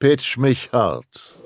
Pitch 0.00 0.36
mich 0.36 0.70
hart. 0.72 1.36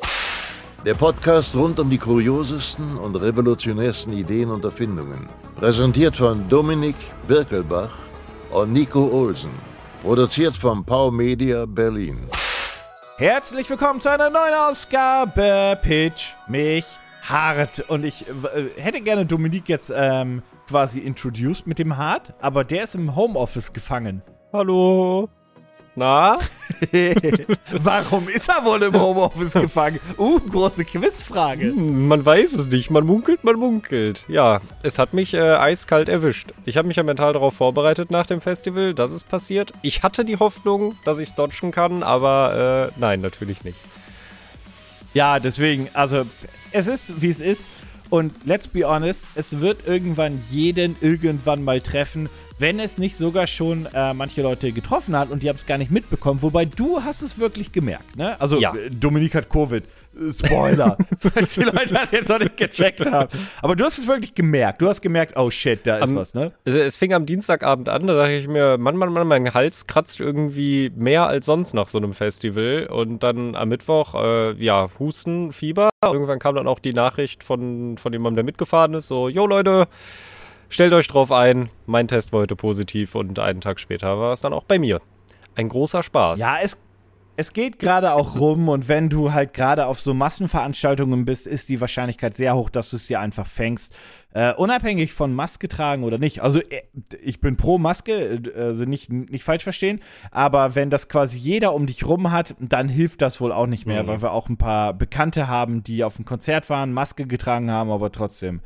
Der 0.85 0.93
Podcast 0.93 1.55
rund 1.55 1.81
um 1.81 1.89
die 1.89 1.97
kuriosesten 1.97 2.99
und 2.99 3.17
revolutionärsten 3.17 4.13
Ideen 4.13 4.51
und 4.51 4.63
Erfindungen. 4.63 5.27
Präsentiert 5.57 6.19
von 6.19 6.47
Dominik 6.51 6.97
Birkelbach 7.27 7.97
und 8.51 8.75
Nico 8.75 9.07
Olsen. 9.07 9.53
Produziert 10.03 10.55
von 10.55 10.85
Pau 10.85 11.11
Media 11.11 11.65
Berlin. 11.65 12.29
Herzlich 13.17 13.71
willkommen 13.71 14.03
zu 14.03 14.11
einer 14.11 14.29
neuen 14.29 14.53
Ausgabe 14.53 15.79
Pitch 15.81 16.35
mich 16.47 16.85
hart. 17.23 17.89
Und 17.89 18.05
ich 18.05 18.27
äh, 18.29 18.69
hätte 18.77 19.01
gerne 19.01 19.25
Dominik 19.25 19.71
jetzt 19.71 19.91
ähm, 19.97 20.43
quasi 20.69 20.99
introduced 20.99 21.67
mit 21.67 21.79
dem 21.79 21.97
Hart, 21.97 22.35
aber 22.43 22.65
der 22.65 22.85
ist 22.85 22.97
im 22.97 23.17
Homeoffice 23.17 23.73
gefangen. 23.73 24.21
Hallo. 24.53 25.31
Na? 25.95 26.39
Warum 27.71 28.29
ist 28.29 28.49
er 28.49 28.65
wohl 28.65 28.83
im 28.83 28.99
Homeoffice 28.99 29.53
gefangen? 29.53 30.01
Uh, 30.17 30.41
große 30.41 30.85
Quizfrage. 30.85 31.67
Hm, 31.67 32.09
man 32.09 32.25
weiß 32.25 32.55
es 32.55 32.69
nicht. 32.69 32.91
Man 32.91 33.05
munkelt, 33.05 33.45
man 33.45 33.57
munkelt. 33.57 34.25
Ja, 34.27 34.61
es 34.83 34.99
hat 34.99 35.13
mich 35.13 35.35
äh, 35.35 35.41
eiskalt 35.41 36.09
erwischt. 36.09 36.53
Ich 36.65 36.77
habe 36.77 36.89
mich 36.89 36.97
ja 36.97 37.03
mental 37.03 37.35
darauf 37.35 37.55
vorbereitet 37.55 38.11
nach 38.11 38.27
dem 38.27 38.41
Festival, 38.41 38.95
dass 38.95 39.13
es 39.13 39.23
passiert. 39.23 39.73
Ich 39.83 40.03
hatte 40.03 40.25
die 40.25 40.39
Hoffnung, 40.39 40.97
dass 41.05 41.19
ich 41.19 41.29
es 41.29 41.35
dodgen 41.35 41.73
kann, 41.73 42.03
aber 42.03 42.91
äh, 42.91 42.99
nein, 42.99 43.21
natürlich 43.21 43.63
nicht. 43.63 43.79
Ja, 45.13 45.41
deswegen, 45.41 45.89
also 45.93 46.25
es 46.73 46.87
ist, 46.87 47.21
wie 47.21 47.31
es 47.31 47.41
ist. 47.41 47.69
Und 48.09 48.33
let's 48.45 48.69
be 48.69 48.87
honest, 48.87 49.25
es 49.37 49.61
wird 49.61 49.87
irgendwann 49.87 50.43
jeden 50.51 50.97
irgendwann 51.01 51.65
mal 51.65 51.81
treffen, 51.81 52.29
wenn 52.59 52.79
es 52.79 52.99
nicht 52.99 53.17
sogar 53.17 53.47
schon 53.47 53.87
äh, 53.95 54.15
manche 54.15 54.43
Leute 54.43 54.73
getroffen 54.73 55.17
hat 55.17 55.31
und 55.31 55.43
die 55.43 55.49
haben 55.49 55.57
es 55.57 55.67
gar 55.67 55.79
nicht 55.79 55.91
mitbekommen. 55.91 56.43
Wobei 56.43 56.65
du 56.65 57.03
hast 57.03 57.23
es 57.23 57.39
wirklich 57.39 57.73
gemerkt, 57.73 58.17
ne? 58.17 58.41
Also 58.41 58.61
Ja. 58.61 58.75
äh, 58.75 58.91
Dominik 58.91 59.35
hat 59.35 59.49
Covid. 59.49 59.85
Spoiler, 60.31 60.99
falls 61.21 61.55
die 61.55 61.63
Leute 61.63 61.95
das 61.95 62.11
jetzt 62.11 62.29
noch 62.29 62.39
nicht 62.39 62.59
gecheckt 62.59 63.11
haben. 63.11 63.31
Aber 63.63 63.75
du 63.75 63.83
hast 63.85 63.97
es 63.97 64.07
wirklich 64.07 64.35
gemerkt. 64.35 64.83
Du 64.83 64.89
hast 64.89 65.01
gemerkt, 65.01 65.39
oh 65.39 65.51
shit, 65.51 65.81
da 65.87 65.97
ist 65.99 66.11
Am- 66.11 66.17
was, 66.17 66.35
ne? 66.35 66.53
Also, 66.67 66.81
es 66.81 66.99
fing 66.99 67.15
am 67.15 67.25
Dienstagabend 67.25 67.89
an, 67.89 68.07
da 68.07 68.15
dachte 68.15 68.33
ich 68.33 68.47
mir, 68.47 68.77
Mann, 68.77 68.97
Mann, 68.97 69.11
Mann, 69.13 69.27
mein 69.27 69.55
Hals 69.55 69.87
kratzt 69.87 70.21
irgendwie 70.21 70.93
mehr 70.95 71.29
als 71.29 71.47
sonst 71.47 71.73
nach 71.73 71.89
so 71.89 71.97
einem 71.97 72.13
Festival. 72.13 72.89
Und 72.91 73.23
dann 73.23 73.55
am 73.57 73.71
Mittwoch, 73.71 74.15
äh, 74.15 74.53
ja, 74.63 74.91
Husten, 74.99 75.51
Fieber. 75.51 75.89
Irgendwann 76.05 76.39
kam 76.41 76.57
dann 76.57 76.67
auch 76.69 76.79
die 76.81 76.93
Nachricht 76.93 77.43
von, 77.43 77.97
von 77.97 78.13
jemandem, 78.13 78.37
der 78.37 78.45
mitgefahren 78.45 78.93
ist, 78.93 79.09
so, 79.09 79.31
jo 79.31 79.47
Leute, 79.47 79.87
stellt 80.73 80.93
euch 80.93 81.07
drauf 81.09 81.31
ein, 81.31 81.69
mein 81.87 82.09
Test 82.09 82.33
war 82.33 82.41
heute 82.41 82.57
positiv 82.57 83.15
und 83.15 83.39
einen 83.39 83.61
Tag 83.61 83.79
später 83.79 84.19
war 84.19 84.33
es 84.33 84.41
dann 84.41 84.53
auch 84.53 84.65
bei 84.65 84.79
mir. 84.79 85.01
Ein 85.55 85.69
großer 85.69 86.03
Spaß. 86.03 86.41
Ja, 86.41 86.57
es, 86.63 86.79
es 87.37 87.53
geht 87.53 87.79
gerade 87.79 88.13
auch 88.15 88.39
rum 88.41 88.69
und 88.69 88.89
wenn 88.89 89.09
du 89.09 89.33
halt 89.33 89.53
gerade 89.55 89.87
auf 89.87 90.01
so 90.01 90.15
Massenveranstaltungen 90.15 91.25
bist, 91.25 91.47
ist 91.47 91.69
die 91.69 91.81
Wahrscheinlichkeit 91.81 92.37
sehr 92.37 92.55
hoch, 92.55 92.71
dass 92.71 92.91
du 92.91 92.97
es 92.97 93.07
dir 93.07 93.21
einfach 93.21 93.47
fängst. 93.47 93.95
Äh, 94.35 94.55
unabhängig 94.55 95.13
von 95.13 95.35
Maske 95.35 95.69
tragen 95.69 96.05
oder 96.05 96.17
nicht. 96.17 96.41
Also 96.43 96.61
äh, 96.61 96.83
ich 97.23 97.41
bin 97.41 97.59
pro 97.59 97.77
Maske, 97.79 98.41
äh, 98.43 98.59
also 98.59 98.85
nicht, 98.85 99.11
nicht 99.13 99.45
falsch 99.45 99.63
verstehen, 99.63 100.01
aber 100.31 100.75
wenn 100.75 100.89
das 100.89 101.09
quasi 101.11 101.39
jeder 101.39 101.75
um 101.75 101.87
dich 101.87 102.07
rum 102.07 102.33
hat, 102.33 102.55
dann 102.59 102.89
hilft 102.89 103.21
das 103.21 103.43
wohl 103.43 103.53
auch 103.53 103.67
nicht 103.67 103.87
mehr, 103.87 104.05
Mhm. 104.05 104.07
weil 104.09 104.23
wir 104.23 104.33
auch 104.33 104.49
ein 104.49 104.57
paar 104.57 104.95
Bekannte 104.95 105.49
haben, 105.49 105.83
die 105.83 106.03
auf 106.05 106.17
dem 106.17 106.25
Konzert 106.25 106.71
waren, 106.71 106.93
Maske 106.95 107.27
getragen 107.27 107.71
haben, 107.71 107.91
aber 107.91 108.11
trotzdem 108.11 108.63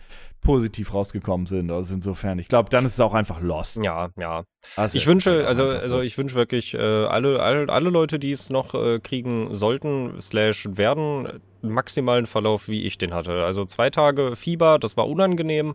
positiv 0.47 0.95
rausgekommen 0.95 1.47
sind. 1.47 1.71
Also 1.73 1.95
insofern, 1.95 2.39
ich 2.39 2.49
glaube, 2.49 2.71
dann 2.71 2.87
ist 2.87 2.95
es 2.95 3.01
auch 3.01 3.15
einfach 3.15 3.41
lost. 3.41 3.83
Ja, 3.83 4.11
ja. 4.17 4.45
Also 4.77 4.97
Ich 4.97 5.07
wünsche, 5.07 5.39
einfach 5.39 5.49
also, 5.49 5.69
also 5.69 6.01
ich 6.01 6.17
wünsche 6.17 6.37
wirklich 6.37 6.75
äh, 6.75 6.79
alle, 6.79 7.43
alle, 7.43 7.69
alle 7.69 7.91
Leute, 7.91 8.19
die 8.21 8.31
es 8.31 8.49
noch 8.49 8.75
äh, 8.75 9.01
kriegen 9.01 9.55
sollten, 9.55 10.21
slash 10.21 10.69
werden, 10.71 11.41
maximalen 11.63 12.27
Verlauf, 12.27 12.69
wie 12.69 12.85
ich 12.85 12.97
den 12.97 13.13
hatte. 13.13 13.45
Also 13.45 13.65
zwei 13.65 13.91
Tage 13.91 14.37
Fieber, 14.37 14.79
das 14.79 14.97
war 14.97 15.09
unangenehm, 15.09 15.75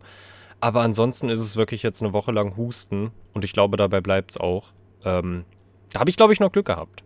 aber 0.60 0.80
ansonsten 0.80 1.28
ist 1.28 1.40
es 1.40 1.56
wirklich 1.56 1.82
jetzt 1.82 2.02
eine 2.02 2.14
Woche 2.14 2.32
lang 2.32 2.56
Husten 2.56 3.10
und 3.34 3.44
ich 3.44 3.52
glaube, 3.52 3.76
dabei 3.76 4.00
bleibt 4.00 4.30
es 4.32 4.36
auch. 4.38 4.68
Ähm, 5.04 5.44
da 5.92 6.00
habe 6.00 6.08
ich, 6.08 6.16
glaube 6.16 6.32
ich, 6.32 6.40
noch 6.40 6.50
Glück 6.50 6.66
gehabt. 6.66 7.04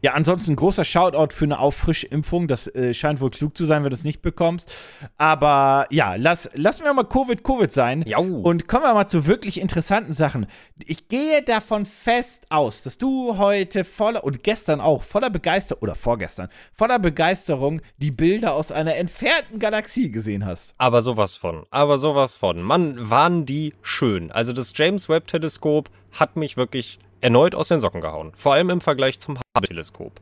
Ja, 0.00 0.12
ansonsten 0.12 0.56
großer 0.56 0.84
Shoutout 0.84 1.34
für 1.34 1.44
eine 1.44 1.58
Auffrischimpfung. 1.58 2.48
Das 2.48 2.66
äh, 2.68 2.94
scheint 2.94 3.20
wohl 3.20 3.30
klug 3.30 3.56
zu 3.56 3.64
sein, 3.64 3.82
wenn 3.82 3.90
du 3.90 3.96
es 3.96 4.04
nicht 4.04 4.22
bekommst. 4.22 4.72
Aber 5.16 5.86
ja, 5.90 6.14
lass, 6.14 6.48
lassen 6.54 6.84
wir 6.84 6.94
mal 6.94 7.04
Covid 7.04 7.42
Covid 7.42 7.72
sein. 7.72 8.02
Jau. 8.06 8.22
Und 8.22 8.68
kommen 8.68 8.84
wir 8.84 8.94
mal 8.94 9.08
zu 9.08 9.26
wirklich 9.26 9.60
interessanten 9.60 10.12
Sachen. 10.12 10.46
Ich 10.84 11.08
gehe 11.08 11.42
davon 11.42 11.86
fest 11.86 12.46
aus, 12.50 12.82
dass 12.82 12.98
du 12.98 13.38
heute 13.38 13.84
voller 13.84 14.24
und 14.24 14.42
gestern 14.42 14.80
auch 14.80 15.02
voller 15.02 15.30
Begeisterung 15.30 15.82
oder 15.82 15.94
vorgestern 15.94 16.48
voller 16.72 16.98
Begeisterung 16.98 17.80
die 17.98 18.10
Bilder 18.10 18.54
aus 18.54 18.72
einer 18.72 18.96
entfernten 18.96 19.58
Galaxie 19.58 20.10
gesehen 20.10 20.46
hast. 20.46 20.74
Aber 20.78 21.02
sowas 21.02 21.34
von. 21.34 21.66
Aber 21.70 21.98
sowas 21.98 22.36
von. 22.36 22.62
Mann, 22.62 23.10
waren 23.10 23.46
die 23.46 23.74
schön. 23.82 24.30
Also 24.30 24.52
das 24.52 24.72
James 24.74 25.08
Webb 25.08 25.26
Teleskop 25.26 25.90
hat 26.12 26.36
mich 26.36 26.56
wirklich 26.56 26.98
erneut 27.20 27.54
aus 27.54 27.68
den 27.68 27.80
Socken 27.80 28.00
gehauen. 28.00 28.32
Vor 28.36 28.54
allem 28.54 28.70
im 28.70 28.80
Vergleich 28.80 29.18
zum 29.18 29.38
Hubble 29.38 29.68
Teleskop. 29.68 30.20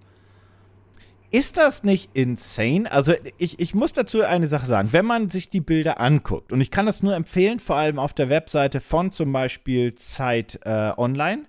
Ist 1.33 1.57
das 1.57 1.83
nicht 1.83 2.11
insane? 2.15 2.91
Also 2.91 3.13
ich, 3.37 3.59
ich 3.59 3.75
muss 3.75 3.93
dazu 3.93 4.23
eine 4.23 4.47
Sache 4.47 4.67
sagen. 4.67 4.93
Wenn 4.93 5.05
man 5.05 5.29
sich 5.29 5.51
die 5.51 5.61
Bilder 5.61 6.01
anguckt, 6.01 6.53
und 6.53 6.61
ich 6.61 6.71
kann 6.71 6.87
das 6.87 7.03
nur 7.03 7.17
empfehlen, 7.17 7.59
vor 7.59 7.77
allem 7.77 7.99
auf 7.99 8.15
der 8.15 8.29
Webseite 8.29 8.81
von 8.81 9.11
zum 9.11 9.33
Beispiel 9.33 9.97
Zeit 9.97 10.61
äh, 10.65 10.93
Online, 10.97 11.43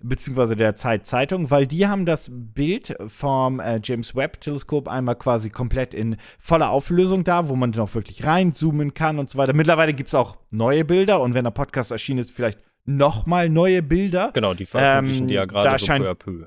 beziehungsweise 0.00 0.56
der 0.56 0.76
Zeit 0.76 1.06
Zeitung, 1.06 1.50
weil 1.50 1.66
die 1.66 1.86
haben 1.86 2.06
das 2.06 2.30
Bild 2.32 2.96
vom 3.06 3.60
äh, 3.60 3.80
James 3.82 4.16
Webb 4.16 4.40
Teleskop 4.40 4.88
einmal 4.88 5.16
quasi 5.16 5.50
komplett 5.50 5.92
in 5.92 6.16
voller 6.38 6.70
Auflösung 6.70 7.22
da, 7.22 7.48
wo 7.48 7.54
man 7.54 7.72
dann 7.72 7.82
auch 7.82 7.94
wirklich 7.94 8.24
reinzoomen 8.24 8.94
kann 8.94 9.18
und 9.18 9.28
so 9.28 9.38
weiter. 9.38 9.52
Mittlerweile 9.52 9.92
gibt 9.92 10.08
es 10.08 10.14
auch 10.14 10.38
neue 10.50 10.84
Bilder 10.84 11.20
und 11.20 11.34
wenn 11.34 11.44
der 11.44 11.50
Podcast 11.50 11.90
erschienen 11.90 12.20
ist, 12.20 12.30
vielleicht 12.30 12.58
nochmal 12.88 13.48
neue 13.50 13.82
Bilder. 13.82 14.30
Genau, 14.32 14.54
die 14.54 14.64
veröffentlichen 14.66 15.22
Ähm, 15.24 15.28
die 15.28 15.34
ja 15.34 15.44
gerade 15.44 15.70
da 15.70 15.78
so 15.78 15.86
scheint- 15.86 16.02
peu 16.04 16.10
à 16.10 16.14
peu. 16.14 16.46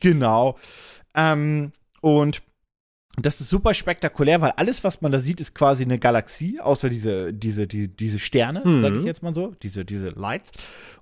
Genau. 0.00 0.58
Ähm, 1.14 1.72
und 2.00 2.42
das 3.16 3.40
ist 3.40 3.48
super 3.48 3.72
spektakulär, 3.74 4.40
weil 4.40 4.50
alles, 4.56 4.82
was 4.82 5.00
man 5.00 5.12
da 5.12 5.20
sieht, 5.20 5.40
ist 5.40 5.54
quasi 5.54 5.84
eine 5.84 6.00
Galaxie, 6.00 6.58
außer 6.60 6.88
diese, 6.88 7.32
diese, 7.32 7.68
die, 7.68 7.86
diese 7.86 8.18
Sterne, 8.18 8.62
Mhm. 8.64 8.80
sag 8.80 8.96
ich 8.96 9.04
jetzt 9.04 9.22
mal 9.22 9.32
so, 9.34 9.54
diese, 9.62 9.84
diese 9.84 10.08
Lights. 10.10 10.50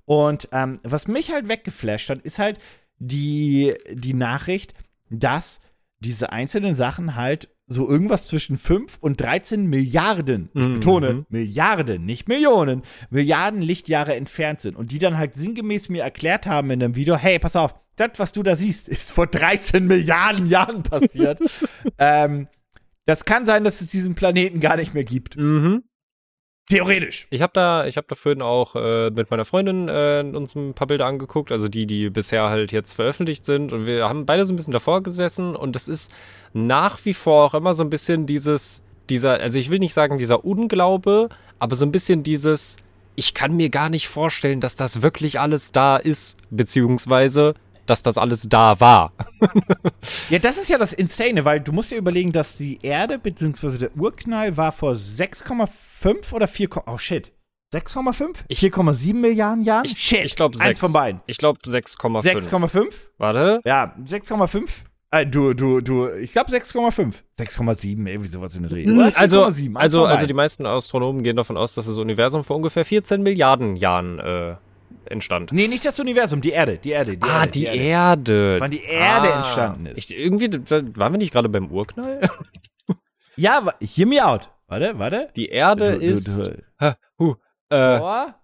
Und 0.05 0.49
ähm, 0.53 0.79
was 0.83 1.09
mich 1.09 1.33
halt 1.33 1.49
weggeflasht 1.49 2.11
hat, 2.11 2.21
ist 2.21 2.39
halt 2.39 2.59
die, 2.99 3.75
die 3.91 4.13
Nachricht, 4.15 4.75
dass 5.09 5.59
diese 6.01 6.31
einzelnen 6.33 6.75
Sachen 6.75 7.17
halt 7.17 7.49
so 7.69 7.89
irgendwas 7.89 8.27
zwischen 8.27 8.59
5 8.59 8.99
und 9.01 9.21
13 9.21 9.67
Milliarden, 9.67 10.51
ich 10.53 10.61
Mhm. 10.61 10.75
betone, 10.75 11.27
Milliarden, 11.29 12.05
nicht 12.05 12.29
Millionen, 12.29 12.83
Milliarden 13.11 13.63
Lichtjahre 13.63 14.15
entfernt 14.15 14.61
sind. 14.61 14.77
Und 14.77 14.91
die 14.91 14.99
dann 14.99 15.17
halt 15.17 15.37
sinngemäß 15.37 15.89
mir 15.89 16.03
erklärt 16.03 16.47
haben 16.47 16.71
in 16.71 16.83
einem 16.83 16.97
Video, 16.97 17.17
hey, 17.17 17.39
pass 17.39 17.57
auf, 17.57 17.75
das, 17.97 18.11
was 18.17 18.33
du 18.33 18.43
da 18.43 18.57
siehst, 18.57 18.89
ist 18.89 19.13
vor 19.13 19.27
13 19.27 19.87
Milliarden 19.87 20.47
Jahren 20.47 20.83
passiert. 20.83 21.41
ähm, 21.99 22.49
das 23.07 23.25
kann 23.25 23.45
sein, 23.45 23.65
dass 23.65 23.81
es 23.81 23.89
diesen 23.89 24.15
Planeten 24.15 24.61
gar 24.61 24.77
nicht 24.77 24.95
mehr 24.95 25.05
gibt. 25.05 25.37
Mhm. 25.37 25.83
Theoretisch. 26.73 27.27
Ich 27.29 27.43
habe 27.43 27.53
da, 27.53 27.87
ich 27.87 27.99
habe 27.99 28.07
da 28.09 28.15
vorhin 28.15 28.41
auch 28.41 28.75
äh, 28.77 29.11
mit 29.11 29.31
meiner 29.31 29.45
Freundin 29.45 29.91
äh, 29.91 30.25
uns 30.35 30.55
ein 30.55 30.73
paar 30.73 30.87
Bilder 30.87 31.05
angeguckt, 31.05 31.53
also 31.53 31.69
die, 31.69 31.87
die 31.87 32.09
bisher 32.09 32.49
halt 32.49 32.73
jetzt 32.73 32.95
veröffentlicht 32.95 33.45
sind. 33.45 33.75
Und 33.75 33.85
wir 33.85 34.09
haben 34.09 34.25
beide 34.25 34.47
so 34.47 34.55
ein 34.55 34.57
bisschen 34.57 34.73
davor 34.73 35.03
gesessen 35.03 35.55
und 35.55 35.77
es 35.77 35.87
ist 35.87 36.11
nach 36.55 37.05
wie 37.05 37.13
vor 37.13 37.45
auch 37.45 37.55
immer 37.55 37.75
so 37.75 37.85
ein 37.85 37.91
bisschen 37.91 38.25
dieses, 38.25 38.83
dieser, 39.11 39.39
also 39.41 39.59
ich 39.59 39.69
will 39.69 39.81
nicht 39.81 39.93
sagen 39.93 40.17
dieser 40.17 40.47
Unglaube, 40.47 41.29
aber 41.59 41.77
so 41.77 41.85
ein 41.85 41.93
bisschen 41.93 42.23
dieses, 42.23 42.79
ich 43.17 43.35
kann 43.35 43.55
mir 43.55 43.69
gar 43.69 43.91
nicht 43.91 44.09
vorstellen, 44.09 44.61
dass 44.61 44.75
das 44.75 45.03
wirklich 45.03 45.39
alles 45.39 45.73
da 45.73 45.99
ist, 45.99 46.39
beziehungsweise 46.49 47.53
dass 47.85 48.03
das 48.03 48.17
alles 48.17 48.49
da 48.49 48.81
war. 48.81 49.13
Ja, 50.31 50.39
das 50.39 50.57
ist 50.57 50.69
ja 50.69 50.79
das 50.79 50.93
Insane, 50.93 51.45
weil 51.45 51.61
du 51.61 51.73
musst 51.73 51.91
dir 51.91 51.99
überlegen, 51.99 52.33
dass 52.33 52.57
die 52.57 52.79
Erde 52.83 53.19
bzw. 53.19 53.79
der 53.79 53.97
Urknall 53.97 54.57
war 54.57 54.73
vor 54.73 54.93
6,5 54.93 55.69
oder 56.33 56.47
4, 56.47 56.69
oh 56.87 56.99
shit. 56.99 57.33
6,5? 57.73 58.47
4,7 58.51 59.15
Milliarden 59.15 59.65
Jahren? 59.65 59.87
Ich, 59.87 59.97
shit. 59.97 60.25
ich 60.25 60.37
glaube 60.37 60.59
Eins 60.61 60.79
von 60.79 60.93
beiden. 60.93 61.23
Ich 61.27 61.39
glaube 61.39 61.59
6,5. 61.61 62.23
6,5? 62.23 62.93
Warte. 63.17 63.61
Ja, 63.65 63.97
6,5? 64.03 64.69
Äh, 65.11 65.27
du, 65.27 65.55
du, 65.55 65.81
du, 65.81 66.09
ich 66.11 66.33
glaube 66.33 66.51
6,5. 66.51 67.15
6,7, 67.39 68.07
irgendwie 68.09 68.31
sowas 68.31 68.55
in 68.55 68.69
der. 68.69 68.79
Mhm, 68.79 68.99
Oder 68.99 69.13
Also, 69.17 69.45
4,7, 69.45 69.67
eins 69.69 69.77
also, 69.77 70.05
also 70.05 70.27
die 70.27 70.35
meisten 70.35 70.67
Astronomen 70.67 71.23
gehen 71.23 71.37
davon 71.37 71.57
aus, 71.57 71.75
dass 71.75 71.87
das 71.87 71.97
Universum 71.97 72.45
vor 72.45 72.57
ungefähr 72.57 72.85
14 72.85 73.23
Milliarden 73.23 73.77
Jahren 73.77 74.19
äh, 74.19 74.57
entstand. 75.07 75.53
Nee, 75.53 75.69
nicht 75.69 75.85
das 75.85 75.99
Universum, 75.99 76.41
die 76.41 76.51
Erde, 76.51 76.77
die 76.77 76.91
Erde, 76.91 77.17
die 77.17 77.23
ah, 77.25 77.41
Erde. 77.41 77.51
die 77.53 77.65
Erde. 77.65 78.57
Wann 78.59 78.71
die 78.71 78.85
Erde 78.85 79.33
ah, 79.33 79.37
entstanden 79.39 79.87
ist. 79.87 79.99
Ich, 79.99 80.17
irgendwie, 80.17 80.51
waren 80.51 81.13
wir 81.13 81.19
nicht 81.19 81.33
gerade 81.33 81.49
beim 81.49 81.71
Urknall? 81.71 82.29
Ja, 83.37 83.73
hear 83.81 84.07
me 84.07 84.23
out. 84.25 84.51
Warte, 84.73 84.99
warte. 84.99 85.29
Die 85.37 85.49
Erde 85.51 85.93
Du- 85.93 85.99
du- 85.99 86.05
ist. 86.07 86.39
du- 86.39 86.57
Hä, 86.79 86.93
huh, 87.19 87.35
äh, 87.69 87.99
Vor 87.99 88.35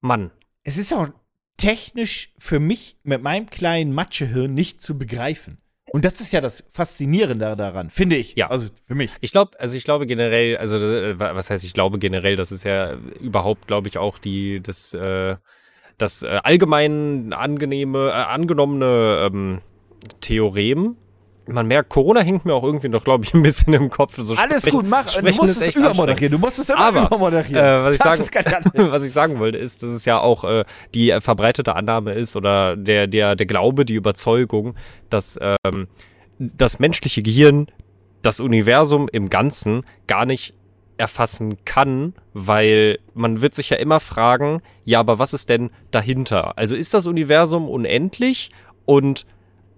Mann. 0.00 0.30
es 0.62 0.78
ist 0.78 0.92
auch 0.92 1.08
technisch 1.56 2.32
für 2.38 2.60
mich 2.60 2.98
mit 3.02 3.22
meinem 3.22 3.48
kleinen 3.48 3.92
Matschehirn 3.92 4.52
nicht 4.52 4.82
zu 4.82 4.98
begreifen. 4.98 5.58
Und 5.92 6.04
das 6.04 6.20
ist 6.20 6.32
ja 6.32 6.40
das 6.40 6.64
Faszinierende 6.72 7.54
daran, 7.56 7.88
finde 7.88 8.16
ich. 8.16 8.34
Ja. 8.34 8.50
Also 8.50 8.66
für 8.86 8.96
mich. 8.96 9.12
Ich 9.20 9.30
glaube, 9.30 9.58
also 9.60 9.76
ich 9.76 9.84
glaube 9.84 10.06
generell, 10.06 10.56
also 10.56 10.76
äh, 10.76 11.18
was 11.18 11.50
heißt 11.50 11.64
ich 11.64 11.72
glaube 11.72 11.98
generell, 12.00 12.34
das 12.34 12.50
ist 12.50 12.64
ja 12.64 12.94
überhaupt, 13.20 13.68
glaube 13.68 13.86
ich, 13.88 13.96
auch 13.96 14.18
die 14.18 14.60
das 14.60 14.92
äh, 14.92 15.36
das 15.96 16.24
äh, 16.24 16.40
allgemein 16.42 17.32
angenehme, 17.32 18.08
äh, 18.08 18.12
angenommene 18.12 19.30
ähm, 19.30 19.60
Theorem. 20.20 20.96
Man 21.46 21.66
merkt, 21.66 21.90
Corona 21.90 22.20
hängt 22.20 22.44
mir 22.46 22.54
auch 22.54 22.64
irgendwie 22.64 22.88
noch, 22.88 23.04
glaube 23.04 23.24
ich, 23.24 23.34
ein 23.34 23.42
bisschen 23.42 23.74
im 23.74 23.90
Kopf. 23.90 24.14
So 24.18 24.34
Alles 24.34 24.62
sprechen- 24.62 24.76
gut, 24.78 24.88
mach. 24.88 25.12
Du 25.12 25.22
musst 25.22 25.60
es 25.60 25.76
übermoderieren. 25.76 26.32
Du 26.32 26.38
musst 26.38 26.58
es 26.58 26.70
immer 26.70 26.80
Aber, 26.80 27.06
übermoderieren. 27.06 27.64
Äh, 27.64 27.84
was, 27.84 27.94
ich 27.96 28.02
sagen, 28.02 28.70
was 28.90 29.04
ich 29.04 29.12
sagen 29.12 29.38
wollte, 29.38 29.58
ist, 29.58 29.82
dass 29.82 29.90
es 29.90 30.04
ja 30.06 30.18
auch 30.20 30.44
äh, 30.44 30.64
die 30.94 31.14
verbreitete 31.20 31.76
Annahme 31.76 32.12
ist 32.12 32.34
oder 32.36 32.76
der, 32.76 33.06
der, 33.06 33.36
der 33.36 33.46
Glaube, 33.46 33.84
die 33.84 33.94
Überzeugung, 33.94 34.74
dass 35.10 35.38
ähm, 35.40 35.86
das 36.38 36.78
menschliche 36.78 37.22
Gehirn 37.22 37.66
das 38.22 38.40
Universum 38.40 39.08
im 39.12 39.28
Ganzen 39.28 39.82
gar 40.06 40.24
nicht 40.24 40.54
erfassen 40.96 41.56
kann, 41.64 42.14
weil 42.32 42.98
man 43.14 43.40
wird 43.40 43.54
sich 43.54 43.70
ja 43.70 43.76
immer 43.76 44.00
fragen, 44.00 44.62
ja, 44.84 45.00
aber 45.00 45.18
was 45.18 45.34
ist 45.34 45.48
denn 45.48 45.70
dahinter? 45.90 46.56
Also 46.56 46.76
ist 46.76 46.94
das 46.94 47.06
Universum 47.06 47.68
unendlich 47.68 48.50
und 48.86 49.26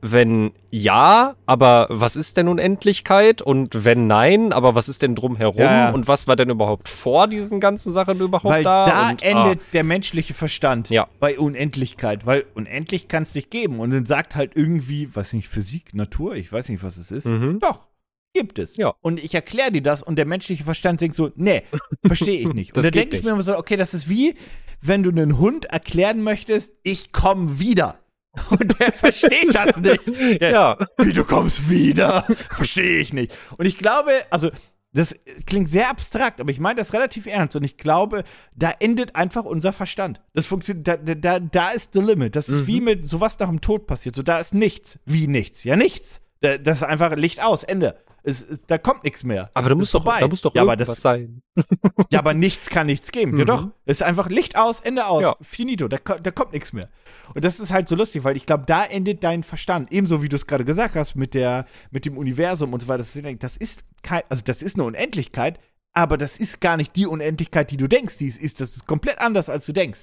wenn 0.02 0.52
ja, 0.70 1.36
aber 1.46 1.86
was 1.90 2.16
ist 2.16 2.36
denn 2.36 2.48
Unendlichkeit? 2.48 3.42
Und 3.42 3.84
wenn 3.84 4.06
nein, 4.06 4.52
aber 4.52 4.74
was 4.74 4.88
ist 4.88 5.02
denn 5.02 5.14
drumherum? 5.14 5.60
Ja. 5.60 5.90
Und 5.90 6.06
was 6.06 6.28
war 6.28 6.36
denn 6.36 6.50
überhaupt 6.50 6.88
vor 6.88 7.28
diesen 7.28 7.60
ganzen 7.60 7.92
Sachen 7.92 8.20
überhaupt 8.20 8.44
Weil 8.44 8.62
da? 8.62 8.86
da 8.86 9.10
und, 9.10 9.22
endet 9.22 9.60
der 9.72 9.84
menschliche 9.84 10.34
Verstand 10.34 10.90
Ja. 10.90 11.08
bei 11.18 11.38
Unendlichkeit. 11.38 12.26
Weil 12.26 12.44
unendlich 12.54 13.08
kann 13.08 13.22
es 13.22 13.34
nicht 13.34 13.50
geben. 13.50 13.80
Und 13.80 13.90
dann 13.90 14.06
sagt 14.06 14.36
halt 14.36 14.52
irgendwie, 14.54 15.14
weiß 15.14 15.32
nicht, 15.32 15.48
Physik, 15.48 15.94
Natur, 15.94 16.34
ich 16.36 16.52
weiß 16.52 16.68
nicht, 16.68 16.82
was 16.82 16.96
es 16.96 17.10
ist. 17.10 17.26
Ah, 17.26 17.30
mhm. 17.30 17.58
Doch, 17.60 17.86
gibt 18.34 18.58
es. 18.58 18.76
Ja. 18.76 18.94
Und 19.00 19.22
ich 19.22 19.34
erkläre 19.34 19.72
dir 19.72 19.82
das 19.82 20.02
und 20.02 20.16
der 20.16 20.26
menschliche 20.26 20.64
Verstand 20.64 21.00
denkt 21.00 21.16
so, 21.16 21.30
nee, 21.36 21.62
verstehe 22.04 22.40
ich 22.40 22.52
nicht. 22.52 22.72
Und 22.76 22.84
dann 22.84 22.92
denke 22.92 23.16
ich 23.16 23.22
mir 23.24 23.30
immer 23.30 23.42
so, 23.42 23.56
okay, 23.56 23.76
das 23.76 23.94
ist 23.94 24.10
wie, 24.10 24.34
wenn 24.82 25.02
du 25.02 25.10
einen 25.10 25.38
Hund 25.38 25.64
erklären 25.66 26.22
möchtest, 26.22 26.72
ich 26.82 27.12
komme 27.12 27.58
wieder. 27.58 27.98
Und 28.50 28.78
der 28.80 28.92
versteht 28.92 29.54
das 29.54 29.76
nicht. 29.78 30.40
Der, 30.40 30.50
Ja. 30.50 30.78
Wie, 30.98 31.12
du 31.12 31.24
kommst 31.24 31.68
wieder? 31.68 32.26
Verstehe 32.50 32.98
ich 32.98 33.12
nicht. 33.12 33.32
Und 33.56 33.66
ich 33.66 33.78
glaube, 33.78 34.10
also, 34.30 34.50
das 34.92 35.14
klingt 35.46 35.68
sehr 35.68 35.90
abstrakt, 35.90 36.40
aber 36.40 36.50
ich 36.50 36.58
meine 36.60 36.76
das 36.78 36.94
relativ 36.94 37.26
ernst. 37.26 37.54
Und 37.56 37.64
ich 37.64 37.76
glaube, 37.76 38.24
da 38.54 38.72
endet 38.80 39.14
einfach 39.14 39.44
unser 39.44 39.72
Verstand. 39.74 40.22
Das 40.32 40.46
funktioniert, 40.46 40.88
da, 40.88 40.96
da, 40.96 41.38
da 41.40 41.68
ist 41.70 41.92
the 41.92 42.00
limit. 42.00 42.34
Das 42.34 42.48
ist 42.48 42.62
Mhm. 42.62 42.66
wie 42.66 42.80
mit 42.80 43.08
sowas 43.08 43.38
nach 43.38 43.48
dem 43.48 43.60
Tod 43.60 43.86
passiert. 43.86 44.16
So, 44.16 44.22
da 44.22 44.38
ist 44.38 44.54
nichts. 44.54 44.98
Wie 45.04 45.26
nichts? 45.28 45.64
Ja, 45.64 45.76
nichts. 45.76 46.20
Da, 46.40 46.58
das 46.58 46.78
ist 46.78 46.82
einfach 46.84 47.14
Licht 47.16 47.42
aus, 47.42 47.62
Ende. 47.62 47.96
Es, 48.28 48.44
da 48.66 48.76
kommt 48.76 49.04
nichts 49.04 49.22
mehr. 49.22 49.50
Aber 49.54 49.68
da 49.68 49.74
muss 49.76 49.92
doch, 49.92 50.02
vorbei. 50.02 50.18
da 50.18 50.26
muss 50.26 50.42
doch 50.42 50.52
ja, 50.54 50.62
irgendwas 50.64 50.88
das, 50.88 51.00
sein. 51.00 51.42
ja, 52.10 52.18
aber 52.18 52.34
nichts 52.34 52.70
kann 52.70 52.86
nichts 52.88 53.12
geben. 53.12 53.36
Ja, 53.36 53.44
Mhm. 53.44 53.46
doch. 53.46 53.68
Es 53.84 53.98
ist 53.98 54.02
einfach 54.02 54.28
Licht 54.28 54.56
aus, 54.58 54.80
Ende 54.80 55.06
aus. 55.06 55.22
Ja. 55.22 55.36
Finito. 55.42 55.86
Da, 55.86 55.98
da 55.98 56.30
kommt 56.32 56.52
nichts 56.52 56.72
mehr. 56.72 56.88
Und 57.34 57.44
das 57.44 57.60
ist 57.60 57.70
halt 57.72 57.88
so 57.88 57.94
lustig, 57.94 58.24
weil 58.24 58.36
ich 58.36 58.44
glaube, 58.44 58.64
da 58.66 58.84
endet 58.84 59.22
dein 59.22 59.44
Verstand. 59.44 59.92
Ebenso 59.92 60.22
wie 60.24 60.28
du 60.28 60.34
es 60.34 60.48
gerade 60.48 60.64
gesagt 60.64 60.96
hast 60.96 61.14
mit, 61.14 61.34
der, 61.34 61.66
mit 61.92 62.04
dem 62.04 62.18
Universum 62.18 62.72
und 62.72 62.80
so 62.82 62.88
weiter. 62.88 63.04
Das 63.38 63.56
ist 63.56 63.84
kein, 64.02 64.22
also 64.28 64.42
das 64.44 64.60
ist 64.60 64.74
eine 64.74 64.84
Unendlichkeit, 64.84 65.60
aber 65.92 66.16
das 66.18 66.36
ist 66.36 66.60
gar 66.60 66.76
nicht 66.76 66.96
die 66.96 67.06
Unendlichkeit, 67.06 67.70
die 67.70 67.76
du 67.76 67.86
denkst, 67.86 68.18
die 68.18 68.26
es 68.26 68.36
ist. 68.38 68.60
Das 68.60 68.70
ist 68.74 68.86
komplett 68.88 69.18
anders, 69.20 69.48
als 69.48 69.66
du 69.66 69.72
denkst. 69.72 70.00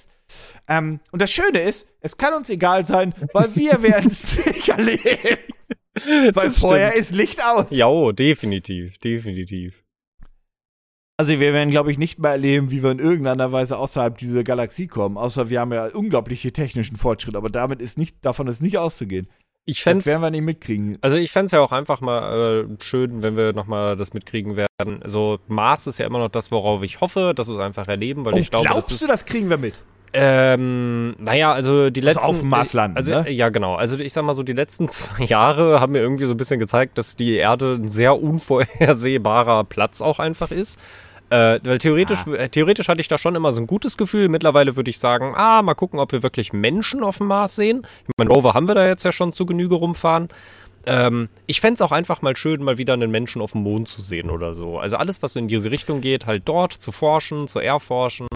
Ähm, 0.69 1.01
und 1.12 1.21
das 1.21 1.29
Schöne 1.29 1.59
ist, 1.59 1.88
es 2.00 2.15
kann 2.15 2.33
uns 2.33 2.50
egal 2.50 2.86
sein, 2.86 3.13
weil 3.33 3.53
wir 3.53 3.81
werden 3.83 4.07
es 4.09 4.21
sicher 4.31 4.77
leben. 4.77 5.39
Weil 6.06 6.31
Das 6.34 6.60
vorher 6.60 6.88
stimmt. 6.92 7.01
ist 7.01 7.12
Licht 7.16 7.44
aus. 7.44 7.66
Ja, 7.69 7.88
oh, 7.88 8.12
definitiv, 8.12 8.98
definitiv. 8.98 9.84
Also 11.18 11.34
wir 11.40 11.54
werden, 11.54 11.69
glaube 11.69 11.92
ich, 11.92 11.98
nicht 12.00 12.18
mehr 12.19 12.31
erleben, 12.31 12.72
wie 12.72 12.81
wir 12.81 12.90
in 12.92 13.00
irgendeiner 13.00 13.51
Weise 13.51 13.78
außerhalb 13.78 14.18
dieser 14.18 14.44
Galaxie 14.44 14.88
kommen. 14.88 15.18
Außer 15.18 15.50
wir 15.50 15.60
haben 15.60 15.72
ja 15.72 15.86
unglaubliche 15.88 16.51
technischen 16.51 16.95
Fortschritt, 16.98 17.36
aber 17.36 17.50
damit 17.50 17.81
ist 17.81 17.98
nicht, 18.00 18.18
davon 18.25 18.48
ist 18.48 18.62
nicht 18.62 18.80
auszugehen. 18.80 19.28
Ich 19.66 19.78
Das 19.78 19.84
fänd's, 19.84 20.06
werden 20.07 20.22
wir 20.22 20.31
nicht 20.31 20.42
mitkriegen. 20.44 20.98
also 21.01 21.15
ich 21.15 21.32
fänd's 21.32 21.51
ja 21.53 21.62
auch 21.62 21.72
einfach 21.72 22.01
mal 22.01 22.65
äh, 22.67 22.84
schön, 22.84 23.22
wenn 23.22 23.38
wir 23.38 23.53
nochmal 23.53 23.96
das 23.96 24.13
mitkriegen 24.13 24.58
werden. 24.58 25.01
Also 25.03 25.39
Mars 25.48 25.88
ist 25.88 26.00
ja 26.00 26.06
immer 26.08 26.20
noch 26.20 26.27
das, 26.29 26.51
worauf 26.51 26.82
ich 26.84 27.00
hoffe, 27.00 27.34
dass 27.36 27.48
wir 27.48 27.53
es 27.58 27.62
einfach 27.63 27.88
erleben, 27.88 28.25
weil 28.25 28.34
Oh, 28.34 28.38
ich 28.38 28.50
glaube, 28.51 28.65
glaubst 28.65 28.89
das 28.89 28.96
ist. 28.96 29.03
du, 29.03 29.08
das 29.08 29.24
kriegen 29.25 29.50
wir 29.50 29.58
mit? 29.58 29.84
Ähm, 30.15 31.15
naja, 31.17 31.51
also 31.53 31.89
die 31.89 32.01
Also 32.05 32.20
letzten. 32.20 32.32
auf 32.32 32.39
dem 32.39 32.50
Mars 32.50 32.74
landen, 32.74 32.98
Also, 32.98 33.22
ne? 33.24 33.32
ja, 33.32 33.50
genau. 33.50 33.75
Also 33.75 33.98
ich 34.00 34.13
sag 34.13 34.24
mal 34.24 34.34
so, 34.34 34.43
die 34.43 34.53
letzten 34.53 34.88
zwei 34.89 35.24
Jahre 35.25 35.79
haben 35.79 35.93
mir 35.93 36.00
irgendwie 36.00 36.25
so 36.25 36.34
ein 36.34 36.38
bisschen 36.38 36.60
gezeigt, 36.60 36.98
dass 36.98 37.15
die 37.15 37.34
Erde 37.36 37.74
ein 37.74 37.88
sehr 37.88 38.22
unvorhersehbarer 38.22 39.63
Platz 39.70 40.01
auch 40.01 40.20
einfach 40.20 40.51
ist. 40.51 40.79
Äh, 41.29 41.60
weil 41.63 41.79
theoretisch, 41.79 42.20
Ah. 42.27 42.34
äh, 42.36 42.50
theoretisch 42.50 42.88
hatte 42.89 43.01
ich 43.01 43.08
da 43.08 43.17
schon 43.17 43.34
immer 43.36 43.51
so 43.53 43.62
ein 43.62 43.65
gutes 43.67 43.98
Gefühl. 43.98 44.29
Mittlerweile 44.29 44.75
würde 44.75 44.91
ich 44.91 45.00
sagen, 45.00 45.34
ah, 45.36 45.62
mal 45.63 45.74
gucken, 45.74 46.00
ob 46.00 46.12
wir 46.12 46.22
wirklich 46.22 46.53
Menschen 46.53 47.03
auf 47.03 47.17
dem 47.17 47.27
Mars 47.27 47.55
sehen. 47.55 47.88
Ich 48.08 48.13
meine, 48.17 48.29
Rover 48.29 48.53
haben 48.53 48.67
wir 48.67 48.75
da 48.75 48.86
jetzt 48.86 49.03
ja 49.03 49.12
schon 49.12 49.34
zu 49.34 49.46
Genüge 49.48 49.75
rumfahren. 49.75 50.29
Ähm, 50.86 51.29
ich 51.48 51.60
fänd's 51.62 51.82
auch 51.82 51.93
einfach 51.93 52.22
mal 52.22 52.36
schön, 52.36 52.62
mal 52.62 52.77
wieder 52.77 52.93
einen 52.93 53.10
Menschen 53.10 53.41
auf 53.41 53.53
dem 53.53 53.62
Mond 53.63 53.88
zu 53.88 54.01
sehen 54.01 54.29
oder 54.29 54.53
so. 54.53 54.77
Also 54.77 54.98
alles, 54.98 55.24
was 55.24 55.34
so 55.34 55.39
in 55.39 55.48
diese 55.48 55.72
Richtung 55.72 56.01
geht, 56.01 56.25
halt 56.27 56.43
dort 56.46 56.74
zu 56.74 56.91
forschen, 56.91 57.48
zu 57.48 57.60
erforschen, 57.60 58.27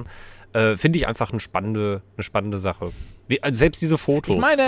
äh, 0.58 0.76
finde 0.76 1.00
ich 1.00 1.08
einfach 1.08 1.32
eine 1.32 1.40
spannende, 1.40 2.02
eine 2.16 2.24
spannende 2.24 2.60
Sache. 2.60 2.92
Wie, 3.28 3.42
also 3.44 3.58
selbst 3.58 3.82
diese 3.82 3.98
Fotos. 3.98 4.36
Ich 4.36 4.42
meine, 4.42 4.66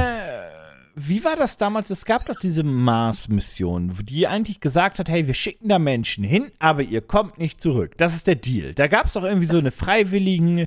wie 0.96 1.24
war 1.24 1.36
das 1.38 1.56
damals? 1.56 1.90
Es 1.90 2.04
gab 2.04 2.20
doch 2.26 2.40
diese 2.42 2.64
Mars-Mission, 2.64 3.94
die 4.04 4.28
eigentlich 4.28 4.60
gesagt 4.60 5.00
hat, 5.00 5.08
hey, 5.10 5.28
wir 5.28 5.34
schicken 5.34 5.70
da 5.70 5.80
Menschen 5.80 6.24
hin, 6.24 6.52
aber 6.60 6.82
ihr 6.82 7.02
kommt 7.02 7.38
nicht 7.38 7.62
zurück. 7.62 7.98
Das 7.98 8.16
ist 8.16 8.28
der 8.28 8.36
Deal. 8.36 8.74
Da 8.74 8.88
gab 8.88 9.06
es 9.06 9.14
doch 9.14 9.24
irgendwie 9.24 9.46
so 9.48 9.58
eine 9.58 9.72
freiwilligen, 9.72 10.66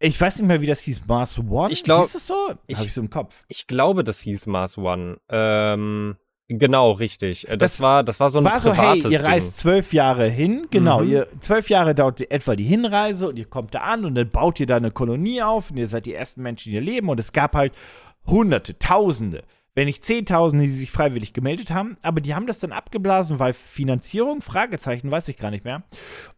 ich 0.00 0.20
weiß 0.20 0.38
nicht 0.38 0.48
mehr, 0.48 0.60
wie 0.60 0.66
das 0.66 0.80
hieß, 0.80 1.02
Mars 1.06 1.38
One? 1.38 1.72
Ich 1.72 1.84
glaub- 1.84 2.06
Ist 2.06 2.14
das 2.16 2.26
so? 2.26 2.34
ich- 2.66 2.76
Habe 2.76 2.86
ich 2.88 2.94
so 2.94 3.00
im 3.00 3.10
Kopf. 3.10 3.44
ich 3.48 3.66
glaube, 3.66 4.02
das 4.04 4.20
hieß 4.20 4.46
Mars 4.46 4.78
One. 4.78 5.18
Ähm, 5.28 6.16
genau, 6.48 6.92
richtig. 6.92 7.48
Äh, 7.48 7.56
Das, 7.56 7.72
Das 7.74 7.80
war, 7.80 8.02
das 8.04 8.20
war 8.20 8.30
so 8.30 8.38
ein 8.40 8.44
war 8.44 8.60
so, 8.60 8.72
hey, 8.72 8.92
privates 8.98 9.12
ihr 9.12 9.18
Ding. 9.18 9.26
reist 9.28 9.58
zwölf 9.58 9.92
Jahre 9.92 10.28
hin, 10.28 10.66
genau, 10.70 11.00
Mhm. 11.02 11.10
ihr 11.10 11.26
zwölf 11.40 11.68
Jahre 11.70 11.94
dauert 11.94 12.20
etwa 12.30 12.56
die 12.56 12.64
Hinreise 12.64 13.28
und 13.28 13.36
ihr 13.38 13.46
kommt 13.46 13.74
da 13.74 13.80
an 13.80 14.04
und 14.04 14.14
dann 14.14 14.30
baut 14.30 14.58
ihr 14.60 14.66
da 14.66 14.76
eine 14.76 14.90
Kolonie 14.90 15.42
auf 15.42 15.70
und 15.70 15.76
ihr 15.76 15.88
seid 15.88 16.06
die 16.06 16.14
ersten 16.14 16.42
Menschen, 16.42 16.70
die 16.70 16.76
hier 16.78 16.80
leben 16.80 17.08
und 17.08 17.20
es 17.20 17.32
gab 17.32 17.54
halt 17.54 17.72
Hunderte, 18.26 18.78
Tausende, 18.78 19.42
wenn 19.74 19.86
nicht 19.86 20.04
Zehntausende, 20.04 20.64
die 20.64 20.70
sich 20.70 20.90
freiwillig 20.90 21.32
gemeldet 21.32 21.70
haben, 21.70 21.96
aber 22.02 22.20
die 22.20 22.34
haben 22.34 22.46
das 22.46 22.58
dann 22.58 22.72
abgeblasen, 22.72 23.38
weil 23.38 23.52
Finanzierung, 23.54 24.42
Fragezeichen, 24.42 25.10
weiß 25.10 25.28
ich 25.28 25.36
gar 25.38 25.50
nicht 25.50 25.64
mehr. 25.64 25.84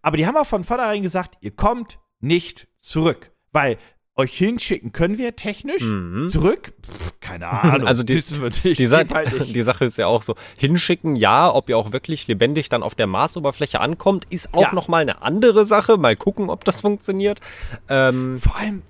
Aber 0.03 0.17
die 0.17 0.27
haben 0.27 0.37
auch 0.37 0.47
von 0.47 0.63
vornherein 0.65 1.03
gesagt, 1.03 1.37
ihr 1.41 1.51
kommt 1.53 1.99
nicht 2.21 2.69
zurück. 2.79 3.33
Weil 3.53 3.79
euch 4.17 4.37
hinschicken 4.37 4.93
können 4.93 5.17
wir 5.19 5.37
technisch. 5.37 5.83
Mhm. 5.83 6.29
Zurück? 6.29 6.73
Pff, 6.85 7.21
keine 7.21 7.49
Ahnung. 7.49 7.87
Also 7.89 8.03
die-. 8.03 8.15
Die, 8.15 8.87
Sa 8.87 8.99
halt 9.15 9.55
die 9.55 9.63
Sache 9.63 9.85
ist 9.87 9.97
ja 9.97 10.07
auch 10.07 10.23
so, 10.23 10.35
hinschicken, 10.59 11.17
ja, 11.17 11.53
ob 11.55 11.69
ihr 11.71 11.79
auch 11.79 11.93
wirklich 11.93 12.27
lebendig 12.27 12.69
dann 12.69 12.83
auf 12.83 12.95
der 12.95 13.07
Marsoberfläche 13.07 13.81
ankommt, 13.81 14.27
ist 14.31 14.53
auch 14.53 14.63
Ja. 14.63 14.75
noch 14.75 14.89
mal 14.89 15.03
eine 15.03 15.23
andere 15.23 15.65
Sache. 15.65 15.97
Mal 15.97 16.17
gucken, 16.17 16.51
ob 16.51 16.65
das 16.65 16.81
funktioniert. 16.83 17.41
Ähm, 17.89 18.39
Vor 18.43 18.57
allem 18.57 18.83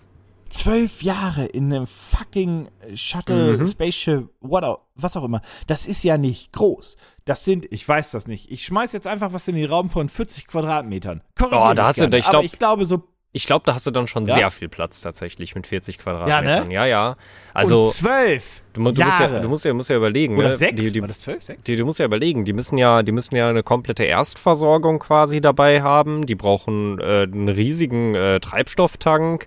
zwölf 0.49 1.03
Jahre 1.03 1.45
in 1.47 1.73
einem 1.73 1.87
fucking 1.87 2.69
Shuttle, 2.97 3.59
Mhm. 3.59 3.67
Spaceship, 3.69 4.29
what 4.41 4.65
auch, 4.65 4.81
was 4.97 5.17
auch 5.17 5.23
immer. 5.23 5.43
Das 5.69 5.87
ist 5.87 6.03
ja 6.03 6.19
nicht 6.19 6.53
groß. 6.53 6.97
Das 7.25 7.45
sind, 7.45 7.67
ich 7.71 7.87
weiß 7.87 8.11
das 8.11 8.27
nicht. 8.27 8.51
Ich 8.51 8.65
schmeiß 8.65 8.93
jetzt 8.93 9.07
einfach 9.07 9.33
was 9.33 9.47
in 9.47 9.55
den 9.55 9.67
Raum 9.67 9.91
von 9.91 10.09
40 10.09 10.49
Quadratmetern. 10.49 11.23
Korrigier 11.39 11.69
Oh, 11.71 11.75
da 11.75 11.87
hast 11.87 12.01
du- 12.01 12.07
ich 12.17 12.29
glaub- 12.29 12.43
ich 12.45 12.59
glaube 12.59 12.85
so 12.85 13.05
ich 13.33 13.47
glaube, 13.47 13.63
da 13.65 13.75
hast 13.75 13.87
du 13.87 13.91
dann 13.93 14.09
schon 14.09 14.27
Ja? 14.27 14.35
sehr 14.35 14.51
viel 14.51 14.69
Platz 14.69 15.03
tatsächlich 15.03 15.55
mit 15.55 15.67
40 15.67 15.99
Quadratmetern. 15.99 16.69
ne? 16.69 16.75
Ja, 16.75 16.85
ja. 16.85 17.17
Also, 17.55 17.85
und 17.85 17.93
zwölf 17.93 18.63
du, 18.73 18.83
du, 18.83 18.83
musst 18.83 18.99
ja, 18.99 19.41
du 19.41 19.49
musst 19.49 19.65
ja, 19.65 19.73
musst 19.73 19.91
ja 19.91 19.97
überlegen. 19.97 20.37
Oder 20.37 20.51
ne? 20.51 20.57
sechs. 20.57 20.81
Die, 20.81 20.93
die, 20.93 21.01
War 21.01 21.09
das 21.09 21.21
zwölf, 21.21 21.43
sechs? 21.43 21.63
die, 21.63 21.77
du 21.77 21.85
musst 21.85 22.01
ja 22.01 22.07
überlegen, 22.07 22.45
die 22.45 22.53
müssen 22.53 22.77
ja, 22.77 23.03
die 23.03 23.13
müssen 23.13 23.37
ja 23.37 23.49
eine 23.49 23.63
komplette 23.63 24.05
Erstversorgung 24.05 24.99
quasi 24.99 25.41
dabei 25.41 25.83
haben. 25.83 26.27
Die 26.27 26.35
brauchen 26.35 26.99
äh, 26.99 27.23
einen 27.23 27.49
riesigen 27.49 28.15
äh, 28.17 28.41
Treibstofftank, 28.41 29.47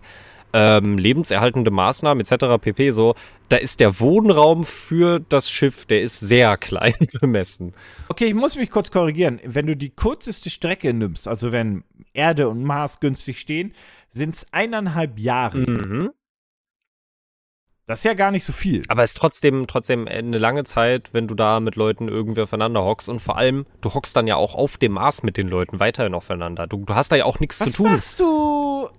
ähm, 0.54 0.98
lebenserhaltende 0.98 1.72
Maßnahmen 1.72 2.24
etc. 2.24 2.62
pp. 2.62 2.92
So, 2.92 3.16
da 3.50 3.58
ist 3.58 3.80
der 3.80 4.00
Wohnraum 4.00 4.64
für 4.66 5.20
das 5.20 5.50
Schiff, 5.50 5.86
der 5.86 6.02
ist 6.02 6.20
sehr 6.20 6.56
klein 6.58 6.96
bemessen. 7.20 7.74
Okay, 8.08 8.26
ich 8.26 8.36
muss 8.36 8.56
mich 8.56 8.70
kurz 8.70 8.92
korrigieren. 8.92 9.40
Wenn 9.44 9.68
du 9.68 9.76
die 9.76 9.90
kürzeste 9.90 10.50
Strecke 10.50 10.94
nimmst, 10.94 11.28
also 11.28 11.52
wenn 11.52 11.84
Erde 12.14 12.48
und 12.50 12.64
Mars 12.64 13.00
günstig 13.00 13.40
stehen, 13.40 13.74
sind 14.12 14.36
es 14.36 14.46
eineinhalb 14.52 15.18
Jahre. 15.20 15.60
Mhm. 15.60 16.12
Das 17.86 18.00
ist 18.00 18.06
ja 18.06 18.14
gar 18.14 18.32
nicht 18.32 18.46
so 18.46 18.54
viel. 18.54 18.82
Aber 18.88 19.04
es 19.04 19.12
ist 19.12 19.18
trotzdem, 19.18 19.68
trotzdem 19.68 20.08
eine 20.08 20.38
lange 20.38 20.64
Zeit, 20.64 21.14
wenn 21.14 21.28
du 21.28 21.36
da 21.36 21.60
mit 21.60 21.76
Leuten 21.76 22.08
irgendwie 22.08 22.42
aufeinander 22.42 22.82
hockst. 22.84 23.10
Und 23.10 23.20
vor 23.20 23.38
allem, 23.38 23.66
du 23.82 23.94
hockst 23.94 24.16
dann 24.16 24.26
ja 24.26 24.38
auch 24.38 24.56
auf 24.56 24.78
dem 24.78 24.94
Mars 24.94 25.22
mit 25.22 25.36
den 25.36 25.50
Leuten 25.50 25.82
weiterhin 25.82 26.14
aufeinander. 26.14 26.66
Du, 26.66 26.86
du 26.86 26.96
hast 26.96 27.12
da 27.12 27.18
ja 27.18 27.26
auch 27.26 27.42
nichts 27.42 27.60
zu 27.60 27.66
Was 27.66 27.74
tun. 27.74 27.92
machst 27.92 28.20
du? 28.22 28.90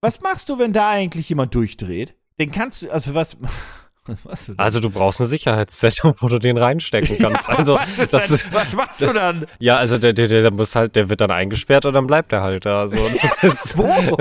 Was 0.00 0.20
machst 0.20 0.48
du, 0.48 0.58
wenn 0.58 0.72
da 0.72 0.90
eigentlich 0.90 1.28
jemand 1.28 1.54
durchdreht? 1.54 2.14
Den 2.38 2.50
kannst 2.50 2.82
du, 2.82 2.90
also 2.90 3.14
was, 3.14 3.36
was 4.24 4.46
du? 4.46 4.54
Also 4.56 4.80
du 4.80 4.90
braust 4.90 5.20
ein 5.20 5.26
Sicherheitssetup, 5.26 6.22
wo 6.22 6.28
du 6.28 6.38
den 6.38 6.56
reinstecken 6.56 7.18
kannst. 7.18 7.48
also 7.50 7.74
was, 7.74 8.10
das 8.10 8.26
denn, 8.26 8.34
ist, 8.34 8.52
was 8.52 8.74
machst 8.74 9.00
du 9.00 9.12
dann? 9.12 9.46
ja, 9.58 9.76
also 9.76 9.98
der, 9.98 10.12
der, 10.12 10.28
der 10.28 10.50
muss 10.50 10.74
halt, 10.74 10.96
der 10.96 11.08
wird 11.08 11.20
dann 11.20 11.30
eingesperrt 11.30 11.86
und 11.86 11.92
dann 11.94 12.06
bleibt 12.06 12.32
er 12.32 12.42
halt 12.42 12.66
da. 12.66 12.88
So, 12.88 12.96
das 13.08 13.42
ist, 13.42 13.78
Wo? 13.78 14.16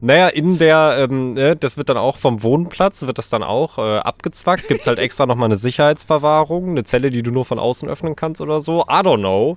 naja, 0.00 0.28
in 0.28 0.58
der, 0.58 1.06
ähm, 1.08 1.34
ne, 1.34 1.56
das 1.56 1.76
wird 1.76 1.88
dann 1.88 1.96
auch 1.96 2.16
vom 2.16 2.42
Wohnplatz, 2.42 3.02
wird 3.02 3.18
das 3.18 3.30
dann 3.30 3.42
auch 3.42 3.78
äh, 3.78 3.98
abgezwackt. 3.98 4.68
Gibt's 4.68 4.86
halt 4.86 4.98
extra 4.98 5.26
nochmal 5.26 5.46
eine 5.46 5.56
Sicherheitsverwahrung, 5.56 6.70
eine 6.70 6.84
Zelle, 6.84 7.10
die 7.10 7.22
du 7.22 7.30
nur 7.30 7.44
von 7.44 7.58
außen 7.58 7.88
öffnen 7.88 8.16
kannst 8.16 8.40
oder 8.40 8.60
so. 8.60 8.82
I 8.82 9.00
don't 9.00 9.18
know. 9.18 9.56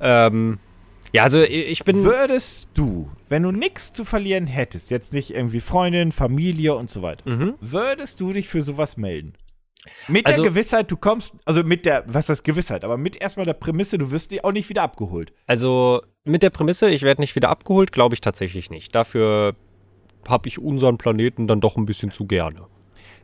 Ähm, 0.00 0.58
ja, 1.12 1.22
also 1.24 1.40
ich 1.42 1.84
bin. 1.84 2.04
Würdest 2.04 2.70
du, 2.74 3.08
wenn 3.28 3.42
du 3.42 3.50
nichts 3.52 3.92
zu 3.92 4.04
verlieren 4.04 4.46
hättest, 4.46 4.90
jetzt 4.90 5.12
nicht 5.12 5.30
irgendwie 5.34 5.60
Freundin, 5.60 6.12
Familie 6.12 6.74
und 6.74 6.90
so 6.90 7.02
weiter, 7.02 7.28
Mhm. 7.28 7.54
würdest 7.60 8.20
du 8.20 8.32
dich 8.32 8.48
für 8.48 8.62
sowas 8.62 8.96
melden? 8.96 9.34
Mit 10.06 10.26
Also- 10.26 10.42
der 10.42 10.50
Gewissheit, 10.52 10.90
du 10.90 10.96
kommst, 10.96 11.34
also 11.44 11.64
mit 11.64 11.86
der, 11.86 12.04
was 12.06 12.28
heißt 12.28 12.44
Gewissheit, 12.44 12.84
aber 12.84 12.96
mit 12.96 13.20
erstmal 13.20 13.46
der 13.46 13.54
Prämisse, 13.54 13.98
du 13.98 14.10
wirst 14.12 14.30
die 14.30 14.44
auch 14.44 14.52
nicht 14.52 14.68
wieder 14.68 14.82
abgeholt. 14.82 15.32
Also 15.46 16.02
mit 16.24 16.42
der 16.44 16.50
Prämisse, 16.50 16.88
ich 16.88 17.02
werde 17.02 17.20
nicht 17.20 17.34
wieder 17.34 17.48
abgeholt, 17.48 17.90
glaube 17.90 18.14
ich 18.14 18.20
tatsächlich 18.20 18.70
nicht. 18.70 18.94
Dafür 18.94 19.56
habe 20.28 20.46
ich 20.48 20.60
unseren 20.60 20.98
Planeten 20.98 21.48
dann 21.48 21.60
doch 21.60 21.76
ein 21.76 21.84
bisschen 21.84 22.12
zu 22.12 22.26
gerne. 22.26 22.66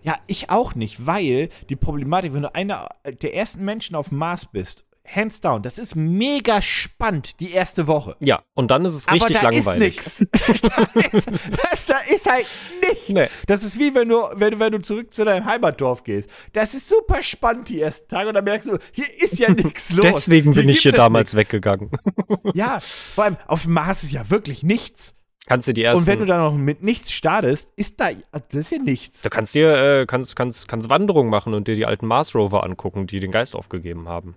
Ja, 0.02 0.16
ich 0.26 0.50
auch 0.50 0.75
nicht, 0.75 1.07
weil 1.07 1.49
die 1.68 1.76
Problematik, 1.76 2.33
wenn 2.35 2.42
du 2.42 2.52
einer 2.54 2.88
der 3.23 3.35
ersten 3.37 3.64
Menschen 3.64 3.95
auf 3.95 4.09
dem 4.09 4.18
Mars 4.18 4.47
bist, 4.50 4.85
hands 5.15 5.41
down, 5.41 5.62
das 5.62 5.79
ist 5.79 5.97
mega 5.97 6.61
spannend, 6.62 7.41
die 7.41 7.53
erste 7.53 7.87
Woche. 7.87 8.17
Ja, 8.21 8.43
und 8.55 8.71
dann 8.71 8.85
ist 8.85 8.95
es 8.95 9.11
richtig 9.12 9.38
Aber 9.38 9.50
da 9.50 9.57
langweilig. 9.57 9.99
ist 10.07 10.21
nix. 10.21 10.27
da, 10.62 11.00
ist, 11.00 11.27
das, 11.27 11.87
da 11.87 11.97
ist 12.15 12.31
halt 12.31 12.47
nichts. 12.83 13.09
Nee. 13.09 13.27
Das 13.47 13.65
ist 13.65 13.79
wie 13.79 13.95
wenn 13.95 14.09
du, 14.09 14.17
wenn, 14.35 14.53
du- 14.53 14.59
wenn 14.61 14.73
du 14.73 14.81
zurück 14.81 15.12
zu 15.12 15.25
deinem 15.25 15.45
Heimatdorf 15.45 16.05
gehst. 16.05 16.29
Das 16.53 16.75
ist 16.75 16.88
super 16.88 17.23
spannend 17.23 17.69
die 17.69 17.81
ersten 17.81 18.09
Tage 18.09 18.29
und 18.29 18.35
dann 18.35 18.45
merkst 18.45 18.69
du, 18.69 18.79
hier 18.93 19.07
ist 19.23 19.38
ja 19.38 19.50
nichts 19.53 19.91
los. 19.93 20.05
Deswegen 20.05 20.53
bin 20.55 20.69
ich 20.69 20.77
gibt 20.77 20.83
hier 20.83 20.93
damals 20.93 21.35
weggegangen. 21.35 21.91
nix. 21.91 22.38
Ja, 22.55 22.81
vor 22.81 23.25
allem 23.25 23.37
auf 23.47 23.62
dem 23.62 23.73
Mars 23.73 24.03
ist 24.03 24.12
ja 24.12 24.29
wirklich 24.31 24.62
nichts. 24.62 25.15
kannst 25.47 25.69
du 25.69 25.73
die 25.73 25.83
ersten. 25.85 26.00
Und 26.03 26.07
wenn 26.07 26.19
du 26.19 26.25
dann 26.27 26.41
noch 26.41 26.55
mit 26.55 26.83
nichts 26.83 27.11
startest, 27.12 27.69
ist 27.77 28.00
da, 28.00 28.09
das 28.33 28.43
ist 28.61 28.71
ja 28.73 28.79
nichts. 28.79 29.23
du 29.23 29.31
kannst 29.31 29.55
dir, 29.55 30.00
äh, 30.00 30.07
kannst, 30.07 30.37
kannst, 30.37 30.69
kannst 30.69 30.91
Wanderungen 30.91 31.31
machen 31.31 31.55
und 31.55 31.69
dir 31.69 31.75
die 31.75 31.87
alten 31.87 32.07
Mars 32.07 32.35
Rover 32.35 32.65
angucken, 32.65 33.07
die 33.07 33.21
den 33.21 33.31
Geist 33.31 33.55
aufgegeben 33.57 34.09
haben. 34.09 34.35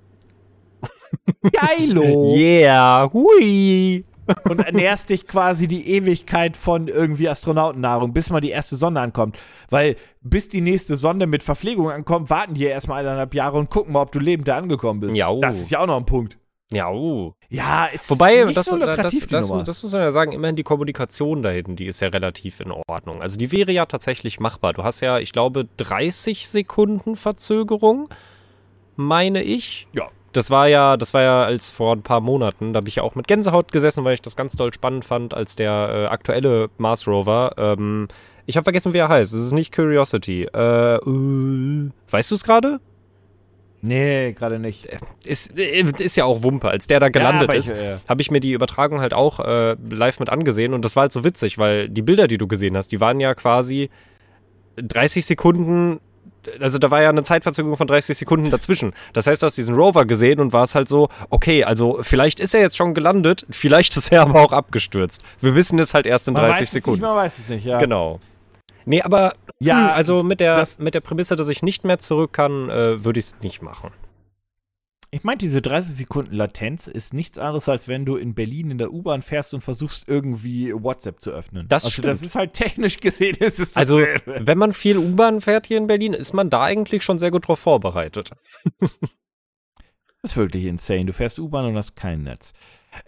Geilo. 1.51 2.35
Yeah, 2.35 3.11
hui. 3.11 4.05
und 4.49 4.59
ernährst 4.59 5.09
dich 5.09 5.27
quasi 5.27 5.67
die 5.67 5.89
Ewigkeit 5.89 6.55
von 6.55 6.87
irgendwie 6.87 7.29
Astronautennahrung, 7.29 8.13
bis 8.13 8.29
mal 8.29 8.41
die 8.41 8.49
erste 8.49 8.75
Sonde 8.75 9.01
ankommt. 9.01 9.37
Weil 9.69 9.95
bis 10.21 10.47
die 10.47 10.61
nächste 10.61 10.95
Sonde 10.95 11.27
mit 11.27 11.43
Verpflegung 11.43 11.89
ankommt, 11.89 12.29
warten 12.29 12.53
die 12.53 12.61
ja 12.61 12.69
erstmal 12.69 13.01
eineinhalb 13.01 13.33
Jahre 13.33 13.57
und 13.57 13.69
gucken 13.69 13.93
mal, 13.93 14.01
ob 14.01 14.11
du 14.11 14.19
lebend 14.19 14.47
da 14.47 14.57
angekommen 14.57 14.99
bist. 14.99 15.15
Ja, 15.15 15.29
oh. 15.29 15.41
Das 15.41 15.59
ist 15.59 15.71
ja 15.71 15.79
auch 15.79 15.87
noch 15.87 15.97
ein 15.97 16.05
Punkt. 16.05 16.37
Ja, 16.73 16.89
uh. 16.89 17.33
Ja, 17.49 17.85
ist 17.87 18.09
Wobei, 18.09 18.45
nicht 18.45 18.55
das, 18.55 18.67
so 18.67 18.77
lukrativ, 18.77 19.27
das, 19.27 19.49
das, 19.49 19.63
das 19.65 19.83
muss 19.83 19.91
man 19.91 20.01
ja 20.01 20.11
sagen, 20.13 20.31
immerhin 20.31 20.55
die 20.55 20.63
Kommunikation 20.63 21.43
da 21.43 21.49
hinten, 21.49 21.75
die 21.75 21.85
ist 21.85 21.99
ja 21.99 22.07
relativ 22.07 22.61
in 22.61 22.71
Ordnung. 22.71 23.21
Also 23.21 23.37
die 23.37 23.51
wäre 23.51 23.73
ja 23.73 23.85
tatsächlich 23.85 24.39
machbar. 24.39 24.71
Du 24.71 24.83
hast 24.83 25.01
ja, 25.01 25.19
ich 25.19 25.33
glaube, 25.33 25.67
30 25.77 26.47
Sekunden 26.47 27.17
Verzögerung, 27.17 28.07
meine 28.95 29.43
ich. 29.43 29.87
Ja. 29.91 30.07
Das 30.33 30.49
war 30.49 30.67
ja, 30.67 30.95
das 30.97 31.13
war 31.13 31.21
ja 31.21 31.43
als 31.43 31.71
vor 31.71 31.93
ein 31.95 32.03
paar 32.03 32.21
Monaten, 32.21 32.73
da 32.73 32.77
habe 32.77 32.87
ich 32.87 32.95
ja 32.95 33.03
auch 33.03 33.15
mit 33.15 33.27
Gänsehaut 33.27 33.71
gesessen, 33.71 34.03
weil 34.05 34.13
ich 34.13 34.21
das 34.21 34.35
ganz 34.35 34.55
doll 34.55 34.73
spannend 34.73 35.03
fand, 35.05 35.33
als 35.33 35.55
der 35.55 35.89
äh, 35.93 36.05
aktuelle 36.07 36.69
Mars 36.77 37.05
Rover. 37.07 37.53
Ähm, 37.57 38.07
ich 38.45 38.55
habe 38.55 38.63
vergessen, 38.63 38.93
wie 38.93 38.97
er 38.99 39.09
heißt. 39.09 39.33
Es 39.33 39.45
ist 39.45 39.51
nicht 39.51 39.73
Curiosity. 39.75 40.43
Äh, 40.53 40.95
äh, 40.95 41.89
weißt 42.09 42.31
du 42.31 42.35
es 42.35 42.43
gerade? 42.43 42.79
Nee, 43.83 44.33
gerade 44.33 44.59
nicht. 44.59 44.87
Ist, 45.25 45.57
äh, 45.57 45.83
ist 45.97 46.15
ja 46.15 46.25
auch 46.25 46.43
Wumpe. 46.43 46.69
Als 46.69 46.87
der 46.87 46.99
da 46.99 47.09
gelandet 47.09 47.51
ich- 47.51 47.57
ist, 47.57 47.71
äh, 47.71 47.97
habe 48.07 48.21
ich 48.21 48.29
mir 48.31 48.39
die 48.39 48.53
Übertragung 48.53 49.01
halt 49.01 49.13
auch 49.13 49.39
äh, 49.39 49.75
live 49.89 50.19
mit 50.19 50.29
angesehen 50.29 50.73
und 50.73 50.85
das 50.85 50.95
war 50.95 51.01
halt 51.01 51.11
so 51.11 51.23
witzig, 51.23 51.57
weil 51.57 51.89
die 51.89 52.01
Bilder, 52.03 52.27
die 52.27 52.37
du 52.37 52.47
gesehen 52.47 52.77
hast, 52.77 52.91
die 52.91 53.01
waren 53.01 53.19
ja 53.19 53.33
quasi 53.33 53.89
30 54.77 55.25
Sekunden, 55.25 55.99
also 56.59 56.77
da 56.77 56.91
war 56.91 57.01
ja 57.01 57.09
eine 57.09 57.23
Zeitverzögerung 57.23 57.77
von 57.77 57.87
30 57.87 58.17
Sekunden 58.17 58.49
dazwischen. 58.51 58.93
Das 59.13 59.27
heißt, 59.27 59.41
du 59.41 59.45
hast 59.45 59.57
diesen 59.57 59.75
Rover 59.75 60.05
gesehen 60.05 60.39
und 60.39 60.53
war 60.53 60.63
es 60.63 60.75
halt 60.75 60.87
so, 60.87 61.09
okay, 61.29 61.63
also 61.63 61.99
vielleicht 62.01 62.39
ist 62.39 62.53
er 62.53 62.61
jetzt 62.61 62.77
schon 62.77 62.93
gelandet, 62.93 63.45
vielleicht 63.49 63.95
ist 63.97 64.11
er 64.11 64.21
aber 64.23 64.41
auch 64.41 64.53
abgestürzt. 64.53 65.21
Wir 65.39 65.55
wissen 65.55 65.79
es 65.79 65.93
halt 65.93 66.05
erst 66.05 66.27
in 66.27 66.33
Man 66.33 66.43
30 66.43 66.61
weiß 66.61 66.67
es 66.67 66.71
Sekunden. 66.71 67.01
Nicht, 67.01 67.09
man 67.09 67.15
weiß 67.15 67.37
es 67.39 67.47
nicht, 67.47 67.65
ja. 67.65 67.79
Genau. 67.79 68.19
Nee, 68.85 69.01
aber 69.01 69.35
Ja, 69.59 69.89
hm, 69.89 69.95
also 69.95 70.23
mit 70.23 70.39
der, 70.39 70.67
mit 70.79 70.95
der 70.95 71.01
Prämisse, 71.01 71.35
dass 71.35 71.49
ich 71.49 71.61
nicht 71.61 71.83
mehr 71.83 71.99
zurück 71.99 72.33
kann, 72.33 72.69
äh, 72.69 73.03
würde 73.05 73.19
ich 73.19 73.25
es 73.27 73.35
nicht 73.41 73.61
machen. 73.61 73.91
Ich 75.13 75.25
meine, 75.25 75.37
diese 75.39 75.61
30 75.61 75.93
Sekunden 75.93 76.33
Latenz 76.33 76.87
ist 76.87 77.13
nichts 77.13 77.37
anderes, 77.37 77.67
als 77.67 77.89
wenn 77.89 78.05
du 78.05 78.15
in 78.15 78.33
Berlin 78.33 78.71
in 78.71 78.77
der 78.77 78.93
U-Bahn 78.93 79.21
fährst 79.21 79.53
und 79.53 79.59
versuchst 79.61 80.07
irgendwie 80.07 80.73
WhatsApp 80.73 81.19
zu 81.19 81.31
öffnen. 81.31 81.67
Das 81.67 81.83
also 81.83 82.01
das 82.01 82.21
ist 82.21 82.35
halt 82.35 82.53
technisch 82.53 83.01
gesehen, 83.01 83.35
ist 83.41 83.59
es 83.59 83.75
Also, 83.75 83.99
dasselbe. 83.99 84.47
wenn 84.47 84.57
man 84.57 84.71
viel 84.71 84.97
U-Bahn 84.97 85.41
fährt 85.41 85.67
hier 85.67 85.77
in 85.79 85.87
Berlin, 85.87 86.13
ist 86.13 86.31
man 86.33 86.49
da 86.49 86.63
eigentlich 86.63 87.03
schon 87.03 87.19
sehr 87.19 87.29
gut 87.29 87.49
drauf 87.49 87.59
vorbereitet. 87.59 88.31
Das 90.21 90.33
ist 90.33 90.37
wirklich 90.37 90.65
insane. 90.65 91.05
Du 91.05 91.13
fährst 91.13 91.39
U-Bahn 91.39 91.65
und 91.65 91.75
hast 91.75 91.95
kein 91.95 92.21
Netz. 92.21 92.53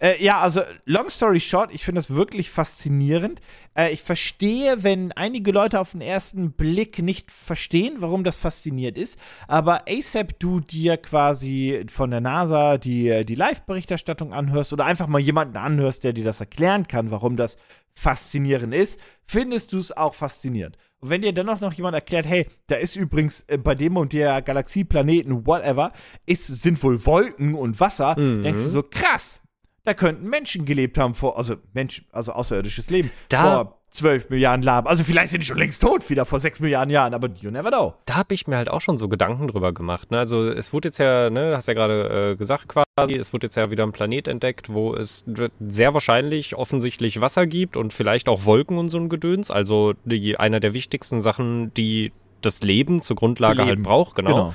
Äh, 0.00 0.20
ja, 0.20 0.40
also 0.40 0.62
long 0.84 1.08
story 1.10 1.38
short, 1.38 1.72
ich 1.72 1.84
finde 1.84 2.00
das 2.00 2.10
wirklich 2.10 2.50
faszinierend. 2.50 3.40
Äh, 3.76 3.92
ich 3.92 4.02
verstehe, 4.02 4.82
wenn 4.82 5.12
einige 5.12 5.52
Leute 5.52 5.78
auf 5.78 5.92
den 5.92 6.00
ersten 6.00 6.52
Blick 6.52 6.98
nicht 6.98 7.30
verstehen, 7.30 7.96
warum 7.98 8.24
das 8.24 8.34
fasziniert 8.34 8.98
ist. 8.98 9.16
Aber 9.46 9.84
ASAP, 9.88 10.40
du 10.40 10.58
dir 10.58 10.96
quasi 10.96 11.86
von 11.88 12.10
der 12.10 12.20
NASA 12.20 12.78
die, 12.78 13.24
die 13.24 13.36
Live-Berichterstattung 13.36 14.32
anhörst 14.32 14.72
oder 14.72 14.84
einfach 14.84 15.06
mal 15.06 15.20
jemanden 15.20 15.56
anhörst, 15.56 16.02
der 16.02 16.14
dir 16.14 16.24
das 16.24 16.40
erklären 16.40 16.88
kann, 16.88 17.12
warum 17.12 17.36
das 17.36 17.56
faszinierend 17.94 18.74
ist, 18.74 19.00
findest 19.26 19.72
du 19.72 19.78
es 19.78 19.92
auch 19.96 20.14
faszinierend. 20.14 20.76
Und 21.00 21.10
wenn 21.10 21.22
dir 21.22 21.32
dennoch 21.32 21.60
noch 21.60 21.72
jemand 21.74 21.94
erklärt, 21.94 22.26
hey, 22.26 22.46
da 22.66 22.76
ist 22.76 22.96
übrigens 22.96 23.42
äh, 23.48 23.58
bei 23.58 23.74
dem 23.74 23.96
und 23.96 24.12
der 24.12 24.42
Galaxie, 24.42 24.84
Planeten, 24.84 25.46
whatever, 25.46 25.92
ist, 26.26 26.46
sind 26.46 26.82
wohl 26.82 27.04
Wolken 27.06 27.54
und 27.54 27.78
Wasser, 27.80 28.18
Mhm. 28.18 28.42
denkst 28.42 28.62
du 28.62 28.68
so, 28.68 28.82
krass, 28.82 29.40
da 29.84 29.94
könnten 29.94 30.28
Menschen 30.28 30.64
gelebt 30.64 30.96
haben 30.98 31.14
vor, 31.14 31.36
also 31.38 31.56
Mensch, 31.72 32.04
also 32.10 32.32
außerirdisches 32.32 32.88
Leben, 32.90 33.10
Da- 33.28 33.42
vor 33.42 33.83
12 33.94 34.28
Milliarden 34.28 34.62
Laben. 34.62 34.88
Also 34.88 35.04
vielleicht 35.04 35.30
sind 35.30 35.40
die 35.40 35.46
schon 35.46 35.58
längst 35.58 35.80
tot, 35.80 36.10
wieder 36.10 36.26
vor 36.26 36.40
6 36.40 36.58
Milliarden 36.58 36.90
Jahren, 36.90 37.14
aber 37.14 37.30
you 37.40 37.50
never 37.50 37.70
know. 37.70 37.94
Da 38.06 38.16
habe 38.16 38.34
ich 38.34 38.48
mir 38.48 38.56
halt 38.56 38.68
auch 38.68 38.80
schon 38.80 38.98
so 38.98 39.08
Gedanken 39.08 39.46
drüber 39.46 39.72
gemacht. 39.72 40.10
Ne? 40.10 40.18
Also 40.18 40.48
es 40.48 40.72
wurde 40.72 40.88
jetzt 40.88 40.98
ja, 40.98 41.30
ne, 41.30 41.54
hast 41.56 41.68
ja 41.68 41.74
gerade 41.74 42.32
äh, 42.32 42.36
gesagt 42.36 42.68
quasi, 42.68 43.14
es 43.14 43.32
wurde 43.32 43.46
jetzt 43.46 43.54
ja 43.54 43.70
wieder 43.70 43.84
ein 43.84 43.92
Planet 43.92 44.26
entdeckt, 44.26 44.68
wo 44.68 44.94
es 44.94 45.24
sehr 45.60 45.94
wahrscheinlich 45.94 46.56
offensichtlich 46.56 47.20
Wasser 47.20 47.46
gibt 47.46 47.76
und 47.76 47.92
vielleicht 47.92 48.28
auch 48.28 48.44
Wolken 48.44 48.78
und 48.78 48.90
so 48.90 48.98
ein 48.98 49.08
Gedöns. 49.08 49.52
Also 49.52 49.94
die, 50.04 50.38
einer 50.38 50.58
der 50.58 50.74
wichtigsten 50.74 51.20
Sachen, 51.20 51.72
die 51.74 52.12
das 52.40 52.62
Leben 52.62 53.00
zur 53.00 53.14
Grundlage 53.14 53.58
Leben. 53.58 53.68
halt 53.68 53.82
braucht, 53.84 54.16
genau. 54.16 54.30
Genau. 54.30 54.54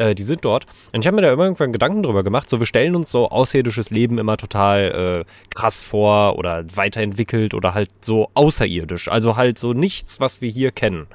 Äh, 0.00 0.14
die 0.14 0.22
sind 0.22 0.44
dort. 0.46 0.64
Und 0.92 1.02
ich 1.02 1.06
habe 1.06 1.16
mir 1.16 1.22
da 1.22 1.32
immer 1.32 1.44
irgendwann 1.44 1.72
Gedanken 1.72 2.02
drüber 2.02 2.24
gemacht. 2.24 2.48
So, 2.48 2.58
wir 2.58 2.66
stellen 2.66 2.96
uns 2.96 3.10
so 3.10 3.28
außerirdisches 3.28 3.90
Leben 3.90 4.16
immer 4.16 4.38
total 4.38 5.26
äh, 5.26 5.30
krass 5.54 5.82
vor 5.82 6.38
oder 6.38 6.64
weiterentwickelt 6.74 7.52
oder 7.52 7.74
halt 7.74 7.90
so 8.00 8.30
außerirdisch. 8.32 9.08
Also 9.08 9.36
halt 9.36 9.58
so 9.58 9.74
nichts, 9.74 10.18
was 10.18 10.40
wir 10.40 10.50
hier 10.50 10.72
kennen. 10.72 11.06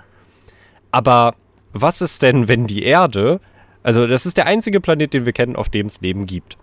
Aber 0.91 1.33
was 1.73 2.01
ist 2.01 2.21
denn, 2.21 2.47
wenn 2.47 2.67
die 2.67 2.83
Erde, 2.83 3.41
also 3.81 4.05
das 4.05 4.27
ist 4.27 4.37
der 4.37 4.45
einzige 4.45 4.79
Planet, 4.79 5.15
den 5.15 5.25
wir 5.25 5.33
kennen, 5.33 5.55
auf 5.55 5.69
dem 5.69 5.87
es 5.87 5.99
Leben 6.01 6.27
gibt. 6.27 6.55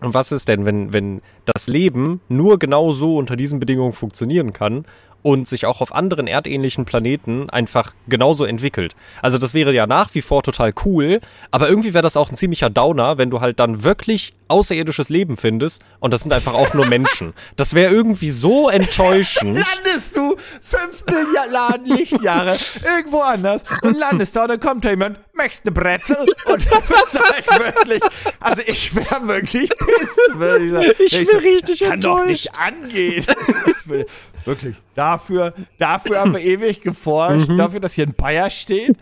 Und 0.00 0.14
was 0.14 0.32
ist 0.32 0.48
denn, 0.48 0.64
wenn, 0.64 0.92
wenn 0.94 1.20
das 1.44 1.68
Leben 1.68 2.22
nur 2.28 2.58
genau 2.58 2.92
so 2.92 3.18
unter 3.18 3.36
diesen 3.36 3.60
Bedingungen 3.60 3.92
funktionieren 3.92 4.54
kann 4.54 4.86
und 5.22 5.48
sich 5.48 5.66
auch 5.66 5.80
auf 5.80 5.94
anderen 5.94 6.26
erdähnlichen 6.26 6.84
Planeten 6.84 7.50
einfach 7.50 7.94
genauso 8.08 8.44
entwickelt? 8.44 8.94
Also 9.20 9.38
das 9.38 9.54
wäre 9.54 9.72
ja 9.72 9.86
nach 9.86 10.14
wie 10.14 10.22
vor 10.22 10.42
total 10.42 10.72
cool, 10.84 11.20
aber 11.50 11.68
irgendwie 11.68 11.94
wäre 11.94 12.02
das 12.02 12.16
auch 12.16 12.30
ein 12.30 12.36
ziemlicher 12.36 12.70
Downer, 12.70 13.18
wenn 13.18 13.30
du 13.30 13.40
halt 13.40 13.60
dann 13.60 13.84
wirklich 13.84 14.32
außerirdisches 14.48 15.08
Leben 15.08 15.36
findest 15.36 15.82
und 16.00 16.12
das 16.12 16.22
sind 16.22 16.32
einfach 16.32 16.54
auch 16.54 16.74
nur 16.74 16.86
Menschen. 16.86 17.32
Das 17.56 17.74
wäre 17.74 17.92
irgendwie 17.92 18.30
so 18.30 18.68
enttäuschend. 18.68 19.54
Landest 19.54 20.16
du 20.16 20.36
5 20.62 21.04
Milliarden 21.06 21.86
Lichtjahre 21.96 22.56
irgendwo 22.96 23.20
anders 23.20 23.62
und 23.82 23.96
landest 23.96 24.34
da 24.34 24.42
und 24.42 24.48
dann 24.48 24.60
kommt 24.60 24.84
da 24.84 24.90
jemand, 24.90 25.18
möchtest 25.34 25.66
eine 25.66 25.72
Brezel? 25.72 26.16
Und 26.46 26.70
dann 26.70 26.82
bist 26.82 27.14
du 27.14 27.18
halt 27.20 27.76
wirklich, 27.76 28.02
also 28.40 28.62
ich 28.66 28.94
wäre 28.94 29.28
wirklich 29.28 29.68
pissed. 29.70 30.38
würde 30.38 30.70
sagen. 30.70 30.92
Ich 30.98 31.12
wär 31.12 31.26
so, 31.26 31.38
richtig 31.38 31.78
das 31.80 31.88
kann 31.88 32.00
doch 32.00 32.24
nicht 32.24 32.56
angehen. 32.58 33.24
Das 33.66 33.88
will, 33.88 34.06
wirklich, 34.44 34.76
dafür, 34.94 35.54
dafür 35.78 36.20
haben 36.20 36.32
wir 36.34 36.40
ewig 36.44 36.80
geforscht, 36.80 37.48
Mhm. 37.48 37.58
dafür, 37.58 37.80
dass 37.80 37.94
hier 37.94 38.06
ein 38.06 38.14
Bayer 38.14 38.50
steht. 38.50 38.96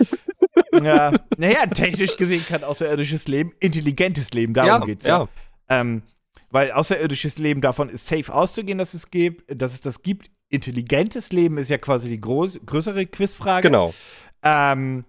Ja, 0.72 1.12
naja, 1.36 1.66
technisch 1.66 2.16
gesehen 2.16 2.44
kann 2.48 2.64
außerirdisches 2.64 3.28
Leben 3.28 3.52
intelligentes 3.60 4.30
Leben, 4.32 4.52
darum 4.54 4.68
Ja, 4.82 4.86
geht's 4.86 5.06
ja. 5.06 5.28
ähm, 5.68 6.02
weil 6.50 6.72
außerirdisches 6.72 7.38
Leben 7.38 7.60
davon 7.60 7.88
ist 7.88 8.06
safe 8.06 8.32
auszugehen, 8.34 8.78
dass 8.78 8.94
es 8.94 9.10
gibt, 9.10 9.44
dass 9.60 9.72
es 9.72 9.80
das 9.80 10.02
gibt. 10.02 10.30
Intelligentes 10.48 11.30
Leben 11.30 11.58
ist 11.58 11.70
ja 11.70 11.78
quasi 11.78 12.08
die 12.08 12.20
groß, 12.20 12.60
größere 12.66 13.06
Quizfrage. 13.06 13.68
Genau. 13.68 13.94
Ähm, 14.42 15.04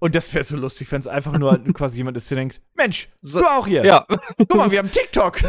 und 0.00 0.14
das 0.14 0.34
wäre 0.34 0.44
so 0.44 0.56
lustig, 0.56 0.90
wenn 0.92 1.00
es 1.00 1.06
einfach 1.06 1.38
nur 1.38 1.56
quasi 1.74 1.96
jemand 1.98 2.16
ist, 2.18 2.30
der 2.30 2.36
denkt, 2.36 2.60
Mensch, 2.74 3.08
So- 3.22 3.40
du 3.40 3.46
auch 3.46 3.66
hier. 3.66 3.84
Ja, 3.86 4.04
Guck 4.36 4.54
mal, 4.56 4.70
wir 4.70 4.78
haben 4.80 4.90
TikTok. 4.92 5.40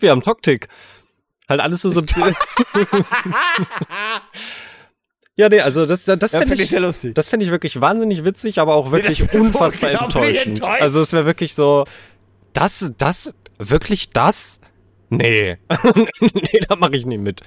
wir 0.00 0.10
haben 0.10 0.22
Toktik. 0.22 0.68
Halt 1.48 1.60
alles 1.60 1.82
so 1.82 1.90
so. 1.90 2.00
ja, 5.36 5.48
nee, 5.48 5.60
also 5.60 5.86
das, 5.86 6.04
das, 6.04 6.18
das 6.18 6.32
Ja, 6.32 6.40
finde 6.40 6.52
finde 6.52 6.64
ich, 6.64 6.70
sehr 6.70 6.80
lustig. 6.80 7.14
das 7.14 7.28
finde 7.28 7.46
ich 7.46 7.52
wirklich 7.52 7.80
wahnsinnig 7.80 8.24
witzig, 8.24 8.58
aber 8.58 8.74
auch 8.74 8.90
wirklich 8.92 9.18
so 9.18 9.26
unfassbar 9.38 9.90
unglaublich 9.90 10.36
enttäuschend. 10.36 10.58
enttäuscht. 10.60 10.82
Also 10.82 11.00
es 11.00 11.12
wäre 11.12 11.26
wirklich 11.26 11.54
so, 11.54 11.84
das, 12.52 12.92
das, 12.98 13.32
wirklich 13.58 14.10
das? 14.10 14.60
Nee. 15.16 15.56
nee, 16.20 16.60
da 16.68 16.76
mache 16.76 16.96
ich 16.96 17.06
nicht 17.06 17.22
mit. 17.22 17.40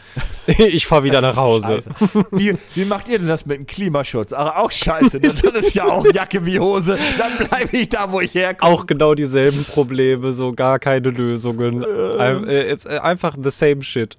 Ich 0.48 0.86
fahre 0.86 1.04
wieder 1.04 1.22
nach 1.22 1.36
Hause. 1.36 1.84
Wie, 2.32 2.56
wie 2.76 2.86
macht 2.86 3.08
ihr 3.08 3.20
denn 3.20 3.28
das 3.28 3.46
mit 3.46 3.58
dem 3.58 3.66
Klimaschutz? 3.66 4.34
Ach, 4.34 4.56
auch 4.58 4.72
scheiße. 4.72 5.18
ne? 5.18 5.34
Das 5.34 5.66
ist 5.66 5.76
ja 5.76 5.86
auch 5.86 6.06
Jacke 6.14 6.46
wie 6.46 6.60
Hose. 6.60 6.98
Dann 7.18 7.48
bleibe 7.48 7.78
ich 7.78 7.90
da, 7.90 8.12
wo 8.12 8.22
ich 8.22 8.34
herkomme. 8.34 8.72
Auch 8.72 8.86
genau 8.86 9.16
dieselben 9.16 9.66
Probleme, 9.66 10.34
so 10.34 10.54
gar 10.54 10.80
keine 10.80 11.10
Lösungen. 11.10 11.84
Äh, 11.84 12.72
it's 12.72 12.86
äh, 12.86 13.00
einfach 13.00 13.36
the 13.42 13.52
same 13.52 13.82
shit. 13.84 14.18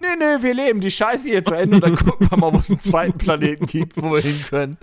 Nee, 0.00 0.08
nee, 0.18 0.42
wir 0.42 0.54
leben 0.54 0.80
die 0.80 0.90
Scheiße 0.90 1.30
hier 1.30 1.42
zu 1.42 1.54
Ende 1.54 1.76
und 1.76 1.84
dann 1.84 1.96
gucken 1.96 2.30
wir 2.30 2.36
mal, 2.36 2.52
wo 2.52 2.58
es 2.58 2.68
einen 2.68 2.80
zweiten 2.80 3.16
Planeten 3.16 3.66
gibt, 3.66 3.96
wo 3.96 4.12
wir 4.12 4.20
hin 4.20 4.44
können. 4.50 4.76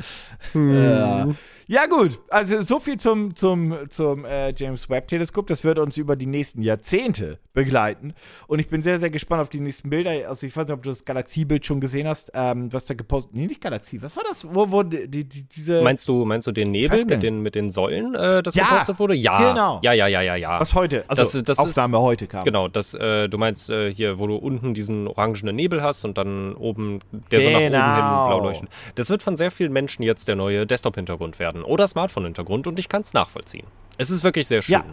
Ja. 0.56 1.28
Ja, 1.72 1.86
gut. 1.86 2.20
Also 2.30 2.62
so 2.64 2.80
viel 2.82 2.98
zum, 2.98 3.34
zum, 3.36 3.90
zum 3.90 4.26
äh, 4.26 4.54
James 4.56 4.90
Webb-Teleskop. 4.90 5.48
Das 5.48 5.64
wird 5.64 5.80
uns 5.80 5.96
über 5.96 6.16
die 6.18 6.26
nächsten 6.26 6.62
Jahrzehnte 6.62 7.40
begleiten. 7.54 8.14
Und 8.48 8.60
ich 8.60 8.68
bin 8.70 8.82
sehr, 8.82 9.00
sehr 9.00 9.10
gespannt 9.10 9.42
auf 9.42 9.50
die 9.50 9.60
nächsten 9.62 9.90
Bilder. 9.90 10.12
Also 10.30 10.46
ich 10.46 10.56
weiß 10.56 10.68
nicht, 10.68 10.74
ob 10.76 10.84
du 10.84 10.90
das 10.90 11.06
Galaxiebild 11.06 11.66
schon 11.66 11.80
gesehen 11.80 12.08
hast, 12.08 12.32
ähm, 12.34 12.72
was 12.74 12.86
da 12.86 12.94
gepostet 12.94 13.34
Nee, 13.34 13.48
nicht 13.48 13.62
Galaxie. 13.62 14.02
Was 14.02 14.16
war 14.18 14.24
das? 14.28 14.46
Wo, 14.54 14.70
wo 14.72 14.84
die, 14.84 15.08
die, 15.08 15.24
die, 15.24 15.44
diese. 15.44 15.82
Meinst 15.82 16.08
du, 16.08 16.26
meinst 16.26 16.48
du 16.48 16.52
den 16.52 16.72
Nebel 16.72 17.06
mit 17.06 17.24
den, 17.24 17.42
mit 17.42 17.56
den 17.56 17.72
Säulen, 17.72 18.16
äh, 18.16 18.44
das 18.44 18.56
Ja, 18.56 18.66
gepostet 18.70 19.00
wurde? 19.00 19.16
Ja. 19.16 19.50
genau. 19.52 19.80
Ja, 19.84 19.94
ja, 19.94 20.08
ja, 20.08 20.22
ja, 20.22 20.36
ja. 20.36 20.60
was 20.60 20.74
heute? 20.76 21.06
Also 21.08 21.24
Das- 21.24 21.32
das 21.44 21.58
ist- 21.58 21.60
Aufnahme 21.60 22.00
heute 22.02 22.28
kam. 22.28 22.44
Genau, 22.46 22.68
das, 22.68 22.94
äh, 22.94 23.30
du 23.30 23.38
meinst 23.38 23.70
äh, 23.70 23.94
hier, 23.94 24.20
wo 24.20 24.28
du 24.28 24.36
unten 24.36 24.74
diesen 24.74 25.08
orangenen 25.08 25.56
Nebel 25.56 25.82
hast 25.82 26.04
und 26.06 26.18
dann 26.18 26.54
oben, 26.56 27.00
der 27.32 27.42
so 27.42 27.50
nach 27.50 27.56
oben 27.56 27.64
hin 27.64 27.72
Genau. 27.74 28.28
blau 28.28 28.44
leuchtet. 28.46 28.70
Das 28.96 29.10
wird 29.10 29.24
von 29.24 29.38
sehr 29.38 29.52
vielen 29.52 29.72
Menschen 29.74 30.04
jetzt 30.04 30.28
der 30.28 30.36
neue 30.36 30.66
Desktop-Hintergrund 30.68 31.40
werden 31.40 31.61
oder 31.64 31.88
Smartphone-Hintergrund 31.88 32.68
und 32.68 32.80
ich 32.80 32.90
kann 32.90 33.02
es 33.02 33.14
nachvollziehen. 33.14 33.68
Es 33.98 34.10
ist 34.10 34.24
wirklich 34.24 34.48
sehr 34.48 34.62
schön. 34.62 34.74
Ja. 34.74 34.86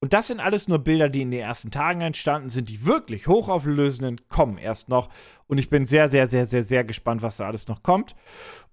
Und 0.00 0.12
das 0.12 0.26
sind 0.26 0.40
alles 0.40 0.66
nur 0.66 0.80
Bilder, 0.80 1.08
die 1.08 1.22
in 1.22 1.30
den 1.30 1.40
ersten 1.40 1.70
Tagen 1.70 2.00
entstanden 2.00 2.50
sind. 2.50 2.68
Die 2.68 2.84
wirklich 2.84 3.28
hochauflösenden 3.28 4.20
kommen 4.28 4.58
erst 4.58 4.88
noch. 4.88 5.08
Und 5.46 5.58
ich 5.58 5.70
bin 5.70 5.86
sehr, 5.86 6.08
sehr, 6.08 6.28
sehr, 6.28 6.46
sehr, 6.46 6.64
sehr 6.64 6.82
gespannt, 6.82 7.22
was 7.22 7.36
da 7.36 7.46
alles 7.46 7.68
noch 7.68 7.84
kommt. 7.84 8.16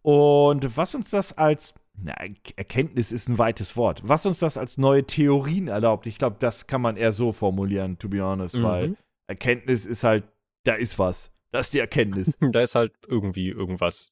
Und 0.01 0.75
was 0.75 0.95
uns 0.95 1.11
das 1.11 1.37
als, 1.37 1.75
na, 1.93 2.15
Erkenntnis 2.55 3.11
ist 3.11 3.29
ein 3.29 3.37
weites 3.37 3.77
Wort, 3.77 4.01
was 4.03 4.25
uns 4.25 4.39
das 4.39 4.57
als 4.57 4.79
neue 4.79 5.05
Theorien 5.05 5.67
erlaubt, 5.67 6.07
ich 6.07 6.17
glaube, 6.17 6.37
das 6.39 6.65
kann 6.65 6.81
man 6.81 6.97
eher 6.97 7.13
so 7.13 7.31
formulieren, 7.31 7.99
to 7.99 8.09
be 8.09 8.23
honest, 8.23 8.55
Mhm. 8.55 8.63
weil 8.63 8.97
Erkenntnis 9.27 9.85
ist 9.85 10.03
halt, 10.03 10.23
da 10.63 10.73
ist 10.73 10.97
was. 10.97 11.31
Das 11.51 11.67
ist 11.67 11.73
die 11.75 11.79
Erkenntnis. 11.79 12.35
Da 12.53 12.61
ist 12.61 12.73
halt 12.73 12.93
irgendwie 13.07 13.49
irgendwas. 13.49 14.11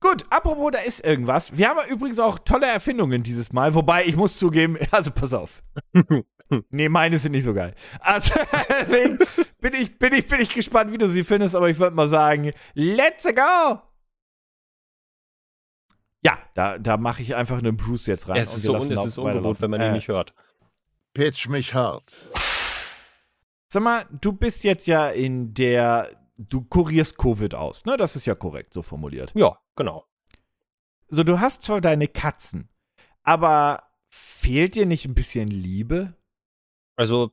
Gut, 0.00 0.24
apropos, 0.30 0.70
da 0.72 0.78
ist 0.78 1.04
irgendwas. 1.04 1.56
Wir 1.56 1.68
haben 1.68 1.80
übrigens 1.88 2.20
auch 2.20 2.38
tolle 2.38 2.66
Erfindungen 2.66 3.22
dieses 3.24 3.52
Mal, 3.52 3.74
wobei 3.74 4.04
ich 4.04 4.16
muss 4.16 4.36
zugeben, 4.36 4.78
also 4.92 5.10
pass 5.10 5.32
auf. 5.32 5.62
nee, 6.70 6.88
meine 6.88 7.18
sind 7.18 7.32
nicht 7.32 7.44
so 7.44 7.52
geil. 7.52 7.74
Also 8.00 8.34
deswegen 8.68 9.18
bin 9.60 9.74
ich, 9.74 9.98
bin 9.98 10.12
ich, 10.12 10.26
bin 10.28 10.40
ich 10.40 10.54
gespannt, 10.54 10.92
wie 10.92 10.98
du 10.98 11.08
sie 11.08 11.24
findest, 11.24 11.56
aber 11.56 11.68
ich 11.68 11.78
würde 11.78 11.96
mal 11.96 12.08
sagen, 12.08 12.52
let's 12.74 13.24
go! 13.24 13.80
Ja, 16.22 16.38
da, 16.54 16.78
da 16.78 16.96
mache 16.96 17.22
ich 17.22 17.34
einfach 17.34 17.58
einen 17.58 17.76
Bruce 17.76 18.06
jetzt 18.06 18.28
rein. 18.28 18.38
es 18.38 18.50
und 18.50 18.56
ist 18.58 18.62
wir 18.64 18.66
so 18.66 18.72
lassen 18.74 18.86
un 18.92 18.98
es 18.98 19.04
ist 19.06 19.18
ungewohnt, 19.18 19.60
wenn 19.60 19.70
man 19.70 19.80
Äh, 19.80 19.88
ihn 19.88 19.92
nicht 19.94 20.08
hört. 20.08 20.34
Pitch 21.14 21.48
mich 21.48 21.74
hart. 21.74 22.14
Sag 23.68 23.82
mal, 23.82 24.06
du 24.20 24.32
bist 24.32 24.64
jetzt 24.64 24.86
ja 24.86 25.10
in 25.10 25.54
der, 25.54 26.08
du 26.38 26.62
kurierst 26.62 27.18
Covid 27.18 27.54
aus, 27.54 27.84
ne? 27.84 27.96
Das 27.96 28.16
ist 28.16 28.26
ja 28.26 28.34
korrekt 28.34 28.72
so 28.72 28.82
formuliert. 28.82 29.32
Ja, 29.34 29.58
genau. 29.76 30.06
So, 31.08 31.24
du 31.24 31.40
hast 31.40 31.62
zwar 31.62 31.80
deine 31.80 32.06
Katzen, 32.06 32.68
aber 33.22 33.82
fehlt 34.10 34.74
dir 34.74 34.86
nicht 34.86 35.04
ein 35.04 35.14
bisschen 35.14 35.48
Liebe? 35.48 36.14
Also, 36.96 37.30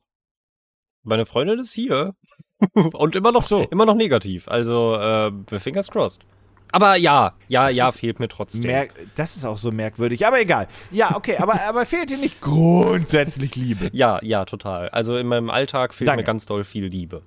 meine 1.02 1.26
Freundin 1.26 1.58
ist 1.58 1.72
hier. 1.72 2.14
Und 2.74 3.16
immer 3.16 3.32
noch, 3.32 3.42
so. 3.42 3.62
immer 3.70 3.86
noch 3.86 3.94
negativ. 3.94 4.48
Also, 4.48 4.96
äh, 4.96 5.58
fingers 5.58 5.90
crossed. 5.90 6.24
Aber 6.72 6.96
ja, 6.96 7.34
ja, 7.48 7.68
Das 7.68 7.76
ja, 7.76 7.92
fehlt 7.92 8.18
mir 8.18 8.28
trotzdem. 8.28 8.88
Das 9.14 9.36
ist 9.36 9.44
auch 9.44 9.56
so 9.56 9.70
merkwürdig, 9.70 10.26
aber 10.26 10.40
egal. 10.40 10.66
Ja, 10.90 11.14
okay, 11.14 11.36
aber, 11.36 11.60
aber 11.68 11.86
fehlt 11.86 12.10
dir 12.10 12.18
nicht 12.18 12.40
grundsätzlich 12.40 13.54
Liebe? 13.54 13.90
Ja, 13.92 14.18
ja, 14.22 14.44
total. 14.44 14.88
Also 14.88 15.16
in 15.16 15.26
meinem 15.28 15.50
Alltag 15.50 15.94
fehlt 15.94 16.08
Danke. 16.08 16.22
mir 16.22 16.24
ganz 16.24 16.46
doll 16.46 16.64
viel 16.64 16.86
Liebe. 16.86 17.22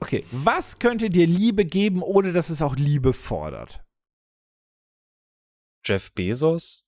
Okay, 0.00 0.24
was 0.32 0.78
könnte 0.78 1.10
dir 1.10 1.26
Liebe 1.26 1.64
geben, 1.64 2.02
ohne 2.02 2.32
dass 2.32 2.48
es 2.50 2.62
auch 2.62 2.76
Liebe 2.76 3.12
fordert? 3.12 3.82
Jeff 5.84 6.12
Bezos, 6.12 6.86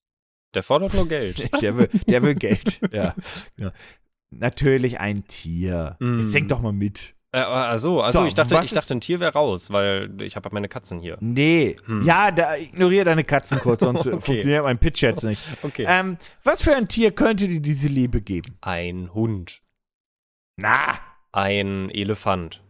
der 0.55 0.63
fordert 0.63 0.95
nur 0.95 1.09
Geld. 1.09 1.51
Der 1.63 1.77
will, 1.77 1.89
der 2.07 2.23
will 2.23 2.35
Geld. 2.35 2.81
ja, 2.93 3.15
genau. 3.57 3.71
Natürlich 4.31 4.99
ein 5.01 5.27
Tier. 5.27 5.97
Mm. 6.01 6.19
Jetzt 6.21 6.35
denk 6.35 6.49
doch 6.49 6.61
mal 6.61 6.73
mit. 6.73 7.15
äh, 7.33 7.39
also, 7.39 8.01
also 8.03 8.21
So, 8.21 8.27
ich 8.27 8.35
dachte, 8.35 8.59
ich 8.63 8.71
dachte, 8.73 8.95
ein 8.95 9.01
Tier 9.01 9.21
wäre 9.21 9.33
raus, 9.33 9.71
weil 9.71 10.21
ich 10.23 10.37
habe 10.37 10.49
meine 10.53 10.69
Katzen 10.69 11.01
hier. 11.01 11.17
Nee. 11.21 11.77
Hm. 11.87 12.03
Ja, 12.03 12.31
da 12.31 12.57
ignoriere 12.57 13.05
deine 13.05 13.25
Katzen 13.25 13.59
kurz, 13.61 13.81
sonst 13.85 14.07
Okay. 14.07 14.21
funktioniert 14.21 14.63
mein 14.65 14.79
Pitch 14.79 15.03
jetzt 15.03 15.25
nicht. 15.25 15.43
Okay. 15.63 15.85
Ähm, 15.89 16.17
was 16.45 16.63
für 16.63 16.75
ein 16.75 16.89
Tier 16.89 17.13
könnte 17.13 17.49
dir 17.49 17.61
diese 17.61 17.89
Liebe 17.89 18.21
geben? 18.23 18.57
Ein 18.63 19.13
Hund. 19.15 19.63
Na, 20.57 20.99
Ein 21.33 21.89
Elefant. 21.91 22.63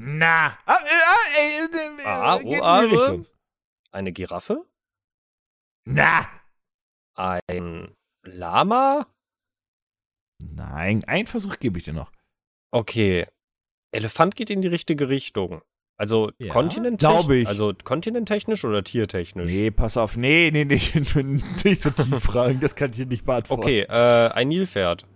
Na. 0.00 0.58
Ah, 0.66 0.76
äh, 0.76 1.40
äh, 1.40 1.64
äh, 1.64 2.02
äh, 2.02 2.06
Ah, 2.06 2.36
geht 2.36 2.44
in 2.44 2.50
die 2.50 2.60
oh, 2.60 2.64
ah, 2.64 2.78
Richtung. 2.80 3.26
Eine 3.92 4.12
Giraffe? 4.12 4.64
Na. 5.84 6.26
Ein 7.14 7.94
Lama? 8.22 9.06
Nein, 10.42 11.04
einen 11.04 11.26
Versuch 11.26 11.58
gebe 11.58 11.78
ich 11.78 11.84
dir 11.84 11.92
noch. 11.92 12.10
Okay. 12.70 13.26
Elefant 13.92 14.36
geht 14.36 14.50
in 14.50 14.62
die 14.62 14.68
richtige 14.68 15.08
Richtung. 15.08 15.62
Also 15.98 16.32
Ja, 16.38 16.50
kontinenttechnisch? 16.50 17.46
Also 17.46 17.74
kontinenttechnisch 17.84 18.64
oder 18.64 18.82
tiertechnisch? 18.82 19.50
Nee, 19.50 19.70
pass 19.70 19.98
auf. 19.98 20.16
Nee, 20.16 20.50
nee, 20.50 20.64
nee. 20.64 20.80
nicht 21.64 21.82
so 21.82 21.90
tief 21.90 22.20
fragen. 22.22 22.58
Das 22.60 22.74
kann 22.74 22.90
ich 22.90 22.96
dir 22.96 23.06
nicht 23.06 23.26
beantworten. 23.26 23.62
Okay, 23.62 23.80
äh, 23.80 24.30
ein 24.32 24.48
Nilpferd. 24.48 25.06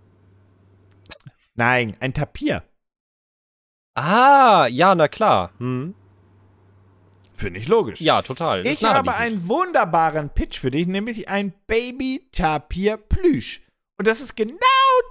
Nein, 1.55 1.97
ein 2.01 2.13
Tapir. 2.13 2.63
Ah, 3.95 4.67
ja, 4.67 4.93
na 4.93 5.07
klar. 5.07 5.51
Hm. 5.57 5.95
Finde 7.33 7.59
ich 7.59 7.67
logisch. 7.67 7.99
Ja, 7.99 8.21
total. 8.21 8.65
Ich 8.65 8.83
habe 8.83 9.15
einen 9.15 9.47
wunderbaren 9.47 10.29
Pitch 10.29 10.59
für 10.59 10.71
dich, 10.71 10.87
nämlich 10.87 11.27
ein 11.27 11.53
Baby-Tapir-Plüsch. 11.67 13.61
Und 13.97 14.07
das 14.07 14.21
ist 14.21 14.35
genau 14.35 14.55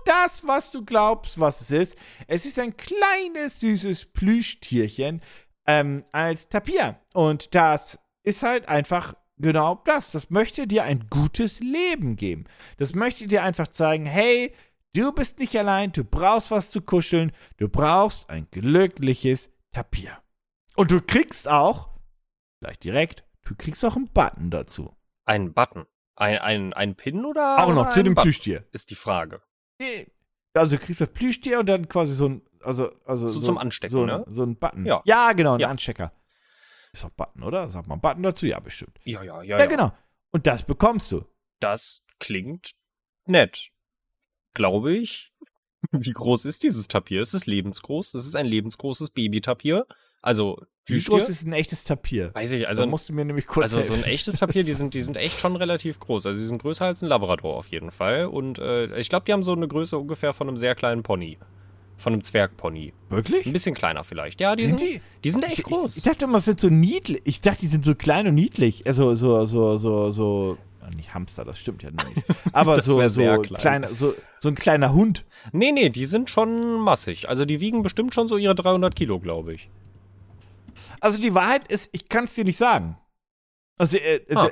das, 0.05 0.47
was 0.47 0.70
du 0.70 0.85
glaubst, 0.85 1.40
was 1.40 1.62
es 1.62 1.70
ist. 1.70 1.97
Es 2.27 2.44
ist 2.44 2.59
ein 2.59 2.77
kleines, 2.77 3.61
süßes 3.61 4.07
Plüschtierchen 4.07 5.23
ähm, 5.66 6.05
als 6.12 6.49
Tapir. 6.49 6.97
Und 7.14 7.55
das 7.55 7.99
ist 8.23 8.42
halt 8.42 8.68
einfach 8.68 9.14
genau 9.38 9.81
das. 9.85 10.11
Das 10.11 10.31
möchte 10.31 10.66
dir 10.66 10.85
ein 10.85 11.07
gutes 11.09 11.61
Leben 11.61 12.16
geben. 12.16 12.44
Das 12.77 12.94
möchte 12.94 13.27
dir 13.27 13.42
einfach 13.42 13.68
zeigen, 13.68 14.07
hey, 14.07 14.55
du 14.94 15.12
bist 15.12 15.38
nicht 15.38 15.57
allein, 15.59 15.92
du 15.92 16.04
brauchst 16.04 16.50
was 16.50 16.70
zu 16.70 16.80
kuscheln, 16.80 17.33
du 17.59 17.68
brauchst 17.68 18.30
ein 18.30 18.48
glückliches 18.50 19.50
Tapir. 19.72 20.22
Und 20.76 20.90
du 20.90 21.00
kriegst 21.00 21.48
auch 21.48 21.90
gleich 22.61 22.78
direkt. 22.78 23.24
Du 23.44 23.54
kriegst 23.54 23.85
auch 23.85 23.96
einen 23.96 24.09
Button 24.09 24.50
dazu. 24.50 24.96
Ein 25.26 25.52
Button. 25.52 25.87
Ein, 26.16 26.38
ein, 26.38 26.72
ein 26.72 26.94
Pin 26.94 27.24
oder? 27.24 27.62
auch 27.62 27.72
noch 27.72 27.83
oder 27.83 27.90
zu 27.90 28.02
dem 28.02 28.14
Button? 28.14 28.24
Plüschtier. 28.24 28.64
Ist 28.72 28.90
die 28.90 28.94
Frage. 28.94 29.42
Also 30.54 30.76
du 30.76 30.83
kriegst 30.83 31.00
das 31.00 31.09
Plüschtier 31.11 31.59
und 31.61 31.66
dann 31.66 31.88
quasi 31.88 32.14
so 32.14 32.28
ein, 32.28 32.42
also, 32.62 32.90
also 33.04 33.26
So 33.28 33.40
zum 33.42 33.59
Anstecken, 33.59 33.92
so 33.92 34.02
ein, 34.02 34.07
ne? 34.07 34.24
So 34.28 34.44
ein 34.44 34.57
Button. 34.57 34.87
Ja. 34.87 35.02
ja 35.04 35.33
genau, 35.33 35.54
ein 35.54 35.61
Ja. 35.61 35.68
Anstecker. 35.68 36.12
Ist 36.92 37.02
doch 37.02 37.11
Button, 37.11 37.42
oder? 37.42 37.68
Sag 37.68 37.87
mal 37.88 37.96
Button 37.96 38.22
dazu? 38.22 38.46
Ja, 38.46 38.61
bestimmt. 38.61 38.98
Ja, 39.02 39.22
ja, 39.22 39.42
Ja, 39.42 39.42
ja. 39.42 39.59
ja. 39.59 39.66
genau. 39.66 39.92
Und 40.30 40.46
das 40.46 40.62
bekommst 40.62 41.11
du. 41.12 41.24
Das 41.61 42.02
klingt 42.20 42.72
nett. 43.26 43.70
Glaube 44.54 44.96
ich. 44.96 45.32
Wie 45.92 46.12
groß 46.12 46.46
ist 46.46 46.62
dieses 46.62 46.88
Tapir? 46.88 47.20
Ist 47.20 47.34
es 47.34 47.46
lebensgroß? 47.46 48.14
Es 48.14 48.26
ist 48.26 48.36
ein 48.36 48.46
lebensgroßes 48.46 49.10
Babytapir. 49.10 49.86
Also, 50.22 50.62
Wie 50.86 50.98
groß 51.02 51.28
ist 51.28 51.46
ein 51.46 51.52
echtes 51.52 51.84
Tapir? 51.84 52.34
Weiß 52.34 52.52
ich, 52.52 52.66
Also 52.66 52.78
da 52.80 52.84
also, 52.84 52.90
musst 52.90 53.08
du 53.10 53.12
mir 53.12 53.26
nämlich 53.26 53.46
kurz 53.46 53.64
also 53.74 53.80
so 53.82 53.92
ein 53.92 53.96
helfen. 53.98 54.10
echtes 54.10 54.36
Tapir, 54.38 54.64
die 54.64 54.72
sind, 54.72 54.94
die 54.94 55.02
sind 55.08 55.18
echt 55.18 55.40
schon 55.40 55.56
relativ 55.56 55.98
groß. 56.00 56.24
Also, 56.26 56.40
die 56.40 56.46
sind 56.46 56.62
größer 56.62 56.86
als 56.86 57.02
ein 57.02 57.08
Labrador 57.08 57.56
auf 57.56 57.68
jeden 57.68 57.90
Fall. 57.90 58.26
Und 58.26 58.58
äh, 58.58 58.96
ich 58.98 59.10
glaube, 59.10 59.26
die 59.26 59.32
haben 59.34 59.42
so 59.42 59.52
eine 59.52 59.68
Größe 59.68 59.98
ungefähr 59.98 60.32
von 60.32 60.48
einem 60.48 60.56
sehr 60.56 60.74
kleinen 60.74 61.02
Pony. 61.02 61.36
Von 61.98 62.12
einem 62.14 62.22
Zwergpony. 62.22 62.92
Wirklich? 63.10 63.46
Ein 63.46 63.52
bisschen 63.52 63.74
kleiner 63.74 64.02
vielleicht. 64.02 64.40
Ja, 64.40 64.56
die 64.56 64.66
Sind 64.66 64.80
sind, 64.80 64.90
die? 64.90 65.00
die 65.22 65.30
sind 65.30 65.44
echt 65.44 65.52
Ich, 65.52 65.58
ich, 65.60 65.64
groß. 65.66 65.96
ich 65.98 66.02
dachte 66.02 66.24
immer, 66.24 66.38
es 66.38 66.46
sind 66.46 66.58
so 66.60 66.68
niedlich. 66.68 67.20
Ich 67.24 67.40
dachte, 67.42 67.60
die 67.60 67.66
sind 67.68 67.84
so 67.84 67.94
klein 67.94 68.26
und 68.26 68.34
niedlich. 68.34 68.86
Also 68.86 69.14
so, 69.14 69.44
so, 69.46 69.76
so, 69.76 70.10
so. 70.10 70.58
Ah, 70.85 70.90
Nicht 70.97 71.14
Hamster, 71.14 71.44
das 71.44 71.59
stimmt 71.59 71.83
ja 71.83 71.90
nicht. 71.90 72.05
Aber 72.53 72.81
so, 72.81 73.07
so, 73.09 73.23
klein. 73.42 73.61
kleiner, 73.61 73.94
so, 73.94 74.14
so 74.40 74.49
ein 74.49 74.55
kleiner 74.55 74.92
Hund. 74.92 75.25
Nee, 75.53 75.73
nee, 75.73 75.88
die 75.90 76.07
sind 76.07 76.31
schon 76.31 76.81
massig. 76.81 77.29
Also, 77.29 77.44
die 77.44 77.61
wiegen 77.61 77.83
bestimmt 77.83 78.14
schon 78.14 78.29
so 78.29 78.37
ihre 78.37 78.55
300 78.55 78.94
Kilo, 78.94 79.18
glaube 79.20 79.55
ich. 79.55 79.68
Also 81.01 81.20
die 81.20 81.35
Wahrheit 81.35 81.68
ist, 81.68 81.90
ich 81.92 82.09
kann 82.09 82.25
es 82.25 82.35
dir 82.35 82.44
nicht 82.44 82.57
sagen. 82.57 82.97
Also, 83.77 83.97
äh, 83.97 84.20
Ah. 84.35 84.51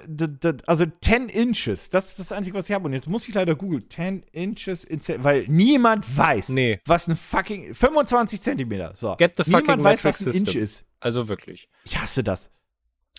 also 0.66 0.84
10 1.02 1.28
Inches, 1.28 1.88
das 1.90 2.08
ist 2.08 2.18
das 2.18 2.32
Einzige, 2.32 2.58
was 2.58 2.68
ich 2.68 2.74
habe. 2.74 2.86
Und 2.86 2.92
jetzt 2.92 3.06
muss 3.08 3.28
ich 3.28 3.34
leider 3.34 3.54
googeln. 3.54 3.88
10 3.88 4.24
Inches, 4.32 4.82
in 4.84 5.00
weil 5.22 5.46
niemand 5.48 6.04
weiß, 6.16 6.48
Nee. 6.50 6.80
was 6.84 7.06
ein 7.08 7.16
fucking 7.16 7.74
25 7.74 8.42
Zentimeter. 8.42 8.92
So. 8.96 9.14
Get 9.16 9.36
the 9.36 9.44
fucking 9.44 9.60
niemand 9.60 9.84
weiß, 9.84 10.04
metric 10.04 10.20
was 10.20 10.26
ein 10.26 10.32
Inch 10.40 10.46
system. 10.50 10.62
ist. 10.64 10.84
Also 11.00 11.28
wirklich. 11.28 11.68
Ich 11.84 11.98
hasse 12.00 12.22
das. 12.24 12.50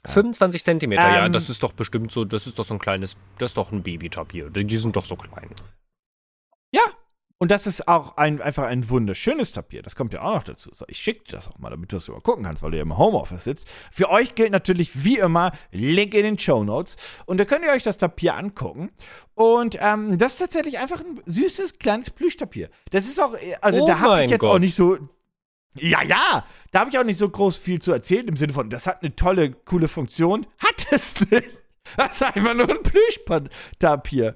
25 0.06 0.64
Zentimeter, 0.64 1.02
ja, 1.10 1.26
Ähm, 1.26 1.34
das 1.34 1.50
ist 1.50 1.64
doch 1.64 1.72
bestimmt 1.74 2.12
so, 2.12 2.26
das 2.26 2.48
ist 2.48 2.60
doch 2.60 2.66
so 2.66 2.74
ein 2.74 2.80
kleines, 2.80 3.16
das 3.38 3.52
ist 3.52 3.58
doch 3.58 3.72
ein 3.72 3.84
Babytapir. 3.84 4.50
Die 4.50 4.66
die 4.66 4.78
sind 4.78 4.96
doch 4.96 5.06
so 5.06 5.16
klein. 5.16 5.50
Ja. 6.72 6.82
Und 7.40 7.52
das 7.52 7.68
ist 7.68 7.90
auch 7.90 8.16
ein, 8.16 8.42
einfach 8.42 8.64
ein 8.66 8.90
wunderschönes 8.90 9.52
Tapir. 9.52 9.82
Das 9.82 9.98
kommt 9.98 10.14
ja 10.14 10.22
auch 10.22 10.36
noch 10.36 10.44
dazu. 10.44 10.70
So, 10.74 10.86
ich 10.88 10.98
schicke 11.00 11.26
dir 11.26 11.36
das 11.36 11.50
auch 11.50 11.58
mal, 11.60 11.72
damit 11.72 11.92
du 11.92 11.98
das 11.98 12.08
mal 12.08 12.22
gucken 12.22 12.46
kannst, 12.46 12.62
weil 12.64 12.72
du 12.72 12.78
ja 12.78 12.84
im 12.84 12.98
Homeoffice 12.98 13.44
sitzt. 13.44 13.70
Für 13.92 14.10
euch 14.10 14.36
gilt 14.36 14.52
natürlich 14.52 15.04
wie 15.04 15.18
immer 15.18 15.52
Link 15.72 16.14
in 16.14 16.24
den 16.24 16.40
Show 16.40 16.64
Notes. 16.64 16.96
Und 17.26 17.40
da 17.40 17.46
könnt 17.46 17.66
ihr 17.66 17.72
euch 17.72 17.84
das 17.84 17.98
Tapir 17.98 18.36
angucken. 18.36 18.92
Und 19.34 19.78
ähm, 19.82 20.18
das 20.18 20.34
ist 20.34 20.40
tatsächlich 20.40 20.80
einfach 20.80 21.02
ein 21.02 21.20
süßes, 21.26 21.80
kleines 21.80 22.12
Plüschtapir. 22.12 22.70
Das 22.92 23.06
ist 23.06 23.20
auch, 23.22 23.36
also 23.60 23.84
Oh 23.84 23.88
da 23.88 24.00
habe 24.00 24.24
ich 24.24 24.30
jetzt 24.30 24.40
Gott. 24.42 24.52
auch 24.56 24.60
nicht 24.60 24.76
so. 24.76 24.98
Ja, 25.76 26.04
ja, 26.04 26.46
da 26.72 26.80
habe 26.80 26.90
ich 26.90 27.00
auch 27.00 27.04
nicht 27.04 27.18
so 27.18 27.30
groß 27.30 27.58
viel 27.58 27.82
zu 27.82 27.92
erzählen 27.92 28.28
im 28.28 28.38
Sinne 28.38 28.54
von, 28.54 28.70
das 28.70 28.88
hat 28.88 29.02
eine 29.02 29.16
tolle, 29.16 29.52
coole 29.52 29.88
Funktion. 29.88 30.46
Hat 30.60 30.88
es 30.92 31.20
nicht. 31.20 31.48
Das 31.98 32.14
ist 32.14 32.24
einfach 32.24 32.54
nur 32.54 32.70
ein 32.70 32.84
Plüschtapir. 32.84 34.36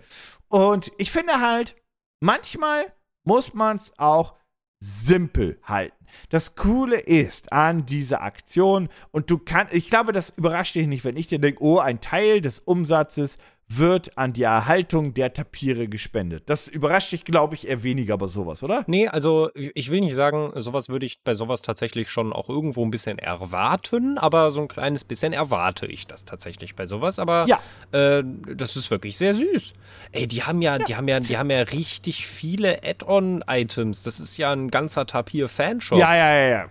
Und 0.50 0.92
ich 0.98 1.12
finde 1.12 1.40
halt, 1.40 1.76
manchmal 2.20 2.94
muss 3.24 3.54
man 3.54 3.78
es 3.78 3.98
auch 3.98 4.36
simpel 4.80 5.60
halten. 5.64 5.96
Das 6.30 6.56
Coole 6.56 7.00
ist 7.00 7.52
an 7.52 7.86
dieser 7.86 8.22
Aktion, 8.22 8.90
und 9.12 9.30
du 9.30 9.38
kannst, 9.38 9.74
ich 9.74 9.90
glaube, 9.90 10.14
das 10.14 10.30
überrascht 10.32 10.76
dich 10.76 10.88
nicht, 10.88 11.04
wenn 11.04 11.18
ich 11.18 11.28
dir 11.28 11.40
denke, 11.40 11.62
oh, 11.62 11.80
ein 11.80 12.02
Teil 12.02 12.42
des 12.42 12.60
Umsatzes 12.60 13.38
wird 13.70 14.18
an 14.18 14.32
die 14.32 14.44
Erhaltung 14.44 15.14
der 15.14 15.34
Tapire 15.34 15.90
gespendet. 15.90 16.44
Das 16.46 16.70
überrascht 16.70 17.12
dich, 17.12 17.26
glaube 17.26 17.54
ich, 17.56 17.68
eher 17.68 17.84
weniger 17.84 18.18
bei 18.18 18.28
sowas, 18.28 18.64
oder? 18.64 18.86
Nee, 18.88 19.10
also 19.10 19.50
ich 19.56 19.92
will 19.92 20.00
nicht 20.00 20.16
sagen, 20.16 20.52
sowas 20.56 20.88
würde 20.88 21.06
ich 21.06 21.22
bei 21.24 21.34
sowas 21.34 21.64
tatsächlich 21.64 22.10
schon 22.10 22.32
auch 22.32 22.48
irgendwo 22.48 22.86
ein 22.86 22.92
bisschen 22.92 23.20
erwarten, 23.20 24.18
aber 24.18 24.52
so 24.52 24.62
ein 24.62 24.70
kleines 24.70 25.04
bisschen 25.04 25.34
erwarte 25.34 25.86
ich 25.86 26.08
das 26.08 26.24
tatsächlich 26.24 26.76
bei 26.76 26.86
sowas. 26.86 27.20
Aber 27.20 27.46
Ja. 27.50 27.60
äh, 27.92 28.24
das 28.56 28.78
ist 28.78 28.90
wirklich 28.90 29.18
sehr 29.18 29.34
süß. 29.34 29.74
Ey, 30.14 30.28
die 30.28 30.44
haben 30.44 30.62
ja, 30.62 30.78
die 30.80 30.96
haben 30.96 31.08
ja, 31.10 31.20
die 31.20 31.38
haben 31.38 31.50
ja 31.52 31.60
richtig 31.64 32.26
viele 32.26 32.84
Add-on-Items. 32.84 34.04
Das 34.04 34.22
ist 34.22 34.38
ja 34.38 34.52
ein 34.54 34.70
ganzer 34.72 35.06
Tapir-Fanshop. 35.06 36.00
Ja, 36.00 36.16
ja, 36.16 36.36
ja, 36.38 36.48
ja. 36.50 36.66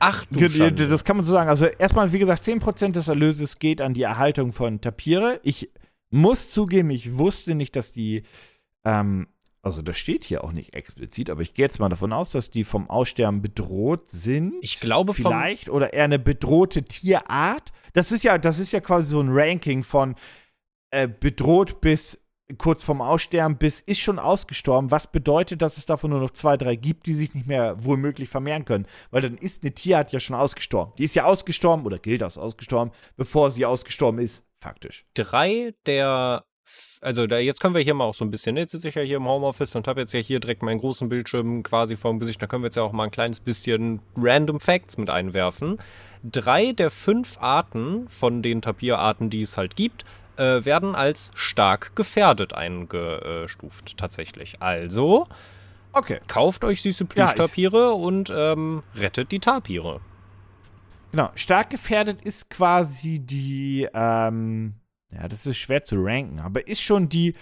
Ach 0.00 0.24
du 0.30 0.48
Schande. 0.50 0.88
Das 0.88 1.04
kann 1.04 1.16
man 1.16 1.24
so 1.24 1.32
sagen. 1.32 1.48
Also 1.48 1.66
erstmal, 1.66 2.10
wie 2.12 2.18
gesagt, 2.18 2.42
10% 2.42 2.92
des 2.92 3.06
Erlöses 3.06 3.58
geht 3.58 3.80
an 3.82 3.92
die 3.94 4.02
Erhaltung 4.02 4.52
von 4.52 4.80
Tapire. 4.80 5.38
Ich 5.42 5.68
muss 6.10 6.50
zugeben, 6.50 6.90
ich 6.90 7.16
wusste 7.16 7.54
nicht, 7.54 7.76
dass 7.76 7.92
die, 7.92 8.24
ähm, 8.84 9.28
also 9.62 9.82
das 9.82 9.96
steht 9.96 10.24
hier 10.24 10.44
auch 10.44 10.52
nicht 10.52 10.74
explizit, 10.74 11.30
aber 11.30 11.42
ich 11.42 11.54
gehe 11.54 11.64
jetzt 11.64 11.78
mal 11.78 11.88
davon 11.88 12.12
aus, 12.12 12.30
dass 12.30 12.50
die 12.50 12.64
vom 12.64 12.88
Aussterben 12.88 13.42
bedroht 13.42 14.10
sind. 14.10 14.54
Ich 14.62 14.80
glaube 14.80 15.14
vielleicht 15.14 15.68
oder 15.68 15.92
eher 15.92 16.04
eine 16.04 16.18
bedrohte 16.18 16.82
Tierart. 16.82 17.70
Das 17.92 18.12
ist 18.12 18.24
ja, 18.24 18.38
das 18.38 18.58
ist 18.58 18.72
ja 18.72 18.80
quasi 18.80 19.10
so 19.10 19.20
ein 19.20 19.28
Ranking 19.30 19.82
von 19.84 20.14
äh, 20.90 21.08
bedroht 21.08 21.80
bis 21.80 22.18
kurz 22.58 22.82
vorm 22.82 23.00
Aussterben 23.00 23.58
bis 23.58 23.80
ist 23.80 24.00
schon 24.00 24.18
ausgestorben, 24.18 24.90
was 24.90 25.10
bedeutet, 25.10 25.62
dass 25.62 25.76
es 25.76 25.86
davon 25.86 26.10
nur 26.10 26.20
noch 26.20 26.30
zwei, 26.30 26.56
drei 26.56 26.74
gibt, 26.74 27.06
die 27.06 27.14
sich 27.14 27.34
nicht 27.34 27.46
mehr 27.46 27.76
womöglich 27.84 28.28
vermehren 28.28 28.64
können. 28.64 28.86
Weil 29.10 29.22
dann 29.22 29.36
ist 29.36 29.62
eine 29.62 29.72
Tierart 29.72 30.12
ja 30.12 30.20
schon 30.20 30.36
ausgestorben. 30.36 30.92
Die 30.98 31.04
ist 31.04 31.14
ja 31.14 31.24
ausgestorben 31.24 31.86
oder 31.86 31.98
gilt 31.98 32.22
als 32.22 32.38
ausgestorben, 32.38 32.92
bevor 33.16 33.50
sie 33.50 33.66
ausgestorben 33.66 34.20
ist, 34.20 34.42
faktisch. 34.60 35.04
drei 35.14 35.74
der 35.86 36.44
also 37.00 37.26
da, 37.26 37.38
jetzt 37.38 37.60
können 37.60 37.74
wir 37.74 37.82
hier 37.82 37.94
mal 37.94 38.04
auch 38.04 38.14
so 38.14 38.24
ein 38.24 38.30
bisschen, 38.30 38.56
jetzt 38.56 38.70
sitze 38.70 38.90
ich 38.90 38.94
ja 38.94 39.02
hier 39.02 39.16
im 39.16 39.26
Homeoffice 39.26 39.74
und 39.74 39.88
habe 39.88 40.00
jetzt 40.00 40.12
ja 40.12 40.20
hier 40.20 40.38
direkt 40.38 40.62
meinen 40.62 40.78
großen 40.78 41.08
Bildschirm 41.08 41.62
quasi 41.64 41.96
vor 41.96 42.12
dem 42.12 42.20
Gesicht, 42.20 42.40
da 42.40 42.46
können 42.46 42.62
wir 42.62 42.68
jetzt 42.68 42.76
ja 42.76 42.84
auch 42.84 42.92
mal 42.92 43.04
ein 43.04 43.10
kleines 43.10 43.40
bisschen 43.40 44.00
Random 44.16 44.60
Facts 44.60 44.96
mit 44.96 45.10
einwerfen. 45.10 45.78
Drei 46.22 46.72
der 46.72 46.90
fünf 46.90 47.38
Arten 47.40 48.08
von 48.08 48.42
den 48.42 48.62
Tapirarten, 48.62 49.30
die 49.30 49.42
es 49.42 49.56
halt 49.56 49.74
gibt, 49.74 50.04
äh, 50.36 50.64
werden 50.64 50.94
als 50.94 51.32
stark 51.34 51.96
gefährdet 51.96 52.52
eingestuft 52.52 53.96
tatsächlich. 53.96 54.62
Also 54.62 55.26
Okay. 55.92 56.20
kauft 56.28 56.64
euch 56.64 56.82
süße 56.82 57.04
Ja, 57.04 57.08
Plüschtapire 57.32 57.92
und 57.94 58.32
ähm, 58.34 58.84
rettet 58.94 59.32
die 59.32 59.40
Tapire. 59.40 60.00
Genau. 61.12 61.30
Stark 61.34 61.70
gefährdet 61.70 62.24
ist 62.24 62.50
quasi 62.50 63.18
die, 63.18 63.88
ähm, 63.92 64.74
ja, 65.12 65.28
das 65.28 65.46
ist 65.46 65.58
schwer 65.58 65.84
zu 65.84 65.96
ranken, 65.98 66.40
aber 66.40 66.66
ist 66.66 66.82
schon 66.82 67.08
die, 67.08 67.34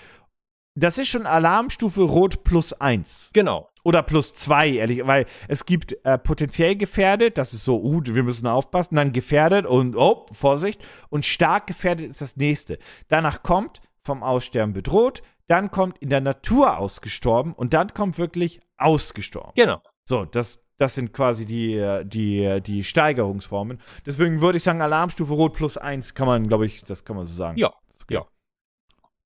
das 0.74 0.98
ist 0.98 1.08
schon 1.08 1.26
Alarmstufe 1.26 2.02
Rot 2.02 2.44
plus 2.44 2.72
1. 2.72 3.30
Genau. 3.32 3.68
Oder 3.84 4.02
plus 4.02 4.34
2, 4.34 4.70
ehrlich, 4.70 5.06
weil 5.06 5.26
es 5.48 5.64
gibt 5.64 5.96
äh, 6.04 6.18
potenziell 6.18 6.76
gefährdet, 6.76 7.38
das 7.38 7.54
ist 7.54 7.64
so, 7.64 7.82
uh, 7.82 8.02
wir 8.04 8.22
müssen 8.22 8.46
aufpassen, 8.46 8.96
dann 8.96 9.12
gefährdet 9.12 9.66
und, 9.66 9.96
oh, 9.96 10.26
Vorsicht, 10.32 10.80
und 11.08 11.24
stark 11.24 11.66
gefährdet 11.66 12.10
ist 12.10 12.20
das 12.20 12.36
nächste. 12.36 12.78
Danach 13.08 13.42
kommt 13.42 13.80
vom 14.02 14.22
Aussterben 14.22 14.72
bedroht, 14.72 15.22
dann 15.46 15.70
kommt 15.70 15.98
in 15.98 16.10
der 16.10 16.20
Natur 16.20 16.78
ausgestorben 16.78 17.54
und 17.54 17.74
dann 17.74 17.94
kommt 17.94 18.18
wirklich 18.18 18.60
ausgestorben. 18.76 19.52
Genau. 19.56 19.80
So, 20.04 20.24
das, 20.24 20.60
das 20.78 20.94
sind 20.94 21.12
quasi 21.12 21.44
die, 21.44 22.02
die, 22.04 22.60
die 22.62 22.84
Steigerungsformen. 22.84 23.80
Deswegen 24.06 24.40
würde 24.40 24.58
ich 24.58 24.64
sagen, 24.64 24.80
Alarmstufe 24.80 25.32
Rot 25.32 25.54
plus 25.54 25.76
1 25.76 26.14
kann 26.14 26.26
man, 26.26 26.48
glaube 26.48 26.66
ich, 26.66 26.84
das 26.84 27.04
kann 27.04 27.16
man 27.16 27.26
so 27.26 27.34
sagen. 27.34 27.58
Ja, 27.58 27.72
ja. 28.10 28.26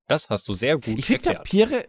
Das 0.09 0.29
hast 0.31 0.49
du 0.49 0.55
sehr 0.55 0.77
gut 0.77 0.99
Ich 0.99 1.07
finde 1.07 1.31
erklärt. 1.31 1.71
Tapire, 1.71 1.89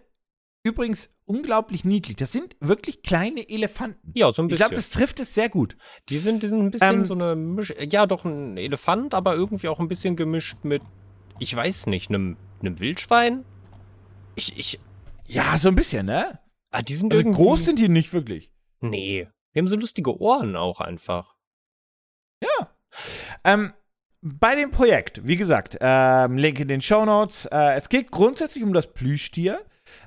übrigens 0.64 1.10
unglaublich 1.26 1.84
niedlich. 1.86 2.18
Das 2.18 2.32
sind 2.32 2.56
wirklich 2.60 3.02
kleine 3.02 3.48
Elefanten. 3.50 4.12
Ja, 4.16 4.32
so 4.32 4.42
ein 4.42 4.46
Ich 4.46 4.52
bisschen. 4.52 4.58
glaube, 4.68 4.76
das 4.76 4.90
trifft 4.90 5.20
es 5.20 5.34
sehr 5.34 5.50
gut. 5.50 5.78
die 6.10 6.18
sind, 6.18 6.44
die 6.44 6.48
sind 6.48 6.60
ein 6.60 6.72
bisschen 6.72 7.00
Ähm, 7.00 7.06
so 7.06 7.14
eine 7.14 7.36
Misch 7.36 7.74
Ja, 7.90 8.06
doch 8.06 8.26
ein 8.26 8.58
Elefant, 8.58 9.14
aber 9.14 9.34
irgendwie 9.36 9.70
auch 9.70 9.80
ein 9.80 9.88
bisschen 9.88 10.16
gemischt 10.16 10.58
mit, 10.64 10.82
ich 11.40 11.56
weiß 11.56 11.88
nicht, 11.88 12.10
einem, 12.10 12.38
einem 12.62 12.80
Wildschwein? 12.80 13.46
Ich, 14.36 14.58
ich. 14.58 14.80
Ja, 15.28 15.58
so 15.58 15.70
ein 15.70 15.76
bisschen, 15.76 16.06
ne? 16.06 16.40
Ah, 16.72 16.82
die 16.82 16.96
sind 16.96 17.14
Also 17.14 17.32
groß 17.32 17.66
sind 17.66 17.80
die 17.80 17.88
nicht 17.88 18.14
wirklich. 18.14 18.52
Nee. 18.82 19.28
Die 19.54 19.60
haben 19.60 19.68
so 19.68 19.76
lustige 19.76 20.20
Ohren 20.20 20.56
auch 20.56 20.80
einfach. 20.80 21.36
Ähm, 23.44 23.74
bei 24.22 24.56
dem 24.56 24.72
Projekt, 24.72 25.22
wie 25.28 25.36
gesagt, 25.36 25.78
ähm, 25.82 26.38
Link 26.38 26.60
in 26.60 26.68
den 26.68 26.82
Show 26.82 27.06
Notes. 27.06 27.46
Äh, 27.46 27.76
es 27.76 27.90
geht 27.90 28.12
grundsätzlich 28.12 28.64
um 28.64 28.74
das 28.74 28.88
Plüschtier. 28.88 29.62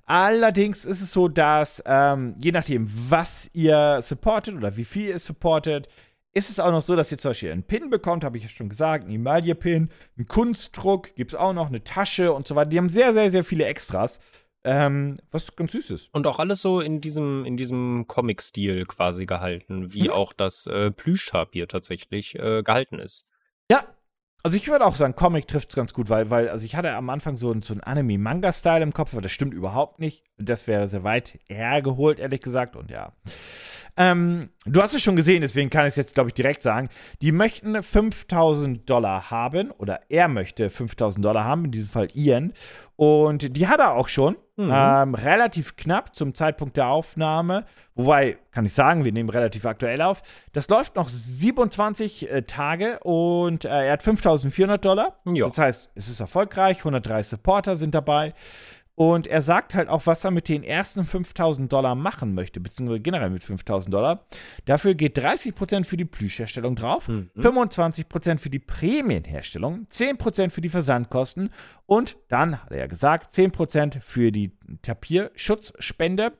Allerdings 0.06 0.84
ist 0.84 1.02
es 1.02 1.12
so, 1.12 1.28
dass 1.28 1.82
ähm, 1.84 2.34
je 2.38 2.52
nachdem, 2.52 2.88
was 2.90 3.50
ihr 3.52 4.00
supportet 4.02 4.54
oder 4.54 4.76
wie 4.76 4.84
viel 4.84 5.08
ihr 5.08 5.18
supportet, 5.18 5.88
ist 6.32 6.50
es 6.50 6.60
auch 6.60 6.70
noch 6.70 6.82
so, 6.82 6.96
dass 6.96 7.10
ihr 7.12 7.18
zum 7.18 7.30
Beispiel 7.30 7.52
einen 7.52 7.62
Pin 7.62 7.88
bekommt, 7.88 8.24
habe 8.24 8.36
ich 8.36 8.42
ja 8.42 8.48
schon 8.48 8.68
gesagt, 8.68 9.04
einen 9.04 9.14
Emaille-Pin, 9.14 9.90
einen 10.16 10.28
Kunstdruck, 10.28 11.14
gibt 11.14 11.32
es 11.32 11.38
auch 11.38 11.52
noch 11.52 11.68
eine 11.68 11.82
Tasche 11.82 12.32
und 12.32 12.46
so 12.46 12.54
weiter. 12.54 12.70
Die 12.70 12.78
haben 12.78 12.90
sehr, 12.90 13.12
sehr, 13.14 13.30
sehr 13.30 13.44
viele 13.44 13.64
Extras, 13.64 14.18
ähm, 14.66 15.14
was 15.30 15.54
ganz 15.56 15.72
süß 15.72 15.90
ist. 15.90 16.12
Und 16.12 16.26
auch 16.26 16.38
alles 16.38 16.60
so 16.60 16.80
in 16.80 17.00
diesem, 17.00 17.44
in 17.44 17.56
diesem 17.56 18.06
Comic-Stil 18.08 18.84
quasi 18.84 19.24
gehalten, 19.24 19.94
wie 19.94 20.04
Mhm. 20.08 20.10
auch 20.10 20.32
das 20.32 20.66
äh, 20.66 20.90
Plüschtapir 20.90 21.68
tatsächlich 21.68 22.34
äh, 22.38 22.62
gehalten 22.62 22.98
ist. 22.98 23.26
Ja. 23.70 23.84
Also 24.42 24.56
ich 24.58 24.68
würde 24.68 24.84
auch 24.86 24.94
sagen, 24.94 25.16
Comic 25.16 25.48
trifft 25.48 25.70
es 25.70 25.74
ganz 25.74 25.92
gut, 25.92 26.08
weil, 26.08 26.30
weil, 26.30 26.48
also 26.48 26.64
ich 26.64 26.76
hatte 26.76 26.92
am 26.92 27.10
Anfang 27.10 27.36
so, 27.36 27.52
so 27.62 27.74
einen 27.74 27.80
Anime-Manga-Style 27.80 28.82
im 28.82 28.92
Kopf, 28.92 29.12
aber 29.12 29.22
das 29.22 29.32
stimmt 29.32 29.54
überhaupt 29.54 29.98
nicht. 29.98 30.22
Das 30.36 30.68
wäre 30.68 30.86
sehr 30.88 31.02
weit 31.02 31.38
hergeholt, 31.46 32.20
ehrlich 32.20 32.42
gesagt. 32.42 32.76
Und 32.76 32.90
ja. 32.92 33.12
Ähm, 33.96 34.50
du 34.64 34.82
hast 34.82 34.94
es 34.94 35.02
schon 35.02 35.16
gesehen, 35.16 35.40
deswegen 35.40 35.70
kann 35.70 35.84
ich 35.86 35.90
es 35.92 35.96
jetzt, 35.96 36.14
glaube 36.14 36.30
ich, 36.30 36.34
direkt 36.34 36.62
sagen. 36.62 36.90
Die 37.22 37.32
möchten 37.32 37.82
5000 37.82 38.88
Dollar 38.88 39.30
haben, 39.30 39.70
oder 39.72 40.02
er 40.10 40.28
möchte 40.28 40.70
5000 40.70 41.24
Dollar 41.24 41.44
haben, 41.44 41.64
in 41.64 41.70
diesem 41.72 41.88
Fall 41.88 42.08
Ian. 42.14 42.52
Und 42.94 43.56
die 43.56 43.66
hat 43.66 43.80
er 43.80 43.94
auch 43.94 44.08
schon. 44.08 44.36
Mhm. 44.56 44.70
Ähm, 44.72 45.14
relativ 45.14 45.76
knapp 45.76 46.16
zum 46.16 46.34
Zeitpunkt 46.34 46.78
der 46.78 46.88
Aufnahme. 46.88 47.64
Wobei, 47.94 48.38
kann 48.52 48.64
ich 48.64 48.72
sagen, 48.72 49.04
wir 49.04 49.12
nehmen 49.12 49.28
relativ 49.28 49.66
aktuell 49.66 50.00
auf. 50.00 50.22
Das 50.54 50.68
läuft 50.68 50.96
noch 50.96 51.10
27 51.10 52.30
äh, 52.30 52.42
Tage 52.42 52.98
und 53.00 53.66
äh, 53.66 53.86
er 53.86 53.92
hat 53.92 54.02
5400 54.02 54.82
Dollar. 54.82 55.18
Ja. 55.26 55.46
Das 55.46 55.58
heißt, 55.58 55.90
es 55.94 56.08
ist 56.08 56.20
erfolgreich. 56.20 56.78
103 56.78 57.22
Supporter 57.22 57.76
sind 57.76 57.94
dabei. 57.94 58.32
Und 58.98 59.26
er 59.26 59.42
sagt 59.42 59.74
halt 59.74 59.90
auch, 59.90 60.06
was 60.06 60.24
er 60.24 60.30
mit 60.30 60.48
den 60.48 60.62
ersten 60.64 61.04
5000 61.04 61.70
Dollar 61.70 61.94
machen 61.94 62.32
möchte, 62.34 62.60
beziehungsweise 62.60 63.00
generell 63.00 63.28
mit 63.28 63.44
5000 63.44 63.92
Dollar. 63.94 64.24
Dafür 64.64 64.94
geht 64.94 65.18
30% 65.18 65.84
für 65.84 65.98
die 65.98 66.06
Plüschherstellung 66.06 66.76
drauf, 66.76 67.06
Mhm. 67.08 67.30
25% 67.36 68.38
für 68.40 68.48
die 68.48 68.58
Prämienherstellung, 68.58 69.86
10% 69.90 70.48
für 70.50 70.62
die 70.62 70.70
Versandkosten 70.70 71.50
und 71.84 72.16
dann, 72.28 72.62
hat 72.62 72.70
er 72.72 72.78
ja 72.78 72.86
gesagt, 72.86 73.34
10% 73.34 74.00
für 74.00 74.32
die 74.32 74.56
Tapierschutzspende 74.80 76.32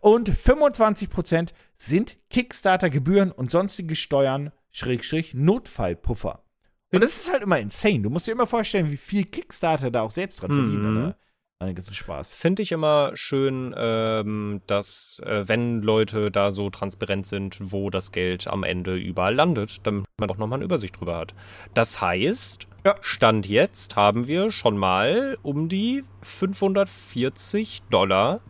und 0.00 0.30
25% 0.30 1.52
sind 1.76 2.16
Kickstarter-Gebühren 2.30 3.32
und 3.32 3.50
sonstige 3.50 3.96
Steuern, 3.96 4.52
Schrägstrich, 4.70 5.34
Notfallpuffer. 5.34 6.44
Und 6.92 7.02
das 7.02 7.16
ist 7.16 7.32
halt 7.32 7.42
immer 7.42 7.58
insane. 7.58 8.00
Du 8.02 8.10
musst 8.10 8.26
dir 8.28 8.32
immer 8.32 8.46
vorstellen, 8.46 8.90
wie 8.90 8.96
viel 8.96 9.24
Kickstarter 9.24 9.90
da 9.90 10.02
auch 10.02 10.12
selbst 10.12 10.40
dran 10.40 10.52
verdienen, 10.52 10.92
Mhm. 10.92 10.96
oder? 10.98 11.16
Einiges 11.60 11.94
Spaß. 11.94 12.32
Finde 12.32 12.62
ich 12.62 12.72
immer 12.72 13.12
schön, 13.14 13.74
ähm, 13.76 14.60
dass, 14.66 15.20
äh, 15.24 15.44
wenn 15.46 15.80
Leute 15.80 16.30
da 16.30 16.50
so 16.50 16.68
transparent 16.68 17.26
sind, 17.26 17.56
wo 17.60 17.90
das 17.90 18.12
Geld 18.12 18.48
am 18.48 18.64
Ende 18.64 18.96
überall 18.96 19.34
landet, 19.34 19.78
damit 19.86 20.06
man 20.18 20.28
doch 20.28 20.36
nochmal 20.36 20.58
eine 20.58 20.64
Übersicht 20.64 20.98
drüber 20.98 21.16
hat. 21.16 21.34
Das 21.72 22.00
heißt, 22.00 22.66
Ja. 22.84 22.96
Stand 23.00 23.46
jetzt 23.46 23.96
haben 23.96 24.26
wir 24.26 24.50
schon 24.50 24.76
mal 24.76 25.38
um 25.42 25.68
die 25.68 26.04
540 26.22 27.82
Dollar 27.88 28.40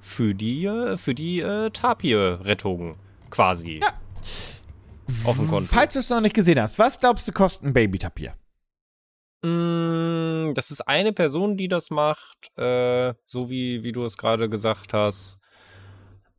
für 0.00 0.34
die, 0.34 0.64
äh, 0.64 0.96
für 0.96 1.14
die 1.14 1.40
äh, 1.40 1.68
Tapir-Rettung 1.70 2.96
quasi. 3.28 3.80
Ja. 3.82 3.92
Auf 5.24 5.36
dem 5.36 5.48
Konto. 5.48 5.68
Falls 5.74 5.92
du 5.94 5.98
es 5.98 6.08
noch 6.10 6.20
nicht 6.20 6.34
gesehen 6.34 6.60
hast, 6.60 6.78
was 6.78 6.98
glaubst 6.98 7.26
du 7.28 7.32
kostet 7.32 7.64
ein 7.66 7.72
Babytapier? 7.72 8.34
Mm, 9.42 10.54
das 10.54 10.70
ist 10.70 10.82
eine 10.82 11.12
Person, 11.12 11.56
die 11.56 11.68
das 11.68 11.90
macht, 11.90 12.56
äh, 12.56 13.14
so 13.26 13.50
wie, 13.50 13.82
wie 13.82 13.92
du 13.92 14.04
es 14.04 14.16
gerade 14.16 14.48
gesagt 14.48 14.94
hast. 14.94 15.38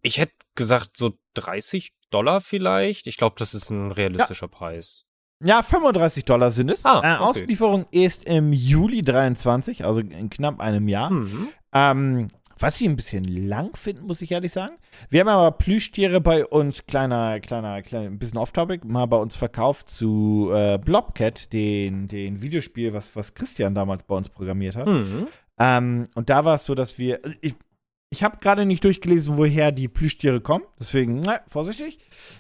Ich 0.01 0.17
hätte 0.17 0.33
gesagt, 0.55 0.97
so 0.97 1.13
30 1.35 1.93
Dollar 2.09 2.41
vielleicht. 2.41 3.07
Ich 3.07 3.17
glaube, 3.17 3.35
das 3.37 3.53
ist 3.53 3.69
ein 3.69 3.91
realistischer 3.91 4.47
Preis. 4.47 5.05
Ja, 5.43 5.61
35 5.61 6.23
Dollar 6.23 6.51
sind 6.51 6.71
es. 6.71 6.85
Ah, 6.85 6.99
äh, 6.99 7.15
okay. 7.15 7.41
Auslieferung 7.41 7.85
ist 7.91 8.23
im 8.23 8.53
Juli 8.53 9.01
23, 9.01 9.83
also 9.83 9.99
in 9.99 10.29
knapp 10.29 10.61
einem 10.61 10.87
Jahr. 10.87 11.09
Mhm. 11.09 11.49
Ähm, 11.73 12.27
was 12.63 12.79
ich 12.79 12.87
ein 12.87 12.95
bisschen 12.95 13.25
lang 13.25 13.75
finde, 13.75 14.03
muss 14.03 14.21
ich 14.21 14.31
ehrlich 14.31 14.53
sagen. 14.53 14.77
Wir 15.09 15.19
haben 15.19 15.27
aber 15.27 15.51
Plüschtiere 15.51 16.21
bei 16.21 16.45
uns, 16.45 16.85
kleiner, 16.85 17.41
kleiner, 17.41 17.81
kleiner, 17.81 18.05
ein 18.05 18.19
bisschen 18.19 18.37
off-topic, 18.37 18.87
mal 18.87 19.05
bei 19.05 19.17
uns 19.17 19.35
verkauft 19.35 19.89
zu 19.89 20.49
äh, 20.53 20.77
Blobcat, 20.77 21.51
den, 21.51 22.07
den 22.07 22.41
Videospiel, 22.41 22.93
was, 22.93 23.13
was 23.17 23.33
Christian 23.33 23.75
damals 23.75 24.03
bei 24.05 24.15
uns 24.15 24.29
programmiert 24.29 24.77
hat. 24.77 24.87
Mhm. 24.87 25.27
Ähm, 25.59 26.05
und 26.15 26.29
da 26.29 26.45
war 26.45 26.55
es 26.55 26.63
so, 26.63 26.73
dass 26.73 26.97
wir. 26.97 27.19
also 27.21 27.37
Ich, 27.41 27.53
ich 28.11 28.23
habe 28.23 28.37
gerade 28.37 28.65
nicht 28.65 28.83
durchgelesen, 28.83 29.37
woher 29.37 29.71
die 29.71 29.87
Plüschtiere 29.89 30.39
kommen. 30.39 30.63
Deswegen, 30.79 31.19
na, 31.21 31.41
vorsichtig. 31.47 31.97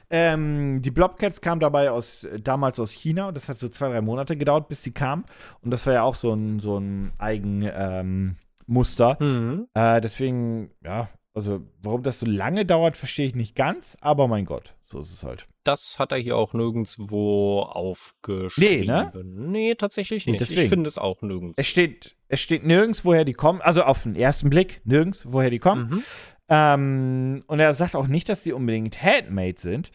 Ähm, 0.09 0.81
die 0.83 0.91
Blobcats 0.91 1.41
kamen 1.41 1.59
dabei 1.59 1.91
aus, 1.91 2.27
damals 2.41 2.79
aus 2.79 2.91
China 2.91 3.27
und 3.27 3.35
das 3.35 3.49
hat 3.49 3.57
so 3.57 3.67
zwei, 3.67 3.89
drei 3.89 4.01
Monate 4.01 4.37
gedauert, 4.37 4.69
bis 4.69 4.81
die 4.83 4.91
kamen. 4.91 5.25
Und 5.61 5.71
das 5.71 5.85
war 5.85 5.93
ja 5.93 6.03
auch 6.03 6.15
so 6.15 6.31
ein, 6.31 6.59
so 6.59 6.77
ein 6.77 7.11
Eigenmuster. 7.17 7.99
Ähm, 7.99 8.37
Muster. 8.67 9.17
Mhm. 9.19 9.67
äh, 9.73 10.01
deswegen, 10.01 10.71
ja, 10.83 11.09
also 11.33 11.61
warum 11.81 12.03
das 12.03 12.19
so 12.19 12.25
lange 12.25 12.65
dauert, 12.65 12.95
verstehe 12.97 13.27
ich 13.27 13.35
nicht 13.35 13.55
ganz. 13.55 13.97
Aber 14.01 14.27
mein 14.27 14.45
Gott, 14.45 14.75
so 14.85 14.99
ist 14.99 15.11
es 15.11 15.23
halt. 15.23 15.47
Das 15.63 15.97
hat 15.97 16.11
er 16.11 16.17
hier 16.17 16.35
auch 16.37 16.53
nirgendwo 16.53 17.61
aufgeschrieben. 17.61 18.79
Nee, 18.79 18.85
ne? 18.85 19.11
Nee, 19.23 19.75
tatsächlich 19.75 20.25
Nee, 20.25 20.33
nicht. 20.33 20.41
deswegen. 20.41 20.61
Ich 20.63 20.69
finde 20.69 20.87
es 20.87 20.97
auch 20.97 21.21
nirgends. 21.21 21.57
Es 21.57 21.67
steht, 21.67 22.15
es 22.27 22.41
steht 22.41 22.65
nirgends, 22.65 23.05
woher 23.05 23.25
die 23.25 23.33
kommen. 23.33 23.61
Also 23.61 23.83
auf 23.83 24.03
den 24.03 24.15
ersten 24.15 24.49
Blick 24.49 24.81
nirgends, 24.83 25.31
woher 25.31 25.49
die 25.49 25.59
kommen. 25.59 25.89
Mhm. 25.89 26.03
Ähm, 26.49 27.43
und 27.47 27.59
er 27.59 27.73
sagt 27.73 27.95
auch 27.95 28.07
nicht, 28.07 28.27
dass 28.29 28.43
die 28.43 28.51
unbedingt 28.53 29.01
Handmade 29.01 29.55
sind. 29.57 29.91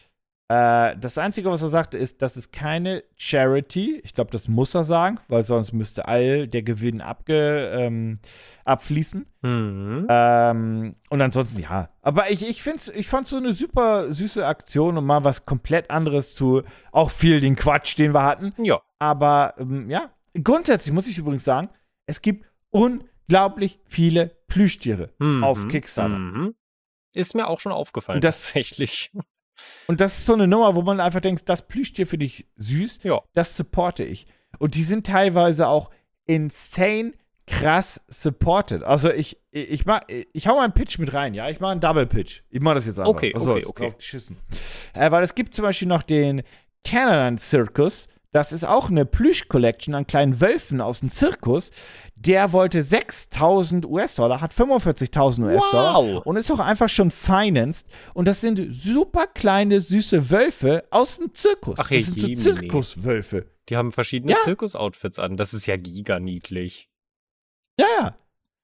Äh, 0.51 0.97
das 0.97 1.19
Einzige, 1.19 1.51
was 1.51 1.61
er 1.61 1.69
sagt, 1.69 1.93
ist, 1.93 2.23
dass 2.23 2.35
es 2.35 2.49
keine 2.49 3.03
Charity, 3.17 4.01
ich 4.03 4.15
glaube, 4.15 4.31
das 4.31 4.47
muss 4.47 4.73
er 4.73 4.83
sagen, 4.83 5.19
weil 5.27 5.45
sonst 5.45 5.73
müsste 5.73 6.07
all 6.07 6.47
der 6.47 6.63
Gewinn 6.63 7.01
abge, 7.01 7.69
ähm, 7.71 8.15
abfließen. 8.65 9.27
Mhm. 9.43 10.07
Ähm, 10.09 10.95
und 11.11 11.21
ansonsten, 11.21 11.61
ja. 11.61 11.89
Aber 12.01 12.31
ich, 12.31 12.49
ich, 12.49 12.63
find's, 12.63 12.87
ich 12.87 13.07
fand 13.07 13.27
so 13.27 13.37
eine 13.37 13.53
super 13.53 14.11
süße 14.11 14.43
Aktion 14.45 14.97
und 14.97 15.05
mal 15.05 15.23
was 15.23 15.45
komplett 15.45 15.91
anderes 15.91 16.33
zu 16.33 16.63
auch 16.91 17.11
viel 17.11 17.41
den 17.41 17.55
Quatsch, 17.55 17.95
den 17.99 18.13
wir 18.15 18.23
hatten. 18.23 18.53
Ja. 18.57 18.81
Aber 18.97 19.53
ähm, 19.59 19.87
ja, 19.89 20.09
grundsätzlich 20.43 20.93
muss 20.93 21.07
ich 21.07 21.17
übrigens 21.19 21.43
sagen, 21.43 21.69
es 22.07 22.23
gibt 22.23 22.45
unglaublich 22.71 23.79
viele 23.85 24.35
Plüschtiere 24.47 25.11
Mhm. 25.19 25.43
auf 25.43 25.67
Kickstarter. 25.67 26.17
Mhm. 26.17 26.55
Ist 27.13 27.35
mir 27.35 27.47
auch 27.47 27.59
schon 27.59 27.71
aufgefallen, 27.71 28.21
das- 28.21 28.45
tatsächlich. 28.47 29.11
Und 29.87 29.99
das 30.01 30.19
ist 30.19 30.25
so 30.25 30.33
eine 30.33 30.47
Nummer, 30.47 30.75
wo 30.75 30.81
man 30.83 30.99
einfach 30.99 31.21
denkt, 31.21 31.49
das 31.49 31.67
Plüschtier 31.67 32.05
finde 32.07 32.25
ich 32.27 32.45
süß, 32.57 32.99
Ja. 33.03 33.21
das 33.33 33.57
supporte 33.57 34.03
ich. 34.03 34.27
Und 34.59 34.75
die 34.75 34.83
sind 34.83 35.07
teilweise 35.07 35.67
auch 35.67 35.89
insane 36.25 37.13
krass 37.47 37.99
supported. 38.07 38.83
Also 38.83 39.11
ich, 39.11 39.39
ich, 39.51 39.85
mach, 39.87 40.01
ich 40.07 40.47
hau 40.47 40.55
mal 40.55 40.63
einen 40.65 40.73
Pitch 40.73 40.99
mit 40.99 41.13
rein, 41.13 41.33
ja? 41.33 41.49
Ich 41.49 41.59
mache 41.59 41.71
einen 41.71 41.81
Double 41.81 42.05
Pitch. 42.05 42.41
Ich 42.51 42.59
mache 42.59 42.75
das 42.75 42.85
jetzt 42.85 42.99
einfach. 42.99 43.09
Okay, 43.09 43.31
Was 43.33 43.47
okay, 43.47 43.65
okay. 43.65 43.93
Geschissen. 43.97 44.37
Äh, 44.93 45.09
weil 45.09 45.23
es 45.23 45.33
gibt 45.33 45.55
zum 45.55 45.63
Beispiel 45.63 45.87
noch 45.87 46.03
den 46.03 46.43
Canaan 46.85 47.39
Circus. 47.39 48.07
Das 48.31 48.51
ist 48.51 48.63
auch 48.63 48.89
eine 48.91 49.05
Plüsch-Collection 49.05 49.95
an 49.95 50.05
kleinen 50.05 50.39
Wölfen 50.39 50.81
aus 50.81 50.99
dem 50.99 51.11
Zirkus. 51.11 51.71
Der 52.15 52.51
wollte 52.51 52.83
6000 52.83 53.87
US-Dollar, 53.87 54.39
hat 54.39 54.53
45.000 54.53 55.43
US-Dollar 55.45 55.95
Wow. 55.95 56.25
und 56.25 56.35
ist 56.37 56.51
auch 56.51 56.59
einfach 56.59 56.89
schon 56.89 57.09
financed. 57.09 57.87
Und 58.13 58.27
das 58.27 58.41
sind 58.41 58.61
super 58.71 59.25
kleine, 59.25 59.81
süße 59.81 60.29
Wölfe 60.29 60.83
aus 60.91 61.17
dem 61.17 61.33
Zirkus. 61.33 61.79
Ach, 61.79 61.89
das 61.89 62.05
sind 62.05 62.37
so. 62.37 62.53
Zirkuswölfe. 62.53 63.47
Die 63.69 63.77
haben 63.77 63.91
verschiedene 63.91 64.33
Ja. 64.33 64.37
Zirkus-Outfits 64.43 65.17
an. 65.17 65.35
Das 65.35 65.53
ist 65.55 65.65
ja 65.65 65.77
giganiedlich. 65.77 66.87
Ja, 67.79 67.85
ja. 67.99 68.15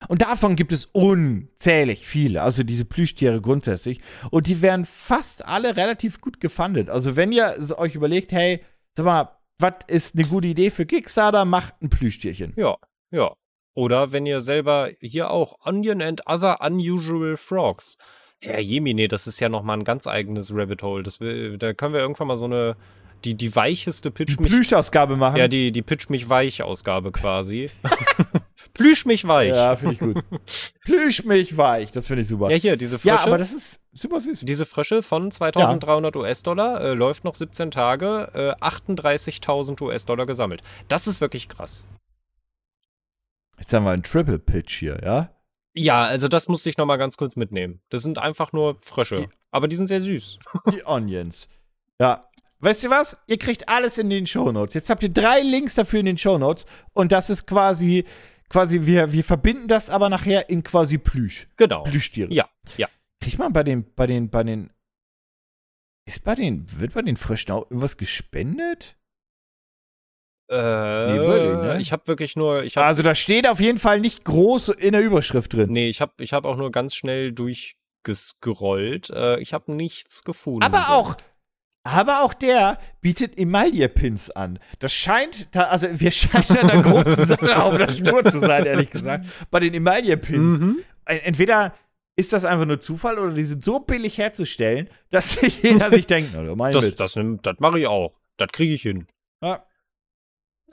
Und 0.10 0.22
davon 0.22 0.56
gibt 0.56 0.74
es 0.74 0.86
unzählig 0.86 2.06
viele, 2.06 2.42
also 2.44 2.62
diese 2.64 2.86
Plüschtiere 2.86 3.42
grundsätzlich. 3.42 4.02
Und 4.30 4.46
die 4.46 4.62
werden 4.62 4.86
fast 4.86 5.46
alle 5.46 5.76
relativ 5.78 6.22
gut 6.22 6.40
gefundet. 6.40 6.90
Also 6.90 7.16
wenn 7.16 7.32
ihr 7.32 7.56
euch 7.78 7.96
überlegt, 7.96 8.32
hey, 8.32 8.64
sag 8.94 9.06
mal, 9.06 9.30
was 9.60 9.74
ist 9.88 10.16
eine 10.16 10.28
gute 10.28 10.48
Idee 10.48 10.70
für 10.70 10.86
Kickstarter, 10.86 11.46
macht 11.46 11.82
ein 11.82 11.90
Plüschtierchen. 11.90 12.54
Ja, 12.58 12.78
ja. 13.12 13.34
Oder 13.74 14.12
wenn 14.12 14.26
ihr 14.26 14.42
selber 14.42 14.90
hier 15.02 15.32
auch 15.32 15.56
Onion 15.66 16.02
and 16.02 16.22
Other 16.28 16.62
Unusual 16.62 17.36
Frogs. 17.38 17.98
Herr 18.42 18.60
Jemine, 18.60 19.08
das 19.08 19.28
ist 19.28 19.40
ja 19.40 19.50
nochmal 19.50 19.78
ein 19.78 19.84
ganz 19.84 20.08
eigenes 20.08 20.54
Rabbit 20.54 20.84
Hole. 20.84 21.04
Das 21.04 21.20
will, 21.20 21.58
da 21.58 21.74
können 21.74 21.94
wir 21.94 22.02
irgendwann 22.02 22.28
mal 22.28 22.38
so 22.38 22.46
eine, 22.46 22.78
die, 23.26 23.36
die 23.36 23.56
weicheste 23.56 24.12
Pitch 24.12 24.38
Die 24.38 24.44
mich. 24.44 24.52
Plüschausgabe 24.52 25.18
machen. 25.18 25.38
Ja, 25.38 25.48
die, 25.48 25.72
die 25.72 25.82
Pitch 25.82 26.10
mich 26.10 26.30
weich 26.30 26.64
Ausgabe 26.64 27.12
quasi. 27.12 27.70
Plüsch 28.76 29.06
mich 29.06 29.28
weich. 29.28 29.50
Ja. 29.50 29.56
ja 29.72 29.76
finde 29.76 29.94
ich 29.96 30.00
gut. 30.00 30.24
Plüsch 30.86 31.24
mich 31.24 31.58
weich, 31.58 31.92
das 31.92 32.06
finde 32.06 32.22
ich 32.22 32.28
super. 32.28 32.50
hier, 32.52 32.78
diese 32.78 33.00
Frische. 33.00 33.16
Ja, 33.16 33.24
aber 33.24 33.40
das 33.40 33.52
ist 33.52 33.80
super 33.94 34.22
süß. 34.22 34.42
diese 34.44 34.66
Frische 34.66 35.02
von 35.02 35.32
2300 35.32 36.16
US-Dollar 36.16 36.82
äh, 36.82 36.94
läuft 36.94 37.24
noch 37.24 37.36
17 37.36 37.72
Tage, 37.72 38.30
äh, 38.34 38.64
38.000 38.64 39.82
US-Dollar 39.82 40.26
gesammelt. 40.28 40.62
Das 40.88 41.08
ist 41.08 41.22
wirklich 41.22 41.50
krass. 41.50 41.88
Jetzt 43.58 43.74
haben 43.74 43.86
wir 43.86 43.92
einen 43.92 44.04
Triple 44.04 44.40
Pitch 44.40 44.78
hier, 44.80 45.00
ja? 45.04 45.30
Ja, 45.74 46.04
also 46.04 46.28
das 46.28 46.48
musste 46.48 46.70
ich 46.70 46.78
nochmal 46.78 46.98
ganz 46.98 47.18
kurz 47.18 47.36
mitnehmen. 47.36 47.82
Das 47.90 48.02
sind 48.04 48.20
einfach 48.20 48.54
nur 48.54 48.78
Frösche. 48.82 49.16
Die- 49.16 49.30
aber 49.52 49.68
die 49.70 49.76
sind 49.78 49.88
sehr 49.88 50.02
süß. 50.02 50.40
Die 50.72 50.82
Onions. 50.86 51.48
Ja. 52.00 52.30
Weißt 52.60 52.84
ihr 52.84 52.90
was? 52.90 53.18
Ihr 53.28 53.38
kriegt 53.38 53.70
alles 53.70 53.98
in 53.98 54.10
den 54.10 54.26
Shownotes. 54.28 54.74
Jetzt 54.74 54.90
habt 54.90 55.04
ihr 55.04 55.10
drei 55.10 55.42
Links 55.42 55.76
dafür 55.76 56.00
in 56.00 56.06
den 56.06 56.18
Shownotes 56.18 56.66
und 56.94 57.12
das 57.12 57.30
ist 57.30 57.46
quasi, 57.46 58.06
quasi, 58.50 58.86
wir, 58.86 59.12
wir 59.12 59.24
verbinden 59.24 59.68
das 59.68 59.90
aber 59.90 60.10
nachher 60.10 60.50
in 60.50 60.64
quasi 60.64 60.98
Plüsch. 60.98 61.48
Genau. 61.58 61.84
Plüschtiere. 61.84 62.34
Ja, 62.34 62.50
ja. 62.78 62.88
Kriegt 63.22 63.40
man 63.40 63.54
bei 63.54 63.64
den, 63.64 63.94
bei 63.96 64.08
den, 64.08 64.30
bei 64.30 64.44
den, 64.44 64.70
ist 66.08 66.24
bei 66.24 66.36
den, 66.36 66.66
wird 66.80 66.94
bei 66.94 67.02
den 67.02 67.18
Fröschen 67.18 67.52
auch 67.52 67.64
irgendwas 67.70 67.98
gespendet? 67.98 68.98
Äh, 70.50 70.56
Nee, 71.14 71.20
wirklich, 71.20 71.64
ne? 71.64 71.82
Ich 71.82 71.92
habe 71.92 72.08
wirklich 72.08 72.36
nur, 72.36 72.64
ich 72.64 72.78
habe 72.78 72.86
Also 72.86 73.02
da 73.02 73.16
steht 73.16 73.48
auf 73.48 73.60
jeden 73.60 73.80
Fall 73.80 74.00
nicht 74.00 74.24
groß 74.26 74.70
in 74.70 74.92
der 74.92 75.02
Überschrift 75.02 75.54
drin. 75.54 75.72
Nee, 75.72 75.90
ich 75.90 76.02
habe 76.02 76.14
ich 76.20 76.34
hab 76.34 76.46
auch 76.46 76.56
nur 76.58 76.72
ganz 76.72 76.94
schnell 76.94 77.32
durchgescrollt. 77.32 79.10
Äh, 79.10 79.40
ich 79.40 79.54
habe 79.54 79.72
nichts 79.74 80.24
gefunden. 80.24 80.62
Aber 80.62 80.92
auch, 80.92 81.16
aber 81.86 82.24
auch 82.24 82.34
der 82.34 82.78
bietet 83.00 83.38
Emaille-Pins 83.38 84.32
an. 84.32 84.60
Das 84.80 84.92
scheint, 84.94 85.48
da, 85.56 85.66
also 85.66 85.88
wir 86.00 86.12
scheinen 86.12 86.58
einer 86.58 86.82
großen 86.82 87.28
Sache 87.28 87.64
auf 87.64 87.78
der 87.78 87.92
Spur 87.92 88.26
zu 88.26 88.40
sein, 88.40 88.66
ehrlich 88.66 88.90
gesagt. 88.90 89.26
Bei 89.52 89.60
den 89.60 89.74
Emaille-Pins. 89.74 90.60
Mhm. 90.60 90.80
Entweder 91.06 91.74
ist 92.18 92.34
das 92.34 92.44
einfach 92.44 92.66
nur 92.66 92.80
Zufall 92.82 93.20
oder 93.20 93.34
die 93.34 93.44
sind 93.46 93.64
so 93.64 93.80
billig 93.80 94.18
herzustellen, 94.18 94.90
dass 95.12 95.34
sich 95.34 95.62
jeder 95.64 95.90
sich 95.92 96.08
denkt, 96.08 96.32
na, 96.34 96.72
Das, 96.72 96.96
das, 96.96 97.16
nimm- 97.16 97.40
das 97.42 97.60
mache 97.60 97.80
ich 97.80 97.88
auch. 97.88 98.14
Das 98.38 98.50
kriege 98.52 98.74
ich 98.74 98.82
hin. 98.82 99.06
Ja. 99.42 99.66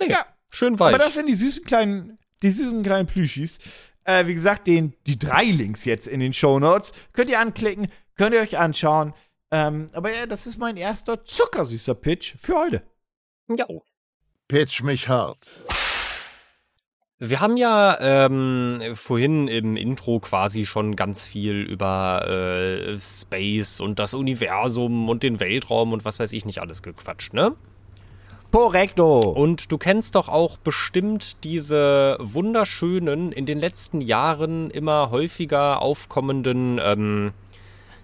Nee, 0.00 0.10
Ja. 0.10 0.26
Schön 0.48 0.78
weich. 0.80 0.88
Aber 0.94 0.98
das 1.02 1.14
sind 1.14 1.26
die 1.28 1.34
süßen 1.34 1.64
kleinen, 1.64 2.18
die 2.42 2.50
süßen 2.50 2.82
kleinen 2.82 3.06
Plüschis. 3.06 3.58
Äh, 4.04 4.26
wie 4.26 4.34
gesagt, 4.34 4.66
den, 4.66 4.94
die 5.06 5.18
drei 5.18 5.44
Links 5.44 5.84
jetzt 5.84 6.06
in 6.06 6.20
den 6.20 6.32
Shownotes 6.32 6.92
könnt 7.12 7.30
ihr 7.30 7.40
anklicken, 7.40 7.88
könnt 8.16 8.34
ihr 8.34 8.40
euch 8.42 8.58
anschauen. 8.58 9.14
Ähm, 9.52 9.88
aber 9.92 10.12
ja, 10.12 10.26
das 10.26 10.46
ist 10.46 10.56
mein 10.56 10.78
erster 10.78 11.24
zuckersüßer 11.24 11.94
Pitch 11.94 12.36
für 12.38 12.54
heute. 12.54 12.82
ja. 13.54 13.66
Pitch 14.48 14.82
mich 14.82 15.08
hart. 15.08 15.48
Wir 17.18 17.40
haben 17.40 17.56
ja 17.56 17.98
ähm, 18.00 18.82
vorhin 18.94 19.46
im 19.46 19.76
Intro 19.76 20.18
quasi 20.18 20.66
schon 20.66 20.96
ganz 20.96 21.24
viel 21.24 21.62
über 21.62 22.26
äh, 22.26 22.98
Space 22.98 23.78
und 23.78 23.98
das 23.98 24.14
Universum 24.14 25.08
und 25.08 25.22
den 25.22 25.38
Weltraum 25.38 25.92
und 25.92 26.04
was 26.04 26.18
weiß 26.18 26.32
ich 26.32 26.44
nicht 26.44 26.58
alles 26.58 26.82
gequatscht, 26.82 27.32
ne? 27.32 27.54
Korrekto. 28.50 29.20
Und 29.20 29.70
du 29.70 29.78
kennst 29.78 30.14
doch 30.14 30.28
auch 30.28 30.56
bestimmt 30.56 31.44
diese 31.44 32.16
wunderschönen, 32.20 33.32
in 33.32 33.46
den 33.46 33.60
letzten 33.60 34.00
Jahren 34.00 34.70
immer 34.70 35.10
häufiger 35.10 35.80
aufkommenden, 35.80 36.80
ähm, 36.82 37.32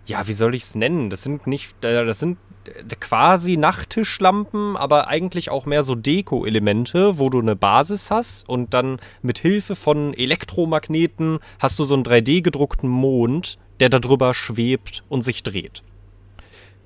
ja, 0.08 0.26
wie 0.26 0.32
soll 0.32 0.54
ich 0.54 0.62
es 0.62 0.74
nennen? 0.74 1.10
Das 1.10 1.22
sind 1.22 1.46
nicht, 1.46 1.84
äh, 1.84 2.04
das 2.04 2.18
sind 2.18 2.38
äh, 2.64 2.96
quasi 2.98 3.56
Nachttischlampen, 3.56 4.76
aber 4.76 5.06
eigentlich 5.06 5.50
auch 5.50 5.66
mehr 5.66 5.82
so 5.82 5.94
Deko-Elemente, 5.94 7.18
wo 7.18 7.28
du 7.30 7.38
eine 7.40 7.56
Basis 7.56 8.10
hast 8.10 8.48
und 8.48 8.74
dann 8.74 8.98
mit 9.22 9.38
Hilfe 9.38 9.74
von 9.74 10.14
Elektromagneten 10.14 11.38
hast 11.58 11.78
du 11.78 11.84
so 11.84 11.94
einen 11.94 12.04
3D-gedruckten 12.04 12.88
Mond, 12.88 13.58
der 13.80 13.90
darüber 13.90 14.34
schwebt 14.34 15.04
und 15.08 15.22
sich 15.22 15.42
dreht. 15.42 15.82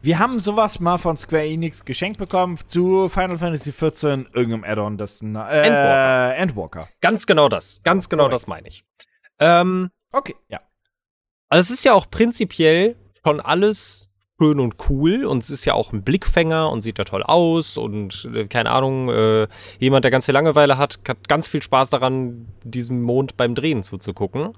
Wir 0.03 0.19
haben 0.19 0.41
sowas 0.41 0.81
mal 0.81 0.99
von 0.99 1.17
Square 1.17 1.47
Enix 1.47 1.85
geschenkt 1.85 2.19
bekommen 2.19 2.59
zu 2.67 3.09
Final 3.09 3.39
Fantasy 3.39 3.71
XIV, 3.71 4.27
irgendeinem 4.35 4.65
Add-on, 4.65 4.99
das 4.99 5.23
äh, 5.23 5.27
Endwalker. 5.27 6.37
Endwalker. 6.37 6.89
Ganz 7.01 7.25
genau 7.25 7.49
das, 7.49 7.81
ganz 7.85 8.09
genau 8.09 8.25
Korrekt. 8.25 8.35
das 8.35 8.47
meine 8.49 8.67
ich. 8.69 8.85
Ähm, 9.39 9.91
Okay, 10.13 10.35
ja. 10.49 10.61
Also 11.49 11.61
es 11.61 11.79
ist 11.79 11.85
ja 11.85 11.95
auch 11.95 12.09
prinzipiell 12.11 12.97
schon 13.25 13.41
alles 13.41 14.09
schön 14.39 14.59
und 14.59 14.77
cool 14.89 15.25
und 15.25 15.43
es 15.43 15.51
ist 15.51 15.65
ja 15.65 15.75
auch 15.75 15.93
ein 15.93 16.03
Blickfänger 16.03 16.71
und 16.71 16.83
sieht 16.83 16.99
ja 16.99 17.05
toll 17.05 17.23
aus 17.23 17.77
und 17.77 18.29
äh, 18.35 18.47
keine 18.47 18.71
Ahnung, 18.71 19.09
äh, 19.09 19.47
jemand, 19.79 20.05
der 20.05 20.11
ganz 20.11 20.27
viel 20.27 20.35
Langeweile 20.35 20.79
hat, 20.79 20.99
hat 21.07 21.29
ganz 21.29 21.47
viel 21.49 21.63
Spaß 21.63 21.91
daran, 21.91 22.49
diesem 22.65 23.03
Mond 23.03 23.37
beim 23.37 23.55
Drehen 23.55 23.83
zuzugucken. 23.83 24.53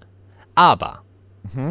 Aber 0.54 1.02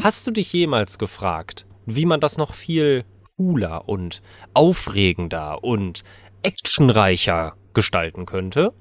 hast 0.01 0.27
du 0.27 0.31
dich 0.31 0.53
jemals 0.53 0.99
gefragt, 0.99 1.65
wie 1.85 2.05
man 2.05 2.19
das 2.19 2.37
noch 2.37 2.53
viel 2.53 3.05
cooler 3.37 3.89
und 3.89 4.21
aufregender 4.53 5.63
und 5.63 6.03
actionreicher 6.43 7.55
gestalten 7.73 8.25
könnte? 8.25 8.73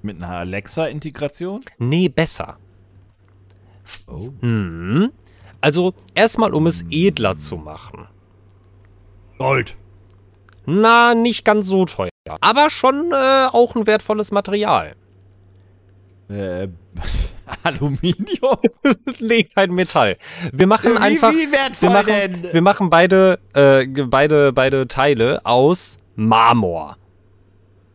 Mit 0.00 0.16
einer 0.16 0.38
Alexa-Integration? 0.38 1.60
Nee, 1.78 2.08
besser. 2.08 2.58
Oh. 4.06 4.30
Hm. 4.40 5.12
Also 5.64 5.94
erstmal, 6.14 6.52
um 6.52 6.66
es 6.66 6.84
edler 6.90 7.38
zu 7.38 7.56
machen. 7.56 8.06
Gold. 9.38 9.78
Na, 10.66 11.14
nicht 11.14 11.46
ganz 11.46 11.68
so 11.68 11.86
teuer. 11.86 12.10
Aber 12.42 12.68
schon 12.68 13.12
äh, 13.12 13.46
auch 13.50 13.74
ein 13.74 13.86
wertvolles 13.86 14.30
Material. 14.30 14.94
Äh, 16.28 16.68
Aluminium? 17.62 18.58
nee, 19.20 19.44
kein 19.44 19.70
Metall. 19.70 20.18
Wir 20.52 20.66
machen 20.66 20.96
Wie, 20.96 20.98
einfach. 20.98 21.32
wie 21.32 21.50
wertvoll 21.50 21.88
wir 21.88 21.94
machen, 21.94 22.42
denn? 22.42 22.52
wir 22.52 22.60
machen 22.60 22.90
beide, 22.90 23.38
äh, 23.54 23.86
beide, 23.86 24.52
beide 24.52 24.86
Teile 24.86 25.40
aus 25.46 25.98
Marmor. 26.14 26.98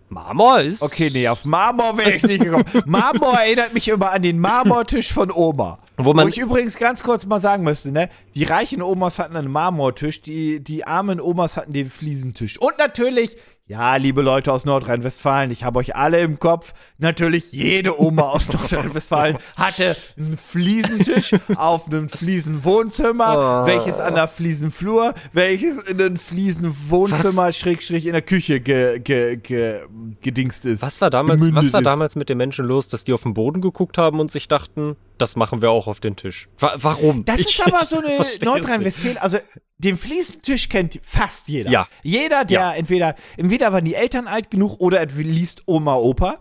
Marmor 0.10 0.62
ist. 0.62 0.82
Okay, 0.82 1.10
nee, 1.13 1.28
auf 1.28 1.45
Marmor 1.45 1.98
wäre 1.98 2.12
ich 2.13 2.24
nicht 2.24 2.43
gekommen. 2.43 2.65
Marmor 2.86 3.34
erinnert 3.39 3.74
mich 3.74 3.88
immer 3.88 4.12
an 4.12 4.22
den 4.22 4.39
Marmortisch 4.39 5.13
von 5.13 5.32
Oma. 5.32 5.80
Wo 5.98 6.13
man- 6.13 6.26
Wo 6.26 6.30
ich 6.30 6.38
übrigens 6.38 6.78
ganz 6.78 7.04
kurz 7.04 7.26
mal 7.26 7.41
sagen 7.41 7.63
müsste, 7.63 7.91
ne? 7.91 8.10
Die 8.36 8.43
reichen 8.43 8.82
Omas 8.82 9.19
hatten 9.19 9.36
einen 9.36 9.52
Marmortisch, 9.52 10.22
die, 10.22 10.63
die 10.63 10.86
armen 10.86 11.19
Omas 11.22 11.58
hatten 11.58 11.74
den 11.74 11.89
Fliesentisch. 11.89 12.60
Und 12.60 12.78
natürlich, 12.78 13.38
ja, 13.69 13.95
liebe 13.97 14.23
Leute 14.23 14.51
aus 14.51 14.65
Nordrhein-Westfalen, 14.65 15.51
ich 15.51 15.63
habe 15.63 15.77
euch 15.77 15.95
alle 15.95 16.19
im 16.21 16.39
Kopf. 16.39 16.73
Natürlich, 16.97 17.51
jede 17.51 18.01
Oma 18.01 18.23
aus 18.23 18.49
Nordrhein-Westfalen 18.53 19.38
hatte 19.55 19.95
einen 20.17 20.36
Fliesentisch 20.38 21.36
auf 21.55 21.86
einem 21.86 22.10
Fliesenwohnzimmer, 22.10 23.63
Oh. 23.63 23.65
welches 23.67 23.99
an 23.99 24.15
der 24.15 24.27
Fliesenflur, 24.27 25.13
welches 25.34 25.77
in 25.88 26.01
einem 26.01 26.17
Fliesenwohnzimmer, 26.17 27.51
Schrägstrich, 27.51 28.08
in 28.08 28.13
der 28.13 28.23
Küche 28.23 28.60
ge, 28.60 28.99
ge, 28.99 29.36
ge, 29.38 29.82
gedingst 30.21 30.65
ist. 30.65 30.82
Was 30.82 30.99
war 30.99 31.12
damals, 31.12 31.53
was 31.53 31.71
war 31.71 31.84
damals 31.84 32.15
mit 32.15 32.29
den 32.29 32.39
Menschen 32.39 32.65
los, 32.65 32.88
dass 32.89 33.03
die 33.03 33.13
auf 33.13 33.21
den 33.21 33.36
Boden 33.36 33.62
geguckt 33.62 33.99
haben 33.99 34.19
und 34.19 34.32
sich 34.32 34.47
dachten, 34.47 34.95
das 35.19 35.36
machen 35.36 35.62
wir 35.62 35.69
auch 35.69 35.86
auf 35.88 35.99
den 35.99 36.15
Tisch? 36.15 36.49
Wa 36.58 36.73
warum? 36.77 37.23
Das 37.25 37.39
Ich- 37.39 37.60
ist 37.60 37.67
aber 37.67 37.86
so 37.86 37.97
eine 38.03 38.17
Nordrhein-Westfalen, 38.43 39.17
also 39.19 39.38
den 39.79 39.97
Fliesentisch 39.97 40.69
kennt 40.69 40.99
fast 41.03 41.47
jeder. 41.47 41.71
Ja. 41.71 41.87
Jeder, 42.03 42.45
der 42.45 42.59
Ja. 42.59 42.73
entweder, 42.73 43.15
entweder 43.37 43.73
waren 43.73 43.85
die 43.85 43.95
Eltern 43.95 44.27
alt 44.27 44.51
genug 44.51 44.79
oder 44.79 44.99
er 44.99 45.05
liest 45.07 45.63
Oma, 45.65 45.95
Opa. 45.95 46.39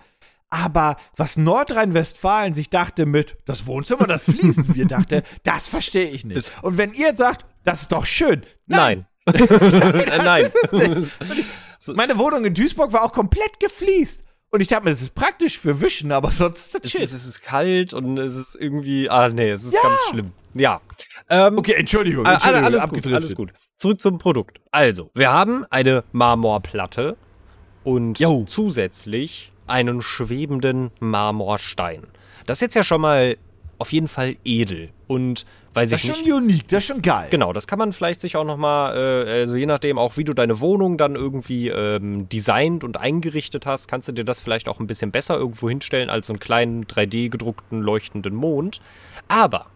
Aber 0.51 0.97
was 1.17 1.37
Nordrhein-Westfalen 1.37 2.55
sich 2.55 2.71
dachte 2.71 3.07
mit, 3.07 3.37
das 3.45 3.67
Wohnzimmer, 3.67 4.07
das 4.07 4.25
fließen 4.25 4.75
wir, 4.75 4.87
dachte, 4.87 5.23
das 5.45 5.69
verstehe 5.69 6.09
ich 6.11 6.25
nicht. 6.25 6.53
Und 6.63 6.79
wenn 6.79 6.93
ihr 6.95 7.17
sagt, 7.17 7.45
das 7.65 7.83
ist 7.83 7.93
doch 7.93 8.07
schön. 8.07 8.43
Nein. 8.67 9.07
Äh, 9.27 10.19
Nein. 10.19 10.51
Meine 11.95 12.19
Wohnung 12.19 12.45
in 12.45 12.55
Duisburg 12.55 12.93
war 12.93 13.03
auch 13.03 13.13
komplett 13.13 13.61
gefliest. 13.61 14.25
Und 14.51 14.63
ich 14.63 14.69
dachte 14.69 14.85
mir, 14.85 14.91
das 14.93 15.03
ist 15.03 15.15
praktisch 15.15 15.59
für 15.59 15.81
Wischen, 15.83 16.11
aber 16.11 16.33
sonst 16.33 16.61
ist 16.61 16.75
das 16.75 16.83
Es 16.85 16.95
ist, 16.95 17.13
es 17.13 17.27
ist 17.27 17.43
kalt 17.43 17.93
und 17.93 18.17
es 18.17 18.35
ist 18.35 18.57
irgendwie, 18.59 19.11
ah 19.11 19.29
nee, 19.29 19.51
es 19.51 19.65
ist 19.65 19.75
ganz 19.75 20.01
schlimm. 20.11 20.33
Ja. 20.55 20.81
Ähm, 21.31 21.59
okay, 21.59 21.75
Entschuldigung, 21.75 22.25
Entschuldigung 22.25 22.65
alle, 22.67 22.81
alles 22.81 22.91
gut, 22.91 23.07
alles 23.13 23.35
gut. 23.35 23.53
Zurück 23.77 24.01
zum 24.01 24.19
Produkt. 24.19 24.61
Also, 24.71 25.11
wir 25.15 25.31
haben 25.33 25.65
eine 25.71 26.05
Marmorplatte 26.13 27.17
und 27.85 28.19
Jo. 28.19 28.45
zusätzlich 28.47 29.53
einen 29.67 30.01
schwebenden 30.03 30.91
Marmorstein. 31.01 32.03
Das 32.47 32.59
ist 32.59 32.63
jetzt 32.63 32.75
ja 32.75 32.83
schon 32.83 33.01
mal 33.03 33.37
auf 33.79 33.93
jeden 33.93 34.09
Fall 34.09 34.37
edel. 34.45 34.89
Und 35.07 35.47
weiß 35.75 35.91
Das 35.91 36.03
ich 36.03 36.11
ist 36.11 36.17
nicht. 36.19 36.29
schon 36.29 36.37
unique, 36.43 36.69
das 36.69 36.79
ist 36.85 36.87
schon 36.89 37.03
geil. 37.03 37.29
Genau, 37.31 37.53
das 37.53 37.67
kann 37.67 37.79
man 37.79 37.93
vielleicht 37.93 38.21
sich 38.21 38.37
auch 38.37 38.45
nochmal, 38.45 38.97
äh, 39.27 39.31
also 39.41 39.55
je 39.57 39.67
nachdem 39.67 39.99
auch, 39.99 40.17
wie 40.17 40.25
du 40.25 40.33
deine 40.35 40.61
Wohnung 40.61 40.99
dann 40.99 41.15
irgendwie 41.15 41.69
ähm, 41.69 42.29
designt 42.29 42.85
und 42.85 42.97
eingerichtet 42.99 43.65
hast, 43.67 43.89
kannst 43.89 44.09
du 44.09 44.13
dir 44.13 44.25
das 44.25 44.41
vielleicht 44.41 44.69
auch 44.69 44.81
ein 44.81 44.87
bisschen 44.87 45.13
besser 45.13 45.37
irgendwo 45.37 45.69
hinstellen 45.69 46.11
als 46.11 46.27
so 46.27 46.33
einen 46.33 46.41
kleinen 46.41 46.85
3D-gedruckten 46.87 47.81
leuchtenden 47.81 48.35
Mond. 48.35 48.81
Aber 49.29 49.67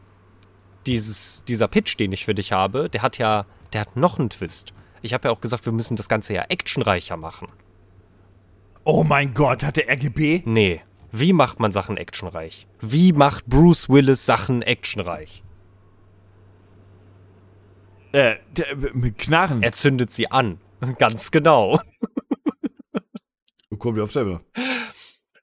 dieses, 0.87 1.45
dieser 1.47 1.69
Pitch, 1.69 1.99
den 1.99 2.13
ich 2.13 2.25
für 2.25 2.35
dich 2.35 2.53
habe, 2.53 2.89
der 2.89 3.03
hat 3.03 3.19
ja, 3.19 3.47
der 3.73 3.83
hat 3.83 3.97
noch 3.97 4.19
einen 4.19 4.31
Twist. 4.31 4.73
Ich 5.03 5.15
habe 5.15 5.29
ja 5.29 5.35
auch 5.35 5.41
gesagt, 5.41 5.65
wir 5.65 5.73
müssen 5.73 5.97
das 5.97 6.09
Ganze 6.09 6.35
ja 6.35 6.43
actionreicher 6.49 7.17
machen. 7.17 7.49
Oh 8.85 9.05
mein 9.05 9.35
Gott, 9.35 9.63
hat 9.63 9.77
der 9.77 9.89
RGB? 9.89 10.43
Nee. 10.45 10.83
Wie 11.11 11.33
macht 11.33 11.61
man 11.61 11.73
Sachen 11.73 11.97
actionreich? 11.97 12.67
Wie 12.81 13.13
macht 13.13 13.47
Bruce 13.47 13.89
Willis 13.89 14.25
Sachen 14.25 14.63
actionreich? 14.63 15.43
Äh, 18.13 18.37
der, 18.51 18.77
mit 18.95 19.19
Knarren. 19.19 19.63
Er 19.63 19.73
zündet 19.73 20.11
sie 20.11 20.31
an. 20.31 20.59
Ganz 20.99 21.31
genau. 21.31 21.79
Kommt 23.79 23.99
auf 24.01 24.13
selber. 24.13 24.43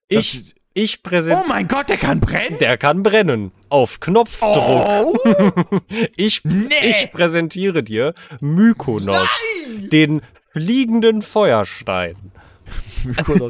Ich, 0.08 0.56
ich 0.84 1.03
präsentiere. 1.03 1.43
Oh 1.45 1.47
mein 1.47 1.67
Gott, 1.67 1.89
der 1.89 1.97
kann 1.97 2.19
brennen? 2.19 2.57
Der 2.59 2.77
kann 2.77 3.03
brennen. 3.03 3.51
Auf 3.69 3.99
Knopfdruck. 3.99 4.57
Oh, 4.57 5.13
Ich, 6.15 6.43
Nee. 6.43 6.69
ich 6.84 7.11
präsentiere 7.11 7.84
dir 7.84 8.13
Mykonos, 8.39 9.30
den 9.91 10.21
fliegenden 10.51 11.21
Feuerstein. 11.21 12.15
Also, 13.17 13.49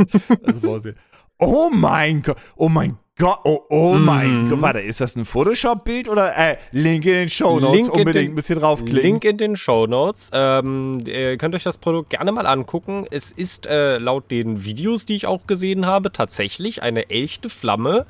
oh 1.40 1.70
mein 1.72 2.22
Gott, 2.22 2.38
oh 2.56 2.70
mein 2.70 2.98
Gott, 3.20 3.40
oh, 3.44 3.60
oh 3.70 3.94
mein 3.96 4.44
Mhm. 4.46 4.50
Gott. 4.50 4.62
Warte, 4.62 4.80
ist 4.80 5.02
das 5.02 5.16
ein 5.16 5.26
Photoshop-Bild 5.26 6.08
oder 6.10 6.36
äh, 6.38 6.58
Link 6.72 7.06
in 7.06 7.14
den 7.14 7.30
Show 7.30 7.60
Notes? 7.60 7.76
Link 7.76 7.88
in 7.88 7.92
Unbedingt 8.00 8.16
den- 8.16 8.32
ein 8.32 8.36
bisschen 8.36 8.60
draufklicken. 8.60 9.02
Link 9.04 9.24
in 9.26 9.38
den 9.38 9.56
Show 9.58 9.86
Notes. 9.88 10.30
Ähm, 10.34 11.04
ihr 11.06 11.38
könnt 11.38 11.54
euch 11.54 11.64
das 11.64 11.78
Produkt 11.78 12.10
gerne 12.12 12.32
mal 12.32 12.48
angucken. 12.48 13.06
Es 13.12 13.32
ist 13.32 13.68
äh, 13.68 13.98
laut 13.98 14.32
den 14.32 14.64
Videos, 14.66 15.06
die 15.06 15.16
ich 15.18 15.28
auch 15.28 15.46
gesehen 15.48 15.86
habe, 15.86 16.12
tatsächlich 16.12 16.82
eine 16.82 17.10
echte 17.10 17.50
Flamme. 17.50 18.06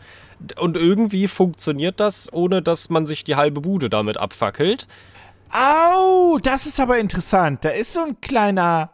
Und 0.58 0.78
irgendwie 0.78 1.28
funktioniert 1.28 2.00
das, 2.00 2.32
ohne 2.32 2.62
dass 2.62 2.90
man 2.90 3.06
sich 3.06 3.26
die 3.26 3.36
halbe 3.36 3.60
Bude 3.62 3.90
damit 3.90 4.18
abfackelt. 4.18 4.88
Au, 5.52 6.38
das 6.38 6.66
ist 6.68 6.80
aber 6.80 7.00
interessant. 7.00 7.66
Da 7.66 7.70
ist 7.70 7.92
so 7.94 8.02
ein 8.02 8.22
kleiner 8.22 8.92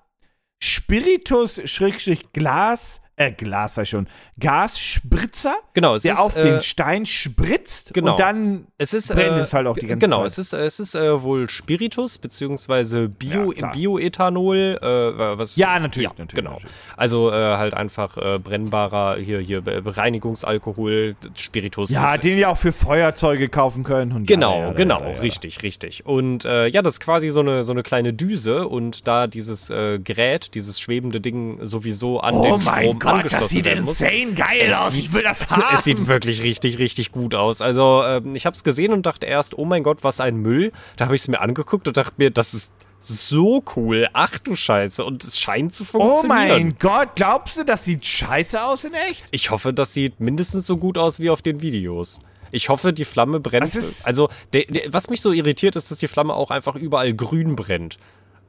Spiritus-Glas, 0.63 3.01
äh, 3.17 3.31
Glas 3.31 3.75
sei 3.75 3.85
schon, 3.85 4.07
Gasspritzer, 4.39 5.55
Genau, 5.73 5.95
es 5.95 6.03
der 6.03 6.13
ist, 6.13 6.19
auf 6.19 6.35
äh, 6.35 6.43
den 6.43 6.61
Stein 6.61 7.05
spritzt 7.05 7.93
genau. 7.93 8.11
und 8.13 8.19
dann 8.19 8.67
Es 8.77 8.93
ist, 8.93 9.07
brennt 9.13 9.37
äh, 9.37 9.41
es 9.41 9.53
halt 9.53 9.67
auch 9.67 9.77
die 9.77 9.87
ganze 9.87 10.05
genau, 10.05 10.17
Zeit. 10.19 10.27
es 10.27 10.37
ist, 10.37 10.53
es 10.53 10.79
ist 10.79 10.95
äh, 10.95 11.21
wohl 11.23 11.49
Spiritus 11.49 12.17
beziehungsweise 12.17 13.07
Bio, 13.09 13.51
Ja. 13.53 13.71
Bioethanol, 13.71 14.79
äh, 14.81 15.37
was 15.37 15.55
Ja, 15.55 15.79
natürlich, 15.79 16.09
ja, 16.09 16.15
natürlich, 16.17 16.35
genau. 16.35 16.53
natürlich. 16.53 16.73
Also 16.97 17.31
äh, 17.31 17.33
halt 17.57 17.73
einfach 17.73 18.17
äh, 18.17 18.39
brennbarer 18.39 19.17
hier 19.17 19.39
hier 19.39 19.63
Reinigungsalkohol, 19.65 21.15
Spiritus. 21.35 21.89
ja, 21.91 22.17
den 22.17 22.37
ihr 22.37 22.49
auch 22.49 22.57
für 22.57 22.71
Feuerzeuge 22.71 23.49
kaufen 23.49 23.83
könnt. 23.83 24.13
Und 24.13 24.27
Genau, 24.27 24.59
ja, 24.59 24.73
genau, 24.73 25.11
richtig, 25.21 25.63
richtig. 25.63 26.05
Und 26.05 26.45
äh, 26.45 26.67
ja, 26.67 26.81
das 26.81 26.95
ist 26.95 26.99
quasi 26.99 27.29
so 27.29 27.41
eine, 27.41 27.63
so 27.63 27.71
eine 27.71 27.83
kleine 27.83 28.13
Düse 28.13 28.67
und 28.67 29.07
da 29.07 29.27
dieses 29.27 29.69
äh, 29.69 29.99
Gerät, 29.99 30.55
dieses 30.55 30.79
schwebende 30.79 31.21
Ding 31.21 31.59
sowieso 31.63 32.19
an 32.19 32.33
Oh 32.35 32.43
den 32.57 32.63
mein 32.65 32.83
Strom 32.85 32.99
Gott, 33.05 33.33
das 33.33 33.49
sieht 33.49 33.65
muss. 33.81 33.99
insane 34.01 34.33
geil 34.33 34.65
Es 34.67 34.73
aus. 34.75 34.91
sieht- 34.93 35.05
Ich 35.05 35.13
will 35.13 35.23
das 35.23 35.49
haben. 35.49 35.63
Es 35.73 35.83
sieht 35.83 36.05
wirklich 36.07 36.41
richtig, 36.43 36.77
richtig 36.79 37.11
gut 37.11 37.35
aus. 37.35 37.61
Also, 37.61 38.03
ähm, 38.05 38.35
ich 38.35 38.45
habe 38.45 38.55
es 38.55 38.63
gesehen 38.63 38.91
und 38.93 39.05
dachte 39.05 39.25
erst, 39.25 39.57
oh 39.57 39.65
mein 39.65 39.83
Gott, 39.83 39.99
was 40.01 40.19
ein 40.19 40.37
Müll. 40.37 40.71
Da 40.97 41.05
habe 41.05 41.15
ich 41.15 41.21
es 41.21 41.27
mir 41.27 41.39
angeguckt 41.41 41.87
und 41.87 41.97
dachte 41.97 42.13
mir, 42.17 42.31
das 42.31 42.53
ist 42.53 42.71
so 42.99 43.63
cool. 43.75 44.07
Ach 44.13 44.39
du 44.39 44.55
Scheiße. 44.55 45.03
Und 45.05 45.23
es 45.23 45.39
scheint 45.39 45.73
zu 45.75 45.83
oh 45.83 45.85
funktionieren. 45.85 46.27
mein 46.49 46.75
Gott, 46.79 47.09
glaubst 47.15 47.57
du, 47.57 47.63
das 47.63 47.85
sieht 47.85 48.05
scheiße 48.05 48.63
aus 48.63 48.83
in 48.83 48.93
echt? 48.93 49.25
Ich 49.31 49.51
hoffe, 49.51 49.73
das 49.73 49.93
sieht 49.93 50.19
mindestens 50.19 50.65
so 50.65 50.77
gut 50.77 50.97
aus 50.97 51.19
wie 51.19 51.29
auf 51.29 51.41
den 51.41 51.61
Videos. 51.61 52.19
Ich 52.51 52.69
hoffe, 52.69 52.93
die 52.93 53.05
Flamme 53.05 53.39
brennt. 53.39 53.69
Also, 54.05 54.29
der, 54.53 54.63
der, 54.65 54.93
was 54.93 55.09
mich 55.09 55.21
so 55.21 55.31
irritiert, 55.33 55.75
ist, 55.75 55.91
dass 55.91 55.97
die 55.99 56.07
Flamme 56.07 56.33
auch 56.33 56.51
einfach 56.51 56.75
überall 56.75 57.13
grün 57.13 57.55
brennt. 57.55 57.97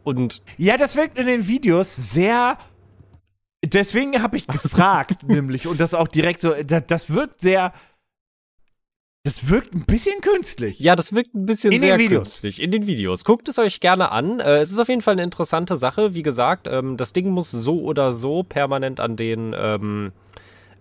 Und 0.05 0.43
Ja, 0.57 0.77
das 0.77 0.95
wirkt 0.97 1.19
in 1.19 1.27
den 1.27 1.49
Videos 1.49 1.95
sehr. 1.97 2.57
Deswegen 3.67 4.23
habe 4.23 4.37
ich 4.37 4.47
gefragt, 4.47 5.23
nämlich, 5.27 5.67
und 5.67 5.81
das 5.81 5.95
auch 5.95 6.09
direkt 6.09 6.41
so, 6.41 6.53
das, 6.65 6.85
das 6.87 7.11
wirkt 7.11 7.41
sehr. 7.41 7.73
Das 9.25 9.49
wirkt 9.49 9.75
ein 9.75 9.85
bisschen 9.85 10.21
künstlich. 10.21 10.79
ja, 10.79 10.95
das 10.95 11.13
wirkt 11.13 11.35
ein 11.35 11.47
bisschen 11.47 11.73
In 11.73 11.81
sehr 11.81 11.99
künstlich. 11.99 12.63
In 12.63 12.71
den 12.71 12.87
Videos. 12.87 13.25
Guckt 13.25 13.49
es 13.49 13.59
euch 13.59 13.81
gerne 13.81 14.13
an. 14.13 14.39
Äh, 14.39 14.59
es 14.59 14.71
ist 14.71 14.79
auf 14.79 14.89
jeden 14.89 15.03
Fall 15.03 15.15
eine 15.15 15.25
interessante 15.25 15.77
Sache. 15.77 16.15
Wie 16.15 16.23
gesagt, 16.23 16.69
ähm, 16.71 16.97
das 16.97 17.13
Ding 17.13 17.31
muss 17.31 17.51
so 17.51 17.81
oder 17.83 18.13
so 18.13 18.45
permanent 18.45 19.01
an 19.01 19.17
den. 19.17 19.55
Ähm, 19.59 20.13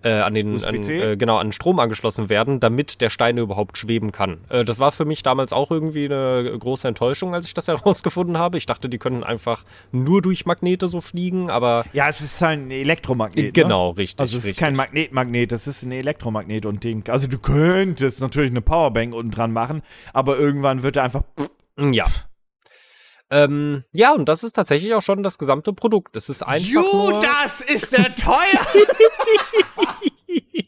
äh, 0.06 0.20
an 0.22 0.36
den 0.36 0.64
an, 0.64 0.76
äh, 0.76 1.18
genau 1.18 1.38
an 1.38 1.52
Strom 1.52 1.80
angeschlossen 1.80 2.30
werden, 2.30 2.60
damit 2.60 3.02
der 3.02 3.10
Stein 3.10 3.38
überhaupt 3.40 3.78
schweben 3.78 4.12
kann. 4.12 4.38
Äh, 4.50 4.64
das 4.64 4.80
war 4.80 4.92
für 4.92 5.04
mich 5.04 5.24
damals 5.24 5.52
auch 5.52 5.72
irgendwie 5.72 6.06
eine 6.06 6.56
große 6.60 6.88
Enttäuschung, 6.88 7.34
als 7.34 7.48
ich 7.48 7.54
das 7.56 7.68
herausgefunden 7.70 8.38
habe. 8.38 8.58
Ich 8.58 8.68
dachte, 8.68 8.88
die 8.88 9.00
können 9.00 9.24
einfach 9.24 9.64
nur 9.92 10.22
durch 10.22 10.46
Magnete 10.46 10.88
so 10.88 11.02
fliegen, 11.02 11.50
aber 11.50 11.86
Ja, 11.94 12.08
es 12.08 12.22
ist 12.22 12.42
halt 12.42 12.60
ein 12.60 12.72
Elektromagnet. 12.72 13.54
genau, 13.54 13.92
Ne? 13.94 13.98
richtig. 13.98 14.20
Also 14.20 14.38
es 14.38 14.44
ist 14.44 14.50
richtig. 14.52 14.60
kein 14.64 14.76
Magnetmagnet, 14.76 15.52
das 15.52 15.66
ist 15.68 15.82
ein 15.84 15.92
Elektromagnet 15.92 16.66
und 16.68 16.84
Ding. 16.84 17.04
Also 17.10 17.28
du 17.28 17.40
könntest 17.40 18.22
natürlich 18.22 18.52
eine 18.52 18.62
Powerbank 18.62 19.14
unten 19.16 19.32
dran 19.32 19.52
machen, 19.52 19.82
aber 20.14 20.38
irgendwann 20.38 20.84
wird 20.84 20.98
er 20.98 21.04
einfach. 21.04 21.24
Ja. 21.80 22.06
Ähm, 23.32 23.84
ja, 23.92 24.14
und 24.14 24.30
das 24.30 24.44
ist 24.44 24.54
tatsächlich 24.54 24.94
auch 24.94 25.02
schon 25.02 25.24
das 25.24 25.38
gesamte 25.38 25.74
Produkt. 25.74 26.16
Es 26.16 26.30
ist 26.30 26.44
einfach 26.44 27.12
nur... 27.12 27.22
das 27.22 27.62
ist 27.62 27.92
der 27.92 28.16
teuer! 28.16 28.36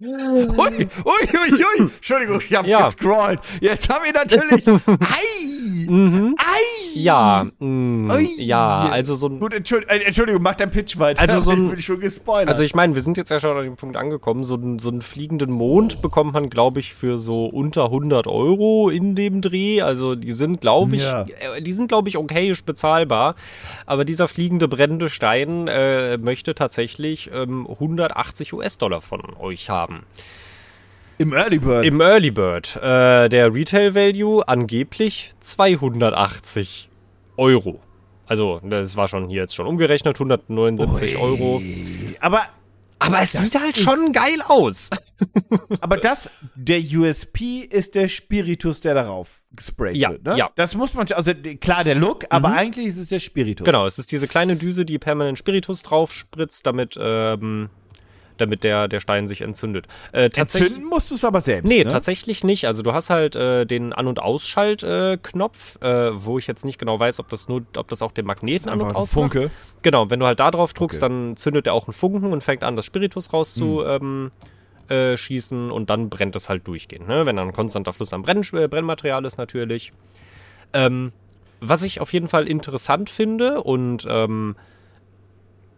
Ui, 0.00 0.08
ui, 0.08 0.88
ui, 1.04 1.52
ui. 1.52 1.90
Entschuldigung, 1.96 2.40
ich 2.48 2.54
habe 2.54 2.68
Ja. 2.68 2.86
gescrollt. 2.86 3.40
Jetzt 3.60 3.88
haben 3.92 4.04
wir 4.04 4.12
natürlich. 4.12 4.66
Ei! 4.66 4.74
Mhm. 5.88 6.34
Ei! 6.38 6.98
Ja, 7.00 7.46
mh, 7.60 8.14
Ui. 8.14 8.28
ja, 8.36 8.88
also 8.90 9.14
so 9.14 9.28
ein... 9.28 9.40
Gut, 9.40 9.54
Entschuldigung, 9.54 9.96
äh, 9.96 10.00
Entschuldigung, 10.02 10.42
mach 10.42 10.54
dein 10.54 10.70
Pitch 10.70 10.98
weiter. 10.98 11.22
Also 11.22 11.40
so 11.40 11.50
ein- 11.52 11.64
ich 11.64 11.70
bin 11.70 11.82
schon 11.82 12.00
gespoilert. 12.00 12.50
Also 12.50 12.62
ich 12.62 12.74
meine, 12.74 12.94
wir 12.94 13.00
sind 13.00 13.16
jetzt 13.16 13.30
ja 13.30 13.40
schon 13.40 13.56
an 13.56 13.64
dem 13.64 13.76
Punkt 13.76 13.96
angekommen, 13.96 14.44
so, 14.44 14.54
einen- 14.56 14.78
so 14.80 14.90
einen 14.90 15.00
fliegenden 15.00 15.50
Mond 15.50 16.02
bekommt 16.02 16.34
man, 16.34 16.50
glaube 16.50 16.80
ich, 16.80 16.92
für 16.92 17.16
so 17.16 17.46
unter 17.46 17.90
100 17.90 18.26
Euro 18.26 18.90
in 18.90 19.14
dem 19.14 19.40
Dreh. 19.40 19.80
Also 19.80 20.14
die 20.14 20.32
sind, 20.32 20.60
glaube 20.60 20.96
ich, 20.96 21.02
Ja. 21.02 21.22
äh, 21.54 21.62
die 21.62 21.72
sind, 21.72 21.88
glaube 21.88 22.10
ich, 22.10 22.18
okayisch 22.18 22.64
bezahlbar. 22.64 23.34
Aber 23.86 24.04
dieser 24.04 24.28
fliegende 24.28 24.68
brennende 24.68 25.08
Stein 25.08 25.68
äh, 25.68 26.18
möchte 26.18 26.54
tatsächlich 26.54 27.30
ähm, 27.32 27.66
180 27.66 28.52
US-Dollar 28.52 29.00
von 29.00 29.22
euch 29.40 29.70
haben. 29.70 29.87
Im 31.18 31.32
Early 31.32 31.58
Bird. 31.58 31.84
Im 31.84 32.00
Early 32.00 32.30
Bird. 32.30 32.76
Äh, 32.76 33.28
der 33.28 33.52
Retail 33.52 33.94
Value 33.94 34.46
angeblich 34.46 35.32
280 35.40 36.88
Euro. 37.36 37.80
Also, 38.26 38.60
das 38.62 38.96
war 38.96 39.08
schon 39.08 39.28
hier 39.28 39.42
jetzt 39.42 39.54
schon 39.54 39.66
umgerechnet, 39.66 40.16
179 40.16 41.16
Euro. 41.16 41.62
aber, 42.20 42.42
Aber 42.98 43.20
es 43.20 43.32
sieht 43.32 43.58
halt 43.60 43.78
schon 43.78 44.12
geil 44.12 44.42
aus. 44.46 44.90
aber 45.80 45.96
das, 45.96 46.30
der 46.54 46.78
USP 46.80 47.60
ist 47.60 47.94
der 47.94 48.06
Spiritus, 48.08 48.80
der 48.80 48.94
darauf 48.94 49.42
gesprayt 49.52 49.96
Ja, 49.96 50.10
wird, 50.10 50.24
ne? 50.24 50.36
ja. 50.36 50.50
Das 50.56 50.74
muss 50.76 50.94
man, 50.94 51.10
also 51.10 51.32
klar, 51.60 51.82
der 51.84 51.94
Look, 51.94 52.26
aber 52.30 52.52
eigentlich 52.52 52.86
ist 52.86 52.98
es 52.98 53.08
der 53.08 53.18
Spiritus. 53.18 53.64
Genau, 53.64 53.86
es 53.86 53.98
ist 53.98 54.12
diese 54.12 54.28
kleine 54.28 54.56
Düse, 54.56 54.84
die 54.84 54.98
permanent 54.98 55.38
Spiritus 55.38 55.82
drauf 55.82 56.12
spritzt, 56.12 56.66
damit, 56.66 56.96
ähm, 57.00 57.70
damit 58.40 58.64
der, 58.64 58.88
der 58.88 59.00
Stein 59.00 59.28
sich 59.28 59.42
entzündet. 59.42 59.86
Äh, 60.12 60.30
Entzünden 60.34 60.84
musst 60.84 61.10
du 61.10 61.14
es 61.14 61.24
aber 61.24 61.40
selbst, 61.40 61.68
Nee, 61.68 61.84
ne? 61.84 61.90
tatsächlich 61.90 62.44
nicht. 62.44 62.66
Also 62.66 62.82
du 62.82 62.92
hast 62.92 63.10
halt 63.10 63.36
äh, 63.36 63.66
den 63.66 63.92
An- 63.92 64.06
und 64.06 64.20
Ausschaltknopf, 64.20 65.80
äh, 65.82 66.10
wo 66.24 66.38
ich 66.38 66.46
jetzt 66.46 66.64
nicht 66.64 66.78
genau 66.78 66.98
weiß, 66.98 67.20
ob 67.20 67.28
das 67.28 67.48
nur, 67.48 67.62
ob 67.76 67.88
das 67.88 68.02
auch 68.02 68.12
den 68.12 68.26
Magneten 68.26 68.68
an- 68.68 68.80
und 68.80 68.94
ausmacht. 68.94 69.32
Funke. 69.32 69.50
Genau, 69.82 70.10
wenn 70.10 70.20
du 70.20 70.26
halt 70.26 70.40
da 70.40 70.50
drauf 70.50 70.72
drückst, 70.72 71.02
Okay. 71.02 71.12
dann 71.12 71.36
zündet 71.36 71.66
er 71.66 71.74
auch 71.74 71.86
einen 71.86 71.92
Funken 71.94 72.32
und 72.32 72.42
fängt 72.42 72.62
an, 72.62 72.76
das 72.76 72.84
Spiritus 72.84 73.32
rauszu 73.32 73.82
ähm, 73.84 74.30
äh, 74.88 75.16
schießen 75.16 75.70
und 75.70 75.90
dann 75.90 76.08
brennt 76.08 76.34
es 76.36 76.48
halt 76.48 76.66
durchgehend. 76.66 77.08
Ne? 77.08 77.26
Wenn 77.26 77.36
dann 77.36 77.48
ein 77.48 77.54
konstanter 77.54 77.92
Fluss 77.92 78.12
an 78.12 78.22
Brenn 78.22 78.42
äh, 78.52 78.68
Brennmaterial 78.68 79.24
ist 79.24 79.38
natürlich. 79.38 79.92
Ähm, 80.72 81.12
was 81.60 81.82
ich 81.82 82.00
auf 82.00 82.12
jeden 82.12 82.28
Fall 82.28 82.46
interessant 82.46 83.10
finde 83.10 83.62
und 83.62 84.06
ähm, 84.08 84.56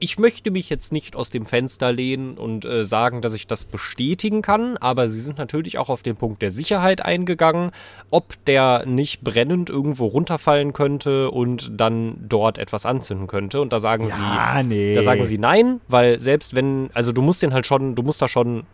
ich 0.01 0.19
möchte 0.19 0.51
mich 0.51 0.71
jetzt 0.71 0.93
nicht 0.93 1.15
aus 1.15 1.31
dem 1.31 1.45
Fenster 1.47 1.93
lehnen 1.93 2.39
und 2.39 2.65
äh, 2.65 2.85
sagen, 2.85 3.21
dass 3.21 3.35
ich 3.35 3.47
das 3.47 3.67
bestätigen 3.67 4.41
kann, 4.43 4.77
aber 4.79 5.11
sie 5.11 5.21
sind 5.21 5.39
natürlich 5.39 5.79
auch 5.79 5.91
auf 5.91 6.03
den 6.03 6.17
Punkt 6.17 6.41
der 6.43 6.51
Sicherheit 6.51 7.05
eingegangen, 7.05 7.71
ob 8.11 8.43
der 8.47 8.87
nicht 8.87 9.21
brennend 9.21 9.69
irgendwo 9.69 10.07
runterfallen 10.07 10.73
könnte 10.73 11.31
und 11.31 11.71
dann 11.79 12.17
dort 12.27 12.59
etwas 12.59 12.87
anzünden 12.87 13.27
könnte. 13.27 13.61
Und 13.61 13.73
da 13.73 13.79
sagen 13.79 14.09
sie, 14.09 14.23
Ja, 14.23 14.63
nee. 14.63 14.95
da 14.95 15.03
sagen 15.03 15.25
sie 15.25 15.39
nein, 15.39 15.81
weil 15.87 16.19
selbst 16.19 16.55
wenn, 16.55 16.89
also 16.95 17.13
du 17.13 17.21
musst 17.21 17.43
den 17.43 17.53
halt 17.53 17.67
schon, 17.67 17.95
du 17.95 18.03
musst 18.03 18.23
da 18.23 18.29
schon 18.29 18.65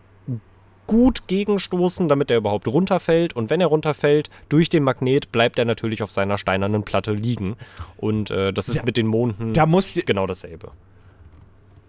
gut 0.86 1.26
gegenstoßen, 1.26 2.08
damit 2.08 2.30
er 2.30 2.36
überhaupt 2.36 2.68
runterfällt. 2.68 3.34
Und 3.34 3.50
wenn 3.50 3.60
er 3.60 3.66
runterfällt, 3.66 4.30
durch 4.48 4.68
den 4.68 4.84
Magnet 4.84 5.32
bleibt 5.32 5.58
er 5.58 5.64
natürlich 5.64 6.02
auf 6.02 6.10
seiner 6.10 6.38
steinernen 6.38 6.84
Platte 6.84 7.12
liegen. 7.12 7.56
Und 7.96 8.30
äh, 8.30 8.52
das 8.52 8.68
ist 8.68 8.76
Ja, 8.76 8.82
mit 8.84 8.96
den 8.96 9.08
Monden 9.08 9.52
Da 9.52 9.66
muss 9.66 9.98
genau 10.06 10.28
dasselbe. 10.28 10.70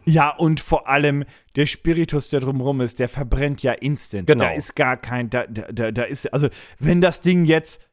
Ja, 0.08 0.30
und 0.30 0.62
vor 0.62 0.88
allem 0.88 1.26
der 1.58 1.66
Spiritus, 1.66 2.30
der 2.30 2.40
drumrum 2.40 2.80
ist, 2.80 3.00
der 3.00 3.10
verbrennt 3.10 3.62
ja 3.62 3.74
instant. 3.74 4.28
Genau. 4.28 4.46
Da 4.46 4.52
ist 4.52 4.76
gar 4.76 4.96
kein, 4.96 5.30
da, 5.30 5.46
da, 5.48 5.64
da, 5.72 5.92
da 5.92 6.04
ist, 6.04 6.34
also 6.34 6.48
wenn 6.80 7.02
das 7.02 7.20
Ding 7.20 7.44
jetzt 7.44 7.86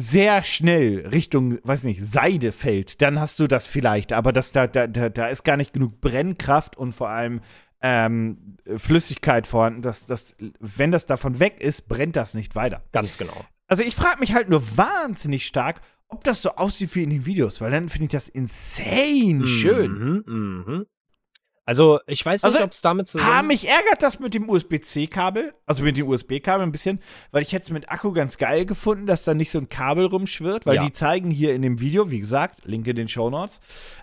sehr 0.00 0.44
schnell 0.44 1.08
Richtung, 1.08 1.58
weiß 1.64 1.82
nicht, 1.82 2.00
Seide 2.00 2.52
fällt, 2.52 3.02
dann 3.02 3.18
hast 3.18 3.40
du 3.40 3.48
das 3.48 3.66
vielleicht, 3.66 4.12
aber 4.12 4.32
das, 4.32 4.52
da, 4.52 4.68
da, 4.68 4.86
da, 4.86 5.08
da 5.08 5.26
ist 5.26 5.42
gar 5.42 5.56
nicht 5.56 5.72
genug 5.72 6.00
Brennkraft 6.00 6.76
und 6.76 6.92
vor 6.92 7.08
allem 7.08 7.40
ähm, 7.82 8.56
Flüssigkeit 8.76 9.48
vorhanden, 9.48 9.82
dass, 9.82 10.06
dass, 10.06 10.36
wenn 10.60 10.92
das 10.92 11.06
davon 11.06 11.40
weg 11.40 11.60
ist, 11.60 11.88
brennt 11.88 12.14
das 12.14 12.34
nicht 12.34 12.54
weiter. 12.54 12.84
Ganz 12.92 13.18
genau. 13.18 13.44
Also 13.66 13.82
ich 13.82 13.96
frage 13.96 14.20
mich 14.20 14.32
halt 14.32 14.48
nur 14.48 14.62
wahnsinnig 14.76 15.44
stark, 15.44 15.80
ob 16.06 16.22
das 16.22 16.40
so 16.40 16.50
aussieht 16.54 16.94
wie 16.94 17.02
in 17.02 17.10
den 17.10 17.26
Videos, 17.26 17.60
weil 17.60 17.72
dann 17.72 17.88
finde 17.88 18.04
ich 18.04 18.12
das 18.12 18.28
insane 18.28 19.46
schön. 19.46 19.92
Mhm, 19.92 20.64
mhm. 20.66 20.86
Also, 21.68 22.00
ich 22.06 22.24
weiß 22.24 22.44
nicht, 22.44 22.54
Also, 22.54 22.64
ob 22.64 22.70
es 22.70 22.80
damit 22.80 23.08
zusammen... 23.08 23.46
mich 23.48 23.68
ärgert 23.68 24.02
das 24.02 24.18
mit 24.20 24.32
dem 24.32 24.48
USB-C-Kabel, 24.48 25.52
also 25.66 25.84
mit 25.84 25.98
dem 25.98 26.08
USB-Kabel 26.08 26.62
ein 26.64 26.72
bisschen, 26.72 26.98
weil 27.30 27.42
ich 27.42 27.52
hätte 27.52 27.64
es 27.64 27.70
mit 27.70 27.90
Akku 27.90 28.12
ganz 28.14 28.38
geil 28.38 28.64
gefunden, 28.64 29.04
dass 29.04 29.24
da 29.24 29.34
nicht 29.34 29.50
so 29.50 29.58
ein 29.58 29.68
Kabel 29.68 30.06
rumschwirrt, 30.06 30.64
weil 30.64 30.76
Ja. 30.76 30.84
die 30.86 30.92
zeigen 30.94 31.30
hier 31.30 31.54
in 31.54 31.60
dem 31.60 31.78
Video, 31.78 32.10
wie 32.10 32.20
gesagt, 32.20 32.60
Link 32.64 32.86
in 32.86 32.96
den 32.96 33.06
Show 33.06 33.28
Notes, 33.28 33.60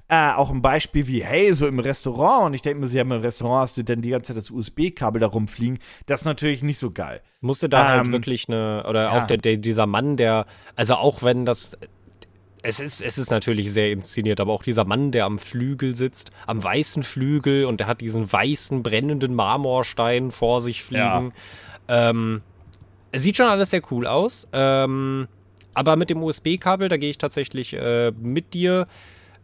äh, 0.09 0.34
auch 0.34 0.51
ein 0.51 0.61
Beispiel 0.61 1.07
wie, 1.07 1.24
hey, 1.24 1.55
so 1.55 1.66
im 1.66 1.80
Restaurant, 1.80 2.45
und 2.45 2.53
ich 2.53 2.61
denke 2.61 2.82
mir, 2.82 2.88
sie 2.88 2.99
haben 2.99 3.11
im 3.11 3.22
Restaurant 3.22 3.63
hast 3.63 3.78
du 3.78 3.84
dann 3.84 4.03
die 4.03 4.09
ganze 4.11 4.28
Zeit 4.34 4.38
das 4.38 4.51
USB-Kabel 4.51 5.20
da 5.20 5.26
rumfliegen, 5.26 5.80
das 6.05 6.22
ist 6.22 6.26
natürlich 6.26 6.61
nicht 6.61 6.78
so 6.78 6.91
geil. 6.91 7.22
musste 7.41 7.68
da 7.68 7.88
halt 7.89 8.05
Ähm, 8.05 8.11
wirklich 8.11 8.47
eine, 8.47 8.86
oder 8.88 9.03
ja. 9.05 9.24
auch 9.24 9.28
der, 9.28 9.38
der, 9.38 9.57
dieser 9.57 9.88
Mann, 9.88 10.18
der, 10.18 10.45
also 10.76 10.95
auch 10.95 11.24
wenn 11.24 11.45
das, 11.45 11.76
es 12.68 12.80
ist, 12.80 13.01
es 13.01 13.20
ist 13.20 13.30
natürlich 13.30 13.72
sehr 13.72 13.91
inszeniert, 13.91 14.39
aber 14.39 14.51
auch 14.51 14.63
dieser 14.63 14.86
Mann, 14.86 15.11
der 15.11 15.26
am 15.26 15.38
Flügel 15.38 15.95
sitzt, 15.95 16.32
am 16.47 16.63
weißen 16.63 17.03
Flügel 17.03 17.66
und 17.66 17.80
der 17.80 17.88
hat 17.88 18.01
diesen 18.01 18.32
weißen, 18.32 18.82
brennenden 18.82 19.36
Marmorstein 19.36 20.32
vor 20.32 20.61
sich 20.61 20.84
fliegen. 20.84 21.32
Ähm, 21.88 22.41
es 23.11 23.22
sieht 23.22 23.38
schon 23.38 23.45
alles 23.45 23.70
sehr 23.70 23.82
cool 23.91 24.07
aus. 24.07 24.47
Ähm, 24.51 25.28
aber 25.76 25.95
mit 25.95 26.09
dem 26.09 26.24
USB-Kabel, 26.24 26.89
da 26.89 26.97
gehe 26.97 27.11
ich 27.11 27.20
tatsächlich 27.20 27.74
äh, 27.74 28.11
mit 28.20 28.55
dir. 28.55 28.88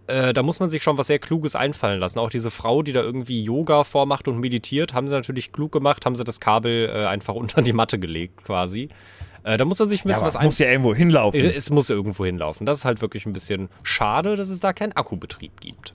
Äh, 0.08 0.34
da 0.34 0.42
muss 0.42 0.60
man 0.60 0.72
sich 0.72 0.82
schon 0.82 0.98
was 0.98 1.08
sehr 1.08 1.20
Kluges 1.20 1.56
einfallen 1.56 2.00
lassen. 2.00 2.18
Auch 2.18 2.32
diese 2.32 2.50
Frau, 2.50 2.82
die 2.82 2.94
da 2.94 3.02
irgendwie 3.02 3.44
Yoga 3.44 3.84
vormacht 3.84 4.28
und 4.28 4.40
meditiert, 4.40 4.96
haben 4.96 5.08
sie 5.08 5.14
natürlich 5.14 5.52
klug 5.52 5.72
gemacht, 5.72 6.06
haben 6.06 6.16
sie 6.16 6.24
das 6.24 6.40
Kabel 6.40 6.90
äh, 6.90 7.06
einfach 7.06 7.36
unter 7.36 7.62
die 7.62 7.74
Matte 7.74 8.00
gelegt, 8.00 8.44
quasi. 8.46 8.90
Äh, 9.44 9.58
da 9.58 9.66
muss 9.66 9.80
man 9.80 9.90
sich 9.90 10.04
ein 10.06 10.10
Ja, 10.10 10.14
bisschen 10.16 10.22
aber 10.24 10.28
was 10.34 10.36
es 10.36 10.44
muss 10.46 10.58
ja 10.60 10.68
irgendwo 10.68 10.94
hinlaufen. 10.94 11.40
Es 11.46 11.70
muss 11.70 11.90
irgendwo 11.90 12.26
hinlaufen. 12.26 12.66
Das 12.66 12.80
ist 12.80 12.86
halt 12.86 13.02
wirklich 13.02 13.26
ein 13.26 13.34
bisschen 13.34 13.70
schade, 13.84 14.36
dass 14.36 14.50
es 14.50 14.60
da 14.60 14.74
keinen 14.74 14.94
Akkubetrieb 14.94 15.60
gibt. 15.62 15.94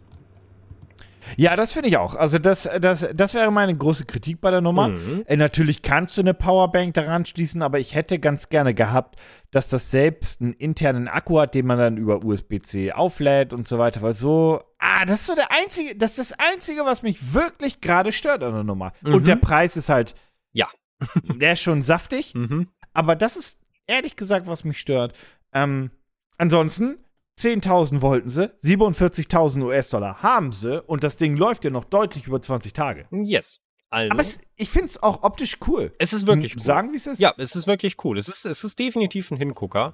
Ja, 1.36 1.56
das 1.56 1.72
finde 1.72 1.88
ich 1.88 1.96
auch. 1.96 2.14
Also 2.14 2.38
das, 2.38 2.68
das, 2.80 3.08
das 3.12 3.34
wäre 3.34 3.50
meine 3.50 3.76
große 3.76 4.04
Kritik 4.04 4.40
bei 4.40 4.52
der 4.52 4.60
Nummer. 4.60 4.88
Mhm. 4.88 5.24
Äh, 5.26 5.36
natürlich 5.36 5.82
kannst 5.82 6.16
du 6.16 6.20
eine 6.20 6.34
Powerbank 6.34 6.94
daran 6.94 7.26
schließen, 7.26 7.62
aber 7.62 7.80
ich 7.80 7.96
hätte 7.96 8.20
ganz 8.20 8.48
gerne 8.48 8.74
gehabt, 8.74 9.18
dass 9.50 9.68
das 9.68 9.90
selbst 9.90 10.40
einen 10.40 10.52
internen 10.52 11.08
Akku 11.08 11.40
hat, 11.40 11.54
den 11.54 11.66
man 11.66 11.78
dann 11.78 11.96
über 11.96 12.24
USB-C 12.24 12.92
auflädt 12.92 13.52
und 13.52 13.66
so 13.66 13.78
weiter. 13.78 14.02
Weil 14.02 14.14
so, 14.14 14.60
ah, 14.78 15.04
das 15.04 15.20
ist 15.20 15.26
so 15.26 15.34
der 15.34 15.50
einzige, 15.50 15.96
das 15.96 16.16
ist 16.18 16.30
das 16.30 16.38
Einzige, 16.52 16.84
was 16.84 17.02
mich 17.02 17.34
wirklich 17.34 17.80
gerade 17.80 18.12
stört 18.12 18.44
an 18.44 18.54
der 18.54 18.64
Nummer. 18.64 18.92
Und 19.02 19.26
der 19.26 19.36
Preis 19.36 19.76
ist 19.76 19.88
halt, 19.88 20.14
Mhm. 20.14 20.20
Ja. 20.52 20.68
der 21.36 21.52
ist 21.54 21.60
schon 21.60 21.82
saftig. 21.82 22.34
Mhm. 22.34 22.68
Aber 22.96 23.14
das 23.14 23.36
ist 23.36 23.58
ehrlich 23.86 24.16
gesagt, 24.16 24.46
was 24.46 24.64
mich 24.64 24.78
stört. 24.78 25.14
Ähm, 25.52 25.90
ansonsten 26.38 26.96
10.000 27.38 28.00
wollten 28.00 28.30
sie, 28.30 28.50
47.000 28.64 29.62
US-Dollar 29.62 30.22
haben 30.22 30.52
sie 30.52 30.82
und 30.82 31.04
das 31.04 31.16
Ding 31.16 31.36
läuft 31.36 31.64
ja 31.64 31.70
noch 31.70 31.84
deutlich 31.84 32.26
über 32.26 32.40
20 32.40 32.72
Tage. 32.72 33.06
Yes. 33.10 33.60
Also, 33.90 34.10
Aber 34.10 34.20
es, 34.20 34.38
ich 34.56 34.70
finde 34.70 34.86
es 34.86 35.02
auch 35.02 35.22
optisch 35.22 35.58
cool. 35.66 35.92
es 35.98 36.14
ist 36.14 36.26
wirklich 36.26 36.56
cool. 36.56 36.62
Sagen, 36.62 36.92
wie 36.92 36.96
es 36.96 37.06
ist? 37.06 37.20
Ja, 37.20 37.34
es 37.36 37.54
ist 37.54 37.66
wirklich 37.66 38.02
cool. 38.02 38.16
Es 38.16 38.28
ist, 38.28 38.46
es 38.46 38.64
ist 38.64 38.78
definitiv 38.78 39.30
ein 39.30 39.36
Hingucker. 39.36 39.92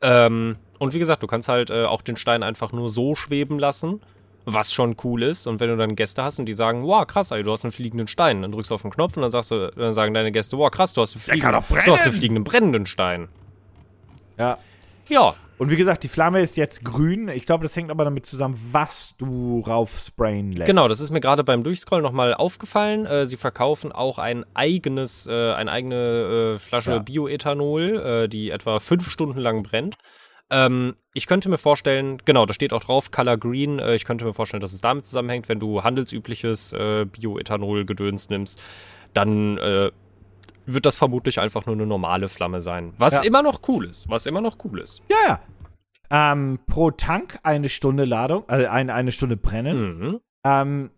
Ähm, 0.00 0.56
und 0.80 0.92
wie 0.92 0.98
gesagt, 0.98 1.22
du 1.22 1.28
kannst 1.28 1.48
halt 1.48 1.70
äh, 1.70 1.84
auch 1.84 2.02
den 2.02 2.16
Stein 2.16 2.42
einfach 2.42 2.72
nur 2.72 2.88
so 2.88 3.14
schweben 3.14 3.60
lassen, 3.60 4.00
was 4.44 4.72
schon 4.72 4.96
cool 5.04 5.22
ist. 5.22 5.46
Und 5.46 5.60
wenn 5.60 5.68
du 5.68 5.76
dann 5.76 5.94
Gäste 5.94 6.22
hast 6.24 6.38
und 6.38 6.46
die 6.46 6.52
sagen, 6.52 6.82
wow, 6.84 7.06
krass, 7.06 7.30
ey, 7.30 7.42
du 7.42 7.52
hast 7.52 7.64
einen 7.64 7.72
fliegenden 7.72 8.08
Stein, 8.08 8.42
dann 8.42 8.52
drückst 8.52 8.70
du 8.70 8.74
auf 8.74 8.82
den 8.82 8.90
Knopf 8.90 9.16
und 9.16 9.22
dann 9.22 9.30
sagst 9.30 9.50
du, 9.50 9.70
dann 9.76 9.92
sagen 9.94 10.14
deine 10.14 10.32
Gäste, 10.32 10.58
wow, 10.58 10.70
krass, 10.70 10.92
du 10.92 11.00
hast 11.00 11.14
einen 11.14 11.22
fliegenden, 11.22 11.62
du 11.84 11.92
hast 11.92 12.04
einen 12.04 12.12
fliegenden 12.14 12.44
brennenden 12.44 12.86
Stein. 12.86 13.28
ja. 14.38 14.58
Ja, 15.08 15.34
Und 15.58 15.68
wie 15.70 15.76
gesagt, 15.76 16.04
die 16.04 16.08
Flamme 16.08 16.40
ist 16.40 16.56
jetzt 16.56 16.84
grün. 16.84 17.28
Ich 17.28 17.44
glaube, 17.44 17.64
das 17.64 17.74
hängt 17.76 17.90
aber 17.90 18.04
damit 18.04 18.24
zusammen, 18.24 18.58
was 18.70 19.14
du 19.18 19.60
raufsprayen 19.66 20.52
lässt. 20.52 20.68
Genau, 20.68 20.86
das 20.88 21.00
ist 21.00 21.10
mir 21.10 21.20
gerade 21.20 21.44
beim 21.44 21.64
Durchscrollen 21.64 22.02
nochmal 22.04 22.34
aufgefallen. 22.34 23.04
Äh, 23.04 23.26
sie 23.26 23.36
verkaufen 23.36 23.92
auch 23.92 24.18
ein 24.18 24.46
eigenes, 24.54 25.26
äh, 25.26 25.52
eine 25.52 25.70
eigene 25.70 26.54
äh, 26.54 26.58
Flasche 26.60 26.90
Ja. 26.92 26.98
Bioethanol, 27.00 28.00
äh, 28.24 28.28
die 28.28 28.50
etwa 28.50 28.78
fünf 28.80 29.10
Stunden 29.10 29.38
lang 29.40 29.62
brennt. 29.64 29.96
Ähm, 30.52 30.96
ich 31.14 31.26
könnte 31.26 31.48
mir 31.48 31.56
vorstellen, 31.56 32.18
genau, 32.26 32.44
da 32.44 32.52
steht 32.52 32.74
auch 32.74 32.84
drauf, 32.84 33.10
Color 33.10 33.38
Green. 33.38 33.78
Äh, 33.78 33.94
ich 33.94 34.04
könnte 34.04 34.26
mir 34.26 34.34
vorstellen, 34.34 34.60
dass 34.60 34.74
es 34.74 34.82
damit 34.82 35.06
zusammenhängt, 35.06 35.48
wenn 35.48 35.58
du 35.58 35.82
handelsübliches 35.82 36.74
äh, 36.74 37.06
Bioethanol-Gedöns 37.06 38.28
nimmst, 38.28 38.60
dann 39.14 39.56
äh, 39.56 39.90
wird 40.66 40.86
das 40.86 40.98
vermutlich 40.98 41.40
einfach 41.40 41.64
nur 41.64 41.74
eine 41.74 41.86
normale 41.86 42.28
Flamme 42.28 42.60
sein. 42.60 42.92
Was 42.98 43.14
Ja. 43.14 43.22
immer 43.22 43.42
noch 43.42 43.62
cool 43.68 43.86
ist. 43.86 44.08
Was 44.10 44.26
immer 44.26 44.42
noch 44.42 44.58
cool 44.64 44.80
ist. 44.80 45.02
Ja, 45.10 45.16
ja. 45.26 46.32
Ähm, 46.32 46.58
pro 46.66 46.90
Tank 46.90 47.38
eine 47.42 47.70
Stunde 47.70 48.04
Ladung, 48.04 48.44
also 48.46 48.68
eine, 48.68 48.92
eine 48.92 49.12
Stunde 49.12 49.38
brennen. 49.38 49.98
Mhm. 49.98 50.20
Ähm, 50.44 50.90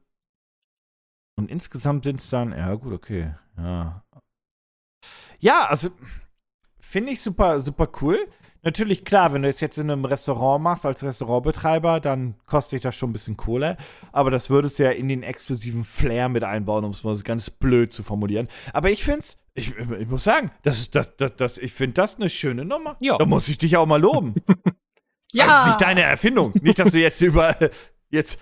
und 1.36 1.48
insgesamt 1.50 2.05
sind 2.05 2.18
es 2.18 2.28
dann, 2.28 2.50
ja 2.50 2.74
gut, 2.74 2.92
okay. 2.92 3.34
Ja, 3.57 4.02
ja 5.38 5.66
also 5.68 5.90
finde 6.80 7.12
ich 7.12 7.20
super, 7.20 7.61
super 7.61 7.88
cool. 8.02 8.18
Natürlich, 8.64 9.04
klar, 9.04 9.34
wenn 9.34 9.42
du 9.42 9.48
es 9.48 9.60
jetzt 9.60 9.76
in 9.76 9.90
einem 9.90 10.06
Restaurant 10.06 10.64
machst, 10.64 10.86
als 10.86 11.02
Restaurantbetreiber, 11.02 12.00
dann 12.00 12.34
kostet 12.46 12.72
dich 12.72 12.80
das 12.80 12.96
schon 12.96 13.10
ein 13.10 13.12
bisschen 13.12 13.36
Kohle. 13.36 13.76
Aber 14.10 14.30
das 14.30 14.48
würdest 14.48 14.78
du 14.78 14.84
ja 14.84 14.90
in 14.90 15.08
den 15.08 15.22
exklusiven 15.22 15.84
Flair 15.84 16.30
mit 16.30 16.44
einbauen, 16.44 16.84
um 16.84 16.92
es 16.92 17.04
mal 17.04 17.14
ganz 17.18 17.50
blöd 17.50 17.92
zu 17.92 18.02
formulieren. 18.02 18.48
Aber 18.72 18.90
ich 18.90 19.04
finde 19.04 19.20
es, 19.20 19.36
ich, 19.52 19.74
ich 19.76 20.08
muss 20.08 20.24
sagen, 20.24 20.50
das 20.62 20.78
ist, 20.78 20.94
das, 20.94 21.10
das, 21.16 21.36
das, 21.36 21.58
ich 21.58 21.74
finde 21.74 21.94
das 21.94 22.16
eine 22.16 22.30
schöne 22.30 22.64
Nummer. 22.64 22.96
Ja. 23.00 23.18
Da 23.18 23.26
muss 23.26 23.48
ich 23.48 23.58
dich 23.58 23.76
auch 23.76 23.86
mal 23.86 24.00
loben. 24.00 24.34
Das 25.36 25.62
ist 25.62 25.66
nicht 25.66 25.80
deine 25.80 26.02
Erfindung. 26.02 26.52
Nicht, 26.62 26.78
dass 26.78 26.92
du 26.92 27.00
jetzt 27.00 27.20
über, 27.20 27.56
jetzt, 28.08 28.38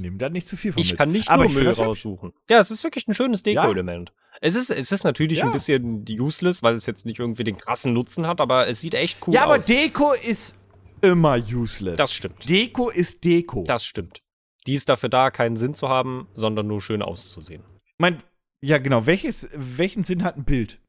nimm 0.00 0.18
da 0.18 0.28
nicht 0.28 0.48
zu 0.48 0.56
viel 0.56 0.72
von 0.72 0.80
Ich 0.80 0.90
mit. 0.90 0.98
kann 0.98 1.12
nicht 1.12 1.28
Aber 1.30 1.44
nur 1.44 1.52
Müll 1.52 1.68
raussuchen. 1.70 2.32
Ja, 2.50 2.60
es 2.60 2.70
ist 2.70 2.82
wirklich 2.84 3.06
ein 3.08 3.14
schönes 3.14 3.42
Deko-Element. 3.42 4.12
Es, 4.40 4.54
ist, 4.54 4.70
es 4.70 4.92
ist 4.92 5.04
natürlich 5.04 5.38
Ja. 5.38 5.46
ein 5.46 5.52
bisschen 5.52 6.04
useless, 6.08 6.62
weil 6.62 6.74
es 6.74 6.86
jetzt 6.86 7.06
nicht 7.06 7.18
irgendwie 7.20 7.44
den 7.44 7.56
krassen 7.56 7.92
Nutzen 7.92 8.26
hat, 8.26 8.40
aber 8.40 8.66
es 8.68 8.80
sieht 8.80 8.94
echt 8.94 9.18
cool 9.26 9.34
Ja, 9.34 9.44
aber 9.44 9.58
aus. 9.58 9.66
Deko 9.66 10.12
ist 10.12 10.58
immer 11.02 11.36
useless. 11.38 11.96
das 11.96 12.12
stimmt. 12.12 12.48
Deko 12.48 12.90
ist 12.90 13.24
Deko. 13.24 13.64
Das 13.66 13.84
stimmt. 13.84 14.22
Die 14.66 14.74
ist 14.74 14.88
dafür 14.88 15.08
da, 15.08 15.30
keinen 15.30 15.56
Sinn 15.56 15.74
zu 15.74 15.88
haben, 15.88 16.28
sondern 16.34 16.66
nur 16.66 16.82
schön 16.82 17.00
auszusehen. 17.02 17.62
mein, 17.98 18.22
ja, 18.60 18.78
genau. 18.78 19.06
Welches, 19.06 19.48
welchen 19.54 20.02
Sinn 20.04 20.24
hat 20.24 20.36
ein 20.36 20.44
Bild? 20.44 20.80